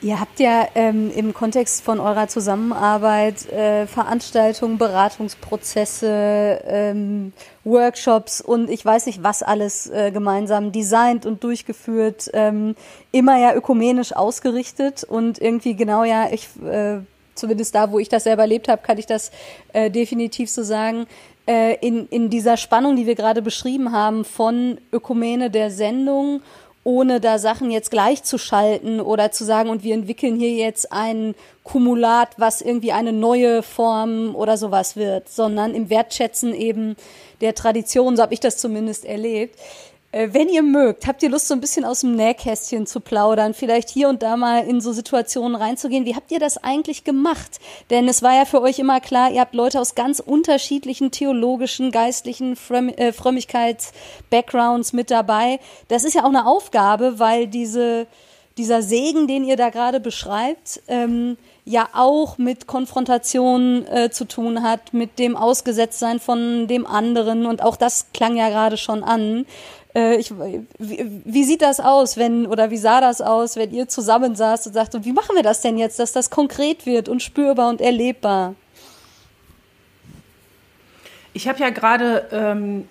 Ihr 0.03 0.19
habt 0.19 0.41
ja 0.41 0.67
ähm, 0.75 1.11
im 1.15 1.35
Kontext 1.35 1.85
von 1.85 2.01
eurer 2.01 2.27
Zusammenarbeit 2.27 3.47
äh, 3.53 3.87
Veranstaltungen, 3.87 4.79
Beratungsprozesse, 4.79 6.63
ähm, 6.67 7.35
Workshops 7.65 8.41
und 8.41 8.71
ich 8.71 8.83
weiß 8.83 9.05
nicht 9.05 9.23
was 9.23 9.43
alles 9.43 9.89
äh, 9.91 10.11
gemeinsam 10.11 10.73
designt 10.73 11.27
und 11.27 11.45
durchgeführt, 11.45 12.31
ähm, 12.33 12.77
immer 13.13 13.39
ja 13.39 13.55
ökumenisch 13.55 14.17
ausgerichtet 14.17 15.05
und 15.05 15.39
irgendwie 15.39 15.77
genau 15.77 16.05
ja, 16.05 16.29
ich 16.33 16.49
äh, 16.65 17.01
zumindest 17.35 17.75
da, 17.75 17.93
wo 17.93 17.99
ich 17.99 18.09
das 18.09 18.25
selber 18.25 18.43
erlebt 18.43 18.69
habe, 18.69 18.81
kann 18.83 18.97
ich 18.97 19.07
das 19.07 19.31
äh, 19.75 19.91
definitiv 19.91 20.51
so 20.51 20.63
sagen. 20.63 21.07
Äh, 21.47 21.75
in, 21.81 22.07
in 22.09 22.31
dieser 22.31 22.57
Spannung, 22.57 22.97
die 22.97 23.07
wir 23.07 23.17
gerade 23.17 23.43
beschrieben 23.43 23.93
haben, 23.93 24.25
von 24.25 24.79
Ökumene 24.93 25.51
der 25.51 25.71
Sendung 25.71 26.43
ohne 26.83 27.20
da 27.20 27.39
Sachen 27.39 27.70
jetzt 27.70 27.91
gleichzuschalten 27.91 29.01
oder 29.01 29.33
zu 29.33 29.45
sagen, 29.45 29.68
und 29.68 29.85
wir 29.85 29.95
entwickeln 29.95 30.37
hier 30.37 30.53
jetzt 30.53 30.93
ein 30.93 31.35
Kumulat, 31.62 32.31
was 32.39 32.62
irgendwie 32.62 32.93
eine 32.93 33.12
neue 33.12 33.62
Form 33.62 34.35
oder 34.35 34.57
sowas 34.57 34.97
wird, 34.97 35.28
sondern 35.28 35.74
im 35.74 35.91
Wertschätzen 35.91 36.55
eben 36.55 36.97
der 37.41 37.55
Tradition, 37.55 38.16
so 38.16 38.22
habe 38.22 38.35
ich 38.35 38.41
das 38.41 38.57
zumindest 38.57 39.05
erlebt. 39.05 39.59
Äh, 40.13 40.31
wenn 40.33 40.49
ihr 40.49 40.63
mögt, 40.63 41.07
habt 41.07 41.23
ihr 41.23 41.29
Lust, 41.29 41.49
so 41.49 41.55
ein 41.55 41.61
bisschen 41.61 41.85
aus 41.85 42.01
dem 42.01 42.17
Nähkästchen 42.17 42.87
zu 42.87 43.01
plaudern, 43.01 43.55
vielleicht 43.55 43.91
hier 43.91 44.09
und 44.09 44.23
da 44.23 44.37
mal 44.37 44.67
in 44.67 44.81
so 44.81 44.93
Situationen 44.93 45.55
reinzugehen. 45.55 46.05
Wie 46.05 46.17
habt 46.17 46.33
ihr 46.33 46.41
das 46.41 46.59
eigentlich 46.59 47.05
gemacht? 47.05 47.61
Denn 47.91 48.09
es 48.09 48.23
war 48.23 48.35
ja 48.35 48.45
für 48.45 48.61
euch 48.61 48.79
immer 48.79 49.01
klar, 49.01 49.31
ihr 49.31 49.41
habt 49.41 49.55
Leute 49.55 49.81
aus 49.81 49.95
ganz 49.95 50.19
unterschiedlichen 50.19 51.13
theologischen, 51.13 51.93
geistlichen 51.93 52.57
äh, 52.97 53.13
Frömmigkeits-Backgrounds 53.13 54.93
mit 54.93 55.11
dabei. 55.11 55.61
Das 55.89 56.05
ist 56.05 56.15
ja 56.15 56.23
auch 56.23 56.29
eine 56.29 56.47
Aufgabe, 56.47 57.21
weil 57.21 57.47
diese, 57.47 58.09
dieser 58.59 58.83
Segen, 58.83 59.29
den 59.29 59.45
ihr 59.45 59.57
da 59.57 59.71
gerade 59.71 60.01
beschreibt, 60.01 60.83
ähm, 60.89 61.37
ja 61.65 61.89
auch 61.93 62.37
mit 62.37 62.67
Konfrontation 62.67 63.87
äh, 63.87 64.11
zu 64.11 64.25
tun 64.25 64.63
hat, 64.63 64.93
mit 64.93 65.19
dem 65.21 65.37
Ausgesetztsein 65.37 66.19
von 66.19 66.67
dem 66.67 66.85
anderen. 66.85 67.47
Und 67.47 67.63
auch 67.63 67.77
das 67.77 68.07
klang 68.13 68.37
ja 68.37 68.49
gerade 68.49 68.77
schon 68.77 69.05
an. 69.05 69.47
Äh, 69.95 70.16
ich, 70.16 70.32
wie, 70.38 70.66
wie, 71.24 71.45
sieht 71.45 71.62
das 71.62 71.80
aus, 71.80 72.16
wenn, 72.16 72.47
oder 72.47 72.70
wie 72.70 72.76
sah 72.76 73.01
das 73.01 73.20
aus, 73.20 73.57
wenn 73.57 73.72
ihr 73.72 73.88
zusammen 73.88 74.36
saßt 74.36 74.68
und 74.68 74.72
sagt, 74.72 74.95
und 74.95 75.05
wie 75.05 75.12
machen 75.12 75.34
wir 75.34 75.43
das 75.43 75.62
denn 75.62 75.78
jetzt, 75.78 75.99
dass 75.99 76.12
das 76.12 76.30
konkret 76.30 76.86
wird 76.86 77.09
und 77.09 77.22
spürbar 77.22 77.68
und 77.68 77.80
erlebbar? 77.80 78.55
Ich 81.32 81.49
habe 81.49 81.59
ja 81.61 81.70
gerade, 81.70 82.28
ähm, 82.32 82.88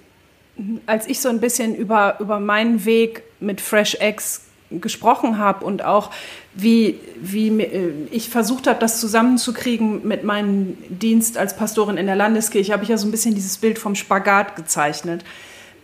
als 0.85 1.07
ich 1.07 1.21
so 1.21 1.29
ein 1.29 1.39
bisschen 1.39 1.75
über, 1.75 2.17
über 2.19 2.39
meinen 2.39 2.83
Weg 2.85 3.23
mit 3.39 3.61
Fresh 3.61 3.95
Eggs 3.95 4.45
gesprochen 4.71 5.37
habe 5.37 5.65
und 5.65 5.83
auch 5.83 6.11
wie, 6.53 6.99
wie 7.19 7.47
äh, 7.61 7.93
ich 8.11 8.29
versucht 8.29 8.67
habe, 8.67 8.79
das 8.79 8.99
zusammenzukriegen 8.99 10.07
mit 10.07 10.23
meinem 10.23 10.77
Dienst 10.89 11.37
als 11.37 11.55
Pastorin 11.55 11.97
in 11.97 12.05
der 12.05 12.15
Landeskirche, 12.15 12.73
habe 12.73 12.83
ich 12.83 12.89
ja 12.89 12.97
so 12.97 13.07
ein 13.07 13.11
bisschen 13.11 13.35
dieses 13.35 13.57
Bild 13.57 13.79
vom 13.79 13.95
Spagat 13.95 14.55
gezeichnet. 14.55 15.23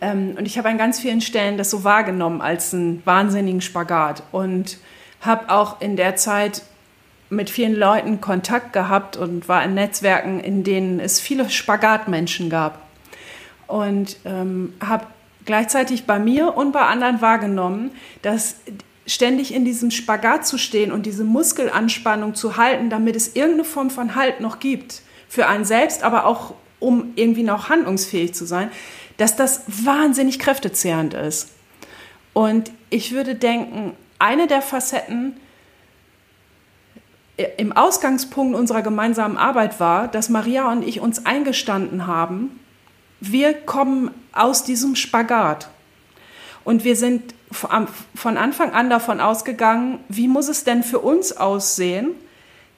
Ähm, 0.00 0.34
und 0.38 0.46
ich 0.46 0.58
habe 0.58 0.68
an 0.68 0.78
ganz 0.78 1.00
vielen 1.00 1.20
Stellen 1.20 1.58
das 1.58 1.70
so 1.70 1.84
wahrgenommen 1.84 2.40
als 2.40 2.74
einen 2.74 3.02
wahnsinnigen 3.04 3.60
Spagat 3.60 4.22
und 4.32 4.78
habe 5.20 5.50
auch 5.50 5.80
in 5.80 5.96
der 5.96 6.16
Zeit 6.16 6.62
mit 7.28 7.50
vielen 7.50 7.74
Leuten 7.74 8.20
Kontakt 8.20 8.72
gehabt 8.72 9.16
und 9.16 9.48
war 9.48 9.64
in 9.64 9.74
Netzwerken, 9.74 10.40
in 10.40 10.62
denen 10.62 11.00
es 11.00 11.20
viele 11.20 11.48
Spagatmenschen 11.50 12.50
gab. 12.50 12.80
Und 13.66 14.16
ähm, 14.24 14.74
habe 14.80 15.06
gleichzeitig 15.44 16.04
bei 16.06 16.18
mir 16.18 16.56
und 16.56 16.72
bei 16.72 16.82
anderen 16.82 17.20
wahrgenommen, 17.20 17.90
dass 18.22 18.56
ständig 19.06 19.54
in 19.54 19.64
diesem 19.64 19.90
Spagat 19.90 20.46
zu 20.46 20.58
stehen 20.58 20.92
und 20.92 21.06
diese 21.06 21.24
Muskelanspannung 21.24 22.34
zu 22.34 22.56
halten, 22.56 22.90
damit 22.90 23.16
es 23.16 23.34
irgendeine 23.34 23.64
Form 23.64 23.90
von 23.90 24.14
Halt 24.14 24.40
noch 24.40 24.58
gibt, 24.58 25.02
für 25.28 25.46
einen 25.46 25.64
selbst, 25.64 26.02
aber 26.02 26.26
auch 26.26 26.54
um 26.78 27.12
irgendwie 27.16 27.42
noch 27.42 27.68
handlungsfähig 27.68 28.34
zu 28.34 28.44
sein, 28.44 28.70
dass 29.16 29.36
das 29.36 29.62
wahnsinnig 29.66 30.38
kräftezehrend 30.38 31.14
ist. 31.14 31.50
Und 32.32 32.70
ich 32.90 33.12
würde 33.12 33.34
denken, 33.34 33.96
eine 34.18 34.46
der 34.46 34.62
Facetten 34.62 35.40
äh, 37.36 37.46
im 37.56 37.72
Ausgangspunkt 37.72 38.54
unserer 38.56 38.82
gemeinsamen 38.82 39.36
Arbeit 39.36 39.80
war, 39.80 40.08
dass 40.08 40.28
Maria 40.28 40.70
und 40.70 40.86
ich 40.86 41.00
uns 41.00 41.24
eingestanden 41.24 42.06
haben, 42.06 42.60
wir 43.20 43.54
kommen 43.54 44.10
aus 44.32 44.64
diesem 44.64 44.96
Spagat. 44.96 45.70
Und 46.64 46.84
wir 46.84 46.96
sind 46.96 47.34
von 47.50 48.36
Anfang 48.36 48.72
an 48.72 48.90
davon 48.90 49.20
ausgegangen, 49.20 50.00
wie 50.08 50.28
muss 50.28 50.48
es 50.48 50.64
denn 50.64 50.82
für 50.82 50.98
uns 50.98 51.34
aussehen, 51.34 52.10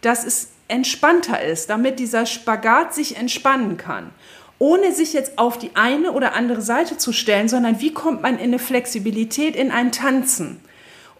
dass 0.02 0.24
es 0.24 0.50
entspannter 0.68 1.42
ist, 1.42 1.70
damit 1.70 1.98
dieser 1.98 2.26
Spagat 2.26 2.94
sich 2.94 3.16
entspannen 3.16 3.78
kann 3.78 4.10
ohne 4.58 4.92
sich 4.92 5.12
jetzt 5.12 5.38
auf 5.38 5.58
die 5.58 5.70
eine 5.74 6.12
oder 6.12 6.34
andere 6.34 6.60
Seite 6.60 6.96
zu 6.96 7.12
stellen, 7.12 7.48
sondern 7.48 7.80
wie 7.80 7.92
kommt 7.92 8.22
man 8.22 8.38
in 8.38 8.46
eine 8.46 8.58
Flexibilität, 8.58 9.54
in 9.54 9.70
ein 9.70 9.92
Tanzen, 9.92 10.60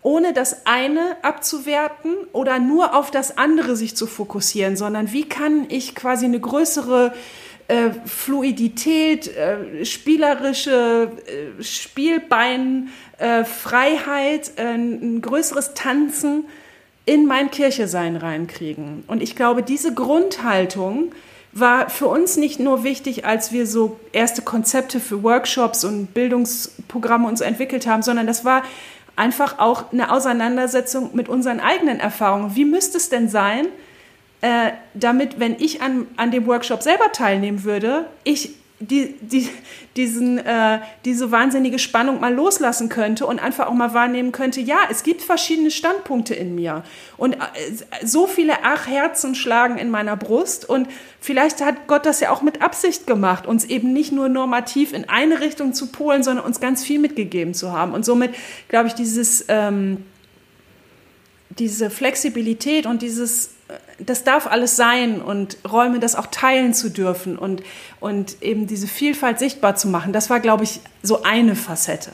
ohne 0.03 0.33
das 0.33 0.67
eine 0.67 1.17
abzuwerten 1.23 2.15
oder 2.33 2.59
nur 2.59 2.97
auf 2.97 3.11
das 3.11 3.39
andere 3.39 3.77
sich 3.77 3.97
zu 3.97 4.07
fokussieren, 4.07 4.77
sondern 4.77 5.13
wie 5.13 5.29
kann 5.29 5.67
ich 5.69 5.95
quasi 5.95 6.25
eine 6.25 6.41
größere 6.41 7.13
äh, 7.69 7.91
Fluidität, 8.07 9.29
äh, 9.29 9.85
spielerische 9.85 11.13
äh, 11.27 11.63
Spielbein, 11.63 12.89
äh, 13.19 13.45
Freiheit, 13.45 14.53
äh, 14.57 14.63
ein 14.63 15.21
größeres 15.21 15.75
Tanzen 15.75 16.47
in 17.05 17.27
mein 17.27 17.51
Kirchesein 17.51 18.17
reinkriegen. 18.17 19.05
Und 19.07 19.23
ich 19.23 19.37
glaube, 19.37 19.63
diese 19.63 19.95
Grundhaltung, 19.95 21.13
war 21.61 21.91
für 21.91 22.07
uns 22.07 22.37
nicht 22.37 22.61
nur 22.61 22.85
wichtig, 22.85 23.25
als 23.25 23.53
wir 23.53 23.67
so 23.67 23.99
erste 24.13 24.43
Konzepte 24.43 25.01
für 25.01 25.23
Workshops 25.23 25.85
und 25.85 26.15
Bildungsprogramme 26.15 27.29
uns 27.29 27.41
entwickelt 27.41 27.87
haben, 27.87 28.03
sondern 28.03 28.27
das 28.27 28.45
war 28.45 28.63
einfach 29.17 29.59
auch 29.59 29.93
eine 29.93 30.13
Auseinandersetzung 30.13 31.11
mit 31.15 31.29
unseren 31.29 31.61
eigenen 31.61 32.01
Erfahrungen. 32.01 32.55
Wie 32.55 32.65
müsste 32.65 32.99
es 32.99 33.09
denn 33.09 33.29
sein, 33.29 33.67
äh, 34.41 34.71
damit, 34.95 35.41
wenn 35.41 35.57
ich 35.59 35.83
an, 35.83 36.07
an 36.17 36.31
dem 36.31 36.47
Workshop 36.47 36.83
selber 36.83 37.11
teilnehmen 37.13 37.65
würde, 37.65 38.07
ich 38.23 38.55
die, 38.81 39.15
die, 39.21 39.49
diesen, 39.97 40.39
äh, 40.39 40.81
diese 41.05 41.33
wahnsinnige 41.33 41.81
Spannung 41.81 42.21
mal 42.21 42.33
loslassen 42.33 42.89
könnte 42.89 43.27
und 43.27 43.41
einfach 43.41 43.67
auch 43.67 43.75
mal 43.75 43.93
wahrnehmen 43.93 44.31
könnte, 44.31 44.61
ja, 44.61 44.79
es 44.89 45.03
gibt 45.03 45.23
verschiedene 45.23 45.73
Standpunkte 45.73 46.35
in 46.35 46.55
mir. 46.55 46.85
Und 47.17 47.35
äh, 47.35 47.39
so 48.05 48.29
viele 48.29 48.55
Ach 48.63 48.87
Herzen 48.87 49.35
schlagen 49.35 49.79
in 49.79 49.91
meiner 49.91 50.17
Brust 50.17 50.69
und 50.69 50.89
vielleicht 51.21 51.61
hat 51.61 51.89
Gott 51.89 52.07
das 52.07 52.21
ja 52.21 52.31
auch 52.31 52.43
mit 52.43 52.63
Absicht 52.63 53.07
gemacht, 53.07 53.47
uns 53.47 53.65
eben 53.65 53.93
nicht 53.93 54.13
nur 54.13 54.29
normativ 54.29 54.93
in 54.93 55.09
eine 55.09 55.41
Richtung 55.41 55.73
zu 55.73 55.89
polen, 55.89 56.23
sondern 56.23 56.45
uns 56.45 56.61
ganz 56.61 56.85
viel 56.85 57.01
mitgegeben 57.01 57.55
zu 57.55 57.73
haben. 57.73 57.95
Und 57.95 58.05
somit, 58.05 58.35
glaube 58.69 58.87
ich, 58.87 58.95
dieses, 58.95 59.45
ähm, 59.49 60.05
diese 61.51 61.91
Flexibilität 61.91 62.87
und 62.87 63.03
dieses 63.03 63.58
das 63.99 64.25
darf 64.25 64.47
alles 64.47 64.77
sein 64.77 65.21
und 65.21 65.59
Räume 65.71 66.01
das 66.01 66.15
auch 66.15 66.27
teilen 66.27 66.73
zu 66.73 66.91
dürfen 66.91 67.37
und, 67.37 67.63
und 68.01 68.43
eben 68.43 68.67
diese 68.67 68.87
Vielfalt 68.87 69.39
sichtbar 69.39 69.77
zu 69.77 69.89
machen, 69.89 70.13
das 70.13 70.31
war, 70.31 70.41
glaube 70.41 70.65
ich, 70.65 70.81
so 71.03 71.23
eine 71.23 71.55
Facette. 71.55 72.13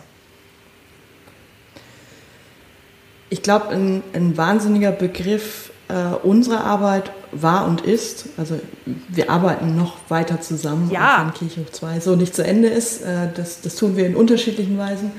Ich 3.31 3.43
glaube, 3.43 3.69
ein, 3.69 4.03
ein, 4.13 4.37
wahnsinniger 4.37 4.93
Begriff 4.93 5.71
äh, 5.89 6.15
unserer 6.23 6.65
Arbeit 6.65 7.11
war 7.33 7.67
und 7.67 7.81
ist, 7.81 8.27
also 8.37 8.61
wir 9.09 9.31
arbeiten 9.31 9.77
noch 9.77 9.97
weiter 10.09 10.41
zusammen, 10.41 10.91
ja. 10.91 11.25
wenn 11.25 11.35
Kirche 11.35 11.63
hoch 11.63 11.71
2 11.71 12.01
so 12.01 12.17
nicht 12.17 12.35
zu 12.35 12.45
Ende 12.45 12.69
ist, 12.69 13.03
äh, 13.03 13.29
das, 13.35 13.61
das 13.61 13.75
tun 13.77 13.97
wir 13.97 14.07
in 14.07 14.15
unterschiedlichen 14.15 14.79
Weisen 14.79 15.13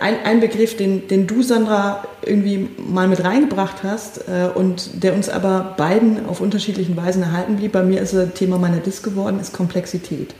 ein, 0.00 0.16
ein 0.24 0.40
Begriff, 0.40 0.76
den, 0.76 1.06
den 1.06 1.26
du, 1.26 1.42
Sandra, 1.42 2.04
irgendwie 2.22 2.68
mal 2.78 3.06
mit 3.06 3.22
reingebracht 3.22 3.84
hast 3.84 4.28
äh, 4.28 4.48
und 4.52 5.02
der 5.04 5.14
uns 5.14 5.28
aber 5.28 5.74
beiden 5.76 6.26
auf 6.26 6.40
unterschiedlichen 6.40 6.96
Weisen 6.96 7.22
erhalten 7.22 7.56
blieb, 7.56 7.72
bei 7.72 7.84
mir 7.84 8.00
ist 8.00 8.12
er 8.12 8.34
Thema 8.34 8.58
meiner 8.58 8.78
Dis 8.78 9.02
geworden, 9.02 9.38
ist 9.38 9.52
Komplexität. 9.52 10.34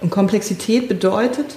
Und 0.00 0.10
Komplexität 0.10 0.88
bedeutet, 0.88 1.56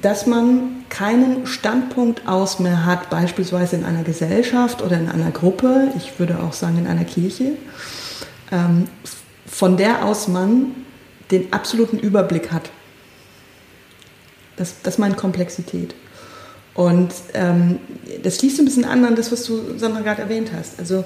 dass 0.00 0.26
man 0.26 0.84
keinen 0.88 1.46
Standpunkt 1.46 2.26
aus 2.26 2.58
mehr 2.58 2.86
hat, 2.86 3.10
beispielsweise 3.10 3.76
in 3.76 3.84
einer 3.84 4.02
Gesellschaft 4.02 4.82
oder 4.82 4.98
in 4.98 5.08
einer 5.08 5.30
Gruppe, 5.30 5.92
ich 5.96 6.18
würde 6.18 6.40
auch 6.40 6.52
sagen 6.52 6.78
in 6.78 6.86
einer 6.86 7.04
Kirche, 7.04 7.52
ähm, 8.50 8.88
von 9.46 9.76
der 9.76 10.04
aus 10.04 10.26
man 10.28 10.74
den 11.30 11.52
absoluten 11.52 11.98
Überblick 11.98 12.50
hat. 12.50 12.70
Das, 14.56 14.76
das 14.82 14.98
meint 14.98 15.16
Komplexität. 15.16 15.94
Und 16.74 17.12
ähm, 17.34 17.78
das 18.22 18.38
schließt 18.38 18.58
ein 18.58 18.64
bisschen 18.64 18.84
an 18.84 19.04
an 19.04 19.14
das, 19.14 19.30
was 19.30 19.44
du, 19.44 19.78
Sandra, 19.78 20.00
gerade 20.00 20.22
erwähnt 20.22 20.50
hast. 20.54 20.78
Also 20.78 21.04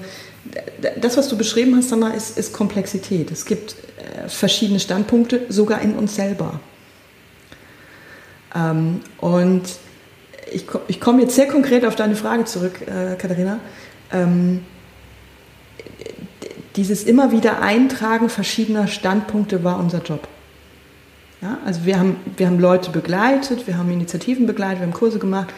das, 1.00 1.16
was 1.16 1.28
du 1.28 1.36
beschrieben 1.36 1.76
hast, 1.76 1.90
Sandra, 1.90 2.10
ist, 2.10 2.38
ist 2.38 2.52
Komplexität. 2.52 3.30
Es 3.30 3.44
gibt 3.44 3.74
äh, 3.98 4.28
verschiedene 4.28 4.80
Standpunkte, 4.80 5.42
sogar 5.50 5.82
in 5.82 5.94
uns 5.94 6.14
selber. 6.14 6.60
Ähm, 8.54 9.00
und 9.18 9.62
ich, 10.50 10.64
ich 10.88 11.00
komme 11.00 11.22
jetzt 11.22 11.34
sehr 11.34 11.48
konkret 11.48 11.84
auf 11.84 11.96
deine 11.96 12.16
Frage 12.16 12.46
zurück, 12.46 12.80
äh, 12.82 13.16
Katharina. 13.16 13.60
Ähm, 14.10 14.64
dieses 16.76 17.02
immer 17.02 17.32
wieder 17.32 17.60
Eintragen 17.60 18.30
verschiedener 18.30 18.86
Standpunkte 18.86 19.64
war 19.64 19.78
unser 19.78 20.00
Job. 20.02 20.28
Ja, 21.40 21.58
also 21.64 21.84
wir 21.84 21.98
haben, 21.98 22.16
wir 22.36 22.46
haben 22.48 22.58
Leute 22.58 22.90
begleitet, 22.90 23.66
wir 23.66 23.78
haben 23.78 23.90
Initiativen 23.90 24.46
begleitet, 24.46 24.80
wir 24.80 24.86
haben 24.86 24.92
Kurse 24.92 25.20
gemacht, 25.20 25.48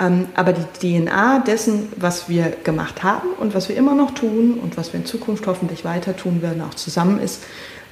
ähm, 0.00 0.26
aber 0.34 0.54
die 0.54 1.02
DNA 1.02 1.40
dessen, 1.40 1.88
was 1.96 2.30
wir 2.30 2.56
gemacht 2.64 3.02
haben 3.02 3.28
und 3.38 3.54
was 3.54 3.68
wir 3.68 3.76
immer 3.76 3.94
noch 3.94 4.12
tun 4.12 4.54
und 4.54 4.76
was 4.78 4.92
wir 4.92 5.00
in 5.00 5.06
Zukunft 5.06 5.46
hoffentlich 5.46 5.84
weiter 5.84 6.16
tun 6.16 6.40
werden, 6.40 6.62
auch 6.62 6.74
zusammen 6.74 7.20
ist, 7.20 7.42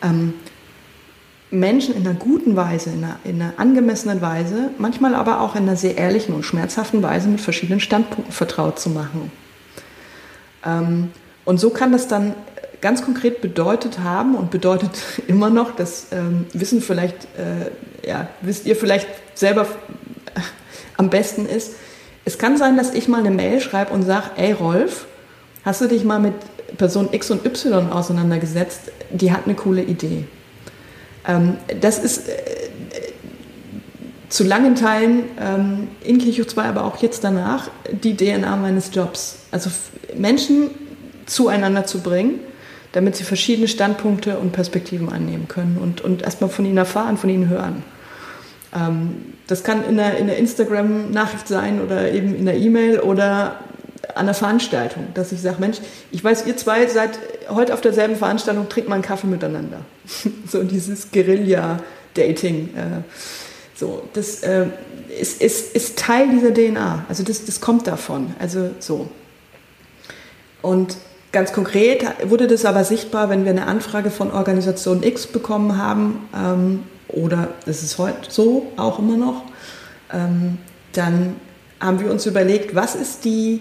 ähm, 0.03 0.33
Menschen 1.51 1.95
in 1.95 2.07
einer 2.07 2.19
guten 2.19 2.57
Weise, 2.57 2.91
in 2.91 3.05
einer, 3.05 3.19
in 3.25 3.41
einer, 3.41 3.53
angemessenen 3.59 4.21
Weise, 4.21 4.71
manchmal 4.79 5.15
aber 5.15 5.41
auch 5.41 5.55
in 5.55 5.63
einer 5.63 5.77
sehr 5.77 5.97
ehrlichen 5.97 6.35
und 6.35 6.45
schmerzhaften 6.45 7.03
Weise 7.03 7.29
mit 7.29 7.41
verschiedenen 7.41 7.81
Standpunkten 7.81 8.33
vertraut 8.33 8.81
zu 8.81 8.91
machen. 8.91 9.31
Ähm, 10.65 11.11
und 11.45 11.59
so 11.59 11.71
kann 11.71 11.93
das 11.93 12.09
dann 12.09 12.35
ganz 12.81 13.05
konkret 13.05 13.41
bedeutet 13.41 14.01
haben 14.01 14.35
und 14.35 14.51
bedeutet 14.51 14.91
immer 15.27 15.51
noch, 15.51 15.75
das 15.75 16.09
ähm, 16.13 16.47
wissen 16.53 16.81
vielleicht, 16.81 17.17
äh, 17.37 18.09
ja, 18.09 18.29
wisst 18.41 18.67
ihr 18.67 18.77
vielleicht 18.77 19.09
selber 19.35 19.67
am 20.97 21.11
besten 21.11 21.47
ist, 21.47 21.75
es 22.25 22.39
kann 22.39 22.57
sein, 22.57 22.77
dass 22.77 22.93
ich 22.93 23.07
mal 23.07 23.21
eine 23.21 23.31
Mail 23.31 23.61
schreibe 23.61 23.93
und 23.93 24.03
sage, 24.03 24.31
ey 24.37 24.53
Rolf, 24.53 25.07
hast 25.65 25.81
du 25.81 25.87
dich 25.87 26.05
mal 26.05 26.19
mit 26.19 26.35
Person 26.77 27.09
X 27.13 27.31
und 27.31 27.47
Y 27.47 27.93
auseinandergesetzt? 27.93 28.91
Die 29.11 29.31
hat 29.33 29.43
eine 29.45 29.55
coole 29.55 29.83
Idee. 29.83 30.25
Ähm, 31.27 31.57
das 31.81 31.99
ist 31.99 32.29
äh, 32.29 32.33
zu 34.29 34.45
langen 34.45 34.75
Teilen 34.75 35.25
ähm, 35.41 35.89
in 36.03 36.19
Kirchhof 36.19 36.49
2, 36.49 36.65
aber 36.65 36.85
auch 36.85 36.97
jetzt 36.99 37.23
danach, 37.23 37.71
die 37.91 38.17
DNA 38.17 38.57
meines 38.57 38.91
Jobs. 38.93 39.39
Also 39.51 39.71
Menschen 40.17 40.71
zueinander 41.27 41.87
zu 41.87 42.01
bringen, 42.01 42.41
damit 42.97 43.15
sie 43.15 43.25
verschiedene 43.25 43.69
Standpunkte 43.69 44.39
und 44.39 44.53
Perspektiven 44.53 45.11
annehmen 45.11 45.49
können 45.49 45.77
und, 45.77 46.01
und 46.01 46.23
erstmal 46.23 46.49
von 46.49 46.65
ihnen 46.65 46.79
erfahren, 46.79 47.19
von 47.19 47.29
ihnen 47.29 47.51
hören. 47.51 47.83
Ähm, 48.75 49.35
das 49.49 49.65
kann 49.65 49.85
in 49.85 49.99
der, 49.99 50.17
in 50.17 50.29
der 50.29 50.39
Instagram-Nachricht 50.39 51.47
sein 51.47 51.83
oder 51.83 52.11
eben 52.11 52.35
in 52.35 52.47
der 52.47 52.57
E-Mail 52.57 53.01
oder 53.01 53.61
an 54.15 54.25
der 54.25 54.35
Veranstaltung, 54.35 55.09
dass 55.13 55.31
ich 55.31 55.43
sage, 55.43 55.57
Mensch, 55.59 55.77
ich 56.11 56.25
weiß, 56.25 56.47
ihr 56.47 56.57
zwei 56.57 56.87
seid 56.87 57.19
heute 57.51 57.75
auf 57.75 57.83
derselben 57.83 58.17
Veranstaltung, 58.17 58.67
trinkt 58.71 58.89
mal 58.89 58.95
einen 58.95 59.05
Kaffee 59.05 59.27
miteinander. 59.27 59.81
so 60.49 60.63
dieses 60.63 61.11
Guerilla-Dating. 61.11 62.71
Äh, 62.75 62.81
so, 63.75 64.05
das 64.15 64.43
äh, 64.43 64.69
ist, 65.21 65.43
ist, 65.43 65.77
ist 65.77 65.99
Teil 65.99 66.31
dieser 66.31 66.55
DNA. 66.55 67.05
Also 67.11 67.25
das, 67.25 67.45
das 67.45 67.61
kommt 67.61 67.87
davon. 67.87 68.35
Also 68.39 68.71
so. 68.79 69.11
Und 70.63 70.97
ganz 71.37 71.53
konkret 71.53 72.03
wurde 72.25 72.47
das 72.47 72.65
aber 72.65 72.83
sichtbar, 72.83 73.29
wenn 73.29 73.45
wir 73.45 73.51
eine 73.51 73.67
Anfrage 73.67 74.11
von 74.11 74.33
Organisation 74.33 75.03
X 75.03 75.27
bekommen 75.27 75.77
haben, 75.77 76.27
ähm, 76.35 76.83
oder 77.09 77.49
es 77.67 77.83
ist 77.83 77.99
heute 77.99 78.31
so 78.31 78.73
auch 78.79 78.99
immer 78.99 79.19
noch, 79.19 79.43
ähm, 80.15 80.57
dann 80.95 81.37
haben 81.79 82.01
wir 82.01 82.11
uns 82.11 82.25
überlegt, 82.25 82.75
was 82.75 82.95
ist 82.95 83.27
die 83.27 83.61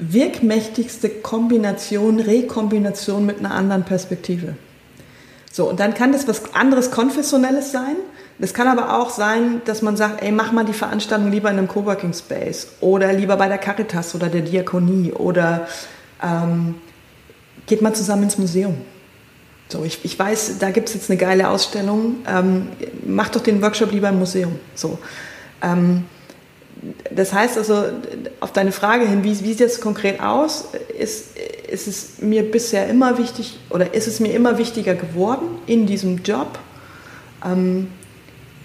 wirkmächtigste 0.00 1.10
Kombination, 1.10 2.18
Rekombination 2.18 3.26
mit 3.26 3.40
einer 3.40 3.52
anderen 3.54 3.82
Perspektive. 3.82 4.54
So, 5.52 5.68
und 5.68 5.80
dann 5.80 5.92
kann 5.92 6.12
das 6.12 6.26
was 6.26 6.54
anderes 6.54 6.90
Konfessionelles 6.90 7.72
sein. 7.72 7.96
Das 8.38 8.54
kann 8.54 8.68
aber 8.68 8.98
auch 8.98 9.10
sein, 9.10 9.60
dass 9.66 9.82
man 9.82 9.98
sagt, 9.98 10.22
ey, 10.22 10.32
mach 10.32 10.50
mal 10.50 10.64
die 10.64 10.72
Veranstaltung 10.72 11.30
lieber 11.30 11.50
in 11.50 11.58
einem 11.58 11.68
Coworking 11.68 12.14
Space 12.14 12.68
oder 12.80 13.12
lieber 13.12 13.36
bei 13.36 13.48
der 13.48 13.58
Caritas 13.58 14.14
oder 14.14 14.30
der 14.30 14.40
Diakonie 14.40 15.12
oder 15.12 15.68
ähm, 16.22 16.76
geht 17.66 17.82
mal 17.82 17.94
zusammen 17.94 18.24
ins 18.24 18.38
Museum. 18.38 18.76
So, 19.68 19.84
ich, 19.84 20.04
ich 20.04 20.18
weiß, 20.18 20.58
da 20.58 20.70
gibt 20.70 20.88
es 20.88 20.94
jetzt 20.94 21.10
eine 21.10 21.18
geile 21.18 21.48
Ausstellung. 21.48 22.16
Ähm, 22.28 22.68
mach 23.06 23.30
doch 23.30 23.42
den 23.42 23.62
Workshop 23.62 23.90
lieber 23.92 24.10
im 24.10 24.18
Museum. 24.18 24.58
So. 24.74 24.98
Ähm, 25.62 26.04
das 27.14 27.32
heißt 27.32 27.56
also, 27.58 27.84
auf 28.40 28.52
deine 28.52 28.72
Frage 28.72 29.06
hin, 29.06 29.22
wie, 29.22 29.30
wie 29.30 29.52
sieht 29.52 29.60
das 29.60 29.80
konkret 29.80 30.20
aus, 30.20 30.68
ist, 30.98 31.38
ist 31.70 31.86
es 31.86 32.18
mir 32.20 32.42
bisher 32.50 32.88
immer 32.88 33.18
wichtig 33.18 33.58
oder 33.70 33.94
ist 33.94 34.08
es 34.08 34.20
mir 34.20 34.34
immer 34.34 34.58
wichtiger 34.58 34.94
geworden 34.94 35.46
in 35.66 35.86
diesem 35.86 36.22
Job, 36.22 36.58
ähm, 37.44 37.88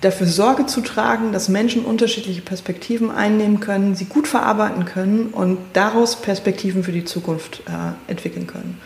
dafür 0.01 0.27
Sorge 0.27 0.65
zu 0.65 0.81
tragen, 0.81 1.31
dass 1.31 1.49
Menschen 1.49 1.83
unterschiedliche 1.83 2.41
Perspektiven 2.41 3.11
einnehmen 3.11 3.59
können, 3.59 3.95
sie 3.95 4.05
gut 4.05 4.27
verarbeiten 4.27 4.85
können 4.85 5.27
und 5.27 5.57
daraus 5.73 6.17
Perspektiven 6.21 6.83
für 6.83 6.91
die 6.91 7.05
Zukunft 7.05 7.63
äh, 7.67 8.11
entwickeln 8.11 8.47
können. 8.47 8.79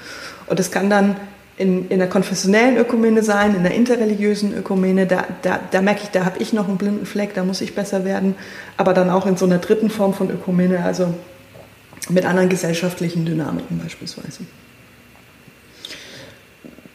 Und 0.48 0.60
das 0.60 0.72
kann 0.72 0.90
dann 0.90 1.18
in, 1.58 1.90
in 1.90 2.00
der 2.00 2.10
konfessionellen 2.10 2.78
Ökumene 2.78 3.24
sein, 3.24 3.56
in 3.56 3.64
der 3.64 3.74
interreligiösen 3.74 4.58
Ökumene, 4.58 5.06
da, 5.06 5.26
da, 5.42 5.60
da 5.70 5.82
merke 5.82 6.02
ich, 6.04 6.10
da 6.10 6.26
habe 6.26 6.40
ich 6.40 6.54
noch 6.54 6.68
einen 6.68 6.78
blinden 6.78 7.06
Fleck, 7.06 7.34
da 7.34 7.44
muss 7.44 7.62
ich 7.62 7.76
besser 7.76 8.06
werden, 8.06 8.36
aber 8.78 8.94
dann 8.94 9.10
auch 9.10 9.28
in 9.28 9.38
so 9.38 9.46
einer 9.46 9.60
dritten 9.60 9.90
Form 9.90 10.14
von 10.14 10.30
Ökumene, 10.32 10.84
also 10.84 11.14
mit 12.10 12.26
anderen 12.26 12.50
gesellschaftlichen 12.50 13.26
Dynamiken 13.26 13.78
beispielsweise. 13.78 14.40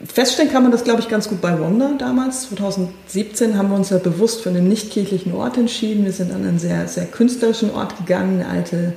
Feststellen 0.05 0.51
kann 0.51 0.61
man 0.61 0.71
das, 0.71 0.83
glaube 0.83 1.01
ich, 1.01 1.07
ganz 1.07 1.27
gut 1.27 1.41
bei 1.41 1.59
Wonder 1.59 1.95
damals. 1.97 2.49
2017 2.49 3.57
haben 3.57 3.69
wir 3.69 3.75
uns 3.75 3.89
ja 3.89 3.97
bewusst 3.97 4.41
für 4.41 4.49
einen 4.49 4.67
nicht-kirchlichen 4.67 5.33
Ort 5.33 5.57
entschieden. 5.57 6.05
Wir 6.05 6.11
sind 6.11 6.31
an 6.31 6.45
einen 6.45 6.59
sehr, 6.59 6.87
sehr 6.87 7.05
künstlerischen 7.05 7.71
Ort 7.71 7.97
gegangen, 7.97 8.41
eine 8.41 8.49
alte 8.49 8.93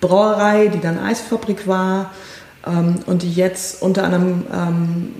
Brauerei, 0.00 0.66
die 0.66 0.80
dann 0.80 0.98
Eisfabrik 0.98 1.68
war 1.68 2.10
ähm, 2.66 2.96
und 3.06 3.22
die 3.22 3.32
jetzt 3.32 3.82
unter 3.82 4.02
anderem 4.02 4.44
ähm, 4.52 5.14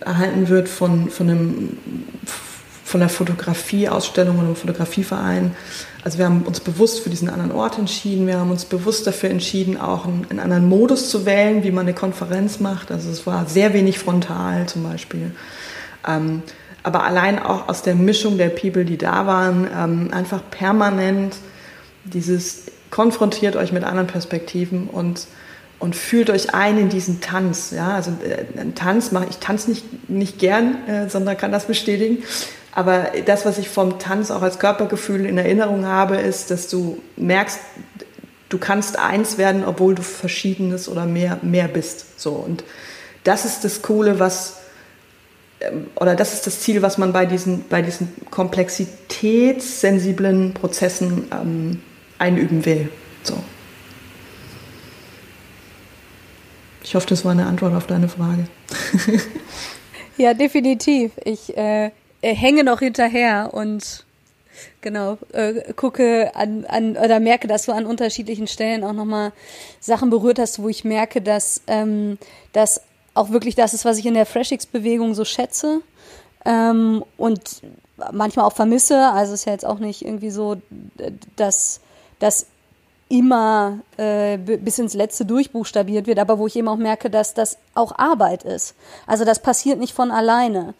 erhalten 0.00 0.48
wird 0.48 0.68
von, 0.68 1.08
von, 1.08 1.30
einem, 1.30 1.78
von 2.84 3.00
der 3.00 3.08
Fotografieausstellung 3.08 4.36
oder 4.36 4.46
einem 4.48 4.56
Fotografieverein. 4.56 5.56
Also 6.06 6.18
wir 6.18 6.26
haben 6.26 6.42
uns 6.42 6.60
bewusst 6.60 7.00
für 7.00 7.10
diesen 7.10 7.28
anderen 7.28 7.50
Ort 7.50 7.78
entschieden. 7.78 8.28
Wir 8.28 8.38
haben 8.38 8.52
uns 8.52 8.64
bewusst 8.64 9.08
dafür 9.08 9.28
entschieden, 9.28 9.76
auch 9.76 10.06
einen, 10.06 10.24
einen 10.30 10.38
anderen 10.38 10.68
Modus 10.68 11.10
zu 11.10 11.26
wählen, 11.26 11.64
wie 11.64 11.72
man 11.72 11.84
eine 11.84 11.94
Konferenz 11.94 12.60
macht. 12.60 12.92
Also 12.92 13.10
es 13.10 13.26
war 13.26 13.46
sehr 13.46 13.74
wenig 13.74 13.98
frontal 13.98 14.66
zum 14.66 14.84
Beispiel. 14.84 15.32
Ähm, 16.06 16.42
aber 16.84 17.02
allein 17.02 17.40
auch 17.40 17.68
aus 17.68 17.82
der 17.82 17.96
Mischung 17.96 18.38
der 18.38 18.50
People, 18.50 18.84
die 18.84 18.98
da 18.98 19.26
waren, 19.26 19.66
ähm, 19.76 20.10
einfach 20.12 20.42
permanent 20.48 21.34
dieses 22.04 22.66
konfrontiert 22.90 23.56
euch 23.56 23.72
mit 23.72 23.82
anderen 23.82 24.06
Perspektiven 24.06 24.86
und 24.86 25.26
und 25.78 25.94
fühlt 25.94 26.30
euch 26.30 26.54
ein 26.54 26.78
in 26.78 26.88
diesen 26.88 27.20
Tanz. 27.20 27.70
Ja, 27.70 27.94
also 27.94 28.10
äh, 28.24 28.58
einen 28.58 28.74
Tanz 28.74 29.12
mache 29.12 29.26
ich 29.28 29.36
tanze 29.38 29.70
nicht 29.70 30.08
nicht 30.08 30.38
gern, 30.38 30.88
äh, 30.88 31.08
sondern 31.08 31.36
kann 31.36 31.52
das 31.52 31.66
bestätigen. 31.66 32.22
Aber 32.72 33.12
das, 33.24 33.46
was 33.46 33.58
ich 33.58 33.68
vom 33.68 33.98
Tanz 33.98 34.30
auch 34.30 34.42
als 34.42 34.58
Körpergefühl 34.58 35.26
in 35.26 35.38
Erinnerung 35.38 35.86
habe, 35.86 36.16
ist, 36.16 36.50
dass 36.50 36.68
du 36.68 37.00
merkst, 37.16 37.58
du 38.50 38.58
kannst 38.58 38.98
eins 38.98 39.38
werden, 39.38 39.64
obwohl 39.64 39.94
du 39.94 40.02
verschiedenes 40.02 40.88
oder 40.88 41.06
mehr 41.06 41.38
mehr 41.42 41.68
bist. 41.68 42.20
So 42.20 42.32
und 42.32 42.64
das 43.24 43.44
ist 43.44 43.64
das 43.64 43.82
Coole, 43.82 44.18
was 44.18 44.56
ähm, 45.60 45.88
oder 45.96 46.14
das 46.14 46.32
ist 46.32 46.46
das 46.46 46.60
Ziel, 46.60 46.80
was 46.82 46.96
man 46.96 47.12
bei 47.12 47.26
diesen 47.26 47.64
bei 47.68 47.82
diesen 47.82 48.14
komplexitätssensiblen 48.30 50.54
Prozessen 50.54 51.28
ähm, 51.32 51.82
einüben 52.18 52.64
will. 52.64 52.88
So. 53.22 53.36
Ich 56.86 56.94
hoffe, 56.94 57.08
das 57.08 57.24
war 57.24 57.32
eine 57.32 57.46
Antwort 57.46 57.74
auf 57.74 57.88
deine 57.88 58.08
Frage. 58.08 58.46
ja, 60.16 60.34
definitiv. 60.34 61.10
Ich 61.24 61.56
äh, 61.56 61.90
hänge 62.22 62.62
noch 62.62 62.78
hinterher 62.78 63.50
und 63.52 64.06
genau 64.82 65.18
äh, 65.32 65.72
gucke 65.74 66.30
an, 66.36 66.64
an 66.64 66.96
oder 66.96 67.18
merke, 67.18 67.48
dass 67.48 67.66
du 67.66 67.72
an 67.72 67.86
unterschiedlichen 67.86 68.46
Stellen 68.46 68.84
auch 68.84 68.92
nochmal 68.92 69.32
Sachen 69.80 70.10
berührt 70.10 70.38
hast, 70.38 70.62
wo 70.62 70.68
ich 70.68 70.84
merke, 70.84 71.20
dass 71.20 71.60
ähm, 71.66 72.18
das 72.52 72.80
auch 73.14 73.30
wirklich 73.30 73.56
das 73.56 73.74
ist, 73.74 73.84
was 73.84 73.98
ich 73.98 74.06
in 74.06 74.14
der 74.14 74.24
FreshX-Bewegung 74.24 75.14
so 75.14 75.24
schätze 75.24 75.80
ähm, 76.44 77.04
und 77.16 77.62
manchmal 78.12 78.46
auch 78.46 78.54
vermisse. 78.54 79.10
Also 79.10 79.34
ist 79.34 79.44
ja 79.44 79.52
jetzt 79.52 79.66
auch 79.66 79.80
nicht 79.80 80.04
irgendwie 80.04 80.30
so, 80.30 80.62
dass, 81.34 81.80
dass 82.20 82.46
immer 83.08 83.78
äh, 83.96 84.36
bis 84.36 84.78
ins 84.78 84.94
letzte 84.94 85.24
durchbuchstabiert 85.24 86.06
wird, 86.06 86.18
aber 86.18 86.38
wo 86.38 86.46
ich 86.46 86.56
eben 86.56 86.68
auch 86.68 86.76
merke, 86.76 87.08
dass 87.08 87.34
das 87.34 87.58
auch 87.74 87.96
Arbeit 87.98 88.42
ist. 88.42 88.74
Also 89.06 89.24
das 89.24 89.40
passiert 89.40 89.78
nicht 89.78 89.94
von 89.94 90.10
alleine. 90.10 90.74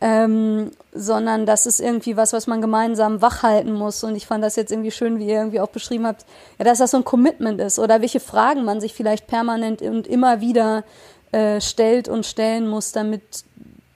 ähm, 0.00 0.70
sondern 0.92 1.44
das 1.44 1.66
ist 1.66 1.78
irgendwie 1.80 2.16
was, 2.16 2.32
was 2.32 2.46
man 2.46 2.60
gemeinsam 2.60 3.20
wachhalten 3.20 3.72
muss. 3.72 4.02
Und 4.02 4.16
ich 4.16 4.26
fand 4.26 4.42
das 4.42 4.56
jetzt 4.56 4.72
irgendwie 4.72 4.90
schön, 4.90 5.18
wie 5.18 5.26
ihr 5.26 5.36
irgendwie 5.36 5.60
auch 5.60 5.68
beschrieben 5.68 6.06
habt, 6.06 6.24
ja, 6.58 6.64
dass 6.64 6.78
das 6.78 6.92
so 6.92 6.96
ein 6.96 7.04
Commitment 7.04 7.60
ist 7.60 7.78
oder 7.78 8.00
welche 8.00 8.20
Fragen 8.20 8.64
man 8.64 8.80
sich 8.80 8.94
vielleicht 8.94 9.26
permanent 9.26 9.82
und 9.82 10.06
immer 10.06 10.40
wieder 10.40 10.84
äh, 11.32 11.60
stellt 11.60 12.08
und 12.08 12.24
stellen 12.24 12.66
muss, 12.66 12.92
damit 12.92 13.22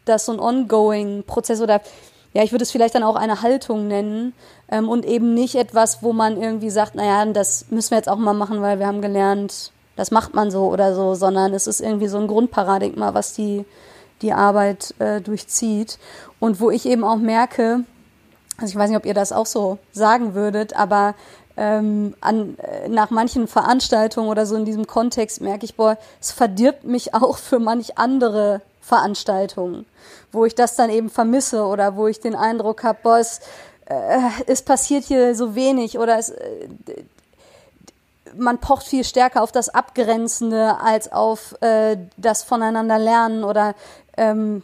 das 0.05 0.26
so 0.26 0.32
ein 0.32 0.41
ongoing 0.41 1.24
Prozess 1.24 1.61
oder 1.62 1.80
ja, 2.35 2.43
ich 2.43 2.53
würde 2.53 2.64
es 2.64 2.72
vielleicht 2.72 2.97
dann 2.97 3.05
auch 3.05 3.16
eine 3.16 3.43
Haltung 3.43 3.89
nennen 3.89 4.35
ähm, 4.69 4.89
und 4.89 5.05
eben 5.05 5.35
nicht 5.35 5.55
etwas, 5.55 6.03
wo 6.03 6.12
man 6.12 6.41
irgendwie 6.41 6.71
sagt, 6.71 6.95
naja, 6.95 7.25
das 7.33 7.67
müssen 7.71 7.91
wir 7.91 7.99
jetzt 7.99 8.09
auch 8.09 8.17
mal 8.17 8.35
machen, 8.35 8.62
weil 8.62 8.79
wir 8.79 8.87
haben 8.87 9.03
gelernt, 9.03 9.73
das 9.97 10.11
macht 10.11 10.35
man 10.35 10.51
so 10.51 10.67
oder 10.67 10.95
so, 10.95 11.15
sondern 11.15 11.55
es 11.55 11.67
ist 11.67 11.81
irgendwie 11.81 12.09
so 12.09 12.19
ein 12.19 12.27
Grundparadigma, 12.27 13.15
was 13.15 13.35
die, 13.35 13.65
die 14.23 14.33
Arbeit 14.33 14.95
äh, 14.99 15.21
durchzieht. 15.21 15.99
Und 16.41 16.61
wo 16.61 16.71
ich 16.71 16.87
eben 16.87 17.05
auch 17.05 17.17
merke, 17.17 17.85
also 18.59 18.71
ich 18.71 18.77
weiß 18.77 18.91
nicht, 18.91 18.99
ob 18.99 19.07
ihr 19.07 19.15
das 19.15 19.33
auch 19.33 19.47
so 19.47 19.79
sagen 19.93 20.35
würdet, 20.35 20.75
aber 20.77 21.15
ähm, 21.57 22.15
an, 22.21 22.59
äh, 22.59 22.89
nach 22.89 23.11
manchen 23.11 23.47
Veranstaltungen 23.47 24.29
oder 24.29 24.47
so 24.47 24.57
in 24.57 24.65
diesem 24.65 24.87
Kontext 24.87 25.41
merke 25.41 25.65
ich, 25.65 25.77
boah, 25.77 25.97
es 26.21 26.33
verdirbt 26.33 26.85
mich 26.85 27.15
auch 27.15 27.39
für 27.39 27.59
manch 27.59 27.97
andere 27.97 28.61
Veranstaltungen, 28.81 29.87
wo 30.33 30.45
ich 30.45 30.55
das 30.55 30.77
dann 30.77 30.91
eben 30.91 31.09
vermisse 31.09 31.65
oder 31.65 31.97
wo 31.97 32.07
ich 32.09 32.21
den 32.21 32.35
Eindruck 32.35 32.83
habe, 32.83 32.99
boah, 33.03 33.19
es, 33.19 33.41
äh, 33.87 34.18
es 34.47 34.62
passiert 34.62 35.05
hier 35.05 35.35
so 35.35 35.55
wenig 35.55 35.99
oder 35.99 36.18
es, 36.18 36.30
äh, 36.30 36.68
man 38.37 38.59
pocht 38.59 38.87
viel 38.87 39.05
stärker 39.05 39.43
auf 39.43 39.53
das 39.53 39.68
Abgrenzende 39.68 40.78
als 40.80 41.12
auf 41.12 41.61
äh, 41.62 41.97
das 42.16 42.43
Voneinander 42.43 42.99
lernen 42.99 43.45
oder 43.45 43.74
ähm, 44.16 44.62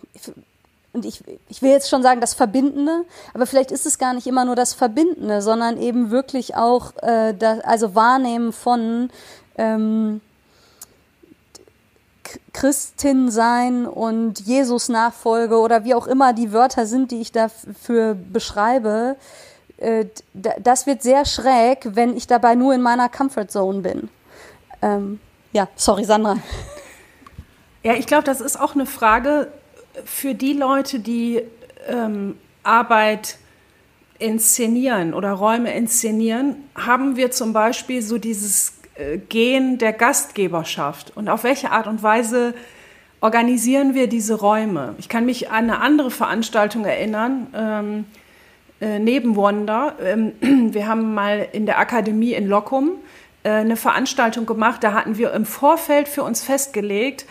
und 0.93 1.05
ich, 1.05 1.23
ich 1.49 1.63
will 1.63 1.71
jetzt 1.71 1.89
schon 1.89 2.03
sagen, 2.03 2.21
das 2.21 2.35
Verbindende, 2.35 3.05
aber 3.33 3.47
vielleicht 3.47 3.71
ist 3.71 3.87
es 3.87 3.99
gar 3.99 4.13
nicht 4.13 4.27
immer 4.27 4.45
nur 4.45 4.57
das 4.57 4.75
Verbindende, 4.75 5.41
sondern 5.41 5.81
eben 5.81 6.11
wirklich 6.11 6.57
auch 6.57 6.93
äh, 7.03 7.33
das, 7.33 7.61
also 7.61 7.95
Wahrnehmen 7.95 8.53
von 8.53 9.11
ähm, 9.57 10.21
Christin 12.53 13.31
sein 13.31 13.87
und 13.87 14.41
Jesus 14.41 14.89
Nachfolge 14.89 15.59
oder 15.59 15.85
wie 15.85 15.95
auch 15.95 16.07
immer 16.07 16.33
die 16.33 16.53
Wörter 16.53 16.87
sind, 16.87 17.11
die 17.11 17.21
ich 17.21 17.33
dafür 17.33 18.15
beschreibe, 18.15 19.17
äh, 19.79 20.07
das 20.35 20.87
wird 20.87 21.03
sehr 21.03 21.25
schräg, 21.25 21.89
wenn 21.95 22.17
ich 22.17 22.27
dabei 22.27 22.55
nur 22.55 22.75
in 22.75 22.83
meiner 22.83 23.09
Comfort 23.09 23.49
Zone 23.49 23.81
bin. 23.81 24.09
Ähm, 24.83 25.21
ja, 25.53 25.69
sorry, 25.77 26.05
Sandra. 26.05 26.37
Ja, 27.83 27.95
ich 27.95 28.07
glaube, 28.07 28.25
das 28.25 28.43
ist 28.43 28.61
auch 28.61 28.75
eine 28.75 28.85
Frage 28.85 29.51
für 30.05 30.35
die 30.35 30.53
Leute, 30.53 31.01
die 31.01 31.43
ähm, 31.89 32.37
Arbeit 32.63 33.39
inszenieren 34.19 35.15
oder 35.15 35.33
Räume 35.33 35.75
inszenieren, 35.75 36.69
haben 36.75 37.17
wir 37.17 37.31
zum 37.31 37.53
Beispiel 37.53 38.03
so 38.03 38.19
dieses 38.19 38.75
äh, 38.95 39.19
Gen 39.19 39.79
der 39.79 39.93
Gastgeberschaft 39.93 41.17
und 41.17 41.29
auf 41.29 41.45
welche 41.45 41.71
Art 41.71 41.87
und 41.87 42.03
Weise 42.03 42.55
organisieren 43.21 43.95
wir 43.95 44.09
diese 44.09 44.35
Räume. 44.35 44.95
Ich 44.99 45.09
kann 45.09 45.27
mich 45.27 45.51
an 45.51 45.65
eine 45.65 45.81
andere 45.81 46.11
Veranstaltung 46.11 46.85
erinnern, 46.85 47.47
ähm, 47.55 48.05
äh, 48.81 48.99
neben 48.99 49.37
Wonder. 49.37 49.97
Ähm, 50.03 50.33
wir 50.73 50.87
haben 50.87 51.15
mal 51.15 51.49
in 51.53 51.67
der 51.67 51.79
Akademie 51.79 52.33
in 52.33 52.47
Lockum 52.47 52.93
äh, 53.43 53.51
eine 53.51 53.77
Veranstaltung 53.77 54.47
gemacht, 54.47 54.83
da 54.83 54.93
hatten 54.93 55.19
wir 55.19 55.33
im 55.33 55.45
Vorfeld 55.47 56.09
für 56.09 56.23
uns 56.23 56.43
festgelegt, 56.43 57.27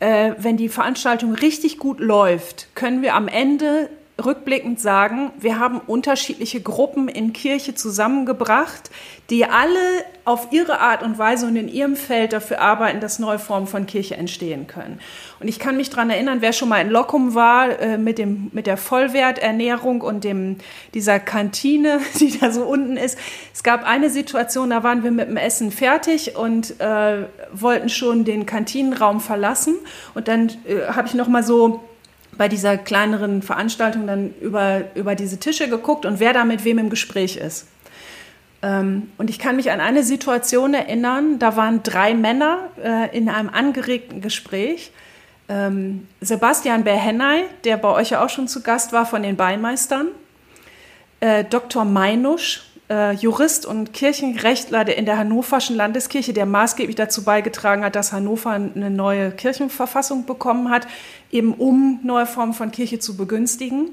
äh, 0.00 0.32
wenn 0.38 0.56
die 0.56 0.68
Veranstaltung 0.68 1.34
richtig 1.34 1.78
gut 1.78 2.00
läuft, 2.00 2.74
können 2.74 3.02
wir 3.02 3.14
am 3.14 3.28
Ende 3.28 3.88
rückblickend 4.22 4.78
sagen, 4.78 5.32
wir 5.40 5.58
haben 5.58 5.80
unterschiedliche 5.80 6.60
Gruppen 6.60 7.08
in 7.08 7.32
Kirche 7.32 7.74
zusammengebracht, 7.74 8.90
die 9.28 9.44
alle 9.44 9.78
auf 10.24 10.52
ihre 10.52 10.78
Art 10.78 11.02
und 11.02 11.18
Weise 11.18 11.46
und 11.46 11.56
in 11.56 11.68
ihrem 11.68 11.96
Feld 11.96 12.32
dafür 12.32 12.60
arbeiten, 12.60 13.00
dass 13.00 13.18
neue 13.18 13.40
Formen 13.40 13.66
von 13.66 13.86
Kirche 13.86 14.16
entstehen 14.16 14.68
können. 14.68 15.00
Und 15.40 15.48
ich 15.48 15.58
kann 15.58 15.76
mich 15.76 15.90
daran 15.90 16.10
erinnern, 16.10 16.38
wer 16.40 16.52
schon 16.52 16.68
mal 16.68 16.80
in 16.80 16.90
Lockum 16.90 17.34
war 17.34 17.80
äh, 17.80 17.98
mit, 17.98 18.18
dem, 18.18 18.50
mit 18.52 18.68
der 18.68 18.76
Vollwerternährung 18.76 20.00
und 20.00 20.22
dem, 20.22 20.58
dieser 20.94 21.18
Kantine, 21.18 21.98
die 22.20 22.38
da 22.38 22.52
so 22.52 22.62
unten 22.64 22.96
ist. 22.96 23.18
Es 23.52 23.64
gab 23.64 23.84
eine 23.84 24.10
Situation, 24.10 24.70
da 24.70 24.84
waren 24.84 25.02
wir 25.02 25.10
mit 25.10 25.28
dem 25.28 25.36
Essen 25.36 25.72
fertig 25.72 26.36
und 26.36 26.80
äh, 26.80 27.24
wollten 27.52 27.88
schon 27.88 28.24
den 28.24 28.46
Kantinenraum 28.46 29.20
verlassen. 29.20 29.74
Und 30.14 30.28
dann 30.28 30.50
äh, 30.66 30.92
habe 30.92 31.08
ich 31.08 31.14
noch 31.14 31.28
mal 31.28 31.42
so 31.42 31.80
bei 32.36 32.48
dieser 32.48 32.76
kleineren 32.76 33.42
Veranstaltung 33.42 34.06
dann 34.06 34.34
über, 34.40 34.82
über 34.94 35.14
diese 35.14 35.38
Tische 35.38 35.68
geguckt 35.68 36.06
und 36.06 36.20
wer 36.20 36.32
da 36.32 36.44
mit 36.44 36.64
wem 36.64 36.78
im 36.78 36.90
Gespräch 36.90 37.36
ist. 37.36 37.66
Ähm, 38.62 39.10
und 39.18 39.30
ich 39.30 39.38
kann 39.38 39.56
mich 39.56 39.70
an 39.70 39.80
eine 39.80 40.02
Situation 40.02 40.74
erinnern, 40.74 41.38
da 41.38 41.56
waren 41.56 41.82
drei 41.82 42.14
Männer 42.14 42.70
äh, 42.82 43.16
in 43.16 43.28
einem 43.28 43.50
angeregten 43.50 44.20
Gespräch. 44.20 44.90
Ähm, 45.48 46.08
Sebastian 46.20 46.84
Berhennay, 46.84 47.44
der 47.64 47.76
bei 47.76 47.90
euch 47.90 48.10
ja 48.10 48.24
auch 48.24 48.30
schon 48.30 48.48
zu 48.48 48.62
Gast 48.62 48.92
war 48.92 49.04
von 49.04 49.22
den 49.22 49.36
Beinmeistern, 49.36 50.08
äh, 51.20 51.44
Dr. 51.44 51.84
Meinusch, 51.84 52.62
äh, 52.90 53.12
Jurist 53.12 53.66
und 53.66 53.92
Kirchenrechtler 53.92 54.96
in 54.96 55.06
der 55.06 55.18
Hannoverschen 55.18 55.76
Landeskirche, 55.76 56.32
der 56.32 56.46
maßgeblich 56.46 56.96
dazu 56.96 57.24
beigetragen 57.24 57.84
hat, 57.84 57.96
dass 57.96 58.12
Hannover 58.12 58.50
eine 58.50 58.90
neue 58.90 59.30
Kirchenverfassung 59.30 60.26
bekommen 60.26 60.70
hat, 60.70 60.86
eben 61.30 61.54
um 61.54 62.00
neue 62.02 62.26
Formen 62.26 62.52
von 62.52 62.70
Kirche 62.70 62.98
zu 62.98 63.16
begünstigen. 63.16 63.90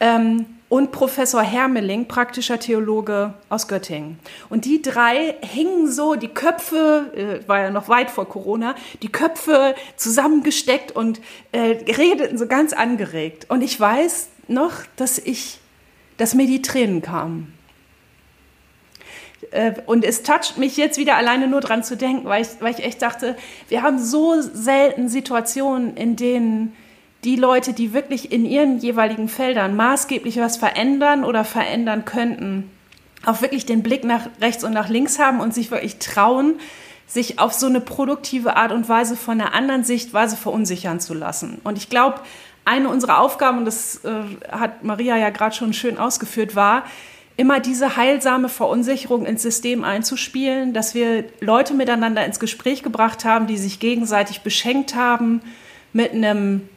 Ähm, 0.00 0.46
und 0.68 0.92
Professor 0.92 1.42
Hermeling, 1.42 2.08
praktischer 2.08 2.60
Theologe 2.60 3.32
aus 3.48 3.68
Göttingen. 3.68 4.18
Und 4.50 4.66
die 4.66 4.82
drei 4.82 5.36
hingen 5.40 5.90
so, 5.90 6.14
die 6.14 6.28
Köpfe, 6.28 7.40
äh, 7.44 7.48
war 7.48 7.60
ja 7.60 7.70
noch 7.70 7.88
weit 7.88 8.10
vor 8.10 8.28
Corona, 8.28 8.74
die 9.02 9.08
Köpfe 9.08 9.74
zusammengesteckt 9.96 10.92
und 10.92 11.20
äh, 11.52 11.78
redeten 11.90 12.36
so 12.36 12.46
ganz 12.46 12.74
angeregt. 12.74 13.46
Und 13.48 13.62
ich 13.62 13.80
weiß 13.80 14.28
noch, 14.48 14.72
dass 14.96 15.18
ich, 15.18 15.58
dass 16.18 16.34
mir 16.34 16.46
die 16.46 16.60
Tränen 16.60 17.00
kamen. 17.00 17.57
Äh, 19.50 19.74
und 19.86 20.04
es 20.04 20.22
toucht 20.22 20.58
mich 20.58 20.76
jetzt 20.76 20.98
wieder 20.98 21.16
alleine 21.16 21.48
nur 21.48 21.60
dran 21.60 21.82
zu 21.82 21.96
denken, 21.96 22.26
weil 22.28 22.42
ich, 22.42 22.48
weil 22.60 22.74
ich 22.74 22.84
echt 22.84 23.02
dachte, 23.02 23.36
wir 23.68 23.82
haben 23.82 23.98
so 23.98 24.40
selten 24.40 25.08
Situationen, 25.08 25.96
in 25.96 26.16
denen 26.16 26.76
die 27.24 27.36
Leute, 27.36 27.72
die 27.72 27.92
wirklich 27.92 28.30
in 28.30 28.44
ihren 28.44 28.78
jeweiligen 28.78 29.28
Feldern 29.28 29.74
maßgeblich 29.76 30.38
was 30.38 30.56
verändern 30.56 31.24
oder 31.24 31.44
verändern 31.44 32.04
könnten, 32.04 32.70
auch 33.24 33.42
wirklich 33.42 33.66
den 33.66 33.82
Blick 33.82 34.04
nach 34.04 34.28
rechts 34.40 34.62
und 34.62 34.72
nach 34.72 34.88
links 34.88 35.18
haben 35.18 35.40
und 35.40 35.52
sich 35.52 35.70
wirklich 35.70 35.98
trauen, 35.98 36.60
sich 37.06 37.38
auf 37.38 37.52
so 37.52 37.66
eine 37.66 37.80
produktive 37.80 38.56
Art 38.56 38.70
und 38.70 38.88
Weise 38.88 39.16
von 39.16 39.40
einer 39.40 39.54
anderen 39.54 39.82
Sichtweise 39.82 40.36
verunsichern 40.36 41.00
zu 41.00 41.14
lassen. 41.14 41.60
Und 41.64 41.78
ich 41.78 41.88
glaube, 41.88 42.20
eine 42.64 42.90
unserer 42.90 43.18
Aufgaben, 43.18 43.58
und 43.58 43.64
das 43.64 44.04
äh, 44.04 44.22
hat 44.52 44.84
Maria 44.84 45.16
ja 45.16 45.30
gerade 45.30 45.56
schon 45.56 45.72
schön 45.72 45.96
ausgeführt, 45.96 46.54
war, 46.54 46.84
immer 47.38 47.60
diese 47.60 47.96
heilsame 47.96 48.48
Verunsicherung 48.48 49.24
ins 49.24 49.42
System 49.42 49.84
einzuspielen, 49.84 50.74
dass 50.74 50.94
wir 50.94 51.24
Leute 51.40 51.72
miteinander 51.72 52.26
ins 52.26 52.40
Gespräch 52.40 52.82
gebracht 52.82 53.24
haben, 53.24 53.46
die 53.46 53.56
sich 53.56 53.78
gegenseitig 53.78 54.40
beschenkt 54.40 54.96
haben 54.96 55.40
mit 55.92 56.12
einem 56.12 56.68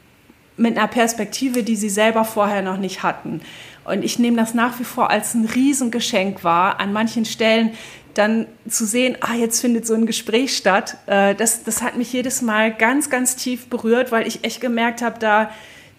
mit 0.56 0.76
einer 0.76 0.86
Perspektive, 0.86 1.64
die 1.64 1.76
sie 1.76 1.88
selber 1.88 2.24
vorher 2.24 2.62
noch 2.62 2.76
nicht 2.76 3.02
hatten. 3.02 3.40
Und 3.84 4.04
ich 4.04 4.18
nehme 4.18 4.36
das 4.36 4.54
nach 4.54 4.78
wie 4.78 4.84
vor 4.84 5.10
als 5.10 5.34
ein 5.34 5.46
Riesengeschenk 5.46 6.44
wahr, 6.44 6.78
an 6.78 6.92
manchen 6.92 7.24
Stellen 7.24 7.72
dann 8.14 8.46
zu 8.68 8.84
sehen, 8.84 9.16
ah, 9.20 9.34
jetzt 9.34 9.60
findet 9.60 9.86
so 9.86 9.94
ein 9.94 10.06
Gespräch 10.06 10.56
statt. 10.56 10.98
Äh, 11.06 11.34
das, 11.34 11.64
das 11.64 11.82
hat 11.82 11.96
mich 11.96 12.12
jedes 12.12 12.42
Mal 12.42 12.72
ganz, 12.72 13.10
ganz 13.10 13.34
tief 13.34 13.66
berührt, 13.66 14.12
weil 14.12 14.28
ich 14.28 14.44
echt 14.44 14.60
gemerkt 14.60 15.02
habe, 15.02 15.18
da, 15.18 15.50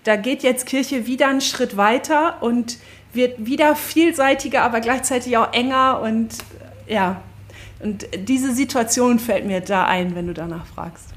da 0.03 0.15
geht 0.15 0.43
jetzt 0.43 0.67
Kirche 0.67 1.07
wieder 1.07 1.27
einen 1.27 1.41
Schritt 1.41 1.75
weiter 1.75 2.41
und 2.41 2.77
wird 3.13 3.45
wieder 3.45 3.75
vielseitiger, 3.75 4.63
aber 4.63 4.81
gleichzeitig 4.81 5.37
auch 5.37 5.53
enger 5.53 6.01
und 6.01 6.35
ja. 6.87 7.21
Und 7.79 8.07
diese 8.15 8.53
Situation 8.53 9.19
fällt 9.19 9.45
mir 9.45 9.59
da 9.59 9.85
ein, 9.85 10.15
wenn 10.15 10.27
du 10.27 10.33
danach 10.33 10.65
fragst. 10.65 11.09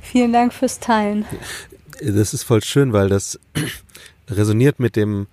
Vielen 0.00 0.32
Dank 0.32 0.54
fürs 0.54 0.78
Teilen. 0.78 1.26
Das 2.00 2.32
ist 2.32 2.44
voll 2.44 2.62
schön, 2.62 2.92
weil 2.92 3.08
das 3.08 3.40
resoniert 4.30 4.78
mit 4.78 4.94
dem 4.96 5.26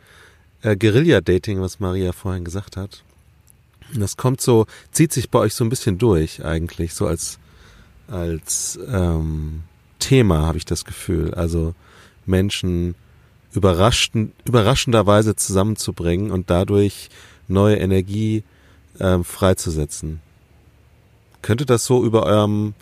äh, 0.63 0.75
Guerilla-Dating, 0.75 1.61
was 1.61 1.79
Maria 1.79 2.11
vorhin 2.11 2.43
gesagt 2.43 2.77
hat. 2.77 3.03
Das 3.93 4.17
kommt 4.17 4.41
so, 4.41 4.65
zieht 4.91 5.13
sich 5.13 5.29
bei 5.29 5.39
euch 5.39 5.53
so 5.53 5.63
ein 5.63 5.69
bisschen 5.69 5.99
durch 5.99 6.43
eigentlich, 6.43 6.95
so 6.95 7.05
als, 7.05 7.37
als 8.07 8.79
ähm, 8.91 9.61
Thema 9.99 10.41
habe 10.47 10.57
ich 10.57 10.65
das 10.65 10.83
Gefühl. 10.83 11.33
Also 11.33 11.75
Menschen 12.25 12.95
überraschend, 13.53 14.33
überraschenderweise 14.45 15.35
zusammenzubringen 15.35 16.31
und 16.31 16.49
dadurch 16.49 17.09
neue 17.47 17.77
Energie 17.77 18.43
ähm, 18.99 19.23
freizusetzen. 19.23 20.21
Könnte 21.41 21.65
das 21.65 21.85
so 21.85 22.03
über 22.03 22.23
eurem 22.23 22.73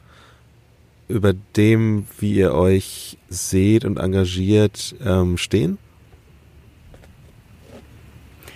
über 1.07 1.33
dem, 1.33 2.07
wie 2.19 2.35
ihr 2.35 2.53
euch 2.53 3.17
seht 3.29 3.83
und 3.83 3.97
engagiert, 3.97 4.95
ähm, 5.05 5.37
stehen? 5.37 5.77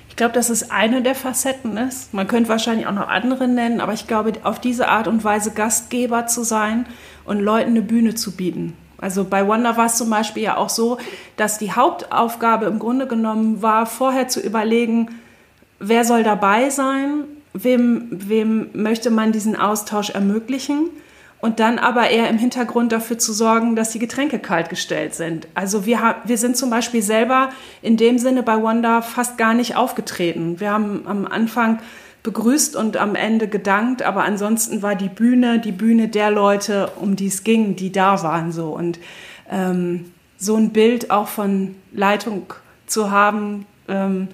Ich 0.10 0.16
glaube, 0.16 0.34
dass 0.34 0.50
es 0.50 0.72
eine 0.72 1.02
der 1.02 1.16
Facetten 1.16 1.76
ist. 1.76 2.14
Man 2.14 2.28
könnte 2.28 2.50
wahrscheinlich 2.50 2.88
auch 2.88 2.94
noch 2.94 3.10
andere 3.10 3.50
nennen, 3.50 3.82
aber 3.82 3.92
ich 3.92 4.08
glaube, 4.08 4.32
auf 4.44 4.62
diese 4.62 4.88
Art 4.88 5.10
und 5.10 5.26
Weise 5.26 5.52
Gastgeber 5.52 6.28
zu 6.28 6.44
sein 6.44 6.86
und 7.26 7.42
Leuten 7.42 7.72
eine 7.72 7.82
Bühne 7.82 8.16
zu 8.16 8.32
bieten. 8.32 8.78
Also 9.00 9.24
bei 9.24 9.46
Wonder 9.48 9.78
war 9.78 9.88
es 9.88 9.96
zum 9.96 10.10
Beispiel 10.10 10.44
ja 10.44 10.58
auch 10.58 10.70
so, 10.70 10.98
dass 11.38 11.58
die 11.58 11.72
Hauptaufgabe 11.72 12.66
im 12.66 12.80
Grunde 12.80 13.08
genommen 13.08 13.62
war, 13.62 13.86
vorher 13.86 14.28
zu 14.28 14.40
überlegen, 14.40 15.20
wer 15.80 16.06
soll 16.06 16.24
dabei 16.24 16.70
sein, 16.70 17.26
wem, 17.54 18.08
wem 18.12 18.70
möchte 18.74 19.10
man 19.10 19.32
diesen 19.32 19.56
Austausch 19.56 20.10
ermöglichen 20.12 20.90
und 21.42 21.60
dann 21.60 21.78
aber 21.78 22.10
eher 22.10 22.30
im 22.30 22.38
Hintergrund 22.38 22.92
dafür 22.92 23.18
zu 23.18 23.34
sorgen, 23.34 23.76
dass 23.76 23.92
die 23.92 24.00
Getränke 24.00 24.40
kalt 24.40 24.70
gestellt 24.70 25.14
sind. 25.14 25.48
Also 25.54 25.86
wir, 25.86 26.16
wir 26.24 26.38
sind 26.38 26.58
zum 26.58 26.70
Beispiel 26.70 27.02
selber 27.02 27.50
in 27.82 27.98
dem 27.98 28.18
Sinne 28.18 28.44
bei 28.44 28.62
Wanda 28.64 29.02
fast 29.02 29.38
gar 29.38 29.54
nicht 29.54 29.76
aufgetreten. 29.76 30.60
Wir 30.60 30.72
haben 30.72 31.04
am 31.06 31.28
Anfang 31.28 31.80
begrüßt 32.26 32.76
und 32.76 32.98
am 32.98 33.16
Ende 33.16 33.48
gedankt, 33.48 34.02
aber 34.02 34.24
ansonsten 34.24 34.82
war 34.82 34.96
die 34.96 35.10
Bühne 35.10 35.60
die 35.60 35.72
Bühne 35.72 36.10
der 36.10 36.32
Leute, 36.32 36.92
um 37.00 37.16
die 37.16 37.28
es 37.28 37.44
ging, 37.44 37.76
die 37.76 37.92
da 37.92 38.22
waren 38.24 38.52
so 38.52 38.70
und 38.70 39.00
ähm, 39.50 40.12
so 40.38 40.56
ein 40.56 40.72
Bild 40.72 41.12
auch 41.12 41.28
von 41.28 41.76
Leitung 41.94 42.52
zu 42.88 43.12
haben 43.12 43.66
ähm, 43.88 44.28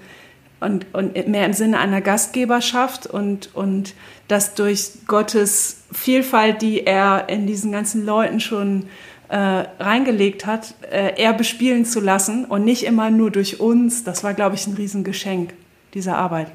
und, 0.62 0.86
und 0.94 1.28
mehr 1.28 1.46
im 1.46 1.54
Sinne 1.54 1.80
einer 1.80 2.02
Gastgeberschaft 2.02 3.08
und, 3.08 3.54
und 3.54 3.94
das 4.30 4.56
durch 4.56 4.92
Gottes 5.06 5.84
Vielfalt, 5.92 6.62
die 6.62 6.86
er 6.88 7.28
in 7.28 7.46
diesen 7.46 7.74
ganzen 7.74 8.06
Leuten 8.06 8.40
schon 8.40 8.86
äh, 9.28 9.36
reingelegt 9.36 10.46
hat, 10.46 10.76
äh, 10.90 11.22
er 11.22 11.34
bespielen 11.34 11.84
zu 11.84 12.00
lassen 12.00 12.46
und 12.46 12.64
nicht 12.64 12.84
immer 12.84 13.12
nur 13.12 13.32
durch 13.32 13.60
uns. 13.60 14.06
Das 14.06 14.24
war, 14.24 14.34
glaube 14.34 14.56
ich, 14.56 14.66
ein 14.66 14.76
Riesengeschenk 14.76 15.54
dieser 15.94 16.18
Arbeit. 16.18 16.48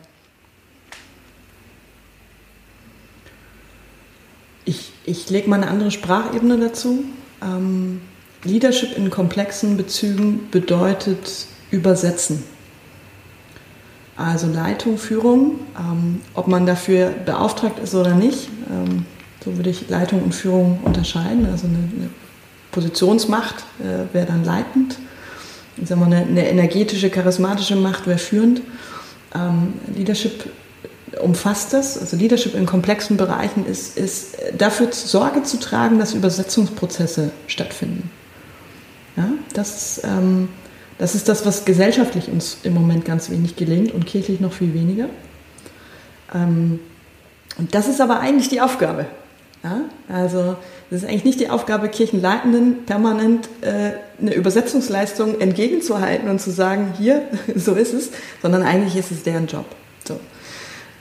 Ich, 4.67 4.93
ich 5.05 5.31
lege 5.31 5.49
mal 5.49 5.57
eine 5.63 5.69
andere 5.71 5.93
Sprachebene 5.93 6.59
dazu. 6.59 7.05
Ähm, 7.41 8.01
Leadership 8.43 8.97
in 8.97 9.11
komplexen 9.11 9.77
Bezügen 9.77 10.49
bedeutet 10.51 11.47
übersetzen. 11.71 12.43
Also 14.17 14.49
Leitung, 14.49 14.99
Führung, 14.99 15.61
ähm, 15.79 16.21
ob 16.35 16.49
man 16.49 16.67
dafür 16.67 17.11
beauftragt 17.25 17.79
ist 17.79 17.95
oder 17.95 18.15
nicht. 18.15 18.49
Ähm, 18.71 19.07
so 19.45 19.57
würde 19.57 19.71
ich 19.71 19.89
Leitung 19.89 20.23
und 20.23 20.35
Führung 20.35 20.81
unterscheiden. 20.83 21.47
Also 21.47 21.69
eine, 21.69 21.77
eine 21.77 22.11
Positionsmacht 22.73 23.65
äh, 23.79 24.13
wäre 24.13 24.27
dann 24.27 24.45
leitend. 24.45 24.99
Ich 25.77 25.89
sag 25.89 25.99
mal, 25.99 26.07
eine, 26.07 26.23
eine 26.23 26.49
energetische, 26.49 27.09
charismatische 27.09 27.77
Macht 27.77 28.07
wäre 28.07 28.19
führend. 28.19 28.63
Ähm, 29.35 29.75
Leadership 29.95 30.51
umfasst 31.23 31.73
das. 31.73 31.99
Also 31.99 32.17
Leadership 32.17 32.55
in 32.55 32.67
komplexen 32.67 33.17
Bereichen 33.17 33.67
ist, 33.67 33.97
ist 33.97 34.37
dafür 34.57 34.89
Sorge 34.93 35.43
zu 35.43 35.59
tragen, 35.59 35.99
dass 35.99 36.15
Übersetzungsprozesse 36.15 37.31
stattfinden. 37.47 38.11
Ja, 39.17 39.29
das 39.55 40.01
ähm, 40.05 40.49
das 40.99 41.15
ist 41.15 41.29
das, 41.29 41.45
was 41.45 41.65
gesellschaftlich 41.65 42.29
uns 42.29 42.59
im 42.63 42.75
Moment 42.75 43.05
ganz 43.05 43.31
wenig 43.31 43.57
gelingt 43.57 43.93
und 43.93 44.07
kirchlich 44.07 44.41
noch 44.41 44.53
viel 44.53 44.73
weniger. 44.73 45.09
Ähm, 46.35 46.81
und 47.59 47.75
das 47.75 47.89
ist 47.89 48.01
aber 48.01 48.21
eigentlich 48.21 48.49
die 48.49 48.61
Aufgabe. 48.61 49.07
Ja? 49.63 49.83
Also 50.09 50.57
das 50.91 51.03
ist 51.03 51.09
eigentlich 51.09 51.25
nicht 51.25 51.41
die 51.41 51.51
Aufgabe, 51.51 51.89
Kirchenleitenden 51.89 52.85
permanent 52.87 53.49
äh, 53.61 53.93
eine 54.21 54.35
Übersetzungsleistung 54.35 55.41
entgegenzuhalten 55.41 56.31
und 56.31 56.41
zu 56.41 56.51
sagen, 56.51 56.95
hier, 56.97 57.23
so 57.55 57.75
ist 57.75 57.93
es, 57.93 58.11
sondern 58.41 58.63
eigentlich 58.63 58.97
ist 58.97 59.11
es 59.11 59.23
deren 59.23 59.47
Job. 59.47 59.67
So. 60.07 60.19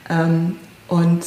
Ähm, 0.08 0.56
und 0.88 1.24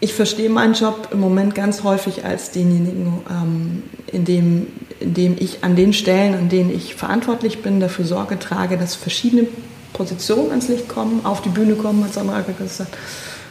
ich 0.00 0.14
verstehe 0.14 0.48
meinen 0.48 0.74
Job 0.74 1.08
im 1.12 1.20
Moment 1.20 1.54
ganz 1.54 1.82
häufig 1.82 2.24
als 2.24 2.50
denjenigen, 2.52 3.20
ähm, 3.28 3.82
in, 4.06 4.24
dem, 4.24 4.66
in 5.00 5.14
dem 5.14 5.36
ich 5.38 5.64
an 5.64 5.74
den 5.74 5.92
Stellen, 5.92 6.34
an 6.34 6.48
denen 6.48 6.74
ich 6.74 6.94
verantwortlich 6.94 7.62
bin, 7.62 7.80
dafür 7.80 8.04
Sorge 8.04 8.38
trage, 8.38 8.76
dass 8.76 8.94
verschiedene 8.94 9.46
Positionen 9.92 10.50
ans 10.50 10.68
Licht 10.68 10.88
kommen, 10.88 11.24
auf 11.24 11.42
die 11.42 11.48
Bühne 11.48 11.74
kommen, 11.74 12.04
hat 12.04 12.14
Samaraka 12.14 12.52
gesagt, 12.52 12.96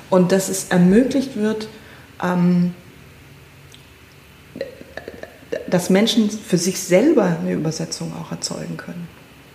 und 0.09 0.31
dass 0.31 0.47
es 0.47 0.65
ermöglicht 0.69 1.35
wird, 1.35 1.67
ähm, 2.23 2.73
dass 5.69 5.89
Menschen 5.89 6.29
für 6.29 6.57
sich 6.57 6.79
selber 6.79 7.37
eine 7.41 7.53
Übersetzung 7.53 8.13
auch 8.13 8.31
erzeugen 8.31 8.77
können. 8.77 9.07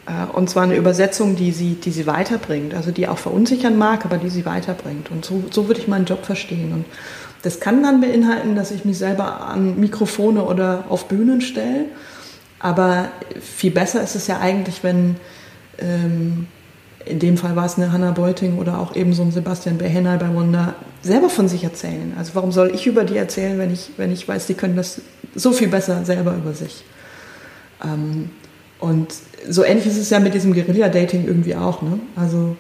Äh, 0.07 0.33
und 0.33 0.51
zwar 0.51 0.65
eine 0.65 0.77
Übersetzung, 0.77 1.37
die 1.37 1.53
sie, 1.53 1.75
die 1.75 1.91
sie 1.91 2.07
weiterbringt, 2.07 2.75
also 2.75 2.91
die 2.91 3.09
auch 3.09 3.19
verunsichern 3.19 3.77
mag, 3.77 4.05
aber 4.05 4.19
die 4.19 4.31
sie 4.31 4.45
weiterbringt. 4.45 5.11
Und 5.11 5.25
so, 5.25 5.45
so 5.51 5.69
würde 5.69 5.81
ich 5.81 5.89
meinen 5.89 6.07
Job 6.07 6.25
verstehen. 6.25 6.73
Und 6.73 6.85
das 7.43 7.61
kann 7.61 7.83
dann 7.83 8.01
beinhalten, 8.01 8.55
dass 8.55 8.71
ich 8.71 8.85
mich 8.85 8.99
selber 8.99 9.41
an 9.47 9.79
Mikrofone 9.79 10.45
oder 10.45 10.85
auf 10.89 11.09
Bühnen 11.09 11.41
stelle. 11.41 11.87
Aber 12.59 13.09
viel 13.41 13.73
besser 13.73 14.03
ist 14.03 14.15
es 14.15 14.29
ja 14.29 14.39
eigentlich, 14.39 14.85
wenn 14.85 15.17
ähm, 15.79 16.47
in 17.05 17.19
dem 17.19 17.37
Fall 17.37 17.57
war 17.57 17.67
es 17.67 17.77
eine 17.77 17.91
Hannah 17.91 18.13
Beuting 18.13 18.59
oder 18.59 18.79
auch 18.79 18.95
eben 18.95 19.13
so 19.13 19.23
ein 19.23 19.33
Sebastian 19.33 19.79
Behenner 19.79 20.19
bei 20.19 20.33
Wanda, 20.33 20.75
selber 21.03 21.29
von 21.29 21.49
sich 21.49 21.65
erzählen. 21.65 22.15
Also 22.17 22.35
warum 22.35 22.53
soll 22.53 22.71
ich 22.73 22.87
über 22.87 23.03
die 23.03 23.17
erzählen, 23.17 23.59
wenn 23.59 23.73
ich, 23.73 23.91
wenn 23.97 24.13
ich 24.13 24.27
weiß, 24.29 24.47
die 24.47 24.55
können 24.55 24.77
das 24.77 25.01
so 25.35 25.51
viel 25.51 25.67
besser 25.67 26.05
selber 26.05 26.35
über 26.37 26.53
sich. 26.53 26.85
Ähm, 27.83 28.31
und 28.83 29.15
so 29.49 29.63
ähnlich 29.65 29.87
ist 29.87 29.97
es 29.97 30.11
ja 30.11 30.19
mit 30.19 30.35
diesem 30.35 30.55
Guerilla-Dating 30.55 31.25
irgendwie 31.25 31.55
auch. 31.55 31.83
Ne? 31.83 32.01
Also 32.17 32.57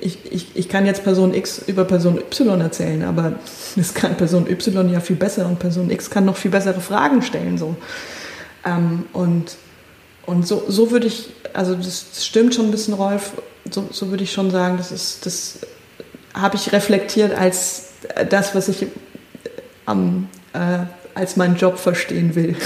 ich, 0.00 0.20
ich, 0.30 0.54
ich 0.54 0.68
kann 0.68 0.86
jetzt 0.86 1.02
Person 1.02 1.34
X 1.34 1.60
über 1.66 1.84
Person 1.84 2.18
Y 2.18 2.60
erzählen, 2.60 3.02
aber 3.02 3.32
das 3.74 3.92
kann 3.92 4.16
Person 4.16 4.48
Y 4.48 4.92
ja 4.92 5.00
viel 5.00 5.16
besser 5.16 5.44
und 5.46 5.58
Person 5.58 5.90
X 5.90 6.08
kann 6.08 6.24
noch 6.24 6.36
viel 6.36 6.52
bessere 6.52 6.80
Fragen 6.80 7.20
stellen. 7.20 7.58
So. 7.58 7.74
Ähm, 8.64 9.06
und 9.12 9.56
und 10.24 10.46
so, 10.46 10.64
so 10.68 10.92
würde 10.92 11.08
ich, 11.08 11.30
also 11.52 11.74
das 11.74 12.24
stimmt 12.24 12.54
schon 12.54 12.66
ein 12.66 12.70
bisschen, 12.70 12.94
Rolf, 12.94 13.32
so, 13.68 13.88
so 13.90 14.10
würde 14.10 14.22
ich 14.22 14.32
schon 14.32 14.50
sagen, 14.52 14.76
das 14.76 14.92
ist, 14.92 15.26
das 15.26 15.58
habe 16.32 16.56
ich 16.56 16.72
reflektiert 16.72 17.36
als 17.36 17.88
das, 18.28 18.54
was 18.54 18.68
ich 18.68 18.86
am, 19.84 20.28
äh, 20.52 20.78
als 21.14 21.36
meinen 21.36 21.56
Job 21.56 21.78
verstehen 21.78 22.36
will. 22.36 22.56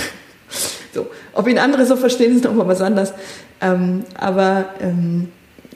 So. 0.92 1.06
Ob 1.32 1.46
ihn 1.48 1.58
andere 1.58 1.86
so 1.86 1.96
verstehen, 1.96 2.34
ist 2.34 2.44
nochmal 2.44 2.66
was 2.66 2.80
anderes. 2.80 3.12
Ähm, 3.60 4.04
aber 4.14 4.66
ähm, 4.80 5.28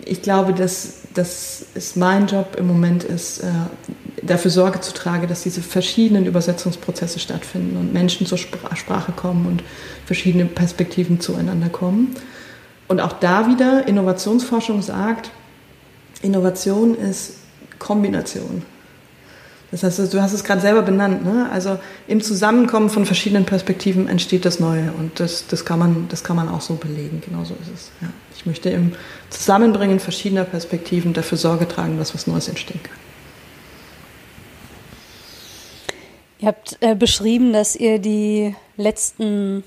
ich 0.04 0.22
glaube, 0.22 0.52
dass, 0.52 1.02
dass 1.14 1.66
es 1.74 1.96
mein 1.96 2.26
Job 2.26 2.56
im 2.58 2.66
Moment 2.66 3.04
ist, 3.04 3.40
äh, 3.40 3.46
dafür 4.22 4.50
Sorge 4.50 4.80
zu 4.80 4.92
tragen, 4.92 5.28
dass 5.28 5.42
diese 5.42 5.62
verschiedenen 5.62 6.26
Übersetzungsprozesse 6.26 7.18
stattfinden 7.18 7.76
und 7.76 7.92
Menschen 7.92 8.26
zur 8.26 8.38
Spr 8.38 8.74
Sprache 8.74 9.12
kommen 9.12 9.46
und 9.46 9.62
verschiedene 10.06 10.46
Perspektiven 10.46 11.20
zueinander 11.20 11.68
kommen. 11.68 12.16
Und 12.88 13.00
auch 13.00 13.12
da 13.12 13.48
wieder, 13.48 13.86
Innovationsforschung 13.86 14.82
sagt, 14.82 15.30
Innovation 16.22 16.94
ist 16.96 17.34
Kombination. 17.78 18.62
Das 19.74 19.82
heißt, 19.82 20.14
du 20.14 20.22
hast 20.22 20.32
es 20.32 20.44
gerade 20.44 20.60
selber 20.60 20.82
benannt. 20.82 21.24
Ne? 21.24 21.48
Also 21.50 21.80
im 22.06 22.20
Zusammenkommen 22.20 22.90
von 22.90 23.06
verschiedenen 23.06 23.44
Perspektiven 23.44 24.06
entsteht 24.06 24.44
das 24.44 24.60
Neue 24.60 24.92
und 24.96 25.18
das, 25.18 25.48
das, 25.48 25.64
kann, 25.64 25.80
man, 25.80 26.06
das 26.08 26.22
kann 26.22 26.36
man 26.36 26.48
auch 26.48 26.60
so 26.60 26.76
belegen. 26.76 27.20
Genau 27.26 27.42
so 27.42 27.54
ist 27.54 27.72
es. 27.74 27.90
Ja. 28.00 28.06
Ich 28.36 28.46
möchte 28.46 28.70
im 28.70 28.92
Zusammenbringen 29.30 29.98
verschiedener 29.98 30.44
Perspektiven 30.44 31.12
dafür 31.12 31.38
Sorge 31.38 31.66
tragen, 31.66 31.98
dass 31.98 32.14
was 32.14 32.28
Neues 32.28 32.46
entstehen 32.46 32.78
kann. 32.84 32.96
Ihr 36.38 36.46
habt 36.46 36.76
äh, 36.80 36.94
beschrieben, 36.94 37.52
dass 37.52 37.74
ihr 37.74 37.98
die 37.98 38.54
letzten 38.76 39.64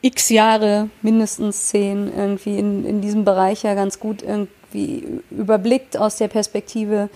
x 0.00 0.28
Jahre, 0.28 0.90
mindestens 1.02 1.70
zehn, 1.70 2.08
irgendwie 2.16 2.56
in, 2.56 2.84
in 2.84 3.00
diesem 3.00 3.24
Bereich 3.24 3.64
ja 3.64 3.74
ganz 3.74 3.98
gut 3.98 4.22
irgendwie 4.22 5.20
überblickt 5.32 5.96
aus 5.96 6.18
der 6.18 6.28
Perspektive 6.28 7.08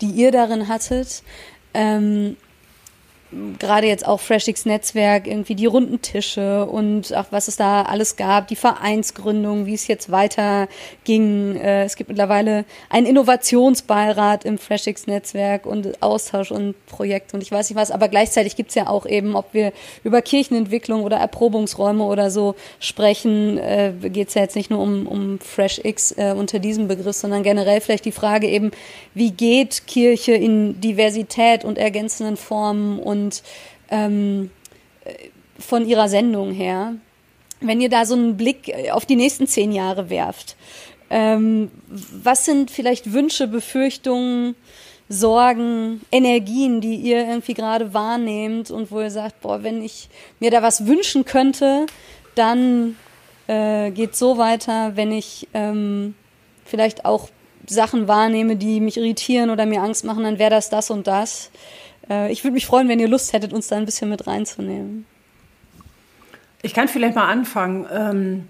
die 0.00 0.10
ihr 0.10 0.32
darin 0.32 0.68
hattet. 0.68 1.22
Ähm, 1.74 2.36
gerade 3.58 3.86
jetzt 3.86 4.06
auch 4.06 4.20
FreshX 4.20 4.64
Netzwerk, 4.64 5.26
irgendwie 5.26 5.54
die 5.54 5.66
runden 5.66 6.00
Tische 6.00 6.64
und 6.64 7.14
auch 7.14 7.26
was 7.30 7.48
es 7.48 7.56
da 7.56 7.82
alles 7.82 8.16
gab, 8.16 8.48
die 8.48 8.56
Vereinsgründung, 8.56 9.66
wie 9.66 9.74
es 9.74 9.86
jetzt 9.86 10.10
weiterging. 10.10 11.56
Äh, 11.56 11.84
es 11.84 11.96
gibt 11.96 12.08
mittlerweile 12.08 12.64
einen 12.88 13.06
Innovationsbeirat 13.06 14.46
im 14.46 14.56
FreshX 14.56 15.06
Netzwerk 15.06 15.66
und 15.66 16.02
Austausch 16.02 16.50
und 16.50 16.74
Projekt 16.86 17.34
und 17.34 17.42
ich 17.42 17.52
weiß 17.52 17.68
nicht 17.68 17.76
was, 17.76 17.90
aber 17.90 18.08
gleichzeitig 18.08 18.56
gibt's 18.56 18.74
ja 18.74 18.86
auch 18.86 19.04
eben, 19.04 19.36
ob 19.36 19.52
wir 19.52 19.72
über 20.04 20.22
Kirchenentwicklung 20.22 21.02
oder 21.02 21.18
Erprobungsräume 21.18 22.04
oder 22.04 22.30
so 22.30 22.54
sprechen, 22.80 23.58
äh, 23.58 23.92
geht's 24.04 24.34
ja 24.34 24.42
jetzt 24.42 24.56
nicht 24.56 24.70
nur 24.70 24.80
um, 24.80 25.06
um 25.06 25.38
FreshX 25.38 26.12
äh, 26.12 26.34
unter 26.36 26.60
diesem 26.60 26.88
Begriff, 26.88 27.16
sondern 27.16 27.42
generell 27.42 27.82
vielleicht 27.82 28.06
die 28.06 28.12
Frage 28.12 28.48
eben, 28.48 28.70
wie 29.12 29.32
geht 29.32 29.86
Kirche 29.86 30.32
in 30.32 30.80
Diversität 30.80 31.64
und 31.64 31.76
ergänzenden 31.76 32.38
Formen 32.38 32.98
und 32.98 33.17
und 33.18 33.42
ähm, 33.90 34.50
von 35.58 35.86
ihrer 35.86 36.08
Sendung 36.08 36.52
her. 36.52 36.94
Wenn 37.60 37.80
ihr 37.80 37.88
da 37.88 38.04
so 38.06 38.14
einen 38.14 38.36
Blick 38.36 38.72
auf 38.92 39.04
die 39.04 39.16
nächsten 39.16 39.46
zehn 39.46 39.72
Jahre 39.72 40.10
werft, 40.10 40.56
ähm, 41.10 41.70
was 41.88 42.44
sind 42.44 42.70
vielleicht 42.70 43.12
Wünsche, 43.12 43.48
Befürchtungen, 43.48 44.54
Sorgen, 45.08 46.02
Energien, 46.12 46.80
die 46.80 46.96
ihr 46.96 47.26
irgendwie 47.26 47.54
gerade 47.54 47.94
wahrnehmt 47.94 48.70
und 48.70 48.90
wo 48.92 49.00
ihr 49.00 49.10
sagt, 49.10 49.40
boah, 49.40 49.62
wenn 49.62 49.82
ich 49.82 50.08
mir 50.38 50.50
da 50.50 50.62
was 50.62 50.86
wünschen 50.86 51.24
könnte, 51.24 51.86
dann 52.34 52.96
äh, 53.46 53.90
geht 53.90 54.14
so 54.14 54.36
weiter, 54.36 54.96
wenn 54.96 55.10
ich 55.10 55.48
ähm, 55.54 56.14
vielleicht 56.66 57.06
auch 57.06 57.30
Sachen 57.66 58.06
wahrnehme, 58.06 58.56
die 58.56 58.80
mich 58.80 58.98
irritieren 58.98 59.50
oder 59.50 59.66
mir 59.66 59.82
Angst 59.82 60.04
machen, 60.04 60.24
dann 60.24 60.38
wäre 60.38 60.50
das 60.50 60.68
das 60.70 60.90
und 60.90 61.06
das. 61.06 61.50
Äh, 62.08 62.32
ich 62.32 62.44
würde 62.44 62.54
mich 62.54 62.66
freuen, 62.66 62.88
wenn 62.88 63.00
ihr 63.00 63.08
Lust 63.08 63.32
hättet, 63.32 63.52
uns 63.52 63.68
da 63.68 63.76
ein 63.76 63.86
bisschen 63.86 64.08
mit 64.08 64.26
reinzunehmen. 64.26 65.06
Ich 66.62 66.74
kann 66.74 66.88
vielleicht 66.88 67.14
mal 67.14 67.28
anfangen. 67.28 67.86
Ähm 67.90 68.48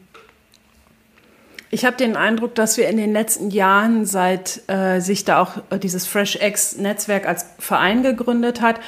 ich 1.70 1.84
habe 1.84 1.96
den 1.96 2.16
Eindruck, 2.16 2.54
dass 2.54 2.78
wir 2.78 2.88
in 2.88 2.96
den 2.96 3.12
letzten 3.12 3.50
Jahren, 3.50 4.06
seit 4.06 4.62
äh, 4.68 5.00
sich 5.00 5.24
da 5.24 5.42
auch 5.42 5.58
äh, 5.68 5.78
dieses 5.78 6.06
FreshX-Netzwerk 6.06 7.26
als 7.26 7.44
Verein 7.58 8.02
gegründet 8.02 8.62
hat, 8.62 8.80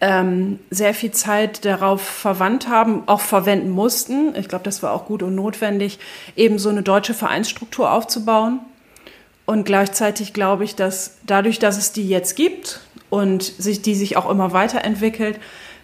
ähm, 0.00 0.58
sehr 0.68 0.94
viel 0.94 1.12
Zeit 1.12 1.64
darauf 1.64 2.02
verwandt 2.02 2.68
haben, 2.68 3.04
auch 3.06 3.20
verwenden 3.20 3.70
mussten. 3.70 4.34
Ich 4.34 4.48
glaube, 4.48 4.64
das 4.64 4.82
war 4.82 4.92
auch 4.92 5.06
gut 5.06 5.22
und 5.22 5.36
notwendig, 5.36 6.00
eben 6.34 6.58
so 6.58 6.70
eine 6.70 6.82
deutsche 6.82 7.14
Vereinsstruktur 7.14 7.92
aufzubauen. 7.92 8.58
Und 9.46 9.64
gleichzeitig 9.64 10.32
glaube 10.32 10.64
ich, 10.64 10.74
dass 10.74 11.18
dadurch, 11.26 11.60
dass 11.60 11.78
es 11.78 11.92
die 11.92 12.08
jetzt 12.08 12.34
gibt 12.34 12.80
und 13.14 13.44
sich, 13.44 13.80
die 13.80 13.94
sich 13.94 14.16
auch 14.16 14.28
immer 14.28 14.52
weiterentwickelt, 14.52 15.38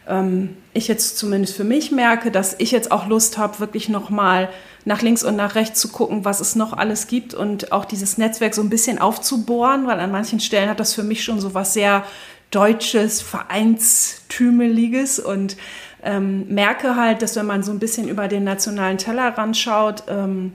ähm, 0.08 0.56
ich 0.72 0.88
jetzt 0.88 1.16
zumindest 1.16 1.56
für 1.56 1.62
mich 1.62 1.92
merke, 1.92 2.32
dass 2.32 2.56
ich 2.58 2.72
jetzt 2.72 2.90
auch 2.90 3.06
Lust 3.06 3.38
habe, 3.38 3.60
wirklich 3.60 3.88
nochmal 3.88 4.48
nach 4.84 5.00
links 5.00 5.22
und 5.22 5.36
nach 5.36 5.54
rechts 5.54 5.78
zu 5.78 5.88
gucken, 5.90 6.24
was 6.24 6.40
es 6.40 6.56
noch 6.56 6.72
alles 6.72 7.06
gibt 7.06 7.32
und 7.32 7.70
auch 7.70 7.84
dieses 7.84 8.18
Netzwerk 8.18 8.54
so 8.54 8.62
ein 8.62 8.68
bisschen 8.68 8.98
aufzubohren, 8.98 9.86
weil 9.86 10.00
an 10.00 10.10
manchen 10.10 10.40
Stellen 10.40 10.68
hat 10.68 10.80
das 10.80 10.92
für 10.92 11.04
mich 11.04 11.22
schon 11.22 11.40
so 11.40 11.54
was 11.54 11.72
sehr 11.72 12.04
Deutsches, 12.50 13.22
Vereinstümeliges 13.22 15.20
und 15.20 15.56
ähm, 16.02 16.48
merke 16.48 16.96
halt, 16.96 17.22
dass 17.22 17.36
wenn 17.36 17.46
man 17.46 17.62
so 17.62 17.70
ein 17.70 17.78
bisschen 17.78 18.08
über 18.08 18.26
den 18.26 18.42
nationalen 18.42 18.98
Tellerrand 18.98 19.56
schaut, 19.56 20.02
ähm, 20.08 20.54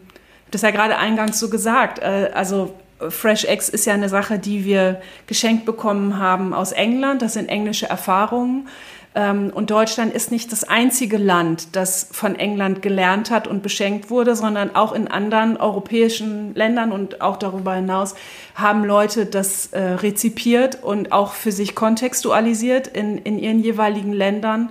das 0.51 0.61
ja 0.61 0.71
gerade 0.71 0.97
eingangs 0.97 1.39
so 1.39 1.49
gesagt, 1.49 1.99
äh, 1.99 2.31
also 2.33 2.73
Fresh 3.09 3.45
Eggs 3.45 3.69
ist 3.69 3.85
ja 3.85 3.93
eine 3.93 4.09
Sache, 4.09 4.39
die 4.39 4.65
wir 4.65 5.01
geschenkt 5.27 5.65
bekommen 5.65 6.19
haben 6.19 6.53
aus 6.53 6.71
England. 6.71 7.21
Das 7.21 7.33
sind 7.33 7.49
englische 7.49 7.87
Erfahrungen. 7.89 8.67
Ähm, 9.15 9.51
und 9.53 9.71
Deutschland 9.71 10.13
ist 10.13 10.31
nicht 10.31 10.51
das 10.51 10.65
einzige 10.65 11.17
Land, 11.17 11.75
das 11.75 12.07
von 12.11 12.35
England 12.35 12.81
gelernt 12.81 13.31
hat 13.31 13.47
und 13.47 13.63
beschenkt 13.63 14.09
wurde, 14.09 14.35
sondern 14.35 14.75
auch 14.75 14.91
in 14.91 15.07
anderen 15.07 15.57
europäischen 15.57 16.53
Ländern 16.53 16.91
und 16.91 17.21
auch 17.21 17.37
darüber 17.37 17.73
hinaus 17.73 18.15
haben 18.55 18.83
Leute 18.83 19.25
das 19.25 19.67
äh, 19.67 19.79
rezipiert 19.79 20.83
und 20.83 21.13
auch 21.13 21.33
für 21.33 21.51
sich 21.51 21.75
kontextualisiert 21.75 22.87
in, 22.87 23.17
in 23.17 23.39
ihren 23.39 23.59
jeweiligen 23.59 24.13
Ländern. 24.13 24.69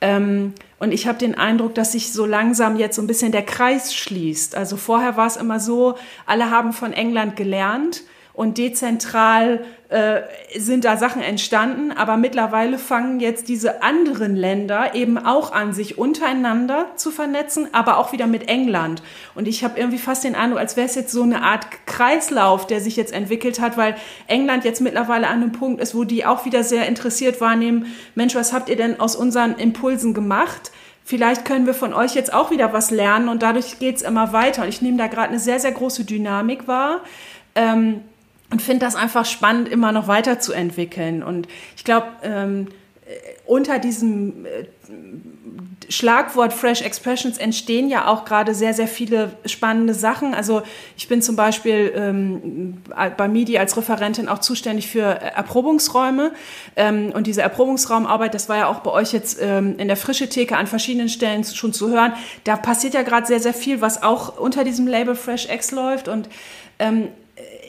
Ähm, 0.00 0.54
und 0.78 0.92
ich 0.92 1.06
habe 1.06 1.18
den 1.18 1.34
Eindruck, 1.34 1.74
dass 1.74 1.92
sich 1.92 2.12
so 2.12 2.26
langsam 2.26 2.76
jetzt 2.76 2.96
so 2.96 3.02
ein 3.02 3.06
bisschen 3.06 3.32
der 3.32 3.44
Kreis 3.44 3.94
schließt. 3.94 4.54
Also 4.54 4.76
vorher 4.76 5.16
war 5.16 5.26
es 5.26 5.36
immer 5.36 5.58
so, 5.58 5.96
alle 6.26 6.50
haben 6.50 6.72
von 6.72 6.92
England 6.92 7.36
gelernt 7.36 8.02
und 8.36 8.58
dezentral 8.58 9.64
äh, 9.88 10.20
sind 10.58 10.84
da 10.84 10.98
Sachen 10.98 11.22
entstanden, 11.22 11.90
aber 11.90 12.18
mittlerweile 12.18 12.78
fangen 12.78 13.18
jetzt 13.18 13.48
diese 13.48 13.82
anderen 13.82 14.36
Länder 14.36 14.94
eben 14.94 15.16
auch 15.16 15.52
an, 15.52 15.72
sich 15.72 15.96
untereinander 15.96 16.84
zu 16.96 17.10
vernetzen, 17.10 17.68
aber 17.72 17.96
auch 17.96 18.12
wieder 18.12 18.26
mit 18.26 18.48
England. 18.48 19.02
Und 19.34 19.48
ich 19.48 19.64
habe 19.64 19.80
irgendwie 19.80 19.98
fast 19.98 20.22
den 20.22 20.34
Eindruck, 20.34 20.60
als 20.60 20.76
wäre 20.76 20.86
es 20.86 20.94
jetzt 20.94 21.12
so 21.12 21.22
eine 21.22 21.42
Art 21.42 21.66
Kreislauf, 21.86 22.66
der 22.66 22.82
sich 22.82 22.94
jetzt 22.96 23.14
entwickelt 23.14 23.58
hat, 23.58 23.78
weil 23.78 23.96
England 24.26 24.64
jetzt 24.64 24.82
mittlerweile 24.82 25.28
an 25.28 25.40
einem 25.40 25.52
Punkt 25.52 25.80
ist, 25.80 25.94
wo 25.94 26.04
die 26.04 26.26
auch 26.26 26.44
wieder 26.44 26.62
sehr 26.62 26.86
interessiert 26.86 27.40
wahrnehmen, 27.40 27.86
Mensch, 28.14 28.34
was 28.34 28.52
habt 28.52 28.68
ihr 28.68 28.76
denn 28.76 29.00
aus 29.00 29.16
unseren 29.16 29.54
Impulsen 29.54 30.12
gemacht? 30.12 30.72
Vielleicht 31.04 31.46
können 31.46 31.64
wir 31.64 31.74
von 31.74 31.94
euch 31.94 32.14
jetzt 32.14 32.34
auch 32.34 32.50
wieder 32.50 32.74
was 32.74 32.90
lernen 32.90 33.30
und 33.30 33.42
dadurch 33.42 33.78
geht's 33.78 34.02
immer 34.02 34.34
weiter. 34.34 34.62
Und 34.62 34.68
ich 34.68 34.82
nehme 34.82 34.98
da 34.98 35.06
gerade 35.06 35.28
eine 35.28 35.38
sehr, 35.38 35.58
sehr 35.58 35.72
große 35.72 36.04
Dynamik 36.04 36.68
wahr. 36.68 37.00
Ähm, 37.54 38.02
und 38.50 38.62
finde 38.62 38.84
das 38.86 38.94
einfach 38.94 39.24
spannend, 39.24 39.68
immer 39.68 39.92
noch 39.92 40.08
weiterzuentwickeln. 40.08 41.22
Und 41.22 41.48
ich 41.76 41.84
glaube, 41.84 42.06
ähm, 42.22 42.68
äh, 43.04 43.10
unter 43.46 43.78
diesem 43.78 44.46
äh, 44.46 44.66
Schlagwort 45.88 46.52
Fresh 46.52 46.82
Expressions 46.82 47.38
entstehen 47.38 47.88
ja 47.88 48.08
auch 48.08 48.24
gerade 48.24 48.54
sehr, 48.54 48.74
sehr 48.74 48.88
viele 48.88 49.32
spannende 49.44 49.94
Sachen. 49.94 50.34
Also 50.34 50.62
ich 50.96 51.08
bin 51.08 51.22
zum 51.22 51.36
Beispiel 51.36 51.92
ähm, 51.94 52.82
bei 53.16 53.28
MIDI 53.28 53.58
als 53.58 53.76
Referentin 53.76 54.28
auch 54.28 54.38
zuständig 54.38 54.88
für 54.88 55.04
äh, 55.04 55.34
Erprobungsräume. 55.36 56.32
Ähm, 56.74 57.12
und 57.14 57.26
diese 57.26 57.42
Erprobungsraumarbeit, 57.42 58.34
das 58.34 58.48
war 58.48 58.56
ja 58.56 58.66
auch 58.66 58.80
bei 58.80 58.90
euch 58.90 59.12
jetzt 59.12 59.38
ähm, 59.40 59.78
in 59.78 59.88
der 59.88 59.96
Frische 59.96 60.28
Theke 60.28 60.56
an 60.56 60.66
verschiedenen 60.66 61.08
Stellen 61.08 61.44
schon 61.44 61.72
zu 61.72 61.88
hören. 61.90 62.12
Da 62.44 62.56
passiert 62.56 62.94
ja 62.94 63.02
gerade 63.02 63.26
sehr, 63.26 63.40
sehr 63.40 63.54
viel, 63.54 63.80
was 63.80 64.02
auch 64.02 64.38
unter 64.38 64.64
diesem 64.64 64.86
Label 64.86 65.14
Fresh 65.14 65.48
X 65.48 65.70
läuft. 65.70 66.08
Und 66.08 66.28
ähm, 66.78 67.08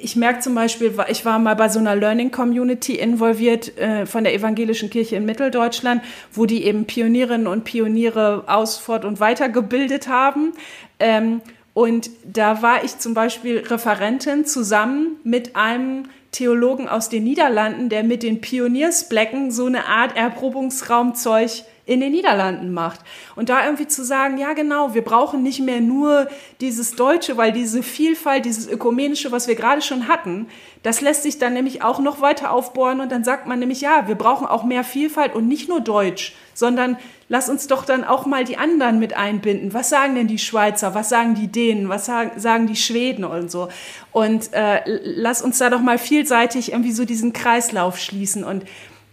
ich 0.02 0.16
merke 0.16 0.40
zum 0.40 0.56
Beispiel, 0.56 0.94
ich 1.10 1.26
war 1.26 1.40
mal 1.40 1.56
bei 1.56 1.70
so 1.70 1.80
einer 1.80 1.96
Learning 1.96 2.32
Community 2.32 2.96
involviert 2.96 3.78
äh, 3.78 4.06
von 4.06 4.24
der 4.24 4.34
Evangelischen 4.34 4.90
Kirche 4.90 5.16
in 5.16 5.26
Mitteldeutschland, 5.26 6.02
wo 6.34 6.46
die 6.46 6.64
eben 6.64 6.86
Pionierinnen 6.86 7.48
und 7.48 7.64
Pioniere 7.64 8.44
aus, 8.48 8.78
fort 8.78 9.06
und 9.06 9.20
weitergebildet 9.20 10.08
haben. 10.08 10.54
Ähm, 11.00 11.42
und 11.74 12.10
da 12.24 12.62
war 12.62 12.84
ich 12.84 12.98
zum 12.98 13.14
Beispiel 13.14 13.60
Referentin 13.60 14.46
zusammen 14.46 15.18
mit 15.24 15.56
einem 15.56 16.06
Theologen 16.32 16.90
aus 16.90 17.10
den 17.10 17.24
Niederlanden, 17.24 17.90
der 17.90 18.04
mit 18.04 18.24
den 18.24 18.42
Pioniersblecken 18.42 19.52
so 19.52 19.66
eine 19.68 19.86
Art 19.86 20.18
Erprobungsraumzeug 20.18 21.64
in 21.88 22.02
den 22.02 22.12
Niederlanden 22.12 22.72
macht. 22.72 23.00
Und 23.36 23.50
da 23.50 23.66
irgendwie 23.66 23.88
zu 23.88 24.04
sagen, 24.04 24.38
ja 24.38 24.54
genau, 24.54 24.94
wir 24.94 25.04
brauchen 25.04 25.42
nicht 25.42 25.62
mehr 25.62 25.82
nur 25.82 26.28
dieses 26.62 26.96
Deutsche, 26.96 27.38
weil 27.38 27.54
diese 27.54 27.82
Vielfalt, 27.82 28.46
dieses 28.46 28.68
Ökumenische, 28.68 29.32
was 29.32 29.48
wir 29.48 29.56
gerade 29.56 29.82
schon 29.82 30.08
hatten, 30.08 30.48
das 30.84 31.02
lässt 31.02 31.24
sich 31.24 31.40
dann 31.40 31.54
nämlich 31.54 31.82
auch 31.82 32.00
noch 32.00 32.22
weiter 32.22 32.52
aufbohren 32.52 33.00
und 33.00 33.12
dann 33.12 33.24
sagt 33.24 33.48
man 33.48 33.60
nämlich, 33.60 33.82
ja, 33.82 34.08
wir 34.08 34.16
brauchen 34.16 34.46
auch 34.46 34.64
mehr 34.64 34.84
Vielfalt 34.84 35.34
und 35.34 35.48
nicht 35.48 35.70
nur 35.70 35.80
Deutsch, 35.80 36.36
sondern 36.54 36.98
lass 37.30 37.50
uns 37.50 37.68
doch 37.68 37.86
dann 37.86 38.04
auch 38.04 38.26
mal 38.26 38.44
die 38.44 38.58
anderen 38.58 39.00
mit 39.00 39.16
einbinden. 39.16 39.74
Was 39.74 39.90
sagen 39.90 40.16
denn 40.16 40.28
die 40.28 40.40
Schweizer? 40.40 40.94
Was 40.94 41.08
sagen 41.08 41.36
die 41.36 41.48
Dänen? 41.48 41.88
Was 41.88 42.06
sagen 42.06 42.68
die 42.68 42.76
Schweden 42.76 43.24
und 43.24 43.50
so? 43.50 43.70
Und 44.12 44.54
äh, 44.54 44.82
lass 44.86 45.42
uns 45.42 45.58
da 45.58 45.70
doch 45.70 45.82
mal 45.82 45.98
vielseitig 45.98 46.74
irgendwie 46.74 46.92
so 46.92 47.06
diesen 47.06 47.32
Kreislauf 47.32 47.98
schließen 47.98 48.44
und 48.44 48.66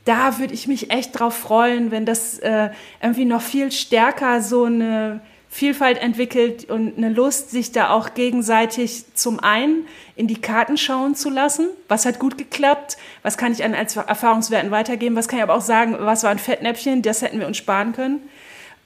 da 0.05 0.39
würde 0.39 0.55
ich 0.55 0.67
mich 0.67 0.91
echt 0.91 1.19
drauf 1.19 1.35
freuen, 1.35 1.91
wenn 1.91 2.05
das 2.05 2.39
äh, 2.39 2.71
irgendwie 3.01 3.25
noch 3.25 3.43
viel 3.43 3.73
stärker 3.73 4.43
so 4.43 4.65
eine 4.65 5.21
Vielfalt 5.49 5.99
entwickelt 5.99 6.69
und 6.69 6.97
eine 6.97 7.11
Lust, 7.11 7.53
sich 7.53 7.71
da 7.71 7.91
auch 7.91 8.15
gegenseitig 8.15 9.05
zum 9.15 9.39
einen 9.39 9.87
in 10.17 10.27
die 10.27 10.41
Karten 10.41 10.77
schauen 10.77 11.15
zu 11.15 11.31
lassen. 11.31 11.69
Was 11.87 12.07
hat 12.07 12.19
gut 12.19 12.37
geklappt? 12.37 12.97
Was 13.23 13.39
kann 13.39 13.53
ich 13.53 13.63
an 13.63 13.73
als 13.73 13.95
Erfahrungswerten 13.95 14.73
weitergeben? 14.73 15.15
Was 15.15 15.29
kann 15.29 15.39
ich 15.39 15.45
aber 15.45 15.55
auch 15.55 15.61
sagen, 15.61 15.97
was 16.01 16.25
war 16.25 16.31
ein 16.31 16.41
Fettnäpfchen? 16.41 17.03
Das 17.03 17.23
hätten 17.23 17.39
wir 17.39 17.47
uns 17.47 17.57
sparen 17.57 17.93
können. 17.93 18.21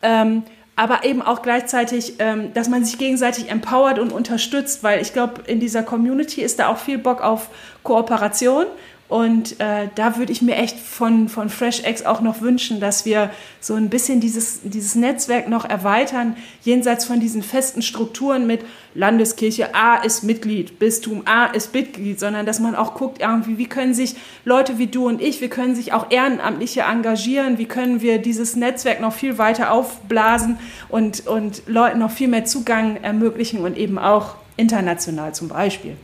Ähm, 0.03 0.43
aber 0.77 1.05
eben 1.05 1.23
auch 1.23 1.41
gleichzeitig, 1.41 2.17
ähm, 2.19 2.53
dass 2.53 2.69
man 2.69 2.85
sich 2.85 2.99
gegenseitig 2.99 3.51
empowert 3.51 3.99
und 3.99 4.13
unterstützt, 4.13 4.85
weil 4.85 5.01
ich 5.01 5.15
glaube, 5.15 5.43
in 5.47 5.61
dieser 5.61 5.83
Community 5.83 6.43
ist 6.43 6.59
da 6.59 6.69
auch 6.69 6.79
viel 6.79 6.99
Bock 6.99 7.23
auf 7.23 7.49
Kooperation 7.83 8.67
und 9.09 9.59
äh, 9.59 9.89
da 9.95 10.19
würde 10.19 10.33
ich 10.33 10.43
mir 10.43 10.57
echt 10.57 10.79
von, 10.79 11.31
von 11.31 11.49
FreshX 11.49 12.05
auch 12.05 12.21
noch 12.21 12.43
wünschen, 12.43 12.79
dass 12.79 13.07
wir 13.07 13.31
so 13.59 13.75
ein 13.75 13.89
bisschen 13.89 14.21
dieses, 14.21 14.61
dieses 14.65 14.97
Netzwerk 14.97 15.49
noch 15.49 15.65
erweitern, 15.65 16.37
jenseits 16.63 17.07
von 17.07 17.19
diesen 17.19 17.43
festen 17.43 17.81
Strukturen 17.81 18.47
mit 18.47 18.61
Landeskirche 18.95 19.75
A 19.75 19.97
ist 19.97 20.25
Mitglied, 20.25 20.79
Bistum 20.79 21.23
A 21.25 21.47
ist 21.47 21.73
Mitglied, 21.73 22.21
sondern 22.21 22.45
dass 22.45 22.61
man 22.61 22.75
auch 22.75 22.95
guckt, 22.95 23.23
irgendwie, 23.23 23.57
wie 23.57 23.67
können 23.67 23.95
sich 23.95 24.15
Leute 24.45 24.77
wie 24.77 24.89
du 24.89 25.09
und 25.09 25.23
ich, 25.23 25.41
wie 25.41 25.49
können 25.49 25.75
sich 25.75 25.95
auch 25.95 26.11
Ehrenamtliche 26.11 26.83
engagieren, 26.83 27.57
wie 27.57 27.67
können 27.67 28.03
wir 28.03 28.19
dieses 28.19 28.57
Netzwerk 28.57 29.01
noch 29.01 29.15
viel 29.15 29.39
weiter 29.39 29.73
aufblasen 29.73 30.59
und, 30.91 31.27
und 31.27 31.63
Leuten 31.67 32.01
noch 32.01 32.11
viel 32.11 32.29
mehr 32.29 32.45
Zugang 32.45 32.97
ermöglichen 33.03 33.61
und 33.61 33.79
eben 33.79 33.99
auch 33.99 34.35
international 34.59 35.35
zum 35.35 35.49
Beispiel. 35.49 35.97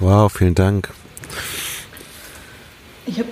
Wow, 0.00 0.32
vielen 0.32 0.56
Dank. 0.56 0.92
Ich 3.06 3.18
habe 3.18 3.28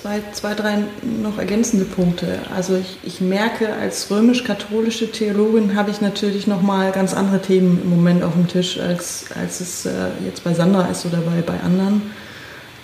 zwei, 0.00 0.22
zwei, 0.32 0.54
drei 0.54 0.78
noch 1.02 1.38
ergänzende 1.38 1.84
Punkte. 1.84 2.40
Also 2.54 2.76
ich, 2.76 2.98
ich 3.02 3.20
merke, 3.20 3.74
als 3.74 4.10
römisch-katholische 4.10 5.10
Theologin 5.10 5.76
habe 5.76 5.90
ich 5.90 6.00
natürlich 6.00 6.46
nochmal 6.46 6.92
ganz 6.92 7.12
andere 7.12 7.42
Themen 7.42 7.80
im 7.82 7.90
Moment 7.90 8.22
auf 8.22 8.32
dem 8.32 8.48
Tisch, 8.48 8.78
als, 8.78 9.26
als 9.38 9.60
es 9.60 9.86
äh, 9.86 9.90
jetzt 10.24 10.44
bei 10.44 10.54
Sandra 10.54 10.86
ist 10.86 11.04
oder 11.04 11.18
bei, 11.18 11.42
bei 11.42 11.60
anderen. 11.60 12.02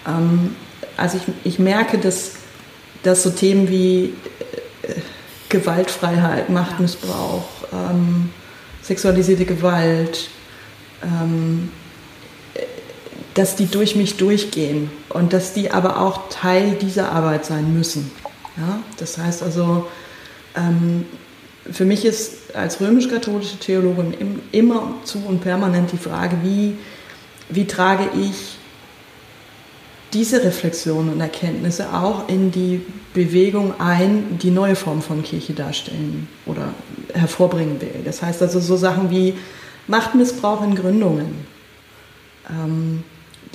Ähm, 0.07 0.55
also 0.97 1.19
ich, 1.19 1.53
ich 1.53 1.59
merke, 1.59 1.99
dass, 1.99 2.33
dass 3.03 3.23
so 3.23 3.31
Themen 3.31 3.69
wie 3.69 4.15
äh, 4.83 4.95
Gewaltfreiheit, 5.49 6.51
Machtmissbrauch, 6.51 7.49
ähm, 7.73 8.31
sexualisierte 8.83 9.45
Gewalt, 9.45 10.29
ähm, 11.03 11.71
dass 13.37 13.55
die 13.55 13.67
durch 13.67 13.95
mich 13.97 14.17
durchgehen 14.17 14.91
und 15.11 15.35
dass 15.35 15.53
die 15.53 15.71
aber 15.71 16.01
auch 16.01 16.31
Teil 16.31 16.73
dieser 16.81 17.13
Arbeit 17.13 17.45
sein 17.45 17.73
müssen. 17.77 18.11
Ja? 18.57 18.81
Das 18.97 19.19
heißt 19.19 19.43
also, 19.43 19.87
ähm, 20.57 21.05
für 21.71 21.85
mich 21.85 22.07
ist 22.07 22.55
als 22.57 22.81
römisch-katholische 22.81 23.59
Theologin 23.59 24.41
immer 24.53 24.95
zu 25.05 25.19
und 25.19 25.43
permanent 25.43 25.93
die 25.93 25.99
Frage, 25.99 26.39
wie, 26.43 26.79
wie 27.51 27.67
trage 27.67 28.09
ich 28.19 28.57
diese 30.15 30.43
Reflexionen 30.43 31.13
und 31.13 31.21
Erkenntnisse 31.21 31.93
auch 31.93 32.29
in 32.29 32.51
die 32.53 32.81
Bewegung 33.13 33.79
ein, 33.79 34.39
die 34.39 34.51
neue 34.51 34.77
Form 34.77 35.03
von 35.03 35.23
Kirche 35.23 35.53
darstellen 35.53 36.27
oder 36.47 36.73
hervorbringen 37.13 37.83
will. 37.83 38.01
Das 38.03 38.23
heißt 38.23 38.41
also 38.41 38.61
so 38.61 38.77
Sachen 38.77 39.11
wie 39.11 39.35
Machtmissbrauch 39.89 40.63
in 40.63 40.75
Gründungen, 40.75 41.35
ähm, 42.49 43.03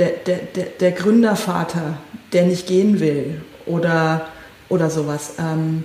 der, 0.02 0.10
der, 0.26 0.38
der, 0.56 0.66
der, 0.80 0.92
Gründervater, 0.92 1.98
der 2.34 2.46
nicht 2.46 2.66
gehen 2.66 3.00
will 3.00 3.42
oder, 3.68 4.28
oder 4.68 4.90
sowas. 4.90 5.34
Ähm, 5.38 5.84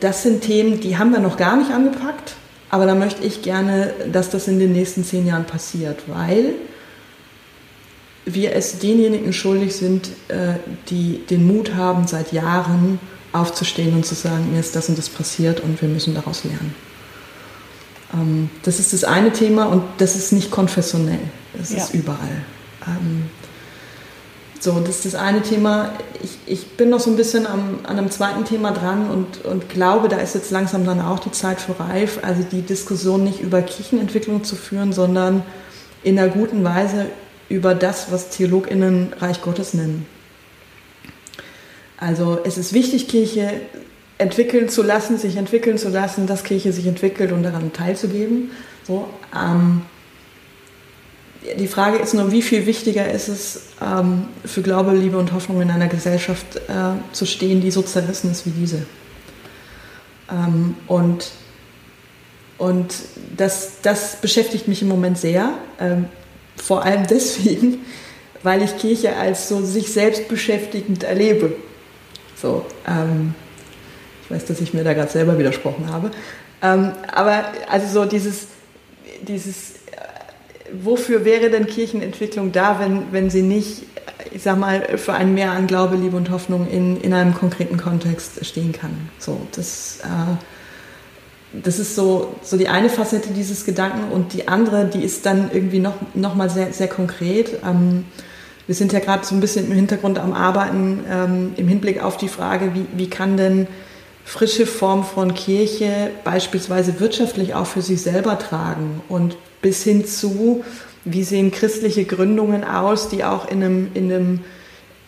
das 0.00 0.22
sind 0.22 0.42
Themen, 0.42 0.80
die 0.80 0.98
haben 0.98 1.12
wir 1.12 1.20
noch 1.20 1.38
gar 1.38 1.56
nicht 1.56 1.70
angepackt, 1.70 2.34
aber 2.68 2.84
da 2.84 2.94
möchte 2.94 3.24
ich 3.24 3.40
gerne, 3.40 3.94
dass 4.12 4.28
das 4.28 4.48
in 4.48 4.58
den 4.58 4.72
nächsten 4.72 5.02
zehn 5.02 5.26
Jahren 5.26 5.46
passiert, 5.46 6.02
weil 6.08 6.52
wir 8.26 8.54
es 8.54 8.78
denjenigen 8.80 9.32
schuldig 9.32 9.74
sind, 9.74 10.08
äh, 10.28 10.54
die 10.90 11.24
den 11.30 11.46
Mut 11.46 11.74
haben, 11.74 12.06
seit 12.06 12.32
Jahren 12.32 12.98
aufzustehen 13.32 13.94
und 13.94 14.04
zu 14.04 14.14
sagen, 14.14 14.52
mir 14.52 14.60
ist 14.60 14.76
das 14.76 14.90
und 14.90 14.98
das 14.98 15.08
passiert 15.08 15.60
und 15.60 15.80
wir 15.80 15.88
müssen 15.88 16.14
daraus 16.14 16.44
lernen. 16.44 16.74
Ähm, 18.12 18.50
das 18.64 18.78
ist 18.78 18.92
das 18.92 19.04
eine 19.04 19.32
Thema 19.32 19.66
und 19.66 19.84
das 19.98 20.16
ist 20.16 20.32
nicht 20.32 20.50
konfessionell, 20.50 21.20
das 21.56 21.70
ja. 21.70 21.78
ist 21.78 21.94
überall. 21.94 22.44
Ähm, 22.86 23.24
so, 24.60 24.80
das 24.80 24.96
ist 24.96 25.04
das 25.04 25.14
eine 25.14 25.42
Thema. 25.42 25.92
Ich, 26.22 26.38
ich 26.46 26.66
bin 26.76 26.88
noch 26.88 27.00
so 27.00 27.10
ein 27.10 27.16
bisschen 27.16 27.46
am, 27.46 27.80
an 27.84 27.98
einem 27.98 28.10
zweiten 28.10 28.44
Thema 28.44 28.72
dran 28.72 29.10
und, 29.10 29.44
und 29.44 29.68
glaube, 29.68 30.08
da 30.08 30.16
ist 30.16 30.34
jetzt 30.34 30.50
langsam 30.50 30.84
dann 30.84 31.00
auch 31.00 31.18
die 31.18 31.30
Zeit 31.30 31.60
für 31.60 31.78
reif, 31.78 32.20
also 32.22 32.42
die 32.42 32.62
Diskussion 32.62 33.22
nicht 33.22 33.40
über 33.40 33.62
Kirchenentwicklung 33.62 34.44
zu 34.44 34.56
führen, 34.56 34.92
sondern 34.92 35.42
in 36.02 36.18
einer 36.18 36.28
guten 36.28 36.64
Weise 36.64 37.06
über 37.48 37.74
das, 37.74 38.10
was 38.10 38.30
TheologInnen 38.30 39.12
Reich 39.20 39.42
Gottes 39.42 39.74
nennen. 39.74 40.06
Also 41.98 42.40
es 42.44 42.58
ist 42.58 42.72
wichtig, 42.72 43.08
Kirche 43.08 43.60
entwickeln 44.18 44.68
zu 44.68 44.82
lassen, 44.82 45.18
sich 45.18 45.36
entwickeln 45.36 45.78
zu 45.78 45.88
lassen, 45.90 46.26
dass 46.26 46.42
Kirche 46.42 46.72
sich 46.72 46.86
entwickelt 46.86 47.32
und 47.32 47.42
daran 47.42 47.72
teilzugeben. 47.72 48.50
So, 48.86 49.08
ähm, 49.34 49.82
die 51.58 51.68
Frage 51.68 51.98
ist 51.98 52.14
nur, 52.14 52.32
wie 52.32 52.42
viel 52.42 52.66
wichtiger 52.66 53.10
ist 53.10 53.28
es, 53.28 53.60
ähm, 53.80 54.28
für 54.44 54.62
Glaube, 54.62 54.92
Liebe 54.92 55.18
und 55.18 55.32
Hoffnung 55.32 55.62
in 55.62 55.70
einer 55.70 55.86
Gesellschaft 55.86 56.56
äh, 56.56 57.12
zu 57.12 57.26
stehen, 57.26 57.60
die 57.60 57.70
so 57.70 57.82
zerrissen 57.82 58.30
ist 58.30 58.46
wie 58.46 58.50
diese. 58.50 58.82
Ähm, 60.30 60.76
und 60.86 61.30
und 62.58 62.94
das, 63.36 63.82
das 63.82 64.16
beschäftigt 64.16 64.66
mich 64.66 64.80
im 64.80 64.88
Moment 64.88 65.18
sehr. 65.18 65.52
Ähm, 65.78 66.06
vor 66.56 66.84
allem 66.84 67.06
deswegen, 67.10 67.84
weil 68.42 68.62
ich 68.62 68.78
Kirche 68.78 69.14
als 69.16 69.48
so 69.48 69.62
sich 69.62 69.92
selbst 69.92 70.28
beschäftigend 70.28 71.02
erlebe. 71.02 71.54
So, 72.34 72.64
ich 74.22 74.30
weiß, 74.30 74.44
dass 74.44 74.60
ich 74.60 74.74
mir 74.74 74.84
da 74.84 74.92
gerade 74.92 75.10
selber 75.10 75.38
widersprochen 75.38 75.90
habe. 75.90 76.10
Aber 76.60 77.44
also 77.68 77.86
so 77.88 78.04
dieses, 78.04 78.48
dieses, 79.26 79.75
wofür 80.72 81.24
wäre 81.24 81.50
denn 81.50 81.66
Kirchenentwicklung 81.66 82.52
da, 82.52 82.80
wenn, 82.80 83.12
wenn 83.12 83.30
sie 83.30 83.42
nicht, 83.42 83.82
ich 84.32 84.42
sag 84.42 84.58
mal, 84.58 84.98
für 84.98 85.14
ein 85.14 85.34
Mehr 85.34 85.52
an 85.52 85.66
Glaube, 85.66 85.96
Liebe 85.96 86.16
und 86.16 86.30
Hoffnung 86.30 86.68
in, 86.68 87.00
in 87.00 87.12
einem 87.12 87.34
konkreten 87.34 87.76
Kontext 87.76 88.44
stehen 88.44 88.72
kann. 88.72 89.08
So, 89.18 89.40
das, 89.54 90.00
äh, 90.02 91.58
das 91.62 91.78
ist 91.78 91.94
so, 91.94 92.34
so 92.42 92.56
die 92.56 92.68
eine 92.68 92.88
Facette 92.88 93.32
dieses 93.32 93.64
Gedanken 93.64 94.12
und 94.12 94.32
die 94.32 94.48
andere, 94.48 94.86
die 94.86 95.04
ist 95.04 95.26
dann 95.26 95.50
irgendwie 95.52 95.78
noch, 95.78 95.94
noch 96.14 96.34
mal 96.34 96.50
sehr, 96.50 96.72
sehr 96.72 96.88
konkret. 96.88 97.58
Ähm, 97.64 98.04
wir 98.66 98.74
sind 98.74 98.92
ja 98.92 98.98
gerade 98.98 99.24
so 99.24 99.34
ein 99.34 99.40
bisschen 99.40 99.66
im 99.66 99.72
Hintergrund 99.72 100.18
am 100.18 100.32
Arbeiten 100.32 101.04
ähm, 101.08 101.52
im 101.56 101.68
Hinblick 101.68 102.02
auf 102.02 102.16
die 102.16 102.28
Frage, 102.28 102.72
wie, 102.74 102.86
wie 102.96 103.08
kann 103.08 103.36
denn 103.36 103.68
frische 104.24 104.66
Form 104.66 105.04
von 105.04 105.34
Kirche 105.34 106.10
beispielsweise 106.24 106.98
wirtschaftlich 106.98 107.54
auch 107.54 107.66
für 107.66 107.80
sich 107.80 108.02
selber 108.02 108.38
tragen 108.40 109.00
und 109.08 109.36
bis 109.66 109.82
hin 109.82 110.06
zu, 110.06 110.64
wie 111.04 111.24
sehen 111.24 111.50
christliche 111.50 112.04
Gründungen 112.04 112.62
aus, 112.62 113.08
die 113.08 113.24
auch 113.24 113.48
in 113.48 113.64
einem, 113.64 113.88
in 113.94 114.12
einem 114.12 114.40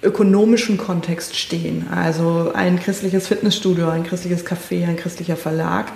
ökonomischen 0.03 0.79
Kontext 0.79 1.37
stehen. 1.37 1.87
Also 1.95 2.51
ein 2.55 2.81
christliches 2.81 3.29
Fitnessstudio, 3.29 3.89
ein 3.89 4.03
christliches 4.03 4.45
Café, 4.45 4.85
ein 4.85 4.97
christlicher 4.97 5.37
Verlag 5.37 5.87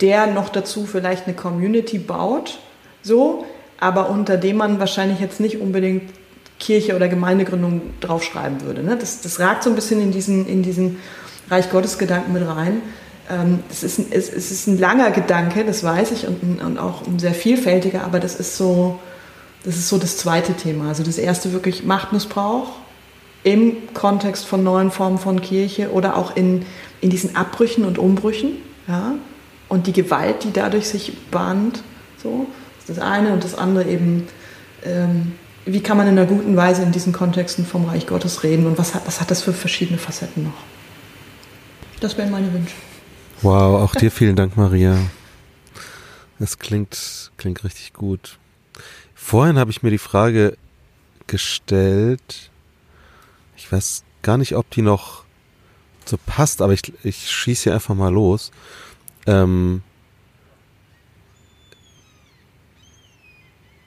der 0.00 0.26
noch 0.28 0.48
dazu 0.48 0.86
vielleicht 0.86 1.26
eine 1.26 1.34
Community 1.34 1.98
baut, 1.98 2.58
so, 3.02 3.44
aber 3.78 4.10
unter 4.10 4.36
dem 4.36 4.56
man 4.58 4.78
wahrscheinlich 4.78 5.20
jetzt 5.20 5.40
nicht 5.40 5.58
unbedingt 5.58 6.12
Kirche 6.58 6.94
oder 6.94 7.08
Gemeindegründung 7.08 7.80
draufschreiben 8.00 8.60
würde. 8.62 8.82
Ne? 8.82 8.96
Das, 8.96 9.22
das 9.22 9.40
ragt 9.40 9.62
so 9.62 9.70
ein 9.70 9.76
bisschen 9.76 10.00
in 10.02 10.12
diesen, 10.12 10.46
in 10.46 10.62
diesen 10.62 10.98
Reich 11.48 11.70
Gottes 11.70 11.98
Gedanken 11.98 12.32
mit 12.34 12.46
rein. 12.46 12.82
Ähm, 13.30 13.60
es, 13.70 13.82
ist 13.82 13.98
ein, 13.98 14.06
es, 14.10 14.28
ist 14.28 14.66
ein 14.66 14.78
langer 14.78 15.10
Gedanke, 15.10 15.64
das 15.64 15.82
weiß 15.84 16.10
ich, 16.12 16.26
und, 16.26 16.60
und 16.60 16.78
auch 16.78 17.06
ein 17.06 17.18
sehr 17.18 17.34
vielfältiger, 17.34 18.04
aber 18.04 18.20
das 18.20 18.34
ist 18.34 18.56
so, 18.56 18.98
das 19.64 19.76
ist 19.76 19.88
so 19.88 19.98
das 19.98 20.16
zweite 20.16 20.54
Thema. 20.54 20.88
Also 20.88 21.02
das 21.02 21.18
erste 21.18 21.52
wirklich 21.52 21.84
Machtmissbrauch 21.84 22.68
im 23.42 23.76
Kontext 23.94 24.46
von 24.46 24.62
neuen 24.62 24.90
Formen 24.90 25.18
von 25.18 25.40
Kirche 25.40 25.90
oder 25.92 26.16
auch 26.16 26.36
in, 26.36 26.66
in 27.00 27.08
diesen 27.08 27.36
Abbrüchen 27.36 27.84
und 27.84 27.98
Umbrüchen. 27.98 28.56
Ja? 28.86 29.14
und 29.70 29.86
die 29.86 29.92
Gewalt, 29.92 30.44
die 30.44 30.52
dadurch 30.52 30.88
sich 30.88 31.16
bahnt. 31.30 31.82
So, 32.22 32.46
das 32.86 32.98
eine 32.98 33.32
und 33.32 33.42
das 33.44 33.54
andere 33.54 33.88
eben, 33.88 34.28
ähm, 34.84 35.32
wie 35.64 35.80
kann 35.80 35.96
man 35.96 36.06
in 36.08 36.18
einer 36.18 36.26
guten 36.26 36.56
Weise 36.56 36.82
in 36.82 36.92
diesen 36.92 37.14
Kontexten 37.14 37.64
vom 37.64 37.86
Reich 37.86 38.06
Gottes 38.06 38.42
reden 38.42 38.66
und 38.66 38.76
was 38.76 38.94
hat, 38.94 39.06
was 39.06 39.20
hat 39.20 39.30
das 39.30 39.42
für 39.42 39.54
verschiedene 39.54 39.96
Facetten 39.96 40.42
noch? 40.42 40.52
Das 42.00 42.18
wären 42.18 42.30
meine 42.30 42.52
Wünsche. 42.52 42.74
Wow, 43.42 43.80
auch 43.80 43.94
dir 43.94 44.10
vielen 44.10 44.36
Dank, 44.36 44.58
Maria. 44.58 44.98
Das 46.38 46.58
klingt, 46.58 47.32
klingt 47.38 47.64
richtig 47.64 47.94
gut. 47.94 48.38
Vorhin 49.14 49.58
habe 49.58 49.70
ich 49.70 49.82
mir 49.82 49.90
die 49.90 49.96
Frage 49.96 50.58
gestellt, 51.26 52.50
ich 53.56 53.72
weiß 53.72 54.04
gar 54.20 54.36
nicht, 54.36 54.56
ob 54.56 54.68
die 54.70 54.82
noch 54.82 55.24
so 56.04 56.18
passt, 56.18 56.60
aber 56.60 56.74
ich, 56.74 56.92
ich 57.02 57.30
schieße 57.30 57.64
hier 57.64 57.74
einfach 57.74 57.94
mal 57.94 58.12
los. 58.12 58.50
Ähm, 59.26 59.82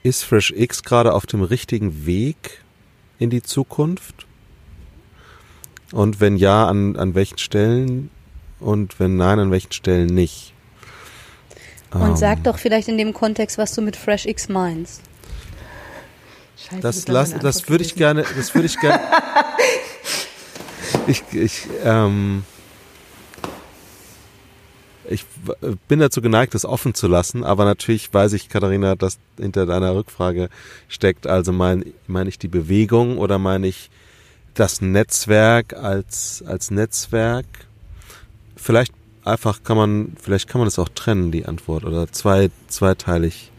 ist 0.01 0.23
Fresh 0.23 0.51
X 0.55 0.81
gerade 0.81 1.13
auf 1.13 1.27
dem 1.27 1.43
richtigen 1.43 2.07
Weg 2.07 2.63
in 3.19 3.30
die 3.30 3.43
Zukunft? 3.43 4.25
Und 5.91 6.21
wenn 6.21 6.38
ja, 6.38 6.67
an, 6.67 6.95
an 6.95 7.13
welchen 7.13 7.38
Stellen? 7.38 8.09
Und 8.64 8.99
wenn 8.99 9.18
nein, 9.18 9.40
an 9.40 9.52
welchen 9.52 9.72
Stellen 9.72 10.07
nicht? 10.07 10.53
Und 11.91 12.02
um, 12.02 12.15
sag 12.15 12.40
ähm. 12.40 12.44
doch 12.44 12.57
vielleicht 12.57 12.88
in 12.88 12.98
dem 12.98 13.14
Kontext, 13.14 13.57
was 13.57 13.73
du 13.73 13.81
mit 13.81 13.95
Fresh 13.95 14.26
X 14.26 14.49
meinst. 14.49 15.02
Scheiße, 16.57 16.81
das 16.81 17.07
lass, 17.07 17.38
das 17.38 17.69
würde 17.69 17.84
ich 17.84 17.95
gerne, 17.95 18.23
das 18.35 18.56
würde 18.56 18.68
ich 18.68 18.80
gerne. 18.80 19.02
ich, 21.07 21.23
ich, 21.34 21.68
ähm, 21.84 22.45
ich 25.10 25.26
bin 25.88 25.99
dazu 25.99 26.22
geneigt, 26.22 26.56
das 26.56 26.64
offen 26.64 26.94
zu 26.94 27.07
lassen, 27.07 27.44
aber 27.44 27.65
natürlich 27.65 28.14
weiß 28.14 28.34
ich, 28.34 28.49
Katharina, 28.49 28.95
dass 28.95 29.18
hinter 29.38 29.65
deiner 29.65 29.94
Rückfrage 29.94 30.49
steckt. 30.88 31.27
Also 31.27 31.52
meine 31.52 31.85
mein 32.07 32.27
ich 32.27 32.40
die 32.40 32.48
Bewegung 32.48 33.18
oder 33.18 33.38
meine 33.38 33.68
ich 33.68 33.91
das 34.53 34.81
Netzwerk 34.81 35.73
als, 35.73 36.44
als 36.48 36.72
Netzwerk? 36.72 37.45
Vielleicht 38.64 38.94
einfach 39.23 39.64
kann 39.64 39.77
man, 39.77 40.14
vielleicht 40.22 40.48
kann 40.48 40.60
man 40.60 40.65
das 40.68 40.80
auch 40.80 40.90
trennen, 40.90 41.31
die 41.31 41.45
Antwort, 41.45 41.85
oder 41.85 42.11
zwei, 42.11 42.49
zweiteilig 42.68 43.52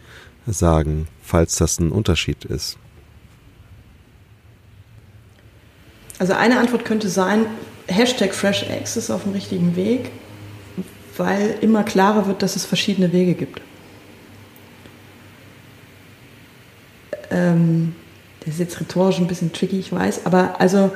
sagen, 0.46 1.08
falls 1.22 1.56
das 1.56 1.78
ein 1.78 1.90
Unterschied 1.90 2.44
ist. 2.44 2.76
Also 6.18 6.32
eine 6.32 6.58
Antwort 6.58 6.84
könnte 6.84 7.08
sein, 7.08 7.46
Hashtag 7.86 8.34
FreshX 8.34 8.96
ist 8.96 9.10
auf 9.10 9.24
dem 9.24 9.32
richtigen 9.32 9.76
Weg 9.76 10.10
weil 11.16 11.56
immer 11.60 11.84
klarer 11.84 12.26
wird, 12.26 12.42
dass 12.42 12.56
es 12.56 12.64
verschiedene 12.64 13.12
Wege 13.12 13.34
gibt. 13.34 13.60
Ähm, 17.30 17.94
das 18.40 18.54
ist 18.54 18.60
jetzt 18.60 18.80
rhetorisch 18.80 19.18
ein 19.18 19.26
bisschen 19.26 19.52
tricky, 19.52 19.78
ich 19.78 19.92
weiß, 19.92 20.26
aber 20.26 20.60
also 20.60 20.92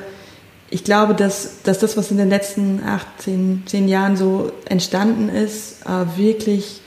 ich 0.71 0.83
glaube, 0.83 1.15
dass, 1.15 1.63
dass 1.63 1.79
das, 1.79 1.97
was 1.97 2.11
in 2.11 2.17
den 2.17 2.29
letzten 2.29 2.83
acht, 2.83 3.07
zehn, 3.19 3.63
zehn 3.65 3.87
Jahren 3.87 4.15
so 4.15 4.51
entstanden 4.65 5.29
ist, 5.29 5.85
äh, 5.85 6.17
wirklich 6.17 6.81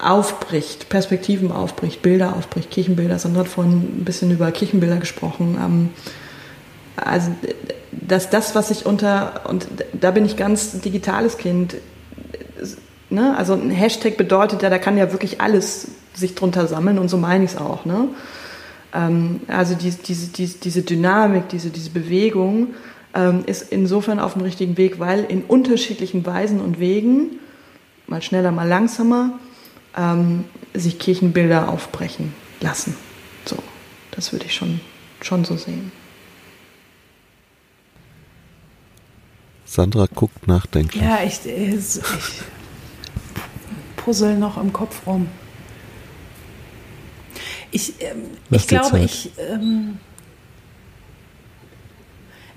aufbricht, 0.00 0.88
Perspektiven 0.88 1.50
aufbricht, 1.50 2.02
Bilder 2.02 2.36
aufbricht, 2.36 2.70
Kirchenbilder. 2.70 3.18
Sandra 3.18 3.40
hat 3.40 3.48
vorhin 3.48 4.00
ein 4.00 4.04
bisschen 4.04 4.30
über 4.30 4.50
Kirchenbilder 4.52 4.98
gesprochen. 4.98 5.58
Ähm, 5.60 5.90
also, 6.96 7.30
dass 7.92 8.30
das, 8.30 8.54
was 8.54 8.70
ich 8.70 8.86
unter, 8.86 9.42
und 9.48 9.66
da 9.92 10.10
bin 10.10 10.24
ich 10.24 10.36
ganz 10.36 10.80
digitales 10.80 11.36
Kind, 11.36 11.76
ne? 13.10 13.36
also 13.36 13.54
ein 13.54 13.70
Hashtag 13.70 14.16
bedeutet 14.16 14.62
ja, 14.62 14.70
da 14.70 14.78
kann 14.78 14.96
ja 14.96 15.12
wirklich 15.12 15.40
alles 15.40 15.88
sich 16.14 16.34
drunter 16.34 16.66
sammeln 16.66 16.98
und 16.98 17.08
so 17.08 17.16
meine 17.16 17.44
ich 17.44 17.52
es 17.52 17.56
auch. 17.56 17.84
Ne? 17.84 18.08
Ähm, 18.94 19.40
also 19.48 19.74
die, 19.74 19.90
diese, 19.90 20.28
diese, 20.28 20.58
diese 20.58 20.82
Dynamik, 20.82 21.48
diese, 21.48 21.70
diese 21.70 21.90
Bewegung 21.90 22.74
ähm, 23.14 23.44
ist 23.46 23.72
insofern 23.72 24.18
auf 24.18 24.34
dem 24.34 24.42
richtigen 24.42 24.76
Weg, 24.76 24.98
weil 24.98 25.24
in 25.24 25.42
unterschiedlichen 25.42 26.24
Weisen 26.24 26.60
und 26.60 26.78
Wegen, 26.78 27.38
mal 28.06 28.22
schneller, 28.22 28.50
mal 28.50 28.68
langsamer, 28.68 29.38
ähm, 29.96 30.44
sich 30.74 30.98
Kirchenbilder 30.98 31.68
aufbrechen 31.68 32.34
lassen. 32.60 32.96
So, 33.44 33.56
das 34.10 34.32
würde 34.32 34.46
ich 34.46 34.54
schon, 34.54 34.80
schon 35.20 35.44
so 35.44 35.56
sehen. 35.56 35.92
Sandra 39.64 40.06
guckt 40.14 40.46
nachdenklich. 40.46 41.02
Ja, 41.02 41.22
ich, 41.22 41.44
ich, 41.44 41.98
ich 41.98 42.42
puzzle 43.96 44.38
noch 44.38 44.56
im 44.56 44.72
Kopf 44.72 45.06
rum. 45.06 45.28
Ich, 47.70 47.94
ähm, 48.00 48.22
ich 48.50 48.66
glaube, 48.66 48.98
ich, 49.00 49.32
ähm, 49.38 49.98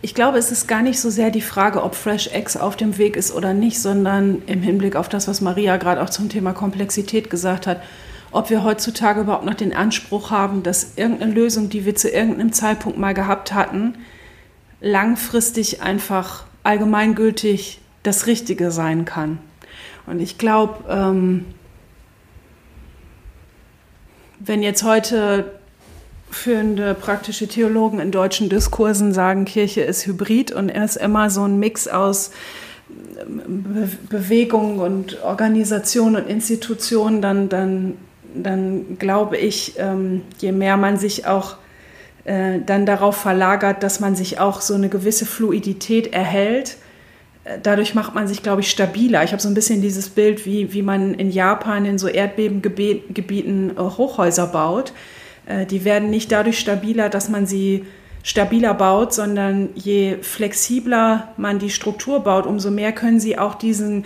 ich 0.01 0.15
glaube, 0.15 0.37
es 0.37 0.51
ist 0.51 0.67
gar 0.67 0.81
nicht 0.81 0.99
so 0.99 1.09
sehr 1.09 1.29
die 1.29 1.41
Frage, 1.41 1.83
ob 1.83 1.95
Fresh 1.95 2.29
X 2.33 2.57
auf 2.57 2.75
dem 2.75 2.97
Weg 2.97 3.15
ist 3.15 3.33
oder 3.33 3.53
nicht, 3.53 3.79
sondern 3.79 4.41
im 4.47 4.61
Hinblick 4.61 4.95
auf 4.95 5.09
das, 5.09 5.27
was 5.27 5.41
Maria 5.41 5.77
gerade 5.77 6.01
auch 6.01 6.09
zum 6.09 6.29
Thema 6.29 6.53
Komplexität 6.53 7.29
gesagt 7.29 7.67
hat, 7.67 7.81
ob 8.31 8.49
wir 8.49 8.63
heutzutage 8.63 9.21
überhaupt 9.21 9.45
noch 9.45 9.53
den 9.53 9.75
Anspruch 9.75 10.31
haben, 10.31 10.63
dass 10.63 10.93
irgendeine 10.95 11.33
Lösung, 11.33 11.69
die 11.69 11.85
wir 11.85 11.95
zu 11.95 12.09
irgendeinem 12.09 12.53
Zeitpunkt 12.53 12.97
mal 12.97 13.13
gehabt 13.13 13.53
hatten, 13.53 13.95
langfristig 14.79 15.81
einfach 15.81 16.45
allgemeingültig 16.63 17.79
das 18.03 18.25
Richtige 18.27 18.71
sein 18.71 19.05
kann. 19.05 19.39
Und 20.07 20.19
ich 20.19 20.37
glaube, 20.37 20.83
ähm, 20.89 21.45
wenn 24.45 24.63
jetzt 24.63 24.83
heute 24.83 25.51
führende 26.29 26.93
praktische 26.93 27.47
Theologen 27.47 27.99
in 27.99 28.11
deutschen 28.11 28.49
Diskursen 28.49 29.13
sagen, 29.13 29.45
Kirche 29.45 29.81
ist 29.81 30.05
hybrid 30.05 30.51
und 30.51 30.69
er 30.69 30.85
ist 30.85 30.95
immer 30.95 31.29
so 31.29 31.43
ein 31.43 31.59
Mix 31.59 31.87
aus 31.87 32.31
Be 33.27 33.89
Bewegung 34.09 34.79
und 34.79 35.21
Organisation 35.23 36.15
und 36.15 36.27
Institution, 36.27 37.21
dann, 37.21 37.49
dann, 37.49 37.97
dann 38.33 38.97
glaube 38.97 39.37
ich, 39.37 39.75
ähm, 39.77 40.23
je 40.39 40.51
mehr 40.51 40.77
man 40.77 40.97
sich 40.97 41.27
auch 41.27 41.55
äh, 42.23 42.59
dann 42.65 42.85
darauf 42.85 43.17
verlagert, 43.17 43.83
dass 43.83 43.99
man 43.99 44.15
sich 44.15 44.39
auch 44.39 44.61
so 44.61 44.73
eine 44.73 44.89
gewisse 44.89 45.25
Fluidität 45.25 46.13
erhält, 46.13 46.77
dadurch 47.63 47.95
macht 47.95 48.13
man 48.15 48.27
sich, 48.27 48.43
glaube 48.43 48.61
ich, 48.61 48.69
stabiler. 48.69 49.23
Ich 49.23 49.31
habe 49.31 49.41
so 49.41 49.47
ein 49.47 49.53
bisschen 49.53 49.81
dieses 49.81 50.09
Bild, 50.09 50.45
wie, 50.45 50.73
wie 50.73 50.81
man 50.81 51.13
in 51.13 51.31
Japan 51.31 51.85
in 51.85 51.97
so 51.97 52.07
Erdbebengebieten 52.07 53.71
äh, 53.71 53.79
Hochhäuser 53.79 54.47
baut 54.47 54.93
äh, 55.45 55.65
die 55.65 55.83
werden 55.83 56.09
nicht 56.09 56.31
dadurch 56.31 56.59
stabiler, 56.59 57.09
dass 57.09 57.29
man 57.29 57.45
sie 57.45 57.85
stabiler 58.23 58.73
baut, 58.73 59.13
sondern 59.13 59.69
je 59.75 60.17
flexibler 60.21 61.33
man 61.37 61.59
die 61.59 61.71
Struktur 61.71 62.19
baut, 62.19 62.45
umso 62.45 62.69
mehr 62.69 62.91
können 62.91 63.19
sie 63.19 63.37
auch 63.37 63.55
diesen, 63.55 64.05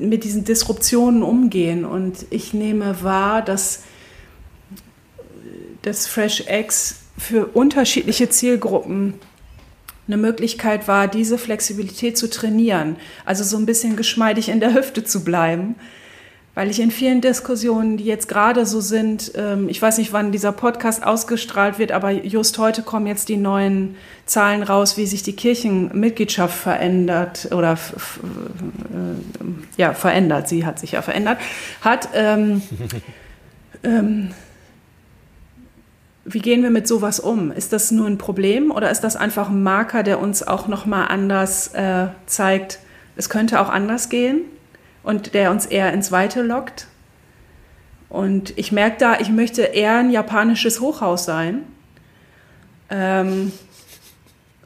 mit 0.00 0.24
diesen 0.24 0.44
Disruptionen 0.44 1.22
umgehen. 1.22 1.84
Und 1.84 2.26
ich 2.30 2.52
nehme 2.52 3.02
wahr, 3.02 3.42
dass 3.42 3.84
das 5.82 6.08
Fresh 6.08 6.44
X 6.48 7.00
für 7.16 7.46
unterschiedliche 7.46 8.28
Zielgruppen 8.28 9.14
eine 10.08 10.16
Möglichkeit 10.16 10.88
war, 10.88 11.06
diese 11.06 11.38
Flexibilität 11.38 12.18
zu 12.18 12.28
trainieren. 12.28 12.96
Also 13.24 13.44
so 13.44 13.56
ein 13.56 13.66
bisschen 13.66 13.96
geschmeidig 13.96 14.48
in 14.48 14.60
der 14.60 14.74
Hüfte 14.74 15.04
zu 15.04 15.22
bleiben 15.22 15.76
weil 16.58 16.70
ich 16.70 16.80
in 16.80 16.90
vielen 16.90 17.20
Diskussionen, 17.20 17.98
die 17.98 18.04
jetzt 18.04 18.26
gerade 18.26 18.66
so 18.66 18.80
sind, 18.80 19.30
ähm, 19.36 19.68
ich 19.68 19.80
weiß 19.80 19.98
nicht, 19.98 20.12
wann 20.12 20.32
dieser 20.32 20.50
Podcast 20.50 21.06
ausgestrahlt 21.06 21.78
wird, 21.78 21.92
aber 21.92 22.10
just 22.10 22.58
heute 22.58 22.82
kommen 22.82 23.06
jetzt 23.06 23.28
die 23.28 23.36
neuen 23.36 23.94
Zahlen 24.26 24.64
raus, 24.64 24.96
wie 24.96 25.06
sich 25.06 25.22
die 25.22 25.36
Kirchenmitgliedschaft 25.36 26.58
verändert 26.58 27.50
oder 27.52 27.74
äh, 27.74 27.76
ja 29.76 29.94
verändert. 29.94 30.48
Sie 30.48 30.66
hat 30.66 30.80
sich 30.80 30.90
ja 30.90 31.02
verändert. 31.02 31.38
Hat 31.80 32.08
ähm, 32.12 32.60
ähm, 33.84 34.32
wie 36.28 36.40
gehen 36.40 36.62
wir 36.62 36.70
mit 36.70 36.86
sowas 36.86 37.20
um? 37.20 37.50
Ist 37.52 37.72
das 37.72 37.90
nur 37.90 38.06
ein 38.06 38.18
Problem 38.18 38.70
oder 38.70 38.90
ist 38.90 39.00
das 39.00 39.16
einfach 39.16 39.48
ein 39.48 39.62
Marker, 39.62 40.02
der 40.02 40.20
uns 40.20 40.46
auch 40.46 40.68
noch 40.68 40.86
mal 40.86 41.06
anders 41.06 41.74
äh, 41.74 42.08
zeigt, 42.26 42.78
es 43.16 43.28
könnte 43.28 43.60
auch 43.60 43.68
anders 43.68 44.08
gehen? 44.08 44.42
und 45.08 45.32
der 45.32 45.50
uns 45.50 45.64
eher 45.64 45.92
ins 45.94 46.12
Weite 46.12 46.42
lockt. 46.42 46.86
Und 48.10 48.56
ich 48.58 48.72
merke 48.72 48.96
da, 48.98 49.20
ich 49.20 49.30
möchte 49.30 49.62
eher 49.62 49.96
ein 49.96 50.10
japanisches 50.10 50.80
Hochhaus 50.80 51.24
sein. 51.24 51.62
Ähm, 52.90 53.52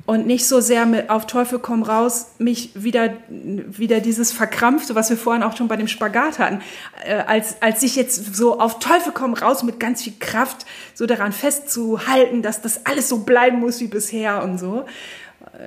und 0.05 0.27
nicht 0.27 0.47
so 0.47 0.61
sehr 0.61 0.85
mit 0.85 1.11
auf 1.11 1.27
Teufel 1.27 1.59
komm 1.59 1.83
raus, 1.83 2.33
mich 2.39 2.71
wieder, 2.75 3.15
wieder 3.29 4.01
dieses 4.01 4.33
Verkrampfte, 4.33 4.95
was 4.95 5.11
wir 5.11 5.17
vorhin 5.17 5.43
auch 5.43 5.57
schon 5.57 5.69
bei 5.69 5.77
dem 5.77 5.89
Spagat 5.89 6.39
hatten, 6.39 6.61
äh, 7.05 7.15
als, 7.27 7.63
als 7.63 7.81
sich 7.81 7.95
jetzt 7.97 8.35
so 8.35 8.59
auf 8.59 8.79
Teufel 8.79 9.13
komm 9.13 9.35
raus 9.35 9.63
mit 9.63 9.79
ganz 9.79 10.03
viel 10.03 10.15
Kraft 10.19 10.67
so 10.95 11.07
daran 11.07 11.33
festzuhalten, 11.33 12.43
dass 12.43 12.61
das 12.61 12.87
alles 12.87 13.09
so 13.09 13.19
bleiben 13.19 13.61
muss 13.61 13.81
wie 13.81 13.87
bisher 13.87 14.43
und 14.43 14.59
so, 14.59 14.85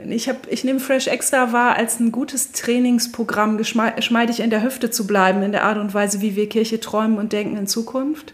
ich, 0.09 0.29
hab, 0.29 0.51
ich 0.51 0.63
nehme 0.63 0.79
Fresh 0.79 1.07
Extra 1.07 1.51
wahr 1.51 1.75
als 1.75 1.99
ein 1.99 2.11
gutes 2.11 2.51
Trainingsprogramm, 2.51 3.57
geschmeidig 3.57 4.39
in 4.39 4.49
der 4.49 4.63
Hüfte 4.63 4.89
zu 4.89 5.05
bleiben, 5.05 5.43
in 5.43 5.51
der 5.51 5.63
Art 5.63 5.77
und 5.77 5.93
Weise, 5.93 6.21
wie 6.21 6.35
wir 6.35 6.49
Kirche 6.49 6.79
träumen 6.79 7.17
und 7.17 7.33
denken 7.33 7.57
in 7.57 7.67
Zukunft. 7.67 8.33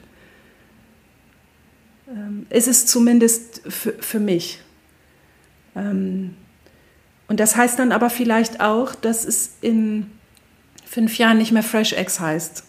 Ähm, 2.08 2.46
ist 2.50 2.68
es 2.68 2.86
zumindest 2.86 3.62
für, 3.68 3.94
für 3.94 4.20
mich. 4.20 4.60
Ähm, 5.76 6.36
und 7.28 7.40
das 7.40 7.56
heißt 7.56 7.80
dann 7.80 7.92
aber 7.92 8.10
vielleicht 8.10 8.62
auch, 8.62 8.94
dass 8.94 9.26
es 9.26 9.56
in 9.62 10.12
fünf 10.86 11.18
Jahren 11.18 11.38
nicht 11.38 11.54
mehr 11.54 11.64
Fresh 11.64 11.94
X 11.94 12.20
heißt. 12.20 12.64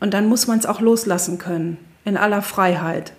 Und 0.00 0.14
dann 0.14 0.26
muss 0.26 0.46
man 0.46 0.58
es 0.58 0.66
auch 0.66 0.80
loslassen 0.80 1.38
können, 1.38 1.78
in 2.04 2.16
aller 2.16 2.42
Freiheit. 2.42 3.12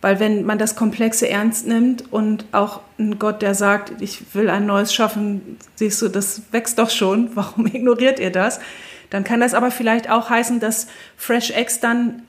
Weil 0.00 0.20
wenn 0.20 0.44
man 0.44 0.58
das 0.58 0.76
Komplexe 0.76 1.28
ernst 1.28 1.66
nimmt 1.66 2.12
und 2.12 2.44
auch 2.52 2.80
ein 2.98 3.18
Gott, 3.18 3.40
der 3.40 3.54
sagt, 3.54 4.02
ich 4.02 4.34
will 4.34 4.50
ein 4.50 4.66
neues 4.66 4.92
schaffen, 4.92 5.58
siehst 5.76 6.02
du, 6.02 6.08
das 6.08 6.42
wächst 6.50 6.78
doch 6.78 6.90
schon, 6.90 7.30
warum 7.36 7.66
ignoriert 7.66 8.18
ihr 8.18 8.30
das? 8.30 8.60
Dann 9.10 9.24
kann 9.24 9.40
das 9.40 9.54
aber 9.54 9.70
vielleicht 9.70 10.10
auch 10.10 10.28
heißen, 10.28 10.60
dass 10.60 10.88
Fresh 11.16 11.56
X 11.56 11.80
dann 11.80 12.22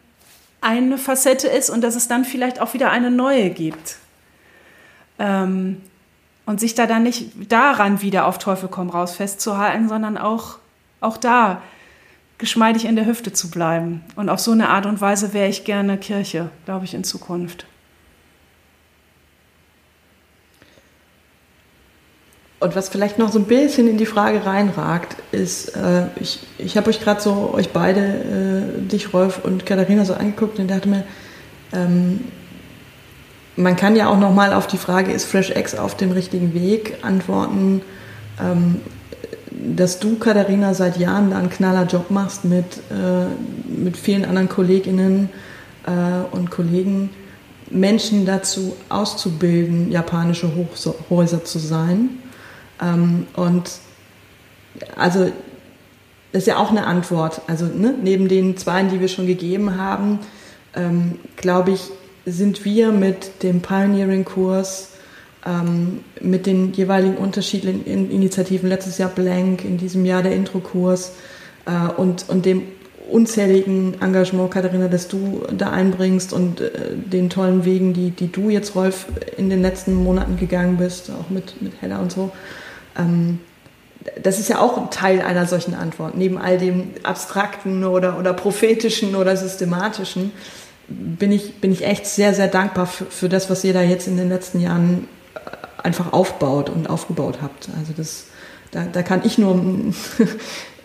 eine 0.62 0.98
Facette 0.98 1.48
ist 1.48 1.70
und 1.70 1.82
dass 1.82 1.96
es 1.96 2.08
dann 2.08 2.26
vielleicht 2.26 2.60
auch 2.62 2.74
wieder 2.74 2.92
eine 2.92 3.12
neue 3.12 3.50
gibt. 3.50 3.98
Ähm, 5.20 5.82
und 6.46 6.60
sich 6.60 6.76
da 6.76 6.86
dann 6.86 7.04
nicht 7.04 7.52
daran 7.52 8.02
wieder 8.02 8.28
auf 8.28 8.38
Teufel 8.38 8.70
komm 8.70 8.90
raus 8.90 9.16
festzuhalten, 9.16 9.90
sondern 9.90 10.18
auch, 10.18 10.60
auch 11.02 11.18
da 11.18 11.62
geschmeidig 12.38 12.86
in 12.86 12.96
der 12.96 13.06
Hüfte 13.06 13.34
zu 13.34 13.50
bleiben. 13.50 14.04
Und 14.16 14.30
auf 14.30 14.40
so 14.40 14.52
eine 14.52 14.70
Art 14.70 14.86
und 14.86 15.02
Weise 15.02 15.34
wäre 15.34 15.48
ich 15.48 15.64
gerne 15.64 15.98
Kirche, 15.98 16.50
glaube 16.66 16.86
ich, 16.86 16.94
in 16.94 17.04
Zukunft. 17.04 17.66
Und 22.60 22.76
was 22.76 22.90
vielleicht 22.90 23.20
noch 23.20 23.32
so 23.32 23.40
ein 23.40 23.46
bisschen 23.46 23.88
in 23.88 23.98
die 23.98 24.06
Frage 24.06 24.46
reinragt, 24.46 25.18
ist, 25.32 25.76
äh, 25.76 26.08
ich, 26.16 26.40
ich 26.58 26.78
habe 26.78 26.90
euch 26.90 27.00
gerade 27.00 27.22
so, 27.22 27.54
euch 27.54 27.70
beide, 27.70 28.02
äh, 28.02 28.82
dich 28.82 29.14
Rolf 29.14 29.44
und 29.44 29.66
Katharina 29.66 30.06
so 30.06 30.14
angeguckt 30.14 30.58
und 30.58 30.68
dachte 30.70 30.90
mir, 30.90 31.04
ähm, 31.74 32.22
man 33.56 33.76
kann 33.76 33.96
ja 33.96 34.10
auch 34.10 34.20
nochmal 34.20 34.54
auf 34.54 34.68
die 34.68 34.78
Frage, 34.78 35.12
ist 35.12 35.26
Fresh 35.26 35.52
X 35.52 35.76
auf 35.76 35.96
dem 35.96 36.12
richtigen 36.12 36.54
Weg, 36.54 36.98
antworten, 37.02 37.82
ähm, 38.42 38.82
dass 39.52 40.00
du, 40.00 40.18
Katharina, 40.18 40.74
seit 40.74 40.98
Jahren 40.98 41.32
da 41.32 41.38
einen 41.38 41.50
knaller 41.50 41.86
Job 41.86 42.12
machst 42.12 42.46
mit, 42.46 42.66
äh, 42.92 43.26
mit 43.68 43.98
vielen 43.98 44.26
anderen 44.26 44.50
Kolleginnen 44.50 45.30
äh, 45.86 46.36
und 46.36 46.52
Kollegen, 46.52 47.10
Menschen 47.72 48.26
dazu 48.26 48.76
auszubilden, 48.90 49.92
japanische 49.92 50.52
Hochhäuser 50.56 51.44
zu 51.44 51.58
sein. 51.58 52.10
Ähm, 52.82 53.26
und 53.36 53.72
also 54.96 55.32
das 56.32 56.44
ist 56.44 56.48
ja 56.48 56.58
auch 56.58 56.70
eine 56.70 56.86
Antwort. 56.86 57.42
Also 57.48 57.66
ne, 57.66 57.96
neben 58.02 58.28
den 58.28 58.58
zwei, 58.58 58.84
die 58.84 59.00
wir 59.00 59.08
schon 59.08 59.26
gegeben 59.26 59.78
haben, 59.78 60.20
ähm, 60.76 61.18
glaube 61.38 61.72
ich, 61.72 61.90
sind 62.26 62.66
wir 62.66 62.92
mit 62.92 63.44
dem 63.44 63.62
Pioneering-Kurs 63.62 64.90
ähm, 65.46 66.00
mit 66.20 66.46
den 66.46 66.74
jeweiligen 66.74 67.18
unterschiedlichen 67.18 67.86
Initiativen, 68.10 68.68
letztes 68.68 68.98
Jahr 68.98 69.10
Blank, 69.10 69.64
in 69.64 69.78
diesem 69.78 70.06
Jahr 70.06 70.24
der 70.24 70.34
Introkurs 70.34 71.14
äh, 71.66 71.92
und, 71.94 72.28
und 72.30 72.46
dem 72.46 72.64
unzähligen 73.12 74.02
Engagement, 74.02 74.50
Katharina, 74.50 74.88
das 74.88 75.08
du 75.08 75.44
da 75.56 75.70
einbringst 75.70 76.34
und 76.34 76.62
äh, 76.62 76.72
den 76.96 77.30
tollen 77.30 77.64
Wegen, 77.64 77.94
die, 77.94 78.10
die 78.10 78.32
du 78.32 78.50
jetzt, 78.50 78.76
Rolf, 78.76 79.06
in 79.38 79.52
den 79.52 79.62
letzten 79.62 79.94
Monaten 79.94 80.38
gegangen 80.38 80.78
bist, 80.78 81.12
auch 81.12 81.30
mit, 81.30 81.62
mit 81.62 81.74
Hella 81.82 82.00
und 82.00 82.12
so. 82.12 82.32
Ähm, 82.98 83.40
das 84.22 84.40
ist 84.40 84.50
ja 84.50 84.60
auch 84.60 84.78
ein 84.78 84.92
Teil 84.92 85.22
einer 85.22 85.46
solchen 85.46 85.74
Antwort. 85.74 86.16
Neben 86.16 86.38
all 86.38 86.58
dem 86.58 86.92
abstrakten 87.04 87.84
oder, 87.84 88.20
oder 88.20 88.34
prophetischen 88.34 89.16
oder 89.16 89.36
systematischen 89.36 90.32
bin 90.88 91.32
ich, 91.32 91.56
bin 91.56 91.72
ich 91.72 91.86
echt 91.86 92.06
sehr, 92.06 92.34
sehr 92.34 92.48
dankbar 92.48 92.86
für, 92.86 93.06
für 93.06 93.30
das, 93.30 93.50
was 93.50 93.64
ihr 93.64 93.74
da 93.74 93.82
jetzt 93.82 94.08
in 94.08 94.18
den 94.18 94.30
letzten 94.30 94.60
Jahren 94.60 95.08
einfach 95.84 96.14
aufbaut 96.14 96.70
und 96.70 96.90
aufgebaut 96.90 97.40
habt. 97.42 97.70
Also 97.78 97.94
das, 97.96 98.26
da, 98.72 98.86
da 98.92 99.04
kann 99.04 99.22
ich 99.24 99.38
nur 99.38 99.56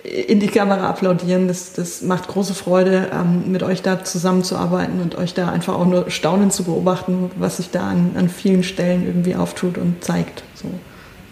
in 0.04 0.40
die 0.40 0.48
Kamera 0.48 0.88
applaudieren. 0.88 1.48
Das, 1.48 1.72
das 1.72 2.02
macht 2.02 2.28
große 2.28 2.54
Freude, 2.54 3.10
ähm, 3.12 3.50
mit 3.50 3.62
euch 3.62 3.82
da 3.82 4.04
zusammenzuarbeiten 4.04 5.00
und 5.00 5.16
euch 5.16 5.34
da 5.34 5.50
einfach 5.50 5.74
auch 5.74 5.86
nur 5.86 6.10
staunend 6.10 6.52
zu 6.52 6.64
beobachten, 6.64 7.30
was 7.36 7.56
sich 7.56 7.70
da 7.70 7.88
an, 7.88 8.12
an 8.16 8.28
vielen 8.28 8.62
Stellen 8.62 9.06
irgendwie 9.06 9.34
auftut 9.34 9.78
und 9.78 10.04
zeigt. 10.04 10.42
So, 10.54 10.68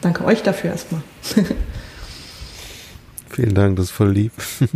danke 0.01 0.24
euch 0.24 0.43
dafür 0.43 0.70
erstmal. 0.70 1.03
Vielen 3.31 3.55
Dank, 3.55 3.77
das 3.77 3.86
ist 3.86 3.90
voll 3.93 4.11
lieb. 4.11 4.32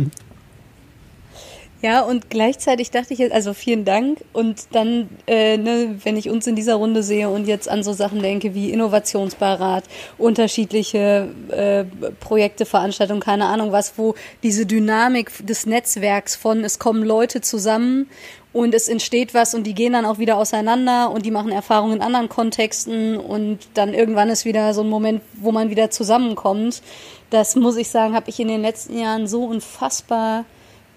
Ja, 1.83 1.99
und 1.99 2.29
gleichzeitig 2.29 2.91
dachte 2.91 3.11
ich 3.11 3.19
jetzt, 3.19 3.33
also 3.33 3.53
vielen 3.53 3.83
Dank. 3.83 4.19
Und 4.31 4.67
dann, 4.71 5.09
äh, 5.27 5.57
ne, 5.57 5.99
wenn 6.01 6.15
ich 6.15 6.29
uns 6.29 6.47
in 6.47 6.55
dieser 6.55 6.75
Runde 6.75 7.03
sehe 7.03 7.27
und 7.27 7.45
jetzt 7.45 7.67
an 7.67 7.83
so 7.83 7.91
Sachen 7.91 8.21
denke 8.21 8.53
wie 8.53 8.71
Innovationsbeirat, 8.71 9.83
unterschiedliche 10.17 11.27
äh, 11.49 11.83
Projekte, 12.21 12.65
Veranstaltungen, 12.65 13.19
keine 13.19 13.47
Ahnung 13.47 13.73
was, 13.73 13.97
wo 13.97 14.15
diese 14.43 14.65
Dynamik 14.65 15.45
des 15.45 15.65
Netzwerks 15.65 16.37
von 16.37 16.63
es 16.63 16.79
kommen 16.79 17.03
Leute 17.03 17.41
zusammen 17.41 18.09
und 18.53 18.73
es 18.73 18.87
entsteht 18.87 19.33
was 19.33 19.53
und 19.53 19.65
die 19.65 19.75
gehen 19.75 19.91
dann 19.91 20.05
auch 20.05 20.19
wieder 20.19 20.37
auseinander 20.37 21.11
und 21.11 21.25
die 21.25 21.31
machen 21.31 21.51
Erfahrungen 21.51 21.97
in 21.97 22.01
anderen 22.01 22.29
Kontexten 22.29 23.17
und 23.17 23.59
dann 23.73 23.93
irgendwann 23.93 24.29
ist 24.29 24.45
wieder 24.45 24.73
so 24.73 24.83
ein 24.83 24.89
Moment, 24.89 25.21
wo 25.33 25.51
man 25.51 25.69
wieder 25.69 25.91
zusammenkommt. 25.91 26.81
Das 27.29 27.57
muss 27.57 27.75
ich 27.75 27.89
sagen, 27.89 28.15
habe 28.15 28.29
ich 28.29 28.39
in 28.39 28.47
den 28.47 28.61
letzten 28.61 28.97
Jahren 28.97 29.27
so 29.27 29.43
unfassbar 29.43 30.45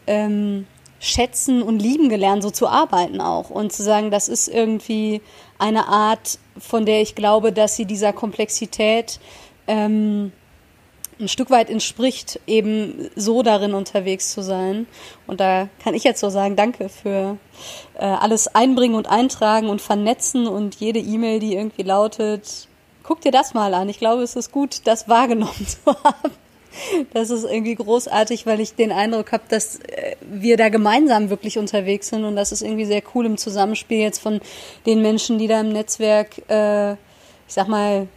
ähm, 0.07 0.67
schätzen 0.99 1.63
und 1.63 1.81
lieben 1.81 2.09
gelernt, 2.09 2.43
so 2.43 2.51
zu 2.51 2.69
arbeiten 2.69 3.21
auch 3.21 3.51
und 3.51 3.73
zu 3.73 3.83
sagen, 3.83 4.11
das 4.11 4.29
ist 4.29 4.49
irgendwie 4.49 5.21
eine 5.59 5.89
Art, 5.89 6.39
von 6.59 6.87
der 6.87 7.03
ich 7.03 7.15
glaube, 7.15 7.53
dass 7.53 7.77
sie 7.77 7.85
dieser 7.85 8.13
Komplexität 8.13 9.21
ähm, 9.67 10.33
ein 11.19 11.29
Stück 11.29 11.51
weit 11.51 11.71
entspricht, 11.71 12.41
eben 12.47 13.09
so 13.17 13.43
darin 13.43 13.75
unterwegs 13.75 14.33
zu 14.33 14.43
sein. 14.43 14.87
Und 15.27 15.41
da 15.41 15.69
kann 15.83 15.95
ich 15.95 16.05
jetzt 16.05 16.21
so 16.21 16.29
sagen, 16.29 16.57
danke 16.57 16.89
für 16.89 17.39
äh, 17.95 18.05
alles 18.05 18.55
einbringen 18.55 18.95
und 18.95 19.07
eintragen 19.07 19.69
und 19.69 19.81
vernetzen 19.81 20.47
und 20.47 20.75
jede 20.75 20.99
E-Mail, 20.99 21.41
die 21.41 21.55
irgendwie 21.55 21.83
lautet, 21.83 22.69
guck 23.03 23.23
dir 23.23 23.33
das 23.33 23.55
mal 23.55 23.73
an. 23.73 23.89
Ich 23.89 23.99
glaube, 23.99 24.23
es 24.23 24.37
ist 24.37 24.53
gut, 24.53 24.83
das 24.85 25.09
wahrgenommen 25.09 25.53
zu 25.67 25.87
haben. 25.87 26.33
Das 27.13 27.31
ist 27.31 27.45
irgendwie 27.45 27.75
großartig, 27.75 28.47
weil 28.47 28.61
ich 28.61 28.75
den 28.75 28.93
Eindruck 28.93 29.33
habe, 29.33 29.45
dass 29.49 29.81
äh, 29.81 30.17
wir 30.21 30.57
da 30.57 30.69
gemeinsam 30.69 31.31
wirklich 31.31 31.59
unterwegs 31.59 32.09
sind 32.09 32.25
und 32.25 32.37
das 32.37 32.53
ist 32.53 32.63
irgendwie 32.63 32.85
sehr 32.85 33.03
cool 33.15 33.27
im 33.27 33.37
Zusammenspiel 33.37 33.99
jetzt 33.99 34.19
von 34.19 34.41
den 34.87 35.03
Menschen, 35.03 35.39
die 35.39 35.47
da 35.47 35.61
im 35.61 35.71
Netzwerk, 35.71 36.39
äh, 36.49 36.93
ich 36.93 37.55
sag 37.55 37.69
mal, 37.69 38.09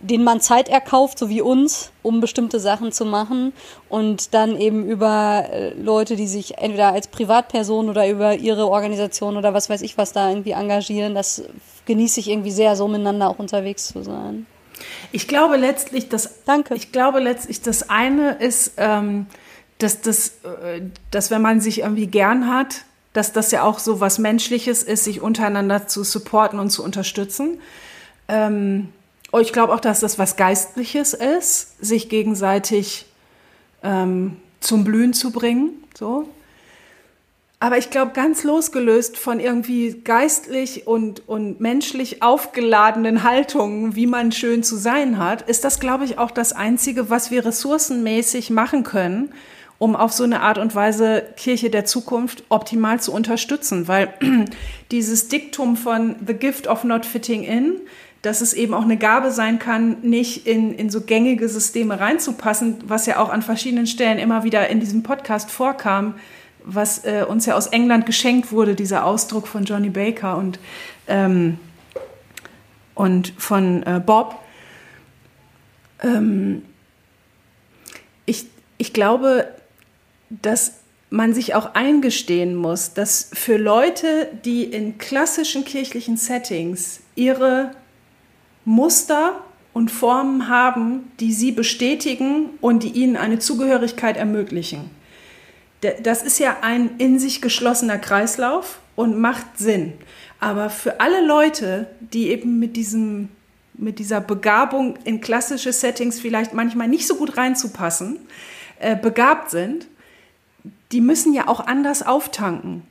denen 0.00 0.24
man 0.24 0.40
Zeit 0.40 0.68
erkauft, 0.68 1.18
so 1.18 1.28
wie 1.28 1.40
uns, 1.40 1.90
um 2.02 2.20
bestimmte 2.20 2.60
Sachen 2.60 2.92
zu 2.92 3.04
machen 3.04 3.52
und 3.88 4.34
dann 4.34 4.60
eben 4.60 4.86
über 4.86 5.46
äh, 5.50 5.70
Leute, 5.70 6.16
die 6.16 6.26
sich 6.26 6.58
entweder 6.58 6.92
als 6.92 7.08
Privatperson 7.08 7.88
oder 7.88 8.08
über 8.08 8.34
ihre 8.34 8.68
Organisation 8.68 9.36
oder 9.36 9.54
was 9.54 9.70
weiß 9.70 9.82
ich 9.82 9.96
was 9.96 10.12
da 10.12 10.28
irgendwie 10.28 10.52
engagieren, 10.52 11.14
das 11.14 11.44
genieße 11.86 12.20
ich 12.20 12.28
irgendwie 12.28 12.50
sehr, 12.50 12.76
so 12.76 12.88
miteinander 12.88 13.30
auch 13.30 13.38
unterwegs 13.38 13.88
zu 13.88 14.02
sein. 14.02 14.46
Ich 15.12 15.28
glaube 15.28 15.56
letztlich, 15.56 16.08
dass 16.08 16.44
Danke. 16.44 16.74
Ich 16.74 16.92
glaube 16.92 17.20
letztlich, 17.20 17.62
das 17.62 17.88
eine 17.88 18.32
ist, 18.34 18.72
ähm, 18.76 19.26
dass 19.78 20.00
das, 20.00 20.28
äh, 20.44 20.82
dass 21.10 21.30
wenn 21.30 21.42
man 21.42 21.60
sich 21.60 21.80
irgendwie 21.80 22.06
gern 22.06 22.52
hat, 22.52 22.84
dass 23.12 23.32
das 23.32 23.50
ja 23.50 23.62
auch 23.62 23.78
so 23.78 24.00
was 24.00 24.18
Menschliches 24.18 24.82
ist, 24.82 25.04
sich 25.04 25.20
untereinander 25.20 25.86
zu 25.86 26.04
supporten 26.04 26.58
und 26.58 26.70
zu 26.70 26.84
unterstützen. 26.84 27.60
Ähm, 28.28 28.88
ich 29.40 29.52
glaube 29.52 29.74
auch, 29.74 29.80
dass 29.80 30.00
das 30.00 30.18
was 30.18 30.36
Geistliches 30.36 31.14
ist, 31.14 31.82
sich 31.84 32.08
gegenseitig 32.08 33.06
ähm, 33.82 34.36
zum 34.60 34.84
Blühen 34.84 35.12
zu 35.12 35.30
bringen. 35.30 35.70
So. 35.94 36.28
Aber 37.58 37.78
ich 37.78 37.88
glaube, 37.88 38.12
ganz 38.12 38.44
losgelöst 38.44 39.16
von 39.16 39.40
irgendwie 39.40 40.02
geistlich 40.04 40.86
und, 40.86 41.26
und 41.26 41.58
menschlich 41.58 42.22
aufgeladenen 42.22 43.22
Haltungen, 43.22 43.96
wie 43.96 44.06
man 44.06 44.30
schön 44.30 44.62
zu 44.62 44.76
sein 44.76 45.16
hat, 45.16 45.48
ist 45.48 45.64
das, 45.64 45.80
glaube 45.80 46.04
ich, 46.04 46.18
auch 46.18 46.30
das 46.30 46.52
Einzige, 46.52 47.08
was 47.08 47.30
wir 47.30 47.46
ressourcenmäßig 47.46 48.50
machen 48.50 48.82
können, 48.82 49.32
um 49.78 49.96
auf 49.96 50.12
so 50.12 50.24
eine 50.24 50.40
Art 50.42 50.58
und 50.58 50.74
Weise 50.74 51.22
Kirche 51.36 51.70
der 51.70 51.86
Zukunft 51.86 52.44
optimal 52.50 53.00
zu 53.00 53.12
unterstützen. 53.12 53.88
Weil 53.88 54.12
dieses 54.90 55.28
Diktum 55.28 55.78
von 55.78 56.16
The 56.26 56.34
Gift 56.34 56.66
of 56.66 56.84
Not 56.84 57.06
Fitting 57.06 57.42
In, 57.42 57.80
dass 58.20 58.42
es 58.42 58.52
eben 58.52 58.74
auch 58.74 58.84
eine 58.84 58.98
Gabe 58.98 59.30
sein 59.30 59.58
kann, 59.58 59.98
nicht 60.02 60.46
in, 60.46 60.74
in 60.74 60.90
so 60.90 61.00
gängige 61.00 61.48
Systeme 61.48 62.00
reinzupassen, 62.00 62.78
was 62.86 63.06
ja 63.06 63.18
auch 63.18 63.30
an 63.30 63.40
verschiedenen 63.40 63.86
Stellen 63.86 64.18
immer 64.18 64.44
wieder 64.44 64.68
in 64.68 64.80
diesem 64.80 65.02
Podcast 65.02 65.50
vorkam, 65.50 66.16
was 66.66 67.04
äh, 67.04 67.24
uns 67.26 67.46
ja 67.46 67.54
aus 67.54 67.68
England 67.68 68.04
geschenkt 68.04 68.52
wurde, 68.52 68.74
dieser 68.74 69.06
Ausdruck 69.06 69.46
von 69.46 69.64
Johnny 69.64 69.88
Baker 69.88 70.36
und, 70.36 70.58
ähm, 71.06 71.58
und 72.94 73.32
von 73.38 73.82
äh, 73.84 74.02
Bob. 74.04 74.34
Ähm, 76.02 76.62
ich, 78.26 78.46
ich 78.78 78.92
glaube, 78.92 79.48
dass 80.28 80.80
man 81.08 81.32
sich 81.32 81.54
auch 81.54 81.74
eingestehen 81.74 82.56
muss, 82.56 82.92
dass 82.92 83.30
für 83.32 83.56
Leute, 83.56 84.28
die 84.44 84.64
in 84.64 84.98
klassischen 84.98 85.64
kirchlichen 85.64 86.16
Settings 86.16 87.00
ihre 87.14 87.70
Muster 88.64 89.40
und 89.72 89.92
Formen 89.92 90.48
haben, 90.48 91.12
die 91.20 91.32
sie 91.32 91.52
bestätigen 91.52 92.50
und 92.60 92.82
die 92.82 92.90
ihnen 92.90 93.16
eine 93.16 93.38
Zugehörigkeit 93.38 94.16
ermöglichen, 94.16 94.90
das 95.80 96.22
ist 96.22 96.38
ja 96.38 96.58
ein 96.62 96.96
in 96.98 97.18
sich 97.18 97.42
geschlossener 97.42 97.98
Kreislauf 97.98 98.80
und 98.94 99.18
macht 99.18 99.58
Sinn. 99.58 99.92
Aber 100.40 100.70
für 100.70 101.00
alle 101.00 101.24
Leute, 101.24 101.86
die 102.00 102.28
eben 102.30 102.58
mit 102.58 102.76
diesem 102.76 103.28
mit 103.78 103.98
dieser 103.98 104.22
Begabung 104.22 104.96
in 105.04 105.20
klassische 105.20 105.72
Settings 105.72 106.18
vielleicht 106.18 106.54
manchmal 106.54 106.88
nicht 106.88 107.06
so 107.06 107.16
gut 107.16 107.36
reinzupassen, 107.36 108.18
äh, 108.78 108.96
begabt 108.96 109.50
sind, 109.50 109.86
die 110.92 111.00
müssen 111.00 111.34
ja 111.34 111.48
auch 111.48 111.60
anders 111.60 112.04
auftanken. 112.04 112.82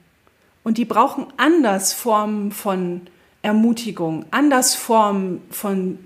Und 0.64 0.78
die 0.78 0.86
brauchen 0.86 1.28
anders 1.38 1.94
Formen 1.94 2.52
von 2.52 3.02
Ermutigung, 3.42 4.26
anders 4.32 4.76
Formen 4.76 5.42
von 5.52 6.00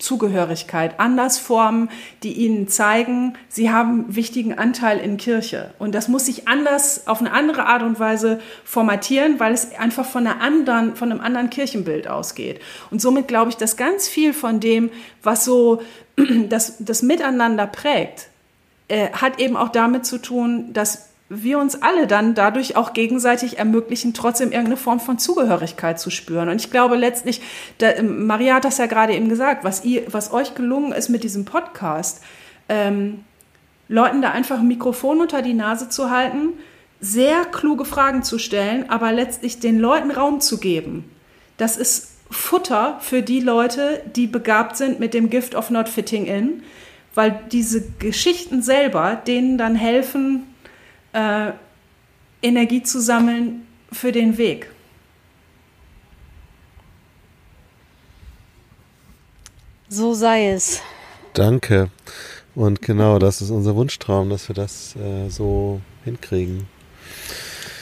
Zugehörigkeit, 0.00 0.98
Andersformen, 0.98 1.90
die 2.22 2.32
ihnen 2.32 2.68
zeigen, 2.68 3.34
sie 3.48 3.70
haben 3.70 4.04
wichtigen 4.14 4.58
Anteil 4.58 4.98
in 4.98 5.16
Kirche. 5.16 5.72
Und 5.78 5.94
das 5.94 6.08
muss 6.08 6.26
sich 6.26 6.48
anders, 6.48 7.06
auf 7.06 7.20
eine 7.20 7.32
andere 7.32 7.66
Art 7.66 7.82
und 7.82 8.00
Weise 8.00 8.40
formatieren, 8.64 9.38
weil 9.38 9.52
es 9.52 9.74
einfach 9.76 10.06
von, 10.06 10.26
einer 10.26 10.40
anderen, 10.40 10.96
von 10.96 11.12
einem 11.12 11.20
anderen 11.20 11.50
Kirchenbild 11.50 12.08
ausgeht. 12.08 12.60
Und 12.90 13.00
somit 13.00 13.28
glaube 13.28 13.50
ich, 13.50 13.56
dass 13.56 13.76
ganz 13.76 14.08
viel 14.08 14.32
von 14.32 14.60
dem, 14.60 14.90
was 15.22 15.44
so 15.44 15.82
das, 16.48 16.76
das 16.78 17.02
Miteinander 17.02 17.66
prägt, 17.66 18.28
äh, 18.88 19.10
hat 19.12 19.38
eben 19.38 19.56
auch 19.56 19.68
damit 19.68 20.06
zu 20.06 20.18
tun, 20.18 20.72
dass 20.72 21.09
wir 21.32 21.60
uns 21.60 21.80
alle 21.80 22.08
dann 22.08 22.34
dadurch 22.34 22.74
auch 22.74 22.92
gegenseitig 22.92 23.56
ermöglichen, 23.58 24.12
trotzdem 24.14 24.50
irgendeine 24.50 24.76
Form 24.76 24.98
von 24.98 25.18
Zugehörigkeit 25.18 26.00
zu 26.00 26.10
spüren. 26.10 26.48
Und 26.48 26.56
ich 26.60 26.72
glaube 26.72 26.96
letztlich, 26.96 27.40
der, 27.78 28.02
Maria 28.02 28.56
hat 28.56 28.64
das 28.64 28.78
ja 28.78 28.86
gerade 28.86 29.14
eben 29.14 29.28
gesagt, 29.28 29.62
was, 29.62 29.84
ihr, 29.84 30.02
was 30.08 30.32
euch 30.32 30.56
gelungen 30.56 30.90
ist 30.90 31.08
mit 31.08 31.22
diesem 31.22 31.44
Podcast, 31.44 32.20
ähm, 32.68 33.24
Leuten 33.86 34.22
da 34.22 34.32
einfach 34.32 34.58
ein 34.58 34.66
Mikrofon 34.66 35.20
unter 35.20 35.40
die 35.40 35.54
Nase 35.54 35.88
zu 35.88 36.10
halten, 36.10 36.54
sehr 37.00 37.44
kluge 37.44 37.84
Fragen 37.84 38.24
zu 38.24 38.38
stellen, 38.38 38.90
aber 38.90 39.12
letztlich 39.12 39.60
den 39.60 39.78
Leuten 39.78 40.10
Raum 40.10 40.40
zu 40.40 40.58
geben. 40.58 41.08
Das 41.56 41.76
ist 41.76 42.10
Futter 42.28 42.98
für 43.00 43.22
die 43.22 43.40
Leute, 43.40 44.02
die 44.16 44.26
begabt 44.26 44.76
sind 44.76 44.98
mit 44.98 45.14
dem 45.14 45.30
Gift 45.30 45.54
of 45.54 45.70
Not 45.70 45.88
Fitting 45.88 46.26
In, 46.26 46.62
weil 47.14 47.40
diese 47.52 47.88
Geschichten 47.98 48.62
selber 48.62 49.20
denen 49.26 49.58
dann 49.58 49.76
helfen, 49.76 50.46
äh, 51.12 51.52
Energie 52.42 52.82
zu 52.82 53.00
sammeln 53.00 53.66
für 53.92 54.12
den 54.12 54.38
Weg. 54.38 54.70
So 59.88 60.14
sei 60.14 60.50
es. 60.50 60.80
Danke. 61.34 61.90
Und 62.54 62.82
genau, 62.82 63.18
das 63.18 63.40
ist 63.40 63.50
unser 63.50 63.74
Wunschtraum, 63.74 64.30
dass 64.30 64.48
wir 64.48 64.54
das 64.54 64.94
äh, 64.96 65.28
so 65.28 65.80
hinkriegen. 66.04 66.68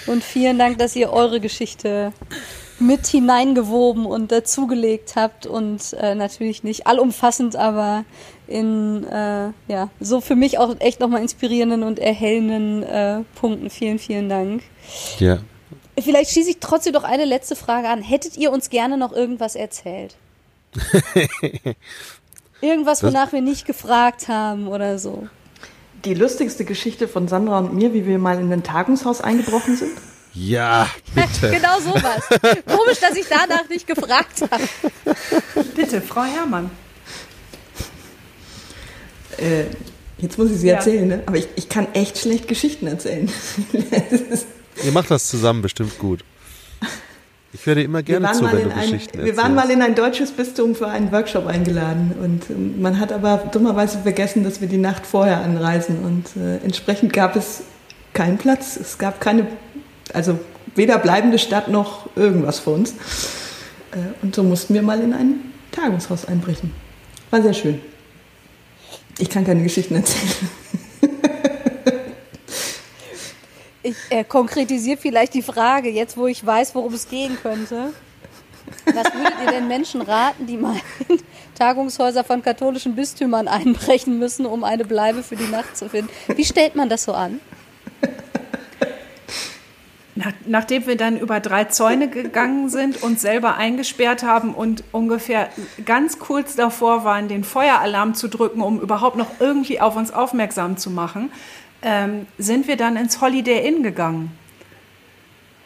Und 0.07 0.25
vielen 0.25 0.59
Dank, 0.59 0.79
dass 0.79 0.97
ihr 0.97 1.11
eure 1.11 1.41
Geschichte 1.41 2.13
mit 2.79 3.07
hineingewoben 3.07 4.07
und 4.07 4.33
dazugelegt 4.33 5.17
habt 5.17 5.47
und 5.47 5.93
äh, 5.95 6.15
natürlich 6.15 6.63
nicht 6.63 6.87
allumfassend, 6.87 7.57
aber 7.57 8.05
in 8.49 9.05
äh, 9.05 9.51
ja 9.69 9.91
so 10.01 10.21
für 10.21 10.37
mich 10.37 10.59
auch 10.59 10.75
echt 10.81 11.01
nochmal 11.01 11.23
inspirierenden 11.23 11.83
und 11.83 11.99
erhellenden 11.99 12.83
äh, 12.83 13.21
Punkten. 13.35 13.71
Vielen, 13.71 13.99
vielen 13.99 14.29
Dank. 14.29 14.63
Ja. 15.19 15.39
Vielleicht 16.01 16.31
schließe 16.31 16.51
ich 16.51 16.59
trotzdem 16.61 16.93
doch 16.93 17.05
eine 17.05 17.25
letzte 17.25 17.57
Frage 17.57 17.89
an. 17.89 18.03
Hättet 18.03 18.37
ihr 18.37 18.53
uns 18.53 18.71
gerne 18.71 18.97
noch 18.97 19.13
irgendwas 19.13 19.55
erzählt? 19.57 20.17
Irgendwas, 22.61 23.03
wonach 23.05 23.33
wir 23.33 23.41
nicht 23.41 23.67
gefragt 23.67 24.29
haben 24.29 24.69
oder 24.69 24.99
so. 24.99 25.29
Die 26.05 26.15
lustigste 26.15 26.65
Geschichte 26.65 27.09
von 27.09 27.29
Sandra 27.29 27.59
und 27.59 27.73
mir, 27.75 27.93
wie 27.95 28.07
wir 28.07 28.19
mal 28.19 28.39
in 28.39 28.53
ein 28.53 28.63
Tagungshaus 28.63 29.21
eingebrochen 29.21 29.77
sind. 29.77 29.93
Ja, 30.35 30.89
bitte. 31.15 31.51
genau 31.51 31.81
sowas. 31.81 32.23
Komisch, 32.67 33.01
dass 33.01 33.17
ich 33.17 33.27
danach 33.29 33.69
nicht 33.69 33.87
gefragt 33.87 34.43
habe. 34.51 34.63
Bitte, 35.75 36.01
Frau 36.01 36.23
Herrmann. 36.23 36.71
Äh, 39.39 39.65
jetzt 40.19 40.39
muss 40.39 40.51
ich 40.51 40.59
sie 40.59 40.69
Ja. 40.69 40.75
erzählen, 40.77 41.09
ne? 41.09 41.23
aber 41.27 41.37
ich, 41.37 41.49
ich 41.57 41.69
kann 41.69 41.87
echt 41.95 42.19
schlecht 42.19 42.49
Geschichten 42.49 42.87
erzählen. 42.87 43.31
Ihr 44.85 44.93
macht 44.93 45.11
das 45.11 45.29
zusammen 45.29 45.63
bestimmt 45.63 45.99
gut. 45.99 46.25
Ich 47.53 47.65
höre 47.65 47.77
dir 47.77 47.85
immer 47.85 47.99
wir, 47.99 48.03
gerne 48.03 48.27
waren 48.27 48.35
zu, 48.37 48.43
mal 48.43 48.53
wenn 48.53 48.63
in 48.65 48.69
du 48.69 48.75
ein, 48.75 48.91
Geschichten 48.91 49.25
wir 49.25 49.37
waren 49.37 49.55
mal 49.55 49.71
in 49.71 49.81
ein 49.81 49.95
deutsches 49.95 50.33
Bistum 50.33 50.75
für 50.75 50.87
einen 50.89 51.11
Workshop 51.13 51.47
eingeladen 51.47 52.13
und 52.23 52.51
ähm, 52.51 52.81
man 52.81 53.01
hat 53.01 53.11
aber 53.11 53.39
dummerweise 53.53 53.99
vergessen, 54.01 54.45
dass 54.45 54.61
wir 54.61 54.69
die 54.69 54.77
Nacht 54.77 55.07
vorher 55.07 55.39
anreisen 55.41 55.99
und 56.05 56.37
äh, 56.37 56.59
entsprechend 56.59 57.13
gab 57.15 57.37
es 57.37 57.63
keinen 58.13 58.37
Platz. 58.37 58.77
Es 58.77 58.99
gab 58.99 59.21
keine, 59.21 59.47
also 60.13 60.39
weder 60.75 60.99
bleibende 60.99 61.39
Stadt 61.39 61.69
noch 61.69 62.15
irgendwas 62.17 62.59
für 62.59 62.71
uns. 62.71 62.91
Äh, 63.93 63.97
und 64.23 64.35
so 64.35 64.43
mussten 64.43 64.75
wir 64.75 64.83
mal 64.83 65.01
in 65.01 65.15
ein 65.15 65.35
Tagungshaus 65.73 66.27
einbrechen. 66.27 66.73
War 67.31 67.41
sehr 67.43 67.55
schön. 67.55 67.81
Ich 69.19 69.29
kann 69.29 69.45
keine 69.45 69.63
Geschichten 69.63 69.97
erzählen. 69.97 70.33
Ich 73.83 73.97
äh, 74.11 74.25
konkretisiere 74.25 74.99
vielleicht 74.99 75.35
die 75.35 75.43
Frage, 75.43 75.89
jetzt 75.89 76.17
wo 76.17 76.27
ich 76.27 76.45
weiß, 76.45 76.75
worum 76.75 76.93
es 76.93 77.09
gehen 77.09 77.39
könnte. 77.41 77.95
Was 78.85 79.15
würdet 79.15 79.35
ihr 79.45 79.53
den 79.53 79.69
Menschen 79.69 80.03
raten, 80.03 80.47
die 80.47 80.57
mal 80.57 80.77
in 81.09 81.21
Tagungshäuser 81.55 82.23
von 82.23 82.43
katholischen 82.43 82.95
Bistümern 82.95 83.49
einbrechen 83.49 84.19
müssen, 84.19 84.47
um 84.47 84.63
eine 84.65 84.85
Bleibe 84.85 85.23
für 85.23 85.37
die 85.37 85.47
Nacht 85.47 85.77
zu 85.77 85.89
finden? 85.89 86.11
Wie 86.35 86.45
stellt 86.45 86.77
man 86.77 86.89
das 86.89 87.05
so 87.05 87.13
an? 87.13 87.41
Nach, 90.19 90.33
nachdem 90.47 90.89
wir 90.89 90.97
dann 90.97 91.17
über 91.17 91.39
drei 91.39 91.67
Zäune 91.67 92.09
gegangen 92.09 92.71
sind, 92.71 93.05
uns 93.05 93.23
selber 93.23 93.55
eingesperrt 93.55 94.25
haben 94.25 94.53
und 94.53 94.83
ungefähr 94.91 95.49
ganz 95.85 96.19
kurz 96.19 96.57
davor 96.57 97.05
waren, 97.05 97.29
den 97.29 97.45
Feueralarm 97.45 98.15
zu 98.15 98.27
drücken, 98.27 98.61
um 98.61 98.81
überhaupt 98.81 99.17
noch 99.17 99.31
irgendwie 99.39 99.81
auf 99.81 99.95
uns 99.95 100.13
aufmerksam 100.13 100.77
zu 100.77 100.91
machen, 100.91 101.31
ähm, 101.83 102.27
sind 102.37 102.67
wir 102.67 102.77
dann 102.77 102.97
ins 102.97 103.21
Holiday 103.21 103.65
Inn 103.65 103.85
gegangen. 103.85 104.37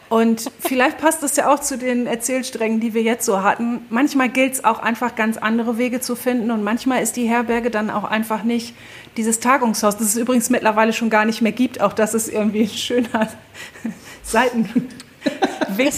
Und 0.09 0.51
vielleicht 0.59 0.99
passt 0.99 1.23
das 1.23 1.35
ja 1.37 1.51
auch 1.51 1.59
zu 1.59 1.77
den 1.77 2.05
Erzählsträngen, 2.05 2.79
die 2.79 2.93
wir 2.93 3.01
jetzt 3.01 3.25
so 3.25 3.41
hatten. 3.41 3.81
Manchmal 3.89 4.29
gilt 4.29 4.53
es 4.53 4.63
auch 4.63 4.79
einfach 4.79 5.15
ganz 5.15 5.37
andere 5.37 5.77
Wege 5.79 6.01
zu 6.01 6.15
finden 6.15 6.51
und 6.51 6.63
manchmal 6.63 7.01
ist 7.01 7.15
die 7.15 7.27
Herberge 7.27 7.71
dann 7.71 7.89
auch 7.89 8.03
einfach 8.03 8.43
nicht 8.43 8.75
dieses 9.17 9.39
Tagungshaus, 9.39 9.97
das 9.97 10.07
es 10.09 10.15
übrigens 10.15 10.49
mittlerweile 10.51 10.93
schon 10.93 11.09
gar 11.09 11.25
nicht 11.25 11.41
mehr 11.41 11.51
gibt. 11.51 11.81
Auch 11.81 11.93
das 11.93 12.13
ist 12.13 12.27
irgendwie 12.29 12.63
ein 12.63 12.69
schöner 12.69 13.27
Seitenweg 14.23 14.83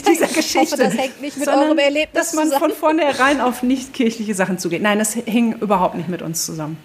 dieser 0.07 0.25
Ich 0.25 0.33
Geschichte. 0.33 0.59
hoffe, 0.59 0.77
das 0.77 0.97
hängt 0.97 1.21
nicht 1.21 1.35
mit 1.37 1.45
Sondern, 1.45 1.65
eurem 1.65 1.77
Erlebnis 1.79 2.13
Dass 2.13 2.33
man 2.33 2.45
zusammen. 2.45 2.71
von 2.71 2.71
vornherein 2.71 3.41
auf 3.41 3.63
nicht 3.63 3.93
kirchliche 3.93 4.33
Sachen 4.35 4.59
zugeht. 4.59 4.81
Nein, 4.81 4.99
das 4.99 5.13
hing 5.13 5.53
überhaupt 5.59 5.95
nicht 5.95 6.09
mit 6.09 6.21
uns 6.21 6.45
zusammen. 6.45 6.77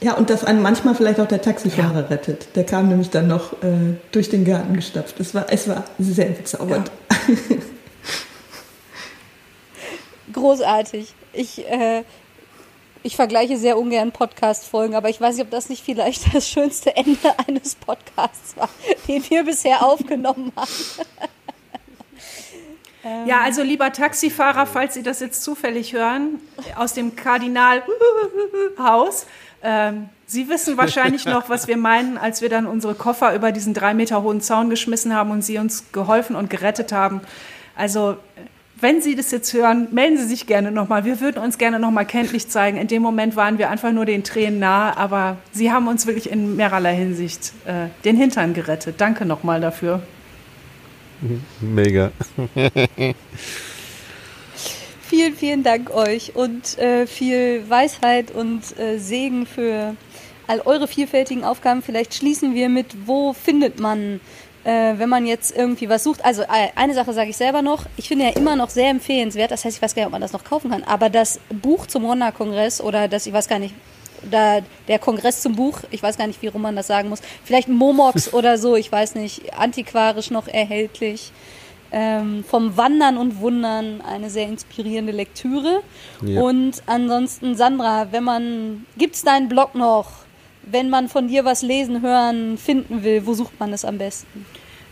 Ja, 0.00 0.14
und 0.14 0.28
dass 0.28 0.44
einen 0.44 0.60
manchmal 0.60 0.94
vielleicht 0.94 1.20
auch 1.20 1.28
der 1.28 1.40
Taxifahrer 1.40 2.10
rettet. 2.10 2.48
Der 2.56 2.64
kam 2.64 2.88
nämlich 2.88 3.10
dann 3.10 3.28
noch 3.28 3.52
äh, 3.62 3.94
durch 4.12 4.28
den 4.28 4.44
Garten 4.44 4.74
gestapft. 4.74 5.18
Es 5.20 5.34
war, 5.34 5.46
es 5.50 5.68
war 5.68 5.84
sehr 5.98 6.26
bezaubernd. 6.26 6.90
Großartig. 10.32 11.14
Ich, 11.32 11.64
äh, 11.70 12.02
ich 13.02 13.16
vergleiche 13.16 13.56
sehr 13.56 13.78
ungern 13.78 14.12
Podcast-Folgen, 14.12 14.94
aber 14.94 15.10
ich 15.10 15.20
weiß 15.20 15.36
nicht, 15.36 15.44
ob 15.44 15.50
das 15.50 15.68
nicht 15.68 15.84
vielleicht 15.84 16.34
das 16.34 16.48
schönste 16.48 16.96
Ende 16.96 17.34
eines 17.46 17.74
Podcasts 17.74 18.56
war, 18.56 18.68
den 19.06 19.22
wir 19.28 19.44
bisher 19.44 19.84
aufgenommen 19.84 20.52
haben. 20.56 20.68
Ja, 23.26 23.42
also 23.42 23.62
lieber 23.62 23.92
Taxifahrer, 23.92 24.64
falls 24.64 24.94
Sie 24.94 25.02
das 25.02 25.20
jetzt 25.20 25.44
zufällig 25.44 25.92
hören, 25.92 26.40
aus 26.74 26.94
dem 26.94 27.14
Kardinalhaus, 27.14 29.26
ähm, 29.64 30.08
Sie 30.26 30.48
wissen 30.48 30.76
wahrscheinlich 30.76 31.26
noch, 31.26 31.48
was 31.48 31.68
wir 31.68 31.76
meinen, 31.76 32.16
als 32.16 32.40
wir 32.40 32.48
dann 32.48 32.66
unsere 32.66 32.94
Koffer 32.94 33.34
über 33.34 33.52
diesen 33.52 33.74
drei 33.74 33.94
Meter 33.94 34.22
hohen 34.22 34.40
Zaun 34.40 34.70
geschmissen 34.70 35.14
haben 35.14 35.30
und 35.30 35.42
Sie 35.42 35.58
uns 35.58 35.92
geholfen 35.92 36.36
und 36.36 36.50
gerettet 36.50 36.92
haben. 36.92 37.20
Also, 37.76 38.16
wenn 38.80 39.00
Sie 39.00 39.16
das 39.16 39.30
jetzt 39.30 39.52
hören, 39.52 39.88
melden 39.92 40.18
Sie 40.18 40.24
sich 40.24 40.46
gerne 40.46 40.70
nochmal. 40.70 41.04
Wir 41.04 41.20
würden 41.20 41.42
uns 41.42 41.58
gerne 41.58 41.78
nochmal 41.78 42.06
kenntlich 42.06 42.48
zeigen. 42.48 42.78
In 42.78 42.88
dem 42.88 43.02
Moment 43.02 43.36
waren 43.36 43.58
wir 43.58 43.70
einfach 43.70 43.92
nur 43.92 44.04
den 44.04 44.24
Tränen 44.24 44.58
nahe, 44.58 44.96
aber 44.96 45.36
Sie 45.52 45.72
haben 45.72 45.88
uns 45.88 46.06
wirklich 46.06 46.30
in 46.30 46.56
mehrerlei 46.56 46.94
Hinsicht 46.94 47.52
äh, 47.66 47.88
den 48.04 48.16
Hintern 48.16 48.54
gerettet. 48.54 48.96
Danke 48.98 49.24
nochmal 49.26 49.60
dafür. 49.60 50.02
Mega. 51.60 52.10
Vielen, 55.06 55.36
vielen 55.36 55.62
Dank 55.62 55.94
euch 55.94 56.34
und 56.34 56.78
äh, 56.78 57.06
viel 57.06 57.68
Weisheit 57.68 58.30
und 58.30 58.76
äh, 58.78 58.98
Segen 58.98 59.44
für 59.44 59.96
all 60.46 60.60
eure 60.62 60.88
vielfältigen 60.88 61.44
Aufgaben. 61.44 61.82
Vielleicht 61.82 62.14
schließen 62.14 62.54
wir 62.54 62.70
mit, 62.70 63.06
wo 63.06 63.34
findet 63.34 63.78
man, 63.78 64.20
äh, 64.64 64.94
wenn 64.96 65.10
man 65.10 65.26
jetzt 65.26 65.54
irgendwie 65.54 65.90
was 65.90 66.04
sucht. 66.04 66.24
Also 66.24 66.42
äh, 66.42 66.70
eine 66.74 66.94
Sache 66.94 67.12
sage 67.12 67.28
ich 67.28 67.36
selber 67.36 67.60
noch. 67.60 67.84
Ich 67.98 68.08
finde 68.08 68.24
ja 68.24 68.30
immer 68.30 68.56
noch 68.56 68.70
sehr 68.70 68.88
empfehlenswert, 68.88 69.50
das 69.50 69.66
heißt, 69.66 69.76
ich 69.76 69.82
weiß 69.82 69.94
gar 69.94 70.02
nicht, 70.02 70.06
ob 70.06 70.12
man 70.12 70.22
das 70.22 70.32
noch 70.32 70.44
kaufen 70.44 70.70
kann, 70.70 70.84
aber 70.84 71.10
das 71.10 71.38
Buch 71.50 71.86
zum 71.86 72.08
Honda-Kongress 72.08 72.80
oder 72.80 73.06
das, 73.06 73.26
ich 73.26 73.32
weiß 73.32 73.46
gar 73.46 73.58
nicht, 73.58 73.74
da, 74.30 74.60
der 74.88 74.98
Kongress 74.98 75.42
zum 75.42 75.54
Buch, 75.54 75.80
ich 75.90 76.02
weiß 76.02 76.16
gar 76.16 76.26
nicht, 76.26 76.40
wie 76.40 76.46
rum 76.46 76.62
man 76.62 76.76
das 76.76 76.86
sagen 76.86 77.10
muss, 77.10 77.20
vielleicht 77.44 77.68
Momox 77.68 78.32
oder 78.32 78.56
so, 78.56 78.74
ich 78.74 78.90
weiß 78.90 79.16
nicht, 79.16 79.52
antiquarisch 79.52 80.30
noch 80.30 80.48
erhältlich. 80.48 81.30
Ähm, 81.96 82.42
vom 82.42 82.76
Wandern 82.76 83.16
und 83.16 83.38
Wundern 83.38 84.00
eine 84.00 84.28
sehr 84.28 84.48
inspirierende 84.48 85.12
Lektüre. 85.12 85.80
Ja. 86.22 86.40
Und 86.40 86.82
ansonsten, 86.86 87.54
Sandra, 87.54 88.08
wenn 88.10 88.24
man, 88.24 88.84
gibt's 88.98 89.22
deinen 89.22 89.48
Blog 89.48 89.76
noch? 89.76 90.10
Wenn 90.64 90.90
man 90.90 91.08
von 91.08 91.28
dir 91.28 91.44
was 91.44 91.62
lesen, 91.62 92.02
hören, 92.02 92.58
finden 92.58 93.04
will, 93.04 93.26
wo 93.26 93.34
sucht 93.34 93.60
man 93.60 93.72
es 93.72 93.84
am 93.84 93.98
besten? 93.98 94.44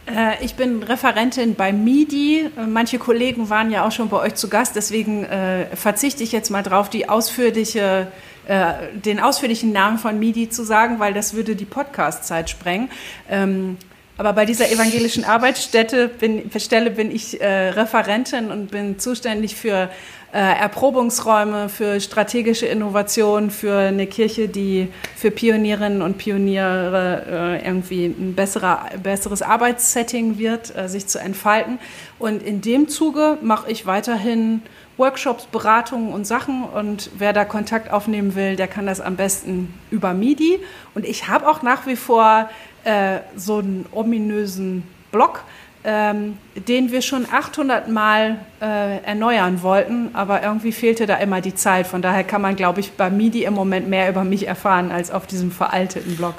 Äh, 0.06 0.44
Ich 0.44 0.54
bin 0.54 0.80
Referentin 0.84 1.56
bei 1.56 1.72
MIDI. 1.72 2.50
Manche 2.68 3.00
Kollegen 3.00 3.50
waren 3.50 3.72
ja 3.72 3.84
auch 3.84 3.90
schon 3.90 4.08
bei 4.08 4.20
euch 4.20 4.36
zu 4.36 4.48
Gast, 4.48 4.76
deswegen 4.76 5.24
äh, 5.24 5.74
verzichte 5.74 6.22
ich 6.22 6.30
jetzt 6.30 6.50
mal 6.50 6.62
drauf, 6.62 6.88
die 6.88 7.08
ausführliche, 7.08 8.06
äh, 8.46 8.74
den 8.94 9.18
ausführlichen 9.18 9.72
Namen 9.72 9.98
von 9.98 10.20
MIDI 10.20 10.50
zu 10.50 10.62
sagen, 10.62 11.00
weil 11.00 11.14
das 11.14 11.34
würde 11.34 11.56
die 11.56 11.64
Podcast-Zeit 11.64 12.48
sprengen. 12.48 12.90
Ähm, 13.28 13.76
aber 14.18 14.32
bei 14.34 14.44
dieser 14.44 14.70
evangelischen 14.70 15.24
Arbeitsstätte 15.24 16.08
bin, 16.08 16.50
Stelle 16.58 16.90
bin 16.90 17.10
ich 17.10 17.40
äh, 17.40 17.70
Referentin 17.70 18.50
und 18.50 18.70
bin 18.70 18.98
zuständig 18.98 19.56
für 19.56 19.90
äh, 20.32 20.38
Erprobungsräume, 20.38 21.68
für 21.68 22.00
strategische 22.00 22.66
Innovation, 22.66 23.50
für 23.50 23.76
eine 23.76 24.06
Kirche, 24.06 24.48
die 24.48 24.88
für 25.16 25.30
Pionierinnen 25.30 26.02
und 26.02 26.18
Pioniere 26.18 27.58
äh, 27.60 27.66
irgendwie 27.66 28.06
ein 28.06 28.34
besserer, 28.34 28.86
besseres 29.02 29.42
Arbeitssetting 29.42 30.38
wird, 30.38 30.74
äh, 30.76 30.88
sich 30.88 31.06
zu 31.06 31.18
entfalten. 31.18 31.78
Und 32.18 32.42
in 32.42 32.60
dem 32.60 32.88
Zuge 32.88 33.38
mache 33.42 33.70
ich 33.70 33.86
weiterhin 33.86 34.62
Workshops, 34.96 35.46
Beratungen 35.46 36.12
und 36.12 36.26
Sachen. 36.26 36.64
Und 36.64 37.10
wer 37.18 37.32
da 37.32 37.44
Kontakt 37.44 37.90
aufnehmen 37.90 38.34
will, 38.34 38.56
der 38.56 38.68
kann 38.68 38.86
das 38.86 39.00
am 39.00 39.16
besten 39.16 39.74
über 39.90 40.14
MIDI. 40.14 40.60
Und 40.94 41.04
ich 41.04 41.28
habe 41.28 41.48
auch 41.48 41.62
nach 41.62 41.86
wie 41.86 41.96
vor 41.96 42.48
äh, 42.84 43.20
so 43.36 43.58
einen 43.58 43.86
ominösen 43.92 44.82
Blog, 45.10 45.44
ähm, 45.84 46.38
den 46.68 46.92
wir 46.92 47.02
schon 47.02 47.26
800 47.30 47.88
Mal 47.88 48.38
äh, 48.60 49.02
erneuern 49.02 49.62
wollten, 49.62 50.10
aber 50.14 50.42
irgendwie 50.42 50.72
fehlte 50.72 51.06
da 51.06 51.16
immer 51.16 51.40
die 51.40 51.54
Zeit. 51.54 51.86
Von 51.86 52.02
daher 52.02 52.24
kann 52.24 52.40
man, 52.40 52.56
glaube 52.56 52.80
ich, 52.80 52.92
bei 52.92 53.10
MIDI 53.10 53.44
im 53.44 53.54
Moment 53.54 53.88
mehr 53.88 54.08
über 54.08 54.24
mich 54.24 54.46
erfahren 54.46 54.92
als 54.92 55.10
auf 55.10 55.26
diesem 55.26 55.50
veralteten 55.50 56.16
Blog. 56.16 56.34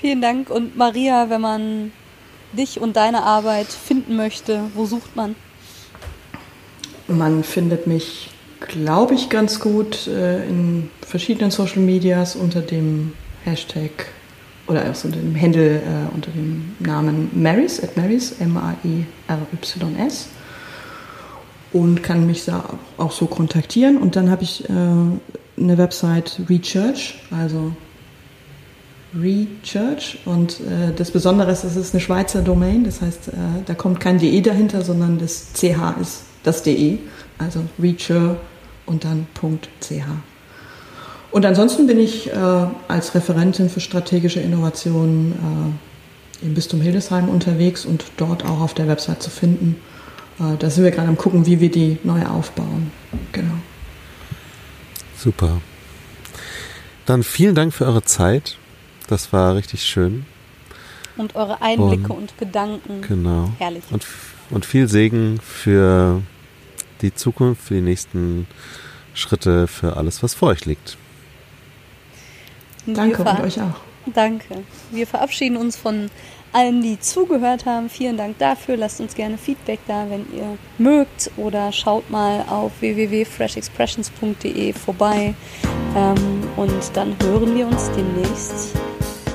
Vielen 0.00 0.20
Dank. 0.20 0.50
Und 0.50 0.76
Maria, 0.76 1.30
wenn 1.30 1.40
man 1.40 1.92
dich 2.52 2.80
und 2.80 2.96
deine 2.96 3.22
Arbeit 3.22 3.66
finden 3.66 4.16
möchte, 4.16 4.70
wo 4.74 4.86
sucht 4.86 5.16
man? 5.16 5.34
Man 7.08 7.44
findet 7.44 7.86
mich, 7.86 8.30
glaube 8.60 9.14
ich, 9.14 9.28
ganz 9.28 9.60
gut 9.60 10.06
äh, 10.06 10.44
in 10.46 10.90
verschiedenen 11.02 11.50
Social 11.50 11.80
Medias 11.80 12.36
unter 12.36 12.60
dem 12.60 13.12
Hashtag 13.44 14.06
oder 14.66 14.82
also 14.82 15.08
unter 15.08 15.20
dem 15.20 15.40
Handle, 15.40 15.76
äh, 15.76 16.14
unter 16.14 16.30
dem 16.30 16.74
Namen 16.80 17.30
Marys, 17.32 17.82
at 17.82 17.96
Marys, 17.96 18.32
M-A-I-R-Y-S. 18.40 20.28
Und 21.72 22.02
kann 22.02 22.26
mich 22.26 22.44
da 22.44 22.64
auch 22.96 23.12
so 23.12 23.26
kontaktieren. 23.26 23.98
Und 23.98 24.16
dann 24.16 24.30
habe 24.30 24.42
ich 24.44 24.68
äh, 24.68 24.72
eine 24.72 25.78
Website 25.78 26.40
Rechurch, 26.48 27.20
also 27.30 27.72
Rechurch. 29.14 30.18
Und 30.24 30.60
äh, 30.60 30.92
das 30.96 31.10
Besondere 31.10 31.50
ist, 31.52 31.64
es 31.64 31.76
ist 31.76 31.92
eine 31.94 32.00
Schweizer 32.00 32.40
Domain. 32.42 32.84
Das 32.84 33.02
heißt, 33.02 33.28
äh, 33.28 33.32
da 33.66 33.74
kommt 33.74 34.00
kein 34.00 34.18
DE 34.18 34.40
dahinter, 34.40 34.82
sondern 34.82 35.18
das 35.18 35.52
CH 35.52 36.00
ist 36.00 36.22
das 36.44 36.62
DE. 36.62 36.98
Also 37.38 37.64
Reacher 37.78 38.36
und 38.86 39.04
dann 39.04 39.26
.ch. 39.80 39.92
Und 41.30 41.44
ansonsten 41.44 41.86
bin 41.86 41.98
ich 41.98 42.32
äh, 42.32 42.66
als 42.88 43.14
Referentin 43.14 43.68
für 43.68 43.80
strategische 43.80 44.40
Innovationen 44.40 45.32
äh, 46.42 46.44
im 46.46 46.54
Bistum 46.54 46.80
Hildesheim 46.80 47.28
unterwegs 47.28 47.84
und 47.84 48.04
dort 48.16 48.44
auch 48.44 48.60
auf 48.60 48.74
der 48.74 48.88
Website 48.88 49.22
zu 49.22 49.30
finden. 49.30 49.76
Äh, 50.38 50.56
da 50.58 50.70
sind 50.70 50.84
wir 50.84 50.90
gerade 50.90 51.08
am 51.08 51.16
gucken, 51.16 51.46
wie 51.46 51.60
wir 51.60 51.70
die 51.70 51.98
neu 52.04 52.24
aufbauen. 52.24 52.90
Genau. 53.32 53.54
Super. 55.16 55.60
Dann 57.06 57.22
vielen 57.22 57.54
Dank 57.54 57.72
für 57.74 57.84
eure 57.84 58.02
Zeit. 58.02 58.56
Das 59.08 59.32
war 59.32 59.54
richtig 59.54 59.84
schön. 59.84 60.26
Und 61.16 61.34
eure 61.34 61.62
Einblicke 61.62 62.12
und, 62.12 62.18
und 62.18 62.38
Gedanken. 62.38 63.02
Genau. 63.02 63.52
Herrlich. 63.58 63.84
Und, 63.90 64.06
und 64.50 64.66
viel 64.66 64.88
Segen 64.88 65.40
für 65.40 66.22
die 67.02 67.14
Zukunft, 67.14 67.62
für 67.62 67.74
die 67.74 67.80
nächsten 67.80 68.46
Schritte, 69.14 69.66
für 69.66 69.96
alles, 69.96 70.22
was 70.22 70.34
vor 70.34 70.48
euch 70.48 70.64
liegt. 70.66 70.96
Danke 72.86 73.22
und 73.22 73.40
euch 73.40 73.60
auch. 73.60 73.80
Danke. 74.06 74.62
Wir 74.92 75.06
verabschieden 75.06 75.56
uns 75.56 75.76
von 75.76 76.10
allen, 76.52 76.80
die 76.80 76.98
zugehört 77.00 77.66
haben. 77.66 77.90
Vielen 77.90 78.16
Dank 78.16 78.38
dafür. 78.38 78.76
Lasst 78.76 79.00
uns 79.00 79.14
gerne 79.14 79.36
Feedback 79.36 79.80
da, 79.86 80.06
wenn 80.08 80.26
ihr 80.32 80.56
mögt. 80.78 81.30
Oder 81.36 81.72
schaut 81.72 82.08
mal 82.10 82.44
auf 82.48 82.72
www.freshexpressions.de 82.80 84.72
vorbei. 84.72 85.34
Ähm, 85.96 86.16
und 86.56 86.90
dann 86.94 87.16
hören 87.22 87.56
wir 87.56 87.66
uns 87.66 87.90
demnächst 87.96 88.76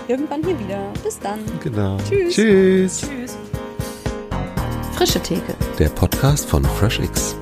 irgendwann 0.07 0.43
hier 0.43 0.57
wieder. 0.59 0.91
Bis 1.03 1.19
dann. 1.19 1.39
Genau. 1.61 1.97
Tschüss. 2.09 2.35
Tschüss. 2.35 3.01
Tschüss. 3.01 3.37
Frische 4.93 5.19
Theke. 5.21 5.55
Der 5.79 5.89
Podcast 5.89 6.47
von 6.47 6.63
FreshX. 6.63 7.35